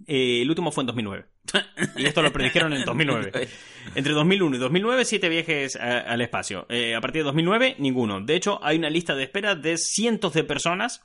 Eh, 0.06 0.42
el 0.42 0.48
último 0.50 0.72
fue 0.72 0.82
en 0.82 0.86
2009. 0.88 1.26
Y 1.96 2.06
esto 2.06 2.20
lo 2.22 2.32
predijeron 2.32 2.72
en 2.72 2.84
2009. 2.84 3.48
Entre 3.94 4.12
2001 4.12 4.56
y 4.56 4.58
2009, 4.58 5.04
siete 5.04 5.28
viajes 5.28 5.76
a- 5.76 6.00
al 6.00 6.20
espacio. 6.20 6.66
Eh, 6.68 6.94
a 6.96 7.00
partir 7.00 7.20
de 7.20 7.26
2009, 7.26 7.76
ninguno. 7.78 8.20
De 8.20 8.34
hecho, 8.34 8.58
hay 8.64 8.76
una 8.78 8.90
lista 8.90 9.14
de 9.14 9.22
espera 9.22 9.54
de 9.54 9.76
cientos 9.78 10.32
de 10.34 10.42
personas 10.42 11.02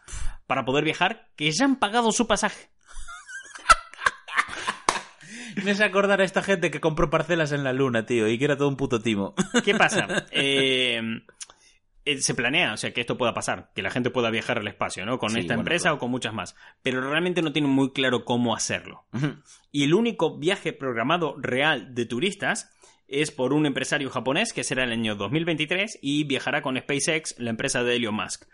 para 0.47 0.65
poder 0.65 0.83
viajar 0.83 1.29
que 1.35 1.51
ya 1.51 1.65
han 1.65 1.77
pagado 1.77 2.11
su 2.11 2.25
pasaje. 2.25 2.69
Me 5.63 5.71
hace 5.71 5.83
acordar 5.83 6.21
a 6.21 6.23
esta 6.23 6.41
gente 6.41 6.71
que 6.71 6.79
compró 6.79 7.09
parcelas 7.09 7.51
en 7.51 7.63
la 7.63 7.73
luna, 7.73 8.05
tío, 8.05 8.27
y 8.27 8.37
que 8.37 8.45
era 8.45 8.57
todo 8.57 8.67
un 8.69 8.77
puto 8.77 9.01
timo. 9.01 9.33
¿Qué 9.65 9.75
pasa? 9.75 10.07
Eh, 10.31 11.01
eh, 12.05 12.17
se 12.21 12.33
planea, 12.33 12.73
o 12.73 12.77
sea, 12.77 12.91
que 12.93 13.01
esto 13.01 13.17
pueda 13.17 13.33
pasar, 13.33 13.71
que 13.75 13.81
la 13.81 13.91
gente 13.91 14.09
pueda 14.09 14.29
viajar 14.31 14.57
al 14.57 14.67
espacio, 14.67 15.05
¿no? 15.05 15.19
Con 15.19 15.31
Sí, 15.31 15.39
esta 15.39 15.53
bueno, 15.53 15.61
empresa 15.61 15.83
claro. 15.83 15.95
o 15.97 15.99
con 15.99 16.11
muchas 16.11 16.33
más. 16.33 16.55
Pero 16.81 17.01
realmente 17.01 17.41
no 17.41 17.51
tienen 17.51 17.71
muy 17.71 17.91
claro 17.91 18.25
cómo 18.25 18.55
hacerlo. 18.55 19.05
Y 19.71 19.83
el 19.83 19.93
único 19.93 20.37
viaje 20.37 20.73
programado 20.73 21.35
real 21.37 21.93
de 21.93 22.05
turistas 22.05 22.71
es 23.07 23.31
por 23.31 23.53
un 23.53 23.65
empresario 23.65 24.09
japonés 24.09 24.53
que 24.53 24.63
será 24.63 24.83
el 24.85 24.91
año 24.91 25.15
2023 25.15 25.99
y 26.01 26.23
viajará 26.23 26.61
con 26.61 26.77
SpaceX, 26.77 27.35
la 27.37 27.49
empresa 27.49 27.83
de 27.83 27.95
Elon 27.97 28.15
Musk. 28.15 28.45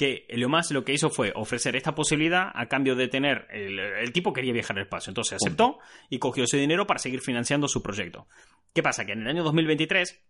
Que 0.00 0.26
Musk 0.48 0.70
lo 0.72 0.82
que 0.82 0.94
hizo 0.94 1.10
fue 1.10 1.30
ofrecer 1.36 1.76
esta 1.76 1.94
posibilidad 1.94 2.50
a 2.54 2.66
cambio 2.68 2.94
de 2.96 3.06
tener. 3.08 3.46
El, 3.50 3.78
el 3.78 4.12
tipo 4.12 4.32
quería 4.32 4.52
viajar 4.54 4.78
al 4.78 4.84
espacio, 4.84 5.10
entonces 5.10 5.34
aceptó 5.34 5.78
y 6.08 6.18
cogió 6.18 6.44
ese 6.44 6.56
dinero 6.56 6.86
para 6.86 6.98
seguir 6.98 7.20
financiando 7.20 7.68
su 7.68 7.82
proyecto. 7.82 8.26
¿Qué 8.74 8.82
pasa? 8.82 9.04
Que 9.04 9.12
en 9.12 9.20
el 9.20 9.28
año 9.28 9.44
2023 9.44 10.24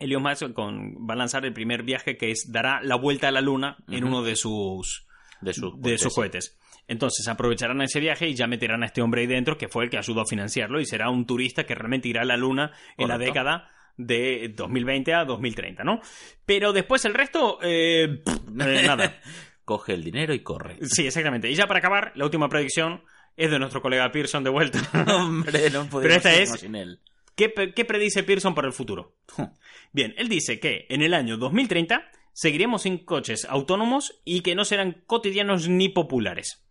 Elon 0.00 0.22
Musk 0.22 0.54
con- 0.54 1.06
va 1.08 1.12
a 1.12 1.16
lanzar 1.18 1.44
el 1.44 1.52
primer 1.52 1.82
viaje 1.82 2.16
que 2.16 2.30
es 2.30 2.50
dará 2.50 2.80
la 2.82 2.96
vuelta 2.96 3.28
a 3.28 3.30
la 3.30 3.42
Luna 3.42 3.76
en 3.88 4.04
uno 4.04 4.22
de 4.22 4.36
sus 4.36 5.06
De, 5.42 5.52
sus 5.52 5.78
de 5.82 5.98
sus 5.98 6.14
cohetes. 6.14 6.58
Entonces 6.88 7.28
aprovecharán 7.28 7.82
ese 7.82 8.00
viaje 8.00 8.26
y 8.28 8.34
ya 8.34 8.46
meterán 8.46 8.82
a 8.82 8.86
este 8.86 9.02
hombre 9.02 9.20
ahí 9.20 9.26
dentro 9.26 9.58
que 9.58 9.68
fue 9.68 9.84
el 9.84 9.90
que 9.90 9.98
ayudó 9.98 10.22
a 10.22 10.26
financiarlo 10.26 10.80
y 10.80 10.86
será 10.86 11.10
un 11.10 11.26
turista 11.26 11.64
que 11.64 11.74
realmente 11.74 12.08
irá 12.08 12.22
a 12.22 12.24
la 12.24 12.36
luna 12.38 12.72
en 12.96 13.08
la 13.08 13.18
década 13.26 13.70
de 13.96 14.52
2020 14.56 15.14
a 15.14 15.24
2030, 15.24 15.84
¿no? 15.84 16.00
Pero 16.46 16.72
después 16.72 17.04
el 17.04 17.14
resto, 17.14 17.58
eh, 17.62 18.22
pff, 18.24 18.36
eh, 18.60 18.82
nada. 18.86 19.20
Coge 19.64 19.94
el 19.94 20.04
dinero 20.04 20.34
y 20.34 20.40
corre. 20.40 20.76
Sí, 20.82 21.06
exactamente. 21.06 21.50
Y 21.50 21.54
ya 21.54 21.66
para 21.66 21.78
acabar, 21.78 22.12
la 22.16 22.24
última 22.26 22.48
predicción 22.50 23.02
es 23.36 23.50
de 23.50 23.58
nuestro 23.58 23.80
colega 23.80 24.10
Pearson 24.12 24.44
de 24.44 24.50
vuelta. 24.50 24.78
Hombre, 25.16 25.70
no 25.70 25.88
Pero 25.90 26.14
esta 26.14 26.34
es- 26.34 26.50
sin 26.60 26.74
él. 26.74 27.00
¿Qué, 27.34 27.52
qué 27.74 27.84
predice 27.84 28.22
Pearson 28.22 28.54
para 28.54 28.68
el 28.68 28.72
futuro? 28.74 29.16
Bien, 29.92 30.14
él 30.18 30.28
dice 30.28 30.60
que 30.60 30.86
en 30.88 31.02
el 31.02 31.14
año 31.14 31.36
2030 31.36 32.08
seguiremos 32.32 32.82
sin 32.82 32.98
coches 33.04 33.44
autónomos 33.48 34.20
y 34.24 34.42
que 34.42 34.54
no 34.54 34.64
serán 34.64 35.02
cotidianos 35.06 35.68
ni 35.68 35.88
populares. 35.88 36.64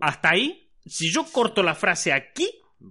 Hasta 0.00 0.30
ahí, 0.30 0.70
si 0.86 1.10
yo 1.12 1.24
corto 1.32 1.62
la 1.64 1.74
frase 1.74 2.12
aquí, 2.12 2.48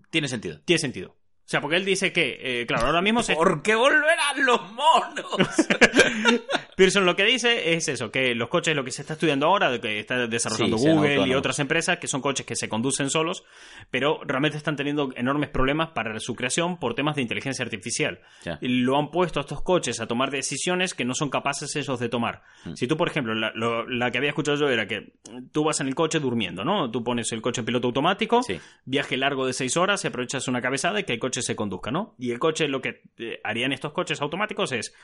Tiene 0.10 0.28
sentido. 0.28 0.60
tiene 0.66 0.80
sentido. 0.80 1.16
O 1.52 1.58
sea, 1.60 1.60
porque 1.60 1.76
él 1.76 1.84
dice 1.84 2.14
que, 2.14 2.62
eh, 2.62 2.66
claro, 2.66 2.86
ahora 2.86 3.02
mismo 3.02 3.22
se... 3.24 3.36
¿Por 3.36 3.62
qué 3.62 3.76
volverán 3.76 4.46
los 4.46 4.72
monos? 4.72 5.26
Pearson 6.82 7.06
lo 7.06 7.16
que 7.16 7.24
dice 7.26 7.74
es 7.74 7.88
eso, 7.88 8.12
que 8.12 8.34
los 8.34 8.50
coches, 8.50 8.76
lo 8.76 8.84
que 8.84 8.92
se 8.92 9.02
está 9.04 9.14
estudiando 9.14 9.46
ahora, 9.46 9.70
de 9.70 9.80
que 9.80 10.00
está 10.00 10.28
desarrollando 10.28 10.78
Sí, 10.78 10.88
Google 10.90 11.28
y 11.28 11.34
otras 11.36 11.60
empresas, 11.60 12.00
que 12.00 12.08
son 12.08 12.22
coches 12.22 12.46
que 12.46 12.56
se 12.56 12.68
conducen 12.68 13.10
solos, 13.10 13.44
pero 13.92 14.20
realmente 14.26 14.58
están 14.58 14.76
teniendo 14.76 15.10
enormes 15.16 15.50
problemas 15.50 15.90
para 15.92 16.20
su 16.20 16.36
creación 16.36 16.80
por 16.80 16.96
temas 16.96 17.16
de 17.16 17.22
inteligencia 17.22 17.64
artificial. 17.64 18.20
Ya. 18.44 18.58
Y 18.62 18.68
lo 18.68 18.98
han 18.98 19.12
puesto 19.12 19.40
a 19.40 19.42
estos 19.42 19.62
coches 19.62 20.00
a 20.02 20.08
tomar 20.08 20.32
decisiones 20.32 20.94
que 20.96 21.06
no 21.06 21.14
son 21.14 21.30
capaces 21.30 21.76
ellos 21.76 22.00
de 22.00 22.10
tomar. 22.10 22.42
Mm. 22.66 22.74
Si 22.74 22.88
tú, 22.88 22.98
por 22.98 23.08
ejemplo, 23.10 23.36
la, 23.36 23.52
lo- 23.54 23.88
la 23.88 24.10
que 24.10 24.18
había 24.18 24.30
escuchado 24.30 24.58
yo 24.58 24.70
era 24.70 24.88
que 24.88 25.14
tú 25.52 25.64
vas 25.64 25.80
en 25.82 25.88
el 25.88 25.96
coche 25.96 26.20
durmiendo, 26.20 26.64
¿no? 26.64 26.90
Tú 26.90 27.04
pones 27.04 27.32
el 27.32 27.42
coche 27.42 27.62
en 27.62 27.66
piloto 27.66 27.88
automático, 27.88 28.42
Sí. 28.44 28.60
viaje 28.86 29.18
largo 29.18 29.46
de 29.46 29.54
seis 29.54 29.78
horas 29.78 30.04
y 30.04 30.08
aprovechas 30.08 30.48
una 30.48 30.62
cabezada 30.62 31.00
y 31.00 31.04
que 31.04 31.14
el 31.14 31.20
coche 31.20 31.42
se 31.42 31.56
conduzca, 31.56 31.92
¿no? 31.92 32.16
Y 32.18 32.32
el 32.32 32.40
coche, 32.40 32.68
lo 32.68 32.82
que 32.82 33.02
eh, 33.20 33.40
harían 33.44 33.72
estos 33.72 33.92
coches 33.94 34.22
automáticos 34.22 34.72
es 34.72 34.96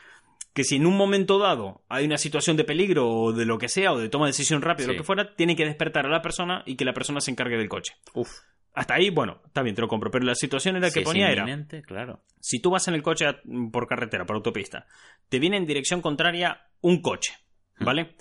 que 0.58 0.64
si 0.64 0.78
en 0.78 0.88
un 0.88 0.98
momento 0.98 1.38
dado 1.38 1.84
hay 1.88 2.04
una 2.06 2.18
situación 2.18 2.58
de 2.58 2.64
peligro 2.64 3.08
o 3.08 3.32
de 3.32 3.46
lo 3.46 3.60
que 3.60 3.70
sea, 3.70 3.94
o 3.94 4.00
de 4.00 4.10
toma 4.10 4.26
de 4.26 4.32
decisión 4.32 4.64
rápida, 4.64 4.88
o 4.88 4.90
Sí. 4.90 4.94
lo 4.96 5.02
que 5.04 5.06
fuera, 5.06 5.36
tiene 5.36 5.56
que 5.56 5.66
despertar 5.66 6.08
a 6.08 6.10
la 6.10 6.24
persona 6.24 6.64
y 6.66 6.76
que 6.76 6.84
la 6.84 6.94
persona 6.94 7.22
se 7.22 7.30
encargue 7.30 7.58
del 7.60 7.70
coche. 7.70 7.94
Uf. 8.16 8.28
Hasta 8.74 8.96
ahí, 8.96 9.12
bueno, 9.12 9.40
está 9.46 9.62
bien, 9.62 9.76
te 9.76 9.82
lo 9.82 9.88
compro. 9.88 10.10
Pero 10.10 10.26
la 10.26 10.34
situación 10.34 10.76
era 10.76 10.90
Si 10.90 11.00
que 11.00 11.06
ponía 11.06 11.30
era, 11.30 11.46
claro. 11.86 12.24
si 12.40 12.60
tú 12.60 12.72
vas 12.72 12.88
en 12.88 12.96
el 12.96 13.04
coche 13.04 13.28
a- 13.28 13.40
por 13.72 13.86
carretera, 13.88 14.26
por 14.26 14.36
autopista, 14.38 14.88
te 15.30 15.38
viene 15.38 15.58
en 15.58 15.68
dirección 15.68 16.02
contraria 16.02 16.66
un 16.82 17.04
coche, 17.04 17.34
¿vale? 17.80 18.16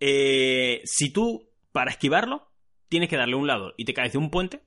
Eh, 0.00 0.80
si 0.84 1.12
tú, 1.12 1.50
para 1.72 1.90
esquivarlo, 1.90 2.48
tienes 2.88 3.10
que 3.10 3.16
darle 3.18 3.34
a 3.34 3.38
un 3.38 3.46
lado 3.46 3.74
y 3.76 3.84
te 3.84 3.92
caes 3.92 4.12
de 4.12 4.18
un 4.18 4.30
puente, 4.30 4.62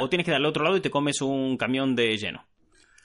o 0.00 0.08
tienes 0.08 0.24
que 0.24 0.30
darle 0.30 0.46
a 0.46 0.50
otro 0.50 0.62
lado 0.62 0.76
y 0.76 0.80
te 0.80 0.90
comes 0.90 1.20
un 1.22 1.56
camión 1.56 1.96
de 1.96 2.16
lleno. 2.16 2.46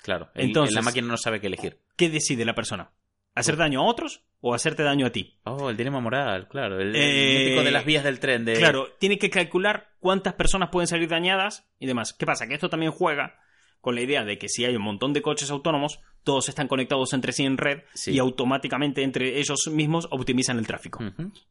Claro. 0.03 0.29
El- 0.35 0.45
Entonces- 0.47 0.75
la 0.75 0.81
máquina 0.83 1.07
no 1.07 1.17
sabe 1.17 1.39
qué 1.41 1.47
elegir. 1.47 1.79
¿Qué 1.95 2.09
decide 2.09 2.45
la 2.45 2.53
persona? 2.55 2.91
¿Hacer 3.37 3.55
daño 3.55 3.81
a 3.81 3.83
otros 3.83 4.23
o 4.41 4.55
hacerte 4.55 4.81
daño 4.81 5.05
a 5.05 5.11
ti? 5.11 5.39
Oh, 5.43 5.69
el 5.69 5.77
dilema 5.77 5.99
moral, 5.99 6.47
claro. 6.47 6.79
El, 6.79 6.95
Eh, 6.95 7.61
de 7.63 7.71
las 7.71 7.85
vías 7.85 8.03
del 8.03 8.19
tren. 8.19 8.45
De... 8.45 8.53
Claro, 8.53 8.87
tiene 8.99 9.19
que 9.19 9.29
calcular 9.29 9.91
cuántas 9.99 10.33
personas 10.33 10.69
pueden 10.69 10.87
salir 10.87 11.07
dañadas 11.07 11.69
y 11.79 11.85
demás. 11.85 12.13
¿Qué 12.13 12.25
pasa? 12.25 12.47
Que 12.47 12.55
esto 12.55 12.69
también 12.69 12.91
juega 12.91 13.39
con 13.81 13.95
la 13.95 14.01
idea 14.01 14.23
de 14.25 14.37
que 14.37 14.49
si 14.49 14.65
hay 14.65 14.75
un 14.75 14.81
montón 14.83 15.13
de 15.13 15.21
coches 15.21 15.49
autónomos, 15.51 15.99
todos 16.23 16.49
están 16.49 16.67
conectados 16.67 17.13
entre 17.13 17.31
sí 17.31 17.43
en 17.45 17.57
red 17.57 17.83
Sí. 17.93 18.11
y 18.11 18.19
automáticamente 18.19 19.01
entre 19.01 19.39
ellos 19.39 19.69
mismos 19.71 20.09
optimizan 20.11 20.57
el 20.59 20.67
tráfico. 20.67 20.99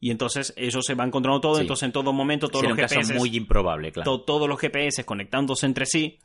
Y 0.00 0.10
entonces 0.10 0.52
ellos 0.56 0.84
se 0.84 0.92
van 0.94 1.10
controlando 1.10 1.40
todo, 1.40 1.54
Sí. 1.54 1.62
entonces 1.62 1.84
en 1.84 1.92
todo 1.92 2.12
momento 2.12 2.48
todos 2.48 2.60
Sería 2.66 2.82
los 2.82 2.90
GPS, 2.92 3.14
muy 3.14 3.34
improbable, 3.34 3.90
claro. 3.90 4.10
to- 4.18 4.24
todos 4.24 4.46
los 4.48 4.60
GPS 4.60 5.04
conectándose 5.06 5.64
entre 5.64 5.86
sí, 5.86 6.18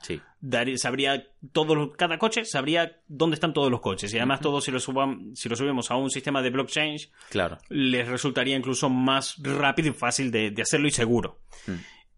sabría 0.76 1.24
todos 1.54 1.96
cada 1.98 2.18
coche 2.18 2.44
sabría 2.46 3.00
dónde 3.08 3.36
están 3.36 3.54
todos 3.54 3.72
los 3.72 3.80
coches 3.82 4.14
y 4.14 4.18
además 4.18 4.42
todo 4.42 4.60
si 4.62 4.72
lo 4.72 4.80
suban, 4.80 5.36
si 5.36 5.48
lo 5.50 5.56
subimos 5.56 5.90
a 5.92 5.96
un 5.96 6.10
sistema 6.10 6.42
de 6.42 6.50
blockchain 6.50 6.98
Claro. 7.30 7.58
les 7.70 8.08
resultaría 8.08 8.58
incluso 8.58 8.90
más 8.90 9.36
rápido 9.42 9.90
y 9.90 9.94
fácil 9.94 10.30
de, 10.32 10.52
de 10.52 10.62
hacerlo 10.62 10.88
y 10.88 10.92
seguro. 10.92 11.40
Mm. 11.68 11.72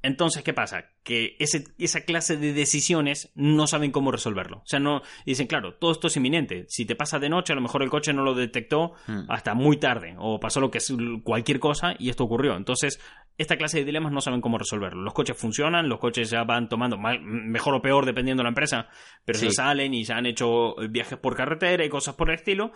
Entonces, 0.03 0.43
¿qué 0.43 0.53
pasa? 0.53 0.85
Que 1.03 1.35
ese- 1.39 1.63
esa 1.79 2.01
clase 2.01 2.37
de 2.37 2.53
decisiones 2.53 3.31
no 3.35 3.67
saben 3.67 3.91
cómo 3.91 4.11
resolverlo. 4.11 4.57
O 4.57 4.65
sea, 4.67 4.79
no 4.79 5.01
dicen, 5.25 5.47
claro, 5.47 5.75
todo 5.75 5.91
esto 5.93 6.07
es 6.07 6.17
inminente. 6.17 6.65
Si 6.67 6.85
te 6.85 6.95
pasa 6.95 7.19
de 7.19 7.29
noche, 7.29 7.53
a 7.53 7.55
lo 7.55 7.61
mejor 7.61 7.83
el 7.83 7.89
coche 7.89 8.13
no 8.13 8.23
lo 8.23 8.35
detectó 8.35 8.93
Mm. 9.07 9.25
hasta 9.29 9.53
muy 9.53 9.77
tarde 9.77 10.15
o 10.19 10.39
pasó 10.39 10.59
lo 10.59 10.69
que 10.69 10.77
es 10.79 10.93
cualquier 11.23 11.59
cosa 11.59 11.95
y 11.97 12.09
esto 12.09 12.25
ocurrió. 12.25 12.55
Entonces, 12.55 12.99
esta 13.37 13.57
clase 13.57 13.79
de 13.79 13.85
dilemas 13.85 14.11
no 14.11 14.21
saben 14.21 14.41
cómo 14.41 14.57
resolverlo. 14.59 15.01
Los 15.01 15.13
coches 15.13 15.35
funcionan, 15.37 15.89
los 15.89 15.99
coches 15.99 16.29
ya 16.29 16.43
van 16.43 16.69
tomando 16.69 16.97
mal- 16.97 17.21
mejor 17.21 17.73
o 17.73 17.81
peor 17.81 18.05
dependiendo 18.05 18.41
de 18.41 18.45
la 18.45 18.49
empresa, 18.49 18.87
pero 19.25 19.39
Sí. 19.39 19.45
ya 19.47 19.51
salen 19.53 19.93
y 19.93 20.03
ya 20.03 20.17
han 20.17 20.25
hecho 20.27 20.75
viajes 20.89 21.17
por 21.17 21.35
carretera 21.35 21.83
y 21.83 21.89
cosas 21.89 22.13
por 22.15 22.29
el 22.29 22.35
estilo, 22.35 22.71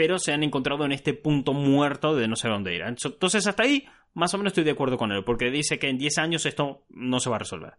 pero 0.00 0.18
se 0.18 0.32
han 0.32 0.42
encontrado 0.42 0.86
en 0.86 0.92
este 0.92 1.12
punto 1.12 1.52
muerto 1.52 2.16
de 2.16 2.26
no 2.26 2.34
sé 2.34 2.48
dónde 2.48 2.74
ir. 2.74 2.80
Entonces, 2.80 3.46
hasta 3.46 3.64
ahí, 3.64 3.86
más 4.14 4.32
o 4.32 4.38
menos 4.38 4.52
estoy 4.52 4.64
de 4.64 4.70
acuerdo 4.70 4.96
con 4.96 5.12
él, 5.12 5.24
porque 5.24 5.50
dice 5.50 5.78
que 5.78 5.90
en 5.90 5.98
10 5.98 6.16
años 6.16 6.46
esto 6.46 6.86
no 6.88 7.20
se 7.20 7.28
va 7.28 7.36
a 7.36 7.40
resolver. 7.40 7.74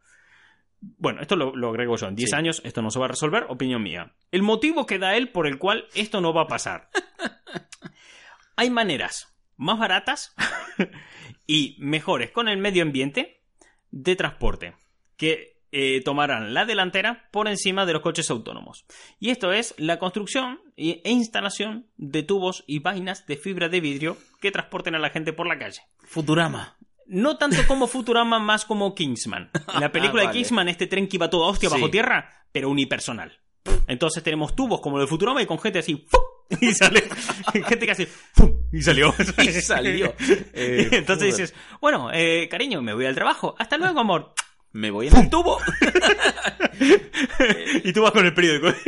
Bueno, 0.81 1.19
esto 1.19 1.35
lo, 1.35 1.55
lo 1.55 1.69
agrego 1.69 1.95
yo. 1.97 2.07
En 2.07 2.13
10 2.15 2.29
Sí. 2.29 2.35
años 2.35 2.61
esto 2.63 2.83
no 2.83 2.91
se 2.91 2.99
va 2.99 3.05
a 3.05 3.07
resolver, 3.07 3.47
opinión 3.49 3.81
mía. 3.81 4.13
El 4.29 4.43
motivo 4.43 4.85
que 4.85 4.99
da 4.99 5.15
él 5.15 5.29
por 5.31 5.47
el 5.47 5.57
cual 5.57 5.87
esto 5.95 6.21
no 6.21 6.31
va 6.31 6.43
a 6.43 6.47
pasar. 6.47 6.89
Hay 8.55 8.69
maneras 8.69 9.35
más 9.57 9.79
baratas 9.79 10.35
y 11.47 11.75
mejores 11.79 12.29
con 12.29 12.49
el 12.49 12.59
medio 12.59 12.83
ambiente 12.83 13.41
de 13.89 14.15
transporte 14.15 14.75
que 15.17 15.50
eh, 15.71 16.01
tomarán 16.03 16.53
la 16.53 16.65
delantera 16.65 17.27
por 17.31 17.47
encima 17.47 17.85
de 17.85 17.93
los 17.93 18.01
coches 18.01 18.29
autónomos. 18.29 18.85
Y 19.19 19.29
esto 19.29 19.51
es 19.53 19.73
la 19.77 19.99
construcción 19.99 20.59
e 20.77 21.01
instalación 21.05 21.87
de 21.97 22.23
tubos 22.23 22.63
y 22.67 22.79
vainas 22.79 23.25
de 23.27 23.37
fibra 23.37 23.69
de 23.69 23.79
vidrio 23.81 24.17
que 24.39 24.51
transporten 24.51 24.95
a 24.95 24.99
la 24.99 25.09
gente 25.11 25.33
por 25.33 25.47
la 25.47 25.57
calle. 25.59 25.81
Futurama. 25.99 26.77
No 27.07 27.37
tanto 27.37 27.65
como 27.67 27.87
Futurama, 27.87 28.39
más 28.39 28.63
como 28.65 28.95
Kingsman. 28.95 29.51
La 29.79 29.91
película 29.91 30.23
Ah, 30.23 30.25
vale. 30.27 30.37
de 30.37 30.43
Kingsman, 30.43 30.69
este 30.69 30.87
tren 30.87 31.07
que 31.07 31.17
iba 31.17 31.29
todo 31.29 31.45
hostia 31.47 31.69
Sí. 31.69 31.75
bajo 31.75 31.89
tierra, 31.89 32.45
pero 32.53 32.69
unipersonal. 32.69 33.37
Entonces 33.87 34.23
tenemos 34.23 34.55
tubos 34.55 34.79
como 34.81 34.97
el 34.97 35.03
de 35.03 35.07
Futurama 35.07 35.41
y 35.41 35.45
con 35.45 35.59
gente 35.59 35.79
así, 35.79 36.05
¡fu! 36.09 36.17
y 36.61 36.73
sale 36.73 37.01
gente 37.67 37.85
que 37.85 37.91
hace, 37.91 38.05
¡fu! 38.05 38.65
y 38.71 38.81
salió. 38.81 39.13
Y 39.39 39.47
salió. 39.51 40.13
Eh, 40.53 40.87
Entonces 40.91 41.31
joder. 41.33 41.47
dices, 41.49 41.53
bueno, 41.81 42.09
eh, 42.13 42.47
cariño, 42.49 42.81
me 42.81 42.93
voy 42.93 43.05
al 43.05 43.15
trabajo. 43.15 43.55
Hasta 43.59 43.77
luego, 43.77 43.99
amor. 43.99 44.33
Me 44.73 44.89
voy 44.89 45.07
en 45.07 45.17
el 45.17 45.29
tubo. 45.29 45.57
y 47.83 47.93
tú 47.93 48.01
vas 48.01 48.11
con 48.11 48.25
el 48.25 48.33
periódico. 48.33 48.67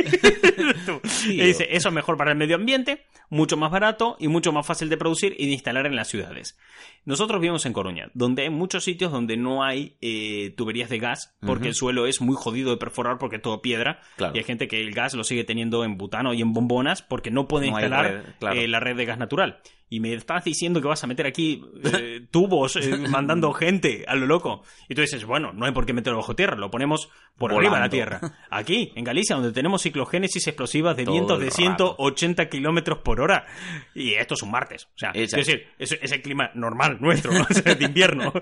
Y 1.26 1.40
dice, 1.40 1.66
eso 1.70 1.88
es 1.88 1.94
mejor 1.94 2.16
para 2.16 2.32
el 2.32 2.38
medio 2.38 2.56
ambiente, 2.56 3.06
mucho 3.30 3.56
más 3.56 3.70
barato 3.70 4.16
y 4.18 4.28
mucho 4.28 4.52
más 4.52 4.66
fácil 4.66 4.88
de 4.88 4.96
producir 4.96 5.34
y 5.38 5.46
de 5.46 5.52
instalar 5.52 5.86
en 5.86 5.96
las 5.96 6.08
ciudades. 6.08 6.58
Nosotros 7.04 7.40
vivimos 7.40 7.64
en 7.66 7.72
Coruña, 7.72 8.10
donde 8.14 8.42
hay 8.42 8.50
muchos 8.50 8.84
sitios 8.84 9.10
donde 9.10 9.36
no 9.36 9.64
hay 9.64 9.96
eh, 10.00 10.54
tuberías 10.56 10.90
de 10.90 10.98
gas, 10.98 11.34
porque 11.40 11.68
el 11.68 11.74
suelo 11.74 12.06
es 12.06 12.20
muy 12.20 12.36
jodido 12.36 12.70
de 12.70 12.76
perforar 12.76 13.18
porque 13.18 13.36
es 13.36 13.42
todo 13.42 13.62
piedra. 13.62 14.00
Claro. 14.16 14.34
Y 14.34 14.38
hay 14.38 14.44
gente 14.44 14.68
que 14.68 14.80
el 14.80 14.92
gas 14.92 15.14
lo 15.14 15.24
sigue 15.24 15.44
teniendo 15.44 15.84
en 15.84 15.96
butano 15.96 16.34
y 16.34 16.42
en 16.42 16.52
bombonas 16.52 17.02
porque 17.02 17.30
no 17.30 17.48
puede 17.48 17.70
No 17.70 17.72
instalar 17.72 18.04
red, 18.04 18.22
claro. 18.38 18.60
eh, 18.60 18.68
la 18.68 18.80
red 18.80 18.96
de 18.96 19.04
gas 19.04 19.18
natural. 19.18 19.60
Y 19.94 20.00
me 20.00 20.12
estás 20.12 20.42
diciendo 20.42 20.82
que 20.82 20.88
vas 20.88 21.04
a 21.04 21.06
meter 21.06 21.24
aquí 21.24 21.62
eh, 21.84 22.26
tubos 22.28 22.74
eh, 22.74 22.96
mandando 23.08 23.52
gente 23.52 24.04
a 24.08 24.16
lo 24.16 24.26
loco. 24.26 24.64
Y 24.88 24.96
tú 24.96 25.02
dices, 25.02 25.24
bueno, 25.24 25.52
no 25.52 25.66
hay 25.66 25.72
por 25.72 25.86
qué 25.86 25.92
meterlo 25.92 26.18
bajo 26.18 26.34
tierra, 26.34 26.56
lo 26.56 26.68
ponemos 26.68 27.10
por 27.38 27.52
arriba 27.52 27.76
de 27.76 27.80
la 27.80 27.88
tierra. 27.88 28.20
Aquí, 28.50 28.92
en 28.96 29.04
Galicia, 29.04 29.36
donde 29.36 29.52
tenemos 29.52 29.82
ciclogénesis 29.82 30.48
explosivas 30.48 30.96
de 30.96 31.04
Todo 31.04 31.12
vientos 31.12 31.38
de 31.38 31.44
rato. 31.44 31.56
180 31.56 32.48
kilómetros 32.48 32.98
por 33.04 33.20
hora. 33.20 33.46
Y 33.94 34.14
esto 34.14 34.34
es 34.34 34.42
un 34.42 34.50
martes. 34.50 34.86
O 34.96 34.98
sea, 34.98 35.10
es 35.10 35.30
decir, 35.30 35.68
es, 35.78 35.92
es 35.92 36.10
el 36.10 36.22
clima 36.22 36.50
normal 36.54 36.98
nuestro, 37.00 37.30
o 37.30 37.54
sea, 37.54 37.74
de 37.76 37.84
invierno. 37.84 38.32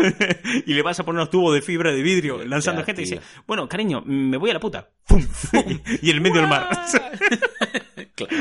y 0.66 0.74
le 0.74 0.82
vas 0.82 1.00
a 1.00 1.04
poner 1.04 1.20
unos 1.20 1.30
tubos 1.30 1.54
de 1.54 1.62
fibra 1.62 1.92
de 1.92 2.02
vidrio 2.02 2.44
lanzando 2.44 2.82
Ya, 2.82 2.84
gente 2.84 3.00
y 3.00 3.04
dice, 3.06 3.20
bueno, 3.46 3.66
cariño, 3.66 4.02
me 4.04 4.36
voy 4.36 4.50
a 4.50 4.52
la 4.52 4.60
puta. 4.60 4.90
Y 6.02 6.10
en 6.10 6.16
el 6.16 6.20
medio 6.20 6.42
del 6.42 6.50
mar. 6.50 6.68
Claro. 8.14 8.36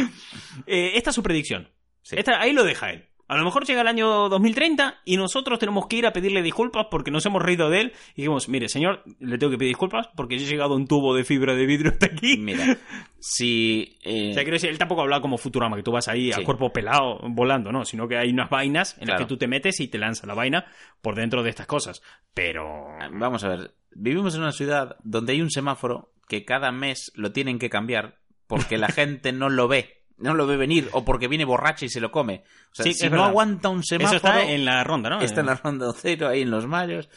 Eh, 0.68 0.91
esta 0.95 1.12
es 1.12 1.16
su 1.16 1.24
predicción. 1.24 1.70
Sí. 2.10 2.16
Esta- 2.18 2.39
ahí 2.41 2.53
lo 2.53 2.64
deja 2.64 2.91
él. 2.91 3.05
A 3.32 3.38
lo 3.38 3.43
mejor 3.43 3.64
llega 3.64 3.82
el 3.82 3.88
año 3.88 4.28
2030 4.28 5.01
y 5.05 5.16
nosotros 5.16 5.60
tenemos 5.60 5.86
que 5.86 5.97
ir 5.97 6.07
a 6.07 6.12
pedirle 6.14 6.41
disculpas 6.41 6.88
porque 6.89 7.12
nos 7.12 7.24
hemos 7.28 7.43
reído 7.43 7.70
de 7.70 7.82
él 7.82 7.93
y 8.16 8.22
dijimos, 8.24 8.49
mire, 8.49 8.68
señor, 8.70 9.03
le 9.20 9.38
tengo 9.38 9.51
que 9.51 9.60
pedir 9.60 9.70
disculpas 9.70 10.10
porque 10.16 10.39
yo 10.39 10.45
he 10.45 10.49
llegado 10.49 10.74
a 10.74 10.78
un 10.78 10.88
tubo 10.88 11.14
de 11.14 11.24
fibra 11.24 11.53
de 11.53 11.68
vidrio 11.68 11.91
hasta 11.91 12.07
aquí. 12.07 12.38
Mira, 12.39 12.80
si... 13.20 13.99
eh, 14.03 14.32
O 14.32 14.34
sea, 14.34 14.41
quiero 14.43 14.55
decir, 14.55 14.72
él 14.72 14.80
tampoco 14.80 15.01
habla 15.01 15.22
como 15.22 15.38
Futurama, 15.38 15.76
que 15.78 15.84
tú 15.84 15.91
vas 15.91 16.07
ahí 16.07 16.32
Sí. 16.34 16.41
a 16.41 16.43
cuerpo 16.43 16.74
pelado 16.74 17.20
volando, 17.30 17.72
¿no? 17.72 17.86
Sino 17.86 18.07
que 18.07 18.18
hay 18.18 18.32
unas 18.32 18.49
vainas 18.49 18.97
en 18.99 19.07
las 19.10 19.20
que 19.20 19.26
tú 19.28 19.38
te 19.38 19.47
metes 19.47 19.80
y 19.80 19.88
te 19.88 19.99
lanza 19.99 20.26
la 20.26 20.34
vaina 20.34 20.66
por 21.01 21.16
dentro 21.16 21.43
de 21.43 21.51
estas 21.51 21.68
cosas. 21.68 22.01
Pero... 22.34 22.64
Vamos 23.12 23.43
a 23.43 23.49
ver, 23.49 23.76
vivimos 23.91 24.34
en 24.34 24.41
una 24.41 24.51
ciudad 24.53 24.95
donde 25.03 25.34
hay 25.34 25.41
un 25.43 25.51
semáforo 25.51 26.14
que 26.28 26.45
cada 26.45 26.72
mes 26.72 27.12
lo 27.16 27.32
tienen 27.32 27.60
que 27.60 27.70
cambiar 27.70 28.18
porque 28.47 28.80
la 28.80 28.88
gente 28.89 29.34
no 29.34 29.49
lo 29.49 29.68
ve. 29.68 29.98
No 30.20 30.34
lo 30.34 30.45
ve 30.47 30.57
venir 30.57 30.89
o 30.91 31.03
porque 31.05 31.28
viene 31.28 31.45
borracha 31.45 31.86
y 31.86 31.89
se 31.89 31.99
lo 32.01 32.11
come. 32.11 32.43
O 32.72 32.76
sea, 32.76 32.84
Sí, 32.86 32.93
si 32.93 33.05
no 33.05 33.11
verdad. 33.11 33.28
aguanta 33.30 33.70
un 33.70 33.84
semáforo... 33.84 34.17
Eso 34.17 34.28
está 34.28 34.43
en 34.51 34.65
la 34.65 34.84
ronda, 34.84 35.09
¿no? 35.09 35.22
Está 35.22 35.39
en 35.41 35.45
la 35.47 35.55
ronda 35.55 35.91
cero, 35.95 36.28
ahí 36.28 36.41
en 36.41 36.51
los 36.51 36.67
mayos. 36.67 37.09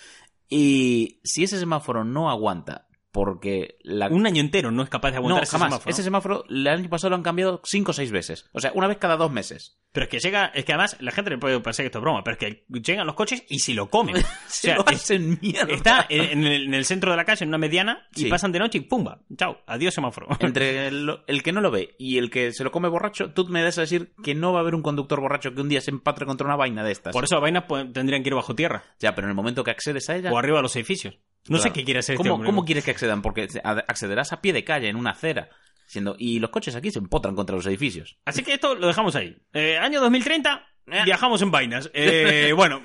Y 0.49 1.21
si 1.25 1.45
ese 1.45 1.59
semáforo 1.59 2.05
no 2.05 2.31
aguanta 2.31 2.87
porque 3.13 3.77
la... 3.83 4.09
Un 4.09 4.27
año 4.27 4.41
entero 4.41 4.71
no 4.71 4.83
es 4.83 4.89
capaz 4.89 5.11
de 5.13 5.19
aguantar 5.19 5.41
no, 5.41 5.45
ese 5.45 5.53
jamás. 5.53 5.69
semáforo. 5.69 5.91
Ese 5.91 6.03
semáforo 6.03 6.45
el 6.49 6.67
año 6.67 6.89
pasado 6.89 7.11
lo 7.11 7.17
han 7.17 7.23
cambiado 7.23 7.61
cinco 7.65 7.91
o 7.91 7.95
seis 7.95 8.11
veces. 8.11 8.49
O 8.53 8.61
sea, 8.61 8.73
una 8.75 8.89
vez 8.89 8.97
cada 8.99 9.17
dos 9.17 9.31
meses. 9.31 9.79
Pero 9.93 10.05
es 10.05 10.11
que 10.11 10.19
llega, 10.21 10.47
es 10.47 10.65
que 10.65 10.73
además 10.73 10.97
la 11.01 11.13
gente 11.13 11.31
le 11.31 11.37
puede 11.37 11.61
parecer 11.61 11.83
que 11.85 11.89
esto 11.89 11.99
es 11.99 12.03
broma, 12.03 12.25
pero 12.25 12.39
es 12.39 12.39
que 12.39 12.65
llegan 12.81 13.07
los 13.07 13.15
coches 13.15 13.45
y 13.51 13.59
si 13.59 13.75
lo 13.75 13.91
comen. 13.91 14.17
O 14.23 14.55
Se 14.55 14.69
sea, 14.69 14.77
lo 14.77 14.89
hacen 14.89 15.39
mierda. 15.43 15.73
está 15.75 16.07
en, 16.09 16.45
el, 16.45 16.65
en 16.65 16.75
el 16.75 16.85
centro 16.87 17.11
de 17.11 17.17
la 17.19 17.25
calle, 17.27 17.45
en 17.45 17.49
una 17.49 17.59
mediana, 17.59 18.07
y 18.17 18.23
Sí. 18.23 18.29
pasan 18.31 18.53
de 18.53 18.59
noche 18.59 18.79
y 18.79 18.81
¡pumba! 18.83 19.21
¡Chao! 19.37 19.59
Adiós 19.67 19.93
semáforo. 19.93 20.29
Entre 20.41 20.87
el, 20.89 21.11
el 21.27 21.43
que 21.43 21.53
no 21.53 21.61
lo 21.61 21.71
ve 21.71 21.95
y 21.99 22.17
el 22.17 22.31
que 22.31 22.53
se 22.53 22.65
lo 22.65 22.71
come 22.71 22.89
borracho, 22.89 23.33
tú 23.35 23.47
me 23.49 23.63
das 23.63 23.77
a 23.77 23.83
decir 23.83 24.15
que 24.25 24.35
no 24.35 24.53
va 24.55 24.61
a 24.61 24.63
haber 24.63 24.75
un 24.75 24.83
conductor 24.83 25.21
borracho 25.21 25.55
que 25.55 25.61
un 25.61 25.69
día 25.69 25.83
se 25.83 25.91
empatre 25.91 26.25
contra 26.25 26.47
una 26.47 26.57
vaina 26.57 26.83
de 26.83 26.93
estas. 26.93 27.13
Por 27.13 27.25
eso 27.25 27.35
las 27.35 27.43
vainas 27.43 27.65
pues, 27.69 27.93
tendrían 27.93 28.23
que 28.23 28.31
ir 28.31 28.35
bajo 28.35 28.55
tierra 28.55 28.85
Ya, 28.99 29.15
pero 29.15 29.27
en 29.27 29.31
el 29.31 29.37
momento 29.37 29.63
que 29.65 29.71
accedes 29.73 30.09
a 30.09 30.17
ella... 30.17 30.33
o 30.33 30.39
arriba 30.39 30.57
de 30.59 30.63
los 30.63 30.75
edificios. 30.77 31.19
No 31.49 31.59
sé 31.59 31.73
qué 31.73 31.85
quiere 31.85 32.01
hacer 32.01 32.15
este 32.15 32.23
¿Cómo, 32.29 32.35
hombre. 32.37 32.47
¿Cómo 32.47 32.65
quieres 32.65 32.85
que 32.85 32.93
accedan? 32.93 33.21
Porque 33.23 33.49
accederás 33.65 34.33
a 34.33 34.41
pie 34.41 34.53
de 34.53 34.65
calle, 34.65 34.89
en 34.89 34.97
una 34.97 35.11
acera. 35.11 35.49
Siendo, 35.87 36.15
y 36.19 36.39
los 36.39 36.51
coches 36.51 36.75
aquí 36.77 36.91
se 36.91 37.01
empotran 37.01 37.35
contra 37.35 37.57
los 37.57 37.67
edificios. 37.67 38.17
Así 38.25 38.43
que 38.43 38.55
esto 38.55 38.75
lo 38.77 38.87
dejamos 38.87 39.15
ahí. 39.17 39.37
Eh, 39.53 39.77
año 39.77 40.01
2030, 40.01 40.65
Eh. 40.87 41.03
viajamos 41.05 41.43
en 41.43 41.51
vainas. 41.51 41.91
Eh, 41.95 42.53
bueno, 42.57 42.81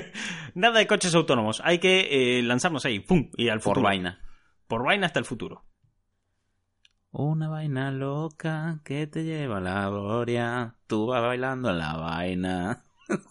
nada 0.54 0.78
de 0.78 0.86
coches 0.86 1.14
autónomos. 1.14 1.60
Hay 1.64 1.78
que 1.78 2.38
eh, 2.38 2.42
lanzarnos 2.42 2.84
ahí, 2.86 3.00
¡pum! 3.00 3.30
Y 3.36 3.48
al 3.48 3.58
Por 3.58 3.74
futuro. 3.74 3.82
vaina. 3.82 4.20
Por 4.68 4.84
vaina 4.84 5.06
hasta 5.06 5.18
el 5.18 5.24
futuro. 5.26 5.64
Una 7.10 7.48
vaina 7.48 7.90
loca 7.90 8.80
que 8.84 9.06
te 9.06 9.24
lleva 9.24 9.58
a 9.58 9.60
la 9.60 9.88
gloria. 9.88 10.74
Tú 10.86 11.06
vas 11.06 11.22
bailando 11.22 11.70
en 11.70 11.78
la 11.78 11.96
vaina. 11.96 12.84